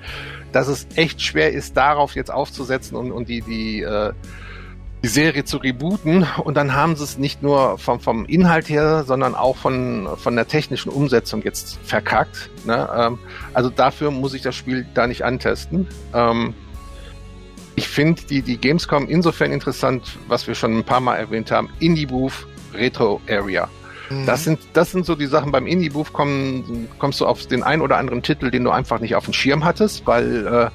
dass 0.53 0.69
es 0.69 0.87
echt 0.95 1.21
schwer 1.23 1.53
ist, 1.53 1.77
darauf 1.77 2.15
jetzt 2.15 2.33
aufzusetzen 2.33 2.97
und, 2.97 3.13
und 3.13 3.29
die, 3.29 3.43
die, 3.43 3.83
äh, 3.83 4.13
die 5.03 5.09
Serie 5.09 5.45
zu 5.45 5.59
rebooten. 5.59 6.27
Und 6.45 6.57
dann 6.57 6.75
haben 6.75 6.97
sie 6.97 7.05
es 7.05 7.19
nicht 7.19 7.43
nur 7.43 7.79
vom, 7.79 8.01
vom 8.01 8.25
Inhalt 8.27 8.69
her, 8.69 9.05
sondern 9.05 9.35
auch 9.35 9.57
von, 9.57 10.09
von 10.17 10.35
der 10.35 10.49
technischen 10.49 10.91
Umsetzung 10.91 11.43
jetzt 11.43 11.79
verkackt. 11.85 12.51
Ne? 12.65 12.89
Ähm, 12.95 13.19
also 13.55 13.71
dafür 13.71 14.11
muss 14.11 14.35
ich 14.35 14.43
das 14.43 14.55
Spiel 14.55 14.87
da 14.95 15.07
nicht 15.07 15.25
antesten. 15.25 15.87
Ähm, 16.15 16.55
ich 17.77 17.89
finde 17.89 18.23
die, 18.23 18.43
die 18.43 18.59
Gamescom 18.59 19.09
insofern 19.09 19.53
interessant, 19.53 20.19
was 20.27 20.49
wir 20.49 20.57
schon 20.57 20.77
ein 20.77 20.85
paar 20.85 21.01
Mal 21.01 21.17
erwähnt 21.17 21.53
haben, 21.53 21.69
Indie 21.79 22.07
Booth 22.07 22.47
Retro 22.75 23.21
Area. 23.29 23.69
Mhm. 24.11 24.27
Das 24.27 24.45
sind, 24.45 24.59
das 24.73 24.91
sind 24.91 25.07
so 25.07 25.15
die 25.15 25.27
Sachen 25.27 25.53
beim 25.53 25.67
Indie 25.67 25.91
Booth 25.91 26.13
kommen, 26.13 26.89
kommst 26.99 27.21
du 27.21 27.27
auf 27.27 27.47
den 27.47 27.63
einen 27.63 27.83
oder 27.83 27.97
anderen 27.97 28.23
Titel, 28.23 28.51
den 28.51 28.65
du 28.65 28.71
einfach 28.71 28.99
nicht 28.99 29.15
auf 29.15 29.25
dem 29.25 29.33
Schirm 29.33 29.65
hattest, 29.65 30.07
weil 30.07 30.47
äh, 30.47 30.71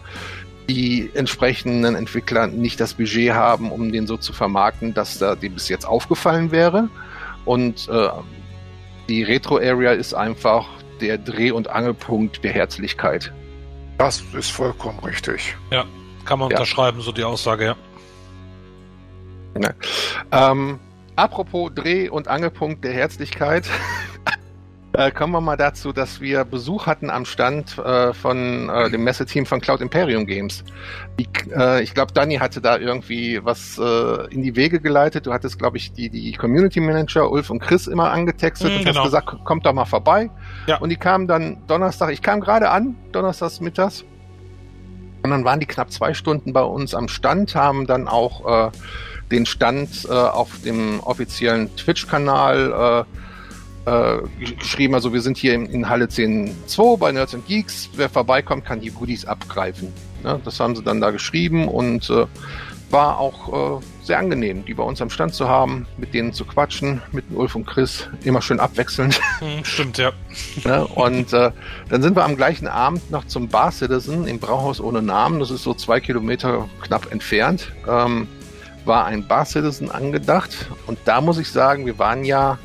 die 0.70 1.10
entsprechenden 1.14 1.96
Entwickler 1.96 2.48
nicht 2.48 2.80
das 2.80 2.94
Budget 2.94 3.34
haben, 3.34 3.72
um 3.72 3.92
den 3.92 4.08
so 4.08 4.18
zu 4.18 4.34
vermarkten, 4.34 4.94
dass 4.94 5.20
da 5.20 5.36
die 5.36 5.50
bis 5.50 5.70
jetzt 5.70 5.86
aufgefallen 5.86 6.52
wäre. 6.52 6.90
Und 7.46 7.90
äh, 7.90 8.10
die 9.10 9.24
Retro 9.24 9.58
Area 9.58 9.92
ist 9.92 10.14
einfach 10.14 10.68
der 11.02 11.18
Dreh- 11.18 11.52
und 11.52 11.70
Angelpunkt 11.70 12.44
der 12.44 12.54
Herzlichkeit. 12.54 13.34
Das 13.98 14.24
ist 14.34 14.52
vollkommen 14.52 15.00
richtig. 15.00 15.56
Ja. 15.72 15.86
Kann 16.26 16.40
man 16.40 16.50
ja. 16.50 16.58
unterschreiben, 16.58 17.02
so 17.02 17.12
die 17.12 17.24
Aussage, 17.24 17.66
ja. 17.66 17.76
ja. 19.62 20.52
Ähm, 20.52 20.80
apropos 21.18 21.72
Dreh- 21.76 22.10
und 22.10 22.30
Angelpunkt 22.30 22.84
der 22.86 22.94
Herzlichkeit. 22.94 23.66
Äh, 24.96 25.10
kommen 25.10 25.34
wir 25.34 25.42
mal 25.42 25.58
dazu, 25.58 25.92
dass 25.92 26.22
wir 26.22 26.46
Besuch 26.46 26.86
hatten 26.86 27.10
am 27.10 27.26
Stand 27.26 27.80
äh, 27.80 28.14
von 28.14 28.70
äh, 28.70 28.92
dem 28.92 29.04
Messeteam 29.04 29.48
von 29.48 29.60
Cloud 29.60 29.82
Imperium 29.82 30.28
Games. 30.28 30.64
Die, 31.20 31.28
äh, 31.52 31.82
ich 31.82 31.96
glaube, 31.96 32.14
Dani 32.14 32.36
hatte 32.36 32.62
da 32.62 32.78
irgendwie 32.78 33.44
was 33.44 33.80
äh, 33.80 34.32
in 34.32 34.44
die 34.44 34.56
Wege 34.56 34.80
geleitet. 34.80 35.26
Du 35.26 35.34
hattest, 35.34 35.58
glaube 35.58 35.78
ich, 35.78 35.94
die, 35.94 36.12
die 36.12 36.34
Community 36.34 36.80
Manager 36.80 37.32
Ulf 37.32 37.50
und 37.50 37.60
Chris 37.60 37.88
immer 37.88 38.12
angetextet 38.12 38.72
mm, 38.72 38.76
und 38.76 38.86
genau. 38.86 39.00
hast 39.00 39.06
gesagt, 39.06 39.44
kommt 39.46 39.66
doch 39.66 39.74
mal 39.74 39.86
vorbei. 39.86 40.30
Ja. 40.68 40.78
Und 40.78 40.90
die 40.90 40.98
kamen 40.98 41.28
dann 41.28 41.66
Donnerstag, 41.66 42.12
ich 42.12 42.22
kam 42.22 42.40
gerade 42.40 42.70
an, 42.70 42.96
Donnerstags 43.14 43.62
mittags 43.62 44.06
und 45.24 45.32
dann 45.32 45.44
waren 45.44 45.60
die 45.60 45.66
knapp 45.66 45.92
zwei 45.92 46.14
Stunden 46.14 46.54
bei 46.54 46.62
uns 46.62 46.94
am 46.94 47.08
Stand, 47.08 47.56
haben 47.56 47.88
dann 47.88 48.08
auch 48.08 48.68
äh, 48.68 48.72
den 49.32 49.48
Stand 49.48 50.08
auf 50.08 50.62
dem 50.64 51.00
offiziellen 51.00 51.76
Twitch-Kanal 51.78 53.06
äh, 53.08 53.23
äh, 53.86 54.18
geschrieben. 54.40 54.96
Also 54.96 55.14
wir 55.14 55.22
sind 55.22 55.38
hier 55.38 55.54
in, 55.54 55.66
in 55.66 55.90
Halle 55.90 56.06
10.2 56.06 56.98
bei 56.98 57.12
Nerds 57.12 57.34
and 57.34 57.46
Geeks. 57.48 57.90
Wer 57.96 58.10
vorbeikommt, 58.10 58.66
kann 58.66 58.80
die 58.80 58.92
Goodies 58.92 59.26
abgreifen. 59.26 59.92
Ja, 60.24 60.40
das 60.44 60.60
haben 60.60 60.76
sie 60.76 60.84
dann 60.84 61.02
da 61.02 61.12
geschrieben 61.12 61.68
und 61.68 62.10
äh, 62.10 62.26
war 62.94 63.20
auch 63.20 63.80
äh, 63.80 63.84
sehr 64.04 64.20
angenehm, 64.20 64.64
die 64.66 64.76
bei 64.76 64.84
uns 64.84 65.02
am 65.02 65.10
Stand 65.10 65.34
zu 65.34 65.50
haben, 65.50 65.88
mit 65.98 66.14
denen 66.14 66.32
zu 66.32 66.46
quatschen, 66.46 67.02
mit 67.12 67.26
Ulf 67.34 67.56
und 67.56 67.66
Chris, 67.66 68.08
immer 68.24 68.42
schön 68.42 68.60
abwechselnd. 68.60 69.20
Hm, 69.40 69.66
stimmt, 69.66 69.98
ja. 69.98 70.12
ja 70.64 70.84
und 70.84 71.34
äh, 71.34 71.52
dann 71.90 72.02
sind 72.02 72.16
wir 72.16 72.24
am 72.24 72.38
gleichen 72.38 72.68
Abend 72.68 73.10
noch 73.10 73.26
zum 73.26 73.50
Bar 73.50 73.72
Citizen 73.72 74.28
im 74.28 74.40
Brauhaus 74.40 74.80
ohne 74.80 75.02
Namen, 75.02 75.40
das 75.40 75.50
ist 75.50 75.64
so 75.64 75.74
zwei 75.74 76.00
Kilometer 76.00 76.70
knapp 76.84 77.12
entfernt, 77.12 77.74
ähm, 77.90 78.28
war 78.86 79.06
ein 79.06 79.28
Bar 79.28 79.46
Citizen 79.46 79.90
angedacht. 79.90 80.70
Und 80.88 81.00
da 81.06 81.20
muss 81.20 81.40
ich 81.40 81.50
sagen, 81.50 81.86
wir 81.86 81.98
waren 81.98 82.24
ja 82.24 82.60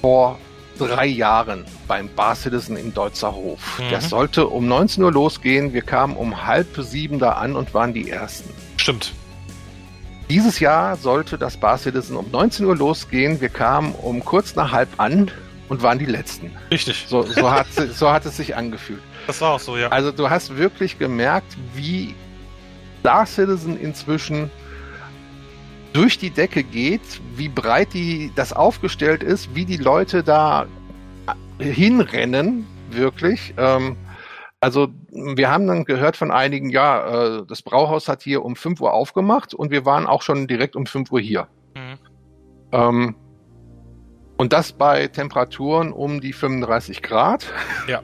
vor 0.00 0.38
drei 0.78 1.06
Jahren 1.06 1.64
beim 1.88 2.08
Bar 2.08 2.34
Citizen 2.34 2.76
in 2.76 2.92
Deutzerhof. 2.92 3.78
Mhm. 3.78 3.90
Das 3.90 4.08
sollte 4.10 4.48
um 4.48 4.68
19 4.68 5.02
Uhr 5.02 5.12
losgehen. 5.12 5.72
Wir 5.72 5.82
kamen 5.82 6.16
um 6.16 6.46
halb 6.46 6.76
sieben 6.78 7.18
da 7.18 7.32
an 7.32 7.56
und 7.56 7.72
waren 7.74 7.94
die 7.94 8.10
Ersten. 8.10 8.50
Stimmt. 8.76 9.12
Dieses 10.28 10.58
Jahr 10.58 10.96
sollte 10.96 11.38
das 11.38 11.56
Bar 11.56 11.78
Citizen 11.78 12.16
um 12.16 12.30
19 12.30 12.66
Uhr 12.66 12.76
losgehen. 12.76 13.40
Wir 13.40 13.48
kamen 13.48 13.94
um 13.94 14.24
kurz 14.24 14.56
nach 14.56 14.72
halb 14.72 14.88
an 14.98 15.30
und 15.68 15.82
waren 15.82 15.98
die 15.98 16.06
Letzten. 16.06 16.52
Richtig. 16.70 17.06
So, 17.08 17.22
so, 17.22 17.50
hat, 17.50 17.66
so 17.92 18.10
hat 18.10 18.26
es 18.26 18.36
sich 18.36 18.56
angefühlt. 18.56 19.02
Das 19.26 19.40
war 19.40 19.54
auch 19.54 19.60
so, 19.60 19.76
ja. 19.76 19.88
Also 19.88 20.12
du 20.12 20.28
hast 20.28 20.56
wirklich 20.56 20.98
gemerkt, 20.98 21.56
wie 21.74 22.14
Star 23.00 23.26
Citizen 23.26 23.78
inzwischen 23.78 24.50
durch 25.96 26.18
die 26.18 26.28
Decke 26.28 26.62
geht, 26.62 27.22
wie 27.36 27.48
breit 27.48 27.94
die, 27.94 28.30
das 28.34 28.52
aufgestellt 28.52 29.22
ist, 29.22 29.54
wie 29.54 29.64
die 29.64 29.78
Leute 29.78 30.22
da 30.22 30.66
hinrennen, 31.58 32.66
wirklich. 32.90 33.54
Ähm, 33.56 33.96
also 34.60 34.88
wir 35.10 35.50
haben 35.50 35.66
dann 35.66 35.84
gehört 35.84 36.18
von 36.18 36.30
einigen, 36.30 36.68
ja, 36.68 37.38
äh, 37.38 37.46
das 37.46 37.62
Brauhaus 37.62 38.08
hat 38.08 38.22
hier 38.22 38.44
um 38.44 38.56
5 38.56 38.78
Uhr 38.82 38.92
aufgemacht 38.92 39.54
und 39.54 39.70
wir 39.70 39.86
waren 39.86 40.06
auch 40.06 40.20
schon 40.20 40.46
direkt 40.46 40.76
um 40.76 40.84
5 40.84 41.10
Uhr 41.12 41.20
hier. 41.20 41.48
Mhm. 41.74 41.98
Ähm, 42.72 43.14
und 44.36 44.52
das 44.52 44.72
bei 44.72 45.06
Temperaturen 45.06 45.92
um 45.92 46.20
die 46.20 46.34
35 46.34 47.02
Grad. 47.02 47.50
Ja. 47.88 48.02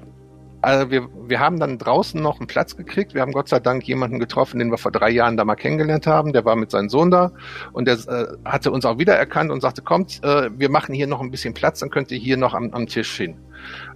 Also 0.62 0.90
wir, 0.90 1.09
wir 1.28 1.40
haben 1.40 1.59
dann 1.59 1.76
draußen 1.76 2.20
noch 2.20 2.39
einen 2.39 2.47
Platz 2.47 2.76
gekriegt. 2.76 3.14
Wir 3.14 3.20
haben 3.20 3.32
Gott 3.32 3.48
sei 3.48 3.60
Dank 3.60 3.86
jemanden 3.86 4.18
getroffen, 4.18 4.59
den 4.59 4.70
wir 4.70 4.78
vor 4.78 4.93
drei 4.93 5.10
Jahren 5.10 5.36
da 5.36 5.44
mal 5.44 5.56
kennengelernt 5.56 6.06
haben. 6.06 6.32
Der 6.32 6.44
war 6.44 6.56
mit 6.56 6.70
seinem 6.70 6.89
Sohn 6.89 7.10
da 7.10 7.32
und 7.72 7.86
der 7.86 7.94
äh, 7.94 8.26
hatte 8.44 8.70
uns 8.70 8.84
auch 8.84 8.98
wiedererkannt 8.98 9.51
und 9.51 9.60
sagte, 9.60 9.82
kommt, 9.82 10.22
äh, 10.22 10.51
wir 10.56 10.70
machen 10.70 10.94
hier 10.94 11.06
noch 11.09 11.20
ein 11.20 11.30
bisschen 11.30 11.52
Platz, 11.52 11.80
dann 11.80 11.90
könnt 11.90 12.10
ihr 12.12 12.18
hier 12.18 12.36
noch 12.36 12.55
am, 12.55 12.70
am 12.72 12.86
Tisch 12.86 13.16
hin. 13.16 13.36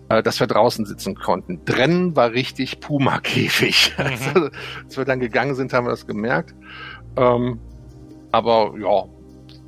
Äh, 0.08 0.22
dass 0.22 0.38
wir 0.38 0.46
draußen 0.46 0.84
sitzen 0.86 1.16
konnten. 1.16 1.64
Drinnen 1.64 2.14
war 2.14 2.32
richtig 2.32 2.80
Puma-Käfig. 2.80 3.94
Mhm. 3.98 4.04
Also, 4.06 4.50
als 4.84 4.96
wir 4.96 5.04
dann 5.04 5.20
gegangen 5.20 5.54
sind, 5.54 5.72
haben 5.72 5.86
wir 5.86 5.90
das 5.90 6.06
gemerkt. 6.06 6.54
Ähm, 7.16 7.58
aber 8.30 8.74
ja, 8.78 9.04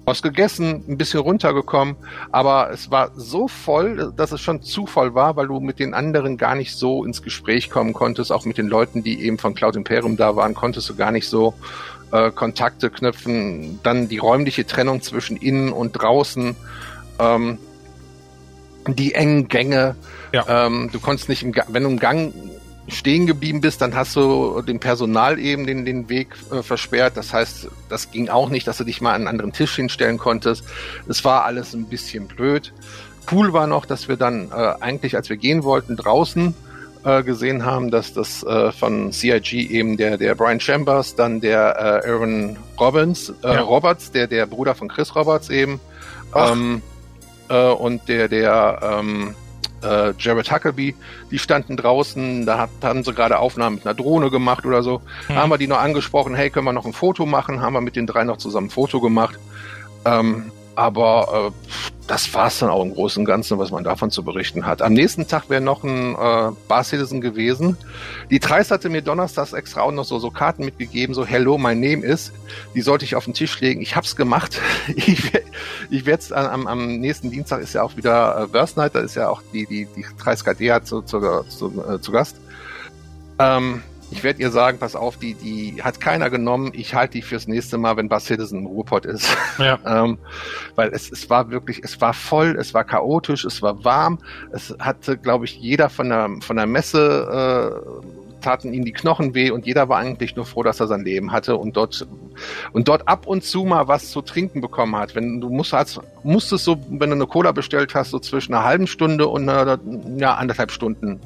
was 0.09 0.23
gegessen, 0.23 0.85
ein 0.89 0.99
bisschen 0.99 1.21
runtergekommen, 1.21 1.97
aber 2.33 2.71
es 2.73 2.91
war 2.91 3.11
so 3.15 3.47
voll, 3.47 4.13
dass 4.17 4.33
es 4.33 4.41
schon 4.41 4.63
zu 4.63 4.87
voll 4.87 5.15
war, 5.15 5.37
weil 5.37 5.47
du 5.47 5.61
mit 5.61 5.79
den 5.79 5.95
anderen 5.95 6.37
gar 6.37 6.55
nicht 6.55 6.75
so 6.75 7.05
ins 7.05 7.23
Gespräch 7.23 7.71
kommen 7.71 7.93
konntest, 7.93 8.33
auch 8.33 8.45
mit 8.45 8.59
den 8.59 8.69
Leuten, 8.69 9.03
die 9.03 9.23
eben 9.23 9.39
von 9.39 9.55
Cloud 9.55 9.77
Imperium 9.77 10.17
da 10.17 10.35
waren, 10.37 10.55
konntest 10.55 10.89
du 10.89 10.97
gar 10.97 11.13
nicht 11.13 11.29
so 11.29 11.55
äh, 12.13 12.31
Kontakte 12.31 12.91
knüpfen. 12.91 13.81
Dann 13.83 14.09
die 14.09 14.19
räumliche 14.19 14.67
Trennung 14.67 15.03
zwischen 15.03 15.37
innen 15.37 15.73
und 15.73 15.93
draußen, 15.93 16.57
ähm, 17.19 17.59
die 18.87 19.15
engen 19.15 19.49
Gänge. 19.49 19.97
Ja. 20.33 20.67
Ähm, 20.67 20.91
du 20.93 21.01
konntest 21.01 21.29
nicht, 21.29 21.43
im, 21.43 21.55
wenn 21.69 21.83
du 21.83 21.91
im 21.91 21.99
Gang 21.99 22.33
stehen 22.89 23.27
geblieben 23.27 23.61
bist, 23.61 23.81
dann 23.81 23.95
hast 23.95 24.17
du 24.17 24.63
dem 24.63 24.81
Personal 24.81 25.39
eben 25.39 25.67
den, 25.67 25.85
den 25.85 26.09
Weg 26.09 26.29
äh, 26.51 26.63
versperrt. 26.63 27.17
Das 27.17 27.33
heißt, 27.33 27.69
das 27.89 28.11
ging 28.11 28.29
auch 28.29 28.49
nicht, 28.49 28.67
dass 28.67 28.79
du 28.79 28.85
dich 28.85 29.01
mal 29.01 29.11
an 29.11 29.23
einen 29.23 29.29
anderen 29.29 29.53
Tisch 29.53 29.77
hinstellen 29.77 30.19
konntest. 30.19 30.65
Es 31.07 31.25
war 31.25 31.45
alles 31.45 31.75
ein 31.75 31.87
bisschen 31.87 32.27
blöd. 32.27 32.73
Cool 33.31 33.53
war 33.53 33.67
noch, 33.67 33.85
dass 33.85 34.09
wir 34.09 34.17
dann 34.17 34.51
äh, 34.51 34.75
eigentlich, 34.81 35.15
als 35.15 35.29
wir 35.29 35.37
gehen 35.37 35.63
wollten, 35.63 35.97
draußen 35.97 36.55
äh, 37.05 37.23
gesehen 37.23 37.65
haben, 37.65 37.91
dass 37.91 38.15
das 38.15 38.43
äh, 38.43 38.73
von 38.73 39.13
CIG 39.13 39.71
eben 39.71 39.97
der, 39.97 40.17
der 40.17 40.35
Brian 40.35 40.61
Chambers, 40.61 41.15
dann 41.15 41.41
der 41.41 42.03
äh, 42.05 42.11
Aaron 42.11 42.57
Robbins, 42.81 43.33
äh, 43.43 43.55
ja. 43.55 43.61
Roberts, 43.61 44.11
der, 44.13 44.27
der 44.27 44.47
Bruder 44.47 44.75
von 44.75 44.89
Chris 44.89 45.15
Roberts 45.15 45.51
eben, 45.51 45.79
ähm, 46.35 46.83
äh, 47.49 47.69
und 47.69 48.09
der, 48.09 48.29
der, 48.29 48.81
ähm, 48.83 49.35
äh, 49.83 50.13
Jared 50.19 50.51
Huckabee, 50.51 50.95
die 51.31 51.39
standen 51.39 51.77
draußen, 51.77 52.47
da 52.47 52.59
hat, 52.59 52.71
haben 52.83 53.05
sie 53.05 53.13
gerade 53.13 53.39
Aufnahmen 53.39 53.77
mit 53.77 53.87
einer 53.87 53.95
Drohne 53.95 54.31
gemacht 54.31 54.67
oder 54.67 54.83
so. 54.83 54.99
Mhm. 55.29 55.35
Da 55.35 55.37
haben 55.37 55.51
wir 55.51 55.59
die 55.59 55.67
noch 55.67 55.79
angesprochen, 55.79 56.35
hey, 56.35 56.51
können 56.51 56.67
wir 56.67 56.73
noch 56.73 56.87
ein 56.87 56.93
Foto 56.93 57.27
machen? 57.27 57.61
Haben 57.61 57.75
wir 57.75 57.81
mit 57.81 57.97
den 57.97 58.07
drei 58.07 58.25
noch 58.25 58.39
zusammen 58.39 58.69
ein 58.69 58.71
Foto 58.71 59.01
gemacht. 59.01 59.39
Ähm, 60.05 60.51
aber 60.79 61.51
äh, 61.51 61.73
das 62.07 62.33
war 62.35 62.47
es 62.47 62.61
dann 62.61 62.71
auch 62.71 62.85
im 62.85 62.95
Großen 62.95 63.21
und 63.21 63.27
Ganzen, 63.27 63.59
was 63.59 63.73
man 63.73 63.83
davon 63.83 64.13
zu 64.13 64.23
berichten 64.23 64.65
hat. 64.65 64.81
Am 64.81 64.93
nächsten 64.93 65.27
Tag 65.27 65.51
wäre 65.51 65.61
noch 65.61 65.83
ein 65.83 66.15
äh, 66.15 66.53
Bar 66.69 66.85
Citizen 66.85 67.21
gewesen. 67.21 67.77
Die 68.31 68.39
Treis 68.39 68.71
hatte 68.71 68.89
mir 68.89 69.03
donnerstags 69.03 69.55
extra 69.55 69.83
auch 69.83 69.91
noch 69.91 70.05
so, 70.05 70.21
so 70.21 70.31
Karten 70.31 70.65
mitgegeben, 70.65 71.15
so 71.17 71.27
Hello, 71.27 71.59
my 71.59 71.75
name 71.75 72.07
is. 72.07 72.33
Die 72.77 72.81
sollte 72.81 73.05
ich 73.05 73.17
auf 73.17 73.25
den 73.25 73.35
Tisch 73.35 73.61
legen. 73.61 73.81
Ich 73.81 73.97
hab's 73.97 74.15
gemacht. 74.15 74.61
ich 74.95 75.33
ich 75.91 76.07
werde 76.07 76.23
es 76.23 76.31
am, 76.31 76.69
am 76.69 77.01
nächsten 77.01 77.33
Dienstag 77.33 77.61
ist 77.61 77.73
ja 77.73 77.83
auch 77.83 77.97
wieder 77.97 78.45
äh, 78.45 78.47
Burst 78.47 78.77
Night, 78.77 78.95
da 78.95 79.01
ist 79.01 79.17
ja 79.17 79.29
auch 79.29 79.43
die, 79.53 79.67
die, 79.67 79.89
die 79.97 80.07
Treis 80.17 80.45
KD 80.45 80.81
zu, 80.85 81.03
zu, 81.03 81.43
zu, 81.49 81.85
äh, 81.89 82.01
zu 82.01 82.13
Gast. 82.13 82.37
Ähm, 83.41 83.83
ich 84.11 84.23
werde 84.23 84.41
ihr 84.41 84.51
sagen, 84.51 84.79
pass 84.79 84.97
auf, 84.97 85.17
die, 85.17 85.35
die 85.35 85.83
hat 85.83 86.01
keiner 86.01 86.31
genommen. 86.31 86.73
Ich 86.75 86.95
halte 86.95 87.15
die 87.15 87.23
fürs 87.23 87.47
nächste 87.47 87.79
Mal, 87.79 87.97
wenn 87.97 88.09
Bas 88.09 88.27
Citizen 88.27 88.61
im 88.61 88.67
Ruhrpott 88.67 89.07
ist. 89.07 89.29
Ja. 89.59 89.79
ähm, 89.85 90.19
weil 90.77 90.91
es, 90.91 91.11
es 91.11 91.29
war 91.29 91.51
wirklich, 91.51 91.83
es 91.83 92.01
war 92.01 92.15
voll, 92.15 92.57
es 92.61 92.75
war 92.75 92.85
chaotisch, 92.85 93.45
es 93.45 93.61
war 93.61 93.85
warm. 93.85 94.19
Es 94.53 94.75
hatte, 94.79 95.19
glaube 95.19 95.47
ich, 95.47 95.59
jeder 95.59 95.91
von 95.91 96.11
der, 96.11 96.31
von 96.43 96.57
der 96.57 96.67
Messe, 96.67 97.83
äh, 98.05 98.19
taten 98.41 98.73
ihm 98.73 98.85
die 98.85 98.93
Knochen 98.93 99.35
weh 99.35 99.51
und 99.51 99.67
jeder 99.67 99.89
war 99.89 99.99
eigentlich 99.99 100.37
nur 100.37 100.47
froh, 100.47 100.63
dass 100.63 100.81
er 100.81 100.87
sein 100.87 101.05
Leben 101.05 101.33
hatte 101.33 101.57
und 101.57 101.77
dort 101.77 102.07
und 102.73 102.89
dort 102.89 103.09
ab 103.09 103.27
und 103.27 103.45
zu 103.45 103.65
mal 103.65 103.89
was 103.89 104.11
zu 104.11 104.23
trinken 104.23 104.61
bekommen 104.61 104.97
hat. 104.97 105.15
Wenn 105.15 105.41
du 105.41 105.51
musst, 105.51 105.73
hast, 105.73 106.01
musstest 106.23 106.65
so, 106.65 106.77
wenn 106.89 107.11
du 107.11 107.17
eine 107.17 107.27
Cola 107.27 107.53
bestellt 107.53 107.95
hast, 107.95 108.11
so 108.11 108.19
zwischen 108.19 108.55
einer 108.55 108.65
halben 108.65 108.87
Stunde 108.87 109.27
und 109.27 109.49
einer, 109.49 109.79
ja, 110.17 110.35
anderthalb 110.35 110.71
Stunden 110.71 111.21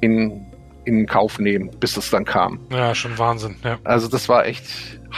in 0.00 0.47
in 0.88 1.06
Kauf 1.06 1.38
nehmen, 1.38 1.70
bis 1.78 1.96
es 1.96 2.10
dann 2.10 2.24
kam. 2.24 2.60
Ja, 2.70 2.94
schon 2.94 3.18
Wahnsinn. 3.18 3.56
Ja. 3.62 3.78
Also 3.84 4.08
das 4.08 4.28
war 4.28 4.46
echt 4.46 4.64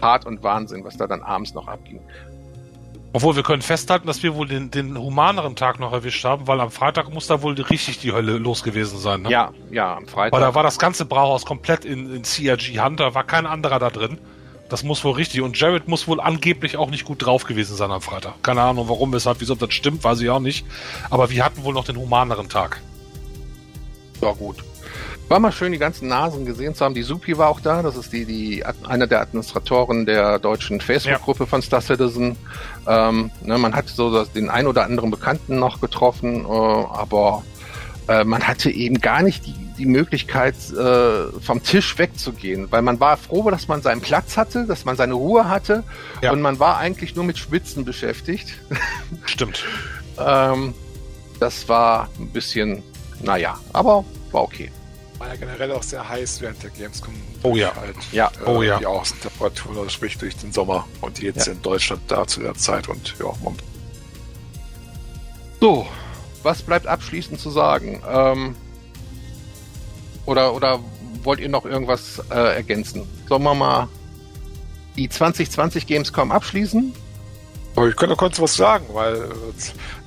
hart 0.00 0.26
und 0.26 0.42
Wahnsinn, 0.42 0.84
was 0.84 0.96
da 0.96 1.06
dann 1.06 1.22
abends 1.22 1.54
noch 1.54 1.68
abging. 1.68 2.00
Obwohl 3.12 3.34
wir 3.34 3.42
können 3.42 3.62
festhalten, 3.62 4.06
dass 4.06 4.22
wir 4.22 4.36
wohl 4.36 4.46
den, 4.46 4.70
den 4.70 4.96
humaneren 4.96 5.56
Tag 5.56 5.80
noch 5.80 5.92
erwischt 5.92 6.24
haben, 6.24 6.46
weil 6.46 6.60
am 6.60 6.70
Freitag 6.70 7.12
muss 7.12 7.26
da 7.26 7.42
wohl 7.42 7.54
richtig 7.54 7.98
die 7.98 8.12
Hölle 8.12 8.38
los 8.38 8.62
gewesen 8.62 8.98
sein. 8.98 9.22
Ne? 9.22 9.30
Ja, 9.30 9.52
ja, 9.70 9.96
am 9.96 10.06
Freitag. 10.06 10.32
Weil 10.32 10.40
da 10.40 10.54
war 10.54 10.62
das 10.62 10.78
ganze 10.78 11.04
Brauhaus 11.06 11.44
komplett 11.44 11.84
in, 11.84 12.14
in 12.14 12.22
CRG 12.22 12.78
Hunter, 12.78 13.14
war 13.14 13.24
kein 13.24 13.46
anderer 13.46 13.80
da 13.80 13.90
drin. 13.90 14.18
Das 14.68 14.84
muss 14.84 15.02
wohl 15.02 15.14
richtig. 15.14 15.40
Und 15.40 15.58
Jared 15.58 15.88
muss 15.88 16.06
wohl 16.06 16.20
angeblich 16.20 16.76
auch 16.76 16.90
nicht 16.90 17.04
gut 17.04 17.26
drauf 17.26 17.42
gewesen 17.42 17.76
sein 17.76 17.90
am 17.90 18.00
Freitag. 18.00 18.40
Keine 18.44 18.62
Ahnung, 18.62 18.88
warum, 18.88 19.12
weshalb, 19.12 19.40
wieso 19.40 19.56
das 19.56 19.74
stimmt, 19.74 20.04
weiß 20.04 20.20
ich 20.20 20.30
auch 20.30 20.38
nicht. 20.38 20.64
Aber 21.10 21.30
wir 21.30 21.44
hatten 21.44 21.64
wohl 21.64 21.74
noch 21.74 21.84
den 21.84 21.96
humaneren 21.96 22.48
Tag. 22.48 22.80
Ja, 24.22 24.30
gut. 24.30 24.62
War 25.30 25.38
mal 25.38 25.52
schön, 25.52 25.70
die 25.70 25.78
ganzen 25.78 26.08
Nasen 26.08 26.44
gesehen 26.44 26.74
zu 26.74 26.84
haben. 26.84 26.92
Die 26.92 27.04
Supi 27.04 27.38
war 27.38 27.50
auch 27.50 27.60
da. 27.60 27.82
Das 27.82 27.96
ist 27.96 28.12
die, 28.12 28.24
die 28.24 28.64
eine 28.82 29.06
der 29.06 29.20
Administratoren 29.20 30.04
der 30.04 30.40
deutschen 30.40 30.80
Facebook-Gruppe 30.80 31.44
ja. 31.44 31.46
von 31.46 31.62
Star 31.62 31.80
Citizen. 31.80 32.36
Ähm, 32.84 33.30
ne, 33.40 33.56
man 33.56 33.76
hat 33.76 33.86
so 33.86 34.24
den 34.24 34.50
ein 34.50 34.66
oder 34.66 34.82
anderen 34.82 35.12
Bekannten 35.12 35.60
noch 35.60 35.80
getroffen, 35.80 36.44
äh, 36.44 36.48
aber 36.48 37.44
äh, 38.08 38.24
man 38.24 38.42
hatte 38.48 38.70
eben 38.70 39.00
gar 39.00 39.22
nicht 39.22 39.46
die, 39.46 39.54
die 39.78 39.86
Möglichkeit, 39.86 40.56
äh, 40.72 41.30
vom 41.40 41.62
Tisch 41.62 41.96
wegzugehen, 41.96 42.66
weil 42.72 42.82
man 42.82 42.98
war 42.98 43.16
froh, 43.16 43.48
dass 43.52 43.68
man 43.68 43.82
seinen 43.82 44.00
Platz 44.00 44.36
hatte, 44.36 44.66
dass 44.66 44.84
man 44.84 44.96
seine 44.96 45.14
Ruhe 45.14 45.48
hatte 45.48 45.84
ja. 46.22 46.32
und 46.32 46.40
man 46.40 46.58
war 46.58 46.78
eigentlich 46.78 47.14
nur 47.14 47.24
mit 47.24 47.38
Schwitzen 47.38 47.84
beschäftigt. 47.84 48.58
Stimmt. 49.26 49.64
ähm, 50.18 50.74
das 51.38 51.68
war 51.68 52.08
ein 52.18 52.30
bisschen, 52.30 52.82
naja, 53.22 53.60
aber 53.72 54.04
war 54.32 54.42
okay 54.42 54.72
war 55.20 55.28
ja 55.28 55.36
generell 55.36 55.70
auch 55.72 55.82
sehr 55.82 56.08
heiß 56.08 56.40
während 56.40 56.62
der 56.62 56.70
Gamescom. 56.70 57.14
Oh 57.42 57.54
ja. 57.54 57.76
Halt, 57.76 57.94
ja. 58.10 58.32
Äh, 58.44 58.48
oh 58.48 58.62
ja. 58.62 58.78
Die 58.78 58.86
Außentemperaturen, 58.86 59.76
also 59.76 59.90
sprich 59.90 60.16
durch 60.16 60.34
den 60.36 60.50
Sommer 60.50 60.88
und 61.02 61.20
jetzt 61.20 61.46
ja. 61.46 61.52
in 61.52 61.60
Deutschland 61.62 62.02
da 62.08 62.26
zu 62.26 62.40
der 62.40 62.54
Zeit 62.54 62.88
und 62.88 63.14
ja, 63.20 63.26
man 63.44 63.54
So, 65.60 65.86
was 66.42 66.62
bleibt 66.62 66.86
abschließend 66.86 67.38
zu 67.38 67.50
sagen? 67.50 68.02
Ähm, 68.08 68.56
oder, 70.24 70.54
oder 70.54 70.80
wollt 71.22 71.40
ihr 71.40 71.50
noch 71.50 71.66
irgendwas 71.66 72.22
äh, 72.30 72.56
ergänzen? 72.56 73.06
Sollen 73.28 73.42
wir 73.42 73.54
mal 73.54 73.88
die 74.96 75.10
2020 75.10 75.86
Gamescom 75.86 76.32
abschließen? 76.32 76.94
ich 77.88 77.96
könnte 77.96 78.16
kurz 78.16 78.40
was 78.40 78.56
sagen, 78.56 78.86
weil 78.92 79.16
äh, 79.16 79.28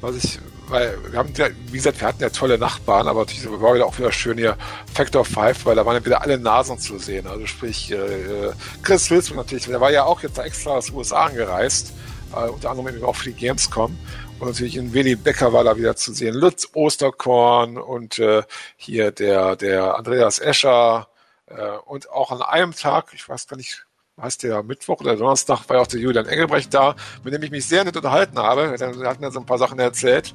was 0.02 0.16
ich 0.16 0.40
weil 0.74 0.98
wir 1.12 1.20
haben 1.20 1.32
ja, 1.38 1.50
wie 1.68 1.78
gesagt, 1.78 2.02
wir 2.02 2.08
hatten 2.08 2.22
ja 2.22 2.32
tolle 2.32 2.58
Nachbarn, 2.58 3.08
aber 3.08 3.20
natürlich 3.22 3.46
war 3.62 3.76
wieder 3.76 3.86
auch 3.86 3.98
wieder 4.00 4.12
schön 4.12 4.40
hier 4.40 4.58
Factor 4.92 5.24
5, 5.24 5.68
weil 5.68 5.76
da 5.76 5.86
waren 5.86 5.96
ja 5.96 6.04
wieder 6.04 6.24
alle 6.24 6.40
Nasen 6.40 6.80
zu 6.80 6.98
sehen. 6.98 7.28
Also 7.28 7.46
sprich, 7.46 7.92
äh, 7.92 8.52
Chris 8.82 9.12
Wilson 9.12 9.38
natürlich, 9.38 9.68
der 9.68 9.80
war 9.80 9.92
ja 9.92 10.04
auch 10.04 10.24
jetzt 10.24 10.40
extra 10.40 10.72
aus 10.72 10.88
den 10.88 10.96
USA 10.96 11.26
angereist, 11.26 11.94
äh, 12.36 12.50
unter 12.50 12.72
anderem 12.72 12.96
eben 12.96 13.06
auch 13.06 13.16
für 13.16 13.30
die 13.30 13.36
Gamescom. 13.36 13.96
Und 14.40 14.48
natürlich 14.48 14.76
in 14.76 14.92
Willy 14.94 15.16
Becker 15.16 15.54
war 15.54 15.64
da 15.64 15.78
wieder 15.78 15.96
zu 15.96 16.12
sehen, 16.12 16.34
Lutz 16.34 16.68
Osterkorn 16.74 17.78
und 17.78 18.18
äh, 18.18 18.42
hier 18.76 19.12
der, 19.12 19.56
der 19.56 19.96
Andreas 19.96 20.40
Escher 20.40 21.08
äh, 21.46 21.78
und 21.86 22.10
auch 22.10 22.32
an 22.32 22.42
einem 22.42 22.74
Tag, 22.76 23.14
ich 23.14 23.30
weiß 23.30 23.48
gar 23.48 23.58
nicht, 23.58 23.86
heißt 24.22 24.44
der 24.44 24.62
Mittwoch 24.64 25.00
oder 25.02 25.16
Donnerstag, 25.16 25.68
war 25.68 25.78
ja 25.78 25.82
auch 25.82 25.88
der 25.88 26.00
Julian 26.00 26.28
Engelbrecht 26.28 26.74
da, 26.74 26.96
mit 27.24 27.34
dem 27.34 27.42
ich 27.42 27.52
mich 27.52 27.66
sehr 27.66 27.84
nett 27.84 27.96
unterhalten 27.96 28.38
habe. 28.38 28.76
Er 28.80 29.10
hat 29.10 29.20
mir 29.20 29.32
so 29.32 29.40
ein 29.40 29.46
paar 29.46 29.58
Sachen 29.58 29.80
erzählt. 29.80 30.34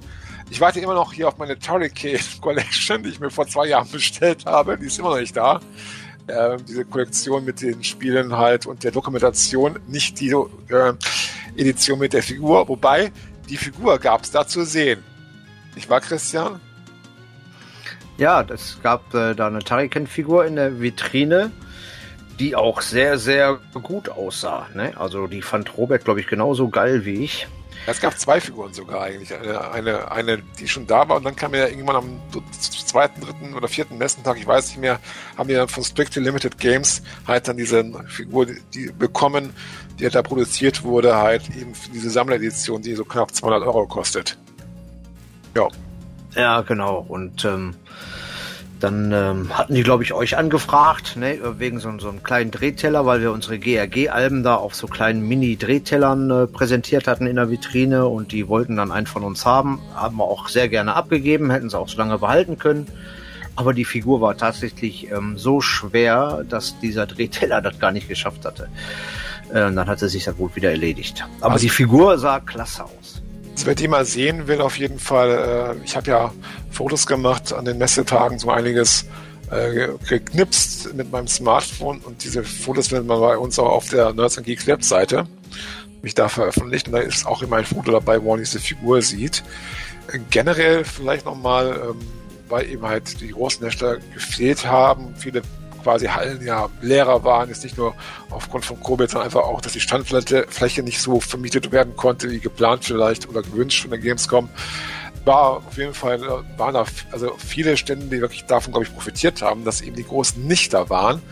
Ich 0.51 0.61
warte 0.61 0.81
immer 0.81 0.95
noch 0.95 1.13
hier 1.13 1.29
auf 1.29 1.39
meine 1.39 1.59
Turricane 1.59 2.19
Collection, 2.41 3.03
die 3.03 3.11
ich 3.11 3.21
mir 3.21 3.31
vor 3.31 3.47
zwei 3.47 3.67
Jahren 3.69 3.89
bestellt 3.93 4.47
habe. 4.47 4.77
Die 4.79 4.87
ist 4.87 4.99
immer 4.99 5.11
noch 5.11 5.21
nicht 5.21 5.37
da. 5.37 5.61
Äh, 6.27 6.57
diese 6.67 6.85
Kollektion 6.85 7.45
mit 7.45 7.63
den 7.63 7.85
Spielen 7.85 8.37
halt 8.37 8.67
und 8.67 8.83
der 8.83 8.91
Dokumentation, 8.91 9.79
nicht 9.87 10.19
die 10.21 10.31
äh, 10.31 10.93
Edition 11.57 11.99
mit 11.99 12.13
der 12.13 12.23
Figur, 12.23 12.69
wobei 12.69 13.13
die 13.49 13.57
Figur 13.57 13.99
gab 13.99 14.25
es 14.25 14.31
da 14.31 14.47
zu 14.47 14.65
sehen. 14.65 15.03
Nicht 15.75 15.89
wahr, 15.89 16.01
Christian? 16.01 16.61
Ja, 18.19 18.43
es 18.43 18.79
gab 18.83 19.15
äh, 19.15 19.35
da 19.35 19.47
eine 19.47 19.61
Turrican-Figur 19.61 20.45
in 20.45 20.57
der 20.57 20.81
Vitrine, 20.81 21.53
die 22.39 22.55
auch 22.55 22.81
sehr, 22.81 23.19
sehr 23.19 23.59
gut 23.83 24.09
aussah. 24.09 24.69
Ne? 24.75 24.93
Also 24.97 25.27
die 25.27 25.43
fand 25.43 25.77
Robert, 25.77 26.05
glaube 26.05 26.21
ich, 26.21 26.27
genauso 26.27 26.69
geil 26.69 27.05
wie 27.05 27.25
ich. 27.25 27.47
Es 27.87 28.01
gab 28.01 28.19
zwei 28.19 28.41
Figuren 28.41 28.75
sogar 28.75 29.03
eigentlich. 29.03 29.33
Eine, 29.35 29.71
eine, 29.71 30.13
eine, 30.13 30.43
die 30.59 30.69
schon 30.69 30.87
da 30.87 31.09
war 31.09 31.17
und 31.17 31.25
dann 31.25 31.35
kam 31.35 31.55
ja 31.55 31.67
irgendwann 31.67 31.97
am 31.97 32.21
zweiten, 32.51 33.21
dritten 33.21 33.55
oder 33.55 33.67
vierten 33.67 33.97
Messentag, 33.97 34.37
ich 34.37 34.47
weiß 34.47 34.69
nicht 34.69 34.79
mehr, 34.79 35.01
haben 35.37 35.49
dann 35.49 35.69
von 35.69 35.83
Strictly 35.83 36.23
Limited 36.23 36.59
Games 36.59 37.03
halt 37.27 37.49
dann 37.49 37.57
diese 37.57 37.85
Figur 38.09 38.47
die, 38.75 38.91
bekommen, 38.91 39.55
die 39.99 40.05
halt 40.05 40.15
da 40.15 40.23
produziert 40.23 40.85
wurde, 40.85 41.17
halt 41.17 41.49
eben 41.57 41.75
für 41.75 41.91
diese 41.91 42.11
Sammleredition, 42.11 42.83
die 42.83 42.95
so 42.95 43.05
knapp 43.05 43.35
200 43.35 43.63
Euro 43.63 43.87
kostet. 43.87 44.37
Ja. 45.55 45.69
Ja, 46.35 46.61
genau. 46.61 47.07
Und 47.09 47.45
ähm, 47.47 47.75
Dann 48.81 49.13
ähm, 49.13 49.59
hatten 49.59 49.75
die, 49.75 49.83
glaube 49.83 50.05
ich, 50.05 50.13
euch 50.13 50.37
angefragt, 50.37 51.17
ne, 51.17 51.39
wegen 51.59 51.81
so, 51.81 51.91
so 51.99 52.09
einem 52.09 52.23
kleinen 52.23 52.51
Drehteller, 52.51 53.07
weil 53.07 53.21
wir 53.21 53.33
unsere 53.33 53.59
GRG-Alben 53.59 54.43
da 54.45 54.55
auf 54.55 54.75
so 54.75 54.87
kleinen 54.87 55.27
Mini-Drehtellern 55.27 56.31
äh, 56.31 56.47
präsentiert 56.47 57.09
hatten 57.09 57.27
in 57.27 57.37
der 57.37 57.51
Vitrine 57.51 58.07
und 58.07 58.31
die 58.31 58.47
wollten 58.47 58.77
dann 58.77 58.93
einen 58.93 59.09
von 59.09 59.25
uns 59.25 59.45
haben. 59.45 59.81
Haben 59.95 60.19
wir 60.19 60.25
auch 60.25 60.49
sehr 60.49 60.69
gerne 60.69 60.95
abgegeben, 60.95 61.51
hätten 61.51 61.71
sie 61.71 61.79
auch 61.79 61.89
so 61.89 61.99
lange 61.99 62.19
behalten 62.19 62.59
können. 62.59 62.87
Aber 63.57 63.75
die 63.75 63.85
Figur 63.85 64.21
war 64.21 64.37
tatsächlich 64.37 65.11
ähm, 65.11 65.37
so 65.37 65.61
schwer, 65.61 66.45
dass 66.49 66.79
dieser 66.79 67.07
Drehteller 67.07 67.61
das 67.63 67.81
gar 67.81 67.91
nicht 67.91 68.09
geschafft 68.09 68.45
hatte. 68.45 68.69
Äh, 69.51 69.55
dann 69.55 69.87
hatte 69.89 70.09
sich 70.09 70.25
das 70.25 70.39
wohl 70.39 70.55
wieder 70.55 70.71
erledigt. 70.71 71.27
Aber 71.41 71.55
also, 71.55 71.65
die 71.65 71.71
Figur 71.71 72.19
sah 72.19 72.39
klasse 72.39 72.85
aus. 72.85 73.18
Wer 73.67 73.75
die 73.75 73.89
mal 73.89 74.05
sehen 74.05 74.47
will, 74.47 74.61
auf 74.61 74.79
jeden 74.79 74.99
Fall. 74.99 75.77
Äh, 75.81 75.85
ich 75.85 75.97
habe 75.97 76.11
ja 76.11 76.33
Fotos 76.71 77.07
gemacht 77.07 77.53
an 77.53 77.65
den 77.65 77.79
Messetagen, 77.79 78.39
so 78.39 78.51
einiges 78.51 79.07
äh, 79.51 79.89
geknipst 80.09 80.95
mit 80.95 81.11
meinem 81.11 81.29
Smartphone 81.29 82.01
und 82.01 82.23
diese 82.25 82.45
Fotos 82.45 82.89
findet 82.89 83.07
man 83.07 83.21
bei 83.21 83.37
uns 83.37 83.59
auch 83.59 83.71
auf 83.71 83.89
der 83.89 84.13
Nerds 84.13 84.43
Geeks 84.43 84.67
Webseite. 84.67 85.27
Mich 86.03 86.15
da 86.15 86.29
veröffentlicht 86.29 86.87
und 86.87 86.93
da 86.93 87.01
ist 87.01 87.27
auch 87.27 87.43
immer 87.43 87.57
ein 87.57 87.65
Foto 87.65 87.91
dabei, 87.91 88.23
wo 88.23 88.31
man 88.31 88.39
diese 88.39 88.61
Figur 88.61 89.03
sieht. 89.03 89.43
Generell 90.31 90.85
vielleicht 90.85 91.25
nochmal, 91.25 91.81
ähm, 91.91 92.01
weil 92.49 92.71
eben 92.71 92.87
halt 92.87 93.21
die 93.21 93.29
großen 93.29 93.63
Hersteller 93.63 93.99
gefehlt 94.15 94.67
haben, 94.67 95.15
viele 95.17 95.43
quasi 95.89 96.05
Hallen 96.05 96.45
ja 96.45 96.69
leerer 96.83 97.25
waren, 97.25 97.49
ist 97.49 97.65
nicht 97.65 97.79
nur 97.79 97.95
aufgrund 98.29 98.67
von 98.67 98.79
Covid, 98.79 99.09
sondern 99.09 99.25
einfach 99.25 99.41
auch, 99.41 99.63
dass 99.63 99.73
die 99.73 99.81
Standfläche 99.81 100.83
nicht 100.83 101.01
so 101.01 101.19
vermietet 101.19 101.73
werden 101.73 101.97
konnte, 101.97 102.31
wie 102.31 102.41
geplant 102.41 102.85
vielleicht 102.85 103.27
oder 103.27 103.41
gewünscht 103.41 103.81
von 103.81 103.91
der 103.91 103.99
Gamescom. 103.99 104.51
War 105.25 105.63
auf 105.67 105.79
jeden 105.79 105.95
Fall, 105.95 106.21
waren 106.59 106.75
da 106.75 106.85
also 107.11 107.35
viele 107.39 107.79
Stände, 107.79 108.05
die 108.05 108.21
wirklich 108.21 108.45
davon, 108.45 108.75
glaube 108.75 108.85
ich, 108.85 108.93
profitiert 108.93 109.41
haben, 109.41 109.65
dass 109.65 109.81
eben 109.81 109.97
die 109.97 110.05
Großen 110.05 110.47
nicht 110.47 110.75
da 110.75 110.91
waren. 110.91 111.23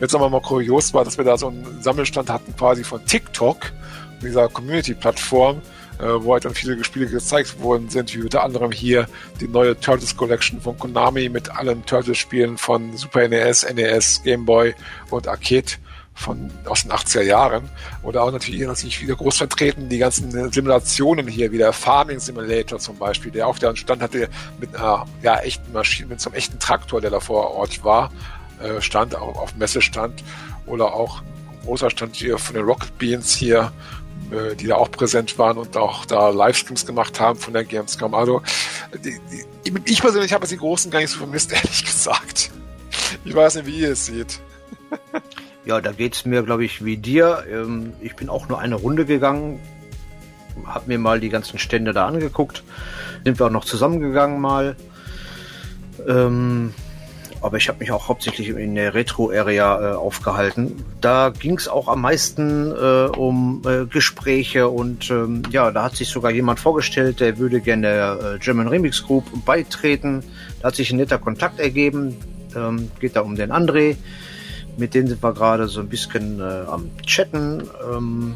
Jetzt 0.00 0.14
aber 0.14 0.30
mal 0.30 0.40
kurios 0.40 0.94
war, 0.94 1.04
dass 1.04 1.18
wir 1.18 1.24
da 1.26 1.36
so 1.36 1.48
einen 1.48 1.82
Sammelstand 1.82 2.30
hatten 2.30 2.56
quasi 2.56 2.84
von 2.84 3.04
TikTok, 3.04 3.72
dieser 4.22 4.48
Community-Plattform, 4.48 5.58
äh, 5.58 5.60
wo 5.98 6.32
halt 6.32 6.44
dann 6.44 6.54
viele 6.54 6.82
Spiele 6.84 7.06
gezeigt 7.06 7.60
worden 7.60 7.88
sind, 7.90 8.14
wie 8.14 8.22
unter 8.22 8.44
anderem 8.44 8.72
hier 8.72 9.08
die 9.40 9.48
neue 9.48 9.78
Turtles 9.78 10.16
Collection 10.16 10.60
von 10.60 10.78
Konami 10.78 11.28
mit 11.28 11.50
allen 11.50 11.84
Turtles-Spielen 11.84 12.56
von 12.56 12.96
Super 12.96 13.28
NES, 13.28 13.66
NES, 13.74 14.22
Game 14.22 14.44
Boy 14.44 14.74
und 15.10 15.26
Arcade 15.26 15.72
von 16.18 16.50
aus 16.64 16.82
den 16.82 16.92
80er 16.92 17.22
Jahren. 17.22 17.70
Oder 18.02 18.22
auch 18.22 18.32
natürlich, 18.32 18.60
natürlich 18.60 19.00
wieder 19.00 19.14
groß 19.14 19.38
vertreten, 19.38 19.88
die 19.88 19.98
ganzen 19.98 20.52
Simulationen 20.52 21.28
hier, 21.28 21.52
wie 21.52 21.58
der 21.58 21.72
Farming 21.72 22.18
Simulator 22.18 22.78
zum 22.78 22.96
Beispiel, 22.96 23.30
der 23.30 23.46
auf 23.46 23.58
der 23.58 23.76
Stand 23.76 24.02
hatte 24.02 24.28
mit 24.60 24.74
einer 24.74 25.06
ja, 25.22 25.38
echten 25.38 25.72
Maschine, 25.72 26.08
mit 26.08 26.20
so 26.20 26.30
einem 26.30 26.36
echten 26.36 26.58
Traktor, 26.58 27.00
der 27.00 27.10
da 27.10 27.20
vor 27.20 27.52
Ort 27.52 27.84
war, 27.84 28.10
äh, 28.60 28.80
stand, 28.80 29.14
auch 29.14 29.38
auf 29.38 29.56
Messestand. 29.56 30.24
Oder 30.66 30.92
auch 30.92 31.22
ein 31.22 31.64
großer 31.64 31.88
Stand 31.88 32.16
hier 32.16 32.36
von 32.36 32.54
den 32.54 32.64
Rocket 32.64 32.98
Beans 32.98 33.34
hier, 33.34 33.72
äh, 34.30 34.54
die 34.54 34.66
da 34.66 34.76
auch 34.76 34.90
präsent 34.90 35.38
waren 35.38 35.58
und 35.58 35.76
auch 35.76 36.04
da 36.04 36.30
Livestreams 36.30 36.86
gemacht 36.86 37.20
haben 37.20 37.38
von 37.38 37.52
der 37.52 37.64
Gamescom. 37.64 38.14
Also 38.14 38.42
die, 39.04 39.18
die, 39.64 39.74
ich 39.84 40.00
persönlich 40.00 40.32
habe 40.32 40.46
die 40.46 40.56
Großen 40.56 40.90
gar 40.90 41.00
nicht 41.00 41.10
so 41.10 41.18
vermisst, 41.18 41.52
ehrlich 41.54 41.84
gesagt. 41.84 42.50
Ich 43.24 43.34
weiß 43.34 43.56
nicht, 43.56 43.66
wie 43.66 43.78
ihr 43.80 43.92
es 43.92 44.06
seht. 44.06 44.40
Ja, 45.64 45.80
da 45.80 45.92
geht 45.92 46.14
es 46.14 46.24
mir, 46.24 46.42
glaube 46.42 46.64
ich, 46.64 46.84
wie 46.84 46.96
dir. 46.96 47.44
Ähm, 47.50 47.92
ich 48.00 48.16
bin 48.16 48.28
auch 48.28 48.48
nur 48.48 48.58
eine 48.58 48.74
Runde 48.74 49.04
gegangen, 49.04 49.60
habe 50.64 50.88
mir 50.88 50.98
mal 50.98 51.20
die 51.20 51.28
ganzen 51.28 51.58
Stände 51.58 51.92
da 51.92 52.06
angeguckt. 52.06 52.62
Sind 53.24 53.38
wir 53.38 53.46
auch 53.46 53.50
noch 53.50 53.64
zusammengegangen 53.64 54.40
mal. 54.40 54.76
Ähm, 56.06 56.72
aber 57.40 57.56
ich 57.56 57.68
habe 57.68 57.78
mich 57.78 57.92
auch 57.92 58.08
hauptsächlich 58.08 58.48
in 58.48 58.74
der 58.74 58.94
Retro-Area 58.94 59.92
äh, 59.92 59.94
aufgehalten. 59.94 60.84
Da 61.00 61.30
ging 61.30 61.56
es 61.56 61.68
auch 61.68 61.88
am 61.88 62.00
meisten 62.00 62.72
äh, 62.72 63.08
um 63.16 63.62
äh, 63.66 63.86
Gespräche 63.86 64.68
und 64.68 65.10
ähm, 65.10 65.42
ja, 65.50 65.70
da 65.70 65.84
hat 65.84 65.96
sich 65.96 66.08
sogar 66.08 66.30
jemand 66.30 66.60
vorgestellt, 66.60 67.20
der 67.20 67.38
würde 67.38 67.60
gerne 67.60 67.82
der 67.82 68.34
äh, 68.34 68.38
German 68.38 68.68
Remix 68.68 69.04
Group 69.04 69.24
beitreten. 69.44 70.22
Da 70.60 70.68
hat 70.68 70.76
sich 70.76 70.90
ein 70.90 70.96
netter 70.96 71.18
Kontakt 71.18 71.60
ergeben. 71.60 72.16
Ähm, 72.56 72.90
geht 72.98 73.16
da 73.16 73.20
um 73.20 73.36
den 73.36 73.52
André. 73.52 73.96
Mit 74.76 74.94
dem 74.94 75.06
sind 75.06 75.22
wir 75.22 75.32
gerade 75.32 75.68
so 75.68 75.80
ein 75.80 75.88
bisschen 75.88 76.40
äh, 76.40 76.64
am 76.66 76.90
Chatten. 77.06 77.62
Ähm, 77.92 78.34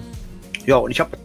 ja, 0.66 0.76
und 0.76 0.90
ich 0.90 1.00
habe 1.00 1.16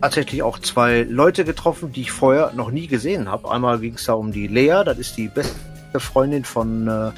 tatsächlich 0.00 0.42
auch 0.42 0.58
zwei 0.58 1.02
Leute 1.02 1.44
getroffen, 1.44 1.92
die 1.92 2.02
ich 2.02 2.12
vorher 2.12 2.52
noch 2.54 2.70
nie 2.70 2.86
gesehen 2.86 3.30
habe. 3.30 3.50
Einmal 3.50 3.78
ging 3.78 3.94
es 3.94 4.04
da 4.04 4.14
um 4.14 4.32
die 4.32 4.46
Lea, 4.46 4.82
das 4.84 4.98
ist 4.98 5.16
die 5.16 5.28
beste 5.28 5.71
Freundin 6.00 6.44
von 6.44 6.88
äh, 6.88 7.10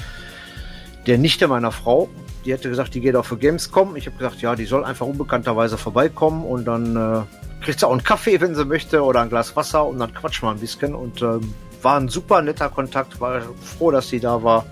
der 1.06 1.18
Nichte 1.18 1.48
meiner 1.48 1.72
Frau. 1.72 2.08
Die 2.44 2.52
hätte 2.52 2.68
gesagt, 2.68 2.94
die 2.94 3.00
geht 3.00 3.16
auch 3.16 3.24
für 3.24 3.36
Gamescom. 3.36 3.96
Ich 3.96 4.06
habe 4.06 4.16
gesagt, 4.16 4.40
ja, 4.42 4.54
die 4.54 4.66
soll 4.66 4.84
einfach 4.84 5.06
unbekannterweise 5.06 5.76
vorbeikommen 5.78 6.44
und 6.44 6.66
dann 6.66 6.94
äh, 6.96 7.22
kriegt 7.62 7.80
sie 7.80 7.86
auch 7.86 7.92
einen 7.92 8.04
Kaffee, 8.04 8.40
wenn 8.40 8.54
sie 8.54 8.64
möchte, 8.64 9.02
oder 9.02 9.22
ein 9.22 9.30
Glas 9.30 9.56
Wasser 9.56 9.84
und 9.86 9.98
dann 9.98 10.14
quatschen 10.14 10.46
wir 10.46 10.52
ein 10.52 10.60
bisschen. 10.60 10.94
Und 10.94 11.20
ähm, 11.22 11.52
war 11.82 11.98
ein 11.98 12.08
super 12.08 12.40
netter 12.42 12.68
Kontakt, 12.68 13.20
war 13.20 13.40
froh, 13.62 13.90
dass 13.90 14.08
sie 14.08 14.20
da 14.20 14.40
war. 14.42 14.66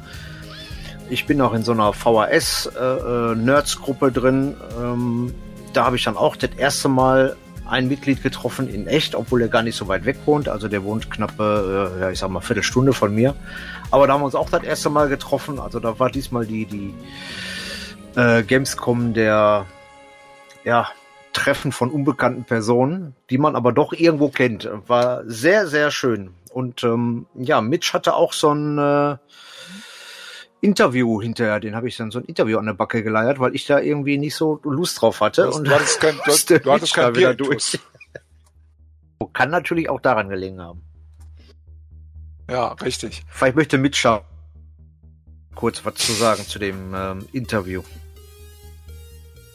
Ich 1.11 1.27
bin 1.27 1.41
auch 1.41 1.55
in 1.55 1.62
so 1.62 1.73
einer 1.73 1.93
VHS-Nerds-Gruppe 1.93 4.07
äh, 4.07 4.09
äh 4.09 4.12
drin. 4.12 4.55
Ähm, 4.81 5.35
da 5.73 5.85
habe 5.85 5.97
ich 5.97 6.05
dann 6.05 6.16
auch 6.16 6.37
das 6.37 6.51
erste 6.57 6.89
Mal 6.89 7.37
ein 7.69 7.89
Mitglied 7.89 8.23
getroffen 8.23 8.69
in 8.69 8.87
echt, 8.87 9.15
obwohl 9.15 9.43
er 9.43 9.49
gar 9.49 9.62
nicht 9.62 9.77
so 9.77 9.89
weit 9.89 10.05
weg 10.05 10.19
wohnt. 10.27 10.49
Also 10.49 10.69
der 10.69 10.85
wohnt 10.85 11.11
knappe, 11.11 11.97
äh, 11.97 12.01
ja, 12.01 12.11
ich 12.11 12.19
sag 12.19 12.31
mal, 12.31 12.41
Viertelstunde 12.41 12.93
von 12.93 13.15
mir. 13.15 13.35
Aber 13.93 14.06
da 14.06 14.14
haben 14.14 14.23
wir 14.23 14.27
uns 14.27 14.35
auch 14.35 14.48
das 14.48 14.62
erste 14.62 14.89
Mal 14.89 15.09
getroffen. 15.09 15.60
Also 15.60 15.78
da 15.78 15.98
war 15.98 16.10
diesmal 16.10 16.47
die, 16.47 16.64
die 16.64 16.94
äh, 18.16 18.43
Gamescom 18.43 19.12
der 19.12 19.66
ja, 20.64 20.89
Treffen 21.35 21.73
von 21.73 21.90
unbekannten 21.90 22.44
Personen, 22.44 23.14
die 23.28 23.36
man 23.36 23.55
aber 23.55 23.73
doch 23.73 23.93
irgendwo 23.93 24.31
kennt. 24.31 24.69
War 24.86 25.23
sehr, 25.27 25.66
sehr 25.66 25.90
schön. 25.90 26.31
Und 26.51 26.82
ähm, 26.85 27.27
ja, 27.35 27.60
Mitch 27.60 27.93
hatte 27.93 28.14
auch 28.14 28.32
so 28.32 28.55
ein 28.55 28.78
äh, 28.78 29.19
Interview 30.62 31.20
hinterher, 31.20 31.60
den 31.60 31.77
habe 31.77 31.89
ich 31.89 31.97
dann 31.98 32.10
so 32.10 32.19
ein 32.19 32.24
Interview 32.24 32.56
an 32.59 32.66
der 32.66 32.73
Backe 32.73 33.02
geleiert, 33.02 33.40
weil 33.40 33.55
ich 33.55 33.66
da 33.66 33.78
irgendwie 33.78 34.16
nicht 34.16 34.36
so 34.36 34.59
Lust 34.62 35.02
drauf 35.02 35.20
hatte. 35.20 35.43
Du, 35.43 35.56
und 35.56 35.66
du 35.66 35.70
hattest 35.70 36.01
kein, 36.01 36.14
du, 36.24 36.59
du 36.59 36.73
hattest 36.73 36.94
kein 36.94 37.12
Bier 37.12 37.35
durch. 37.35 37.78
Kann 39.35 39.51
natürlich 39.51 39.90
auch 39.90 40.01
daran 40.01 40.31
gelegen 40.31 40.62
haben. 40.62 40.82
Ja, 42.53 42.69
richtig. 42.74 43.23
Vielleicht 43.31 43.57
möchte 43.57 43.79
Mitscha 43.79 44.23
kurz 45.55 45.85
was 45.85 45.95
zu 45.95 46.12
sagen 46.12 46.47
zu 46.47 46.59
dem 46.59 46.95
ähm, 46.95 47.29
Interview. 47.33 47.83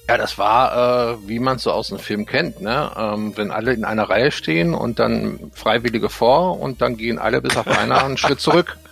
Ja, 0.10 0.18
das 0.18 0.38
war, 0.38 1.12
äh, 1.12 1.28
wie 1.28 1.38
man 1.38 1.58
es 1.58 1.64
so 1.64 1.72
aus 1.72 1.90
dem 1.90 2.00
Film 2.00 2.26
kennt, 2.26 2.62
ne? 2.62 2.92
Ähm, 2.96 3.36
wenn 3.36 3.52
alle 3.52 3.74
in 3.74 3.84
einer 3.84 4.10
Reihe 4.10 4.32
stehen 4.32 4.74
und 4.74 5.00
dann 5.00 5.52
Freiwillige 5.54 6.10
vor 6.10 6.60
und 6.60 6.82
dann 6.82 6.98
gehen 6.98 7.20
alle 7.20 7.42
bis 7.42 7.56
auf 7.58 7.68
einer 7.68 8.04
einen 8.04 8.18
Schritt 8.18 8.40
zurück. 8.40 8.78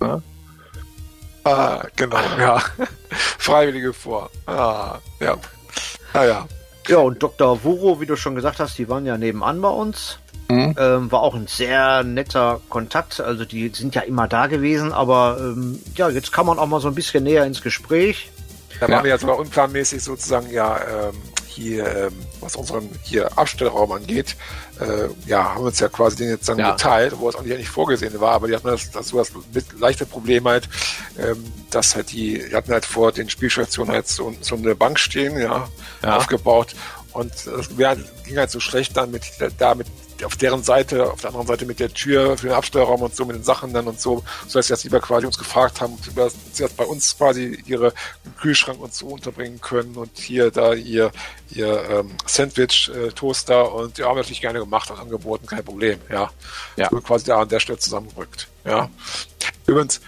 Ja? 0.00 0.22
Ah, 1.44 1.82
genau, 1.96 2.20
ja. 2.38 2.62
Freiwillige 3.10 3.92
vor. 3.94 4.30
Ah, 4.46 4.98
ja. 5.18 5.36
Ah, 6.12 6.24
ja. 6.24 6.46
Ja, 6.88 6.98
und 6.98 7.22
Dr. 7.22 7.62
Wuro, 7.64 8.00
wie 8.00 8.06
du 8.06 8.16
schon 8.16 8.34
gesagt 8.34 8.60
hast, 8.60 8.78
die 8.78 8.88
waren 8.88 9.06
ja 9.06 9.18
nebenan 9.18 9.60
bei 9.60 9.68
uns. 9.68 10.18
Mhm. 10.48 10.74
Ähm, 10.78 11.12
war 11.12 11.20
auch 11.20 11.34
ein 11.34 11.46
sehr 11.46 12.02
netter 12.02 12.60
Kontakt. 12.70 13.20
Also 13.20 13.44
die 13.44 13.68
sind 13.68 13.94
ja 13.94 14.02
immer 14.02 14.28
da 14.28 14.46
gewesen, 14.46 14.92
aber 14.92 15.36
ähm, 15.38 15.78
ja, 15.94 16.08
jetzt 16.08 16.32
kann 16.32 16.46
man 16.46 16.58
auch 16.58 16.66
mal 16.66 16.80
so 16.80 16.88
ein 16.88 16.94
bisschen 16.94 17.24
näher 17.24 17.44
ins 17.44 17.60
Gespräch. 17.60 18.30
Da 18.80 18.86
ja. 18.86 18.94
waren 18.94 19.04
wir 19.04 19.10
ja 19.10 19.18
sogar 19.18 19.38
unplanmäßig 19.38 20.02
sozusagen 20.02 20.50
ja 20.50 20.78
ähm, 20.78 21.16
hier, 21.62 21.96
ähm, 21.96 22.12
was 22.40 22.56
unseren 22.56 22.88
hier 23.02 23.36
Abstellraum 23.36 23.92
angeht, 23.92 24.36
äh, 24.80 25.08
ja, 25.26 25.54
haben 25.54 25.64
uns 25.64 25.80
ja 25.80 25.88
quasi 25.88 26.16
den 26.16 26.30
jetzt 26.30 26.48
dann 26.48 26.58
ja. 26.58 26.72
geteilt, 26.72 27.14
wo 27.18 27.28
es 27.28 27.34
auch 27.34 27.42
nicht 27.42 27.68
vorgesehen 27.68 28.20
war, 28.20 28.32
aber 28.32 28.48
die 28.48 28.54
hatten 28.54 28.68
das, 28.68 28.90
das, 28.90 29.10
das 29.10 29.64
leichte 29.78 30.06
Problem 30.06 30.46
halt, 30.46 30.68
ähm, 31.18 31.44
dass 31.70 31.94
halt 31.94 32.12
die, 32.12 32.44
die 32.48 32.54
hatten 32.54 32.72
halt 32.72 32.86
vor 32.86 33.12
den 33.12 33.28
Spielstationen 33.28 33.92
halt 33.92 34.08
so, 34.08 34.34
so 34.40 34.54
eine 34.54 34.74
Bank 34.74 34.98
stehen, 34.98 35.38
ja, 35.38 35.68
ja. 36.02 36.16
aufgebaut 36.16 36.74
und 37.12 37.32
das 37.46 37.68
ging 38.24 38.36
halt 38.36 38.50
so 38.50 38.60
schlecht 38.60 38.96
dann 38.96 39.10
mit, 39.10 39.24
da 39.58 39.74
mit 39.74 39.86
auf 40.24 40.36
deren 40.36 40.62
Seite, 40.62 41.10
auf 41.10 41.20
der 41.20 41.30
anderen 41.30 41.46
Seite 41.46 41.66
mit 41.66 41.80
der 41.80 41.92
Tür 41.92 42.36
für 42.36 42.48
den 42.48 42.56
Abstellraum 42.56 43.02
und 43.02 43.14
so, 43.14 43.24
mit 43.24 43.36
den 43.36 43.42
Sachen 43.44 43.72
dann 43.72 43.86
und 43.86 44.00
so, 44.00 44.22
so 44.46 44.58
dass 44.58 44.66
sie 44.66 44.72
jetzt 44.72 44.84
lieber 44.84 45.00
quasi 45.00 45.26
uns 45.26 45.38
gefragt 45.38 45.80
haben, 45.80 45.94
ob 45.94 46.30
sie 46.52 46.62
jetzt 46.62 46.76
bei 46.76 46.84
uns 46.84 47.16
quasi 47.16 47.62
ihre 47.66 47.92
Kühlschrank 48.40 48.80
und 48.80 48.94
so 48.94 49.08
unterbringen 49.08 49.60
können 49.60 49.96
und 49.96 50.16
hier 50.18 50.50
da 50.50 50.74
ihr, 50.74 51.10
ihr 51.50 51.84
ähm, 51.90 52.10
Sandwich-Toaster 52.26 53.62
äh, 53.62 53.68
und 53.68 53.98
ja, 53.98 54.06
haben 54.06 54.16
wir 54.16 54.22
natürlich 54.22 54.40
gerne 54.40 54.58
gemacht 54.58 54.90
und 54.90 54.98
angeboten, 54.98 55.46
kein 55.46 55.64
Problem, 55.64 55.98
ja. 56.10 56.30
ja. 56.76 56.88
So 56.90 57.00
quasi 57.00 57.26
da 57.26 57.40
an 57.40 57.48
der 57.48 57.60
Stelle 57.60 57.78
zusammengerückt, 57.78 58.48
ja. 58.64 58.90
Übrigens, 59.66 60.00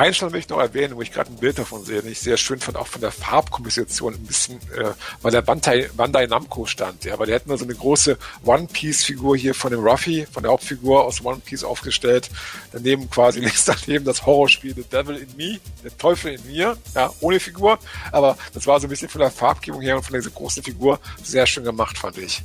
Einstand 0.00 0.32
will 0.32 0.40
ich 0.40 0.48
noch 0.48 0.58
erwähnen, 0.58 0.96
wo 0.96 1.02
ich 1.02 1.12
gerade 1.12 1.30
ein 1.30 1.36
Bild 1.36 1.58
davon 1.58 1.84
sehe, 1.84 2.00
den 2.00 2.10
ich 2.10 2.20
sehr 2.20 2.38
schön 2.38 2.58
fand, 2.58 2.78
auch 2.78 2.86
von 2.86 3.02
der 3.02 3.12
Farbkomposition 3.12 4.14
ein 4.14 4.24
bisschen, 4.24 4.56
äh, 4.74 4.92
weil 5.20 5.30
der 5.30 5.42
Bandai, 5.42 5.90
Bandai 5.94 6.26
Namco 6.26 6.64
stand, 6.64 7.04
ja, 7.04 7.18
weil 7.18 7.26
die 7.26 7.34
hätten 7.34 7.54
so 7.56 7.64
eine 7.64 7.74
große 7.74 8.16
One-Piece-Figur 8.44 9.36
hier 9.36 9.54
von 9.54 9.70
dem 9.70 9.80
Ruffy, 9.80 10.26
von 10.32 10.42
der 10.42 10.52
Hauptfigur 10.52 11.04
aus 11.04 11.22
One 11.22 11.42
Piece 11.44 11.64
aufgestellt. 11.64 12.30
Daneben 12.72 13.10
quasi 13.10 13.40
links 13.44 13.66
daneben 13.66 14.06
das 14.06 14.24
Horrorspiel 14.24 14.74
The 14.74 14.84
Devil 14.84 15.16
in 15.16 15.36
Me, 15.36 15.60
der 15.84 15.96
Teufel 15.98 16.32
in 16.32 16.46
mir, 16.46 16.78
ja, 16.94 17.12
ohne 17.20 17.38
Figur. 17.38 17.78
Aber 18.10 18.38
das 18.54 18.66
war 18.66 18.80
so 18.80 18.86
ein 18.86 18.90
bisschen 18.90 19.10
von 19.10 19.20
der 19.20 19.30
Farbgebung 19.30 19.82
her 19.82 19.96
und 19.96 20.02
von 20.02 20.14
dieser 20.14 20.30
großen 20.30 20.62
Figur 20.62 20.98
sehr 21.22 21.46
schön 21.46 21.64
gemacht, 21.64 21.98
fand 21.98 22.16
ich. 22.16 22.42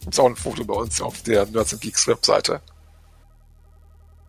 Gibt's 0.00 0.18
auch 0.18 0.26
ein 0.26 0.36
Foto 0.36 0.64
bei 0.64 0.74
uns 0.74 1.00
auf 1.02 1.22
der 1.22 1.44
Nerds 1.46 1.78
Geeks 1.78 2.06
Webseite. 2.06 2.62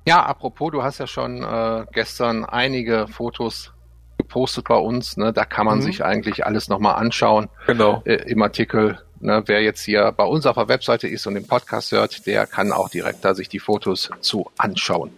Ja, 0.05 0.23
apropos, 0.23 0.71
du 0.71 0.83
hast 0.83 0.99
ja 0.99 1.07
schon 1.07 1.41
äh, 1.41 1.85
gestern 1.91 2.45
einige 2.45 3.07
Fotos 3.07 3.73
gepostet 4.19 4.67
bei 4.67 4.75
uns. 4.75 5.17
Ne? 5.17 5.33
Da 5.33 5.45
kann 5.45 5.65
man 5.65 5.79
mhm. 5.79 5.83
sich 5.83 6.05
eigentlich 6.05 6.45
alles 6.45 6.69
nochmal 6.69 6.95
anschauen. 6.95 7.49
Genau. 7.65 8.03
Äh, 8.05 8.29
Im 8.29 8.41
Artikel. 8.43 8.99
Ne? 9.19 9.41
Wer 9.47 9.63
jetzt 9.63 9.81
hier 9.83 10.11
bei 10.11 10.23
uns 10.23 10.45
auf 10.45 10.57
der 10.57 10.67
Webseite 10.67 11.07
ist 11.07 11.25
und 11.25 11.33
den 11.33 11.47
Podcast 11.47 11.91
hört, 11.91 12.27
der 12.27 12.45
kann 12.45 12.71
auch 12.71 12.89
direkt 12.89 13.25
da 13.25 13.33
sich 13.33 13.49
die 13.49 13.57
Fotos 13.57 14.11
zu 14.21 14.51
anschauen. 14.57 15.09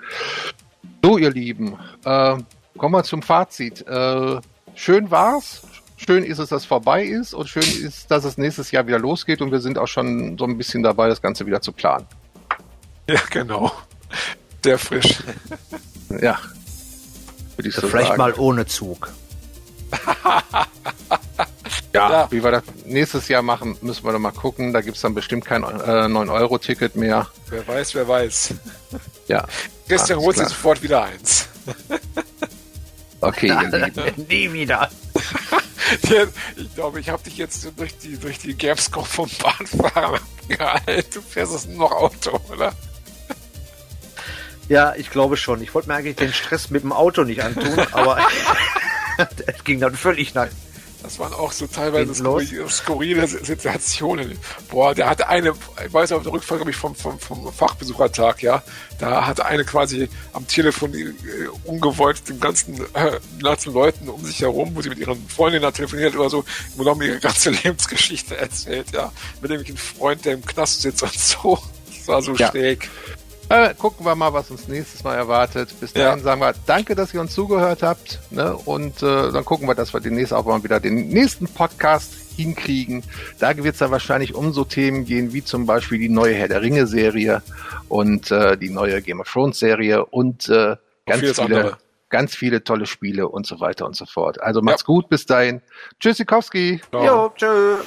So, 1.03 1.17
ihr 1.17 1.31
Lieben, 1.31 1.77
äh, 2.05 2.37
kommen 2.77 2.95
wir 2.95 3.03
zum 3.03 3.21
Fazit. 3.21 3.85
Äh, 3.85 4.39
schön 4.73 5.11
war's. 5.11 5.63
Schön 5.97 6.23
ist 6.23 6.39
es, 6.39 6.49
dass 6.49 6.61
es 6.61 6.65
vorbei 6.65 7.03
ist 7.03 7.33
und 7.33 7.49
schön 7.49 7.63
ist, 7.63 8.09
dass 8.09 8.23
es 8.23 8.37
nächstes 8.37 8.71
Jahr 8.71 8.87
wieder 8.87 8.99
losgeht 8.99 9.41
und 9.41 9.51
wir 9.51 9.59
sind 9.59 9.77
auch 9.79 9.87
schon 9.87 10.37
so 10.37 10.45
ein 10.45 10.57
bisschen 10.57 10.83
dabei, 10.83 11.09
das 11.09 11.21
Ganze 11.21 11.45
wieder 11.45 11.59
zu 11.59 11.73
planen. 11.73 12.05
Ja, 13.09 13.19
genau 13.31 13.71
sehr 14.67 14.79
frisch. 14.79 15.19
ja. 16.21 16.37
Würde 17.55 17.69
ich 17.69 17.75
so 17.75 17.87
Vielleicht 17.87 18.09
sagen. 18.09 18.17
mal 18.19 18.33
ohne 18.33 18.65
Zug. 18.65 19.13
ja, 21.93 22.11
ja, 22.11 22.31
wie 22.31 22.43
wir 22.43 22.51
das 22.51 22.63
nächstes 22.85 23.29
Jahr 23.29 23.41
machen, 23.41 23.77
müssen 23.81 24.03
wir 24.03 24.11
noch 24.11 24.19
mal 24.19 24.31
gucken. 24.31 24.73
Da 24.73 24.81
gibt 24.81 24.97
es 24.97 25.01
dann 25.01 25.15
bestimmt 25.15 25.45
kein 25.45 25.63
äh, 25.63 25.67
9-Euro-Ticket 25.67 26.97
mehr. 26.97 27.27
Wer 27.49 27.65
weiß, 27.65 27.95
wer 27.95 28.07
weiß. 28.09 28.55
Ja. 29.29 29.47
Christian 29.87 30.19
holt 30.19 30.35
sich 30.35 30.49
sofort 30.49 30.83
wieder 30.83 31.03
eins. 31.03 31.47
Okay, 33.21 33.47
ihr 33.47 33.61
Lieben. 33.71 34.25
Nie 34.27 34.51
wieder. 34.51 34.89
ich 36.57 36.75
glaube, 36.75 36.99
ich 36.99 37.09
habe 37.09 37.23
dich 37.23 37.37
jetzt 37.37 37.71
durch 37.77 37.97
die, 37.97 38.17
durch 38.17 38.39
die 38.39 38.53
Gamescom 38.53 39.05
vom 39.05 39.29
Bahnfahren 39.41 40.19
gehalten. 40.49 41.09
Du 41.13 41.21
fährst 41.21 41.55
es 41.55 41.65
nur 41.67 41.89
noch 41.89 41.93
Auto, 41.93 42.37
oder? 42.51 42.73
Ja, 44.69 44.93
ich 44.95 45.09
glaube 45.09 45.37
schon. 45.37 45.61
Ich 45.61 45.73
wollte 45.73 45.87
mir 45.87 45.95
eigentlich 45.95 46.15
den 46.15 46.33
Stress 46.33 46.69
mit 46.69 46.83
dem 46.83 46.91
Auto 46.91 47.23
nicht 47.23 47.41
antun, 47.43 47.79
aber 47.91 48.19
es 49.47 49.63
ging 49.63 49.79
dann 49.79 49.95
völlig 49.95 50.33
nach. 50.33 50.47
Das 51.03 51.19
waren 51.19 51.33
auch 51.33 51.51
so 51.51 51.67
teilweise 51.67 52.13
skurrile, 52.13 52.69
skurrile 52.69 53.27
Situationen. 53.27 54.37
Boah, 54.69 54.95
der 54.95 55.09
hatte 55.09 55.29
eine, 55.29 55.53
ich 55.85 55.93
weiß 55.93 56.11
auf 56.11 56.23
der 56.23 56.33
Rückfahrt, 56.33 56.59
glaube 56.59 56.71
ich, 56.71 56.75
vom, 56.75 56.95
vom, 56.95 57.19
vom 57.19 57.53
Fachbesuchertag, 57.53 58.41
ja, 58.41 58.63
da 58.99 59.25
hatte 59.25 59.45
eine 59.45 59.63
quasi 59.63 60.09
am 60.33 60.47
Telefon 60.47 60.93
äh, 60.95 61.13
ungewollt 61.65 62.27
den 62.27 62.39
ganzen, 62.39 62.81
äh, 62.93 63.19
ganzen 63.41 63.73
Leuten 63.73 64.09
um 64.09 64.25
sich 64.25 64.41
herum, 64.41 64.71
wo 64.73 64.81
sie 64.81 64.89
mit 64.89 64.97
ihren 64.97 65.29
Freundinnen 65.29 65.71
telefoniert 65.71 66.15
oder 66.15 66.29
so, 66.29 66.43
wo 66.75 66.83
noch 66.83 66.99
ihre 66.99 67.19
ganze 67.19 67.49
Lebensgeschichte 67.63 68.35
erzählt, 68.35 68.87
ja, 68.91 69.11
mit 69.39 69.51
dem 69.51 69.77
Freund, 69.77 70.25
der 70.25 70.33
im 70.33 70.45
Knast 70.45 70.81
sitzt 70.81 71.03
und 71.03 71.13
so. 71.13 71.59
Das 71.89 72.07
war 72.07 72.21
so 72.21 72.33
ja. 72.35 72.49
schräg. 72.49 72.89
Äh, 73.49 73.73
gucken 73.75 74.05
wir 74.05 74.13
mal, 74.15 74.33
was 74.33 74.51
uns 74.51 74.67
nächstes 74.67 75.03
Mal 75.03 75.15
erwartet. 75.15 75.69
Bis 75.79 75.93
dahin 75.93 76.19
ja. 76.19 76.23
sagen 76.23 76.41
wir 76.41 76.53
danke, 76.65 76.95
dass 76.95 77.13
ihr 77.13 77.21
uns 77.21 77.33
zugehört 77.33 77.81
habt. 77.81 78.19
Ne? 78.29 78.53
Und 78.53 79.01
äh, 79.01 79.31
dann 79.31 79.45
gucken 79.45 79.67
wir, 79.67 79.75
dass 79.75 79.93
wir 79.93 80.01
demnächst 80.01 80.33
auch 80.33 80.45
mal 80.45 80.61
wieder 80.63 80.79
den 80.81 81.07
nächsten 81.07 81.47
Podcast 81.47 82.13
hinkriegen. 82.35 83.03
Da 83.39 83.55
wird 83.55 83.73
es 83.73 83.79
dann 83.79 83.91
wahrscheinlich 83.91 84.35
um 84.35 84.51
so 84.51 84.65
Themen 84.65 85.05
gehen, 85.05 85.33
wie 85.33 85.43
zum 85.43 85.65
Beispiel 85.65 85.97
die 85.97 86.09
neue 86.09 86.35
Herr 86.35 86.49
der 86.49 86.61
Ringe-Serie 86.61 87.41
und 87.87 88.31
äh, 88.31 88.57
die 88.57 88.69
neue 88.69 89.01
Game 89.01 89.21
of 89.21 89.31
Thrones-Serie 89.31 90.05
und 90.05 90.49
äh, 90.49 90.75
ganz 91.05 91.21
viele, 91.21 91.41
andere. 91.41 91.77
ganz 92.09 92.35
viele 92.35 92.63
tolle 92.63 92.85
Spiele 92.85 93.29
und 93.29 93.47
so 93.47 93.61
weiter 93.61 93.85
und 93.85 93.95
so 93.95 94.05
fort. 94.05 94.41
Also 94.41 94.61
macht's 94.61 94.81
ja. 94.81 94.87
gut, 94.87 95.07
bis 95.07 95.25
dahin. 95.25 95.61
Tschüssikowski. 95.99 96.81
Jo, 96.91 97.31
tschö. 97.35 97.77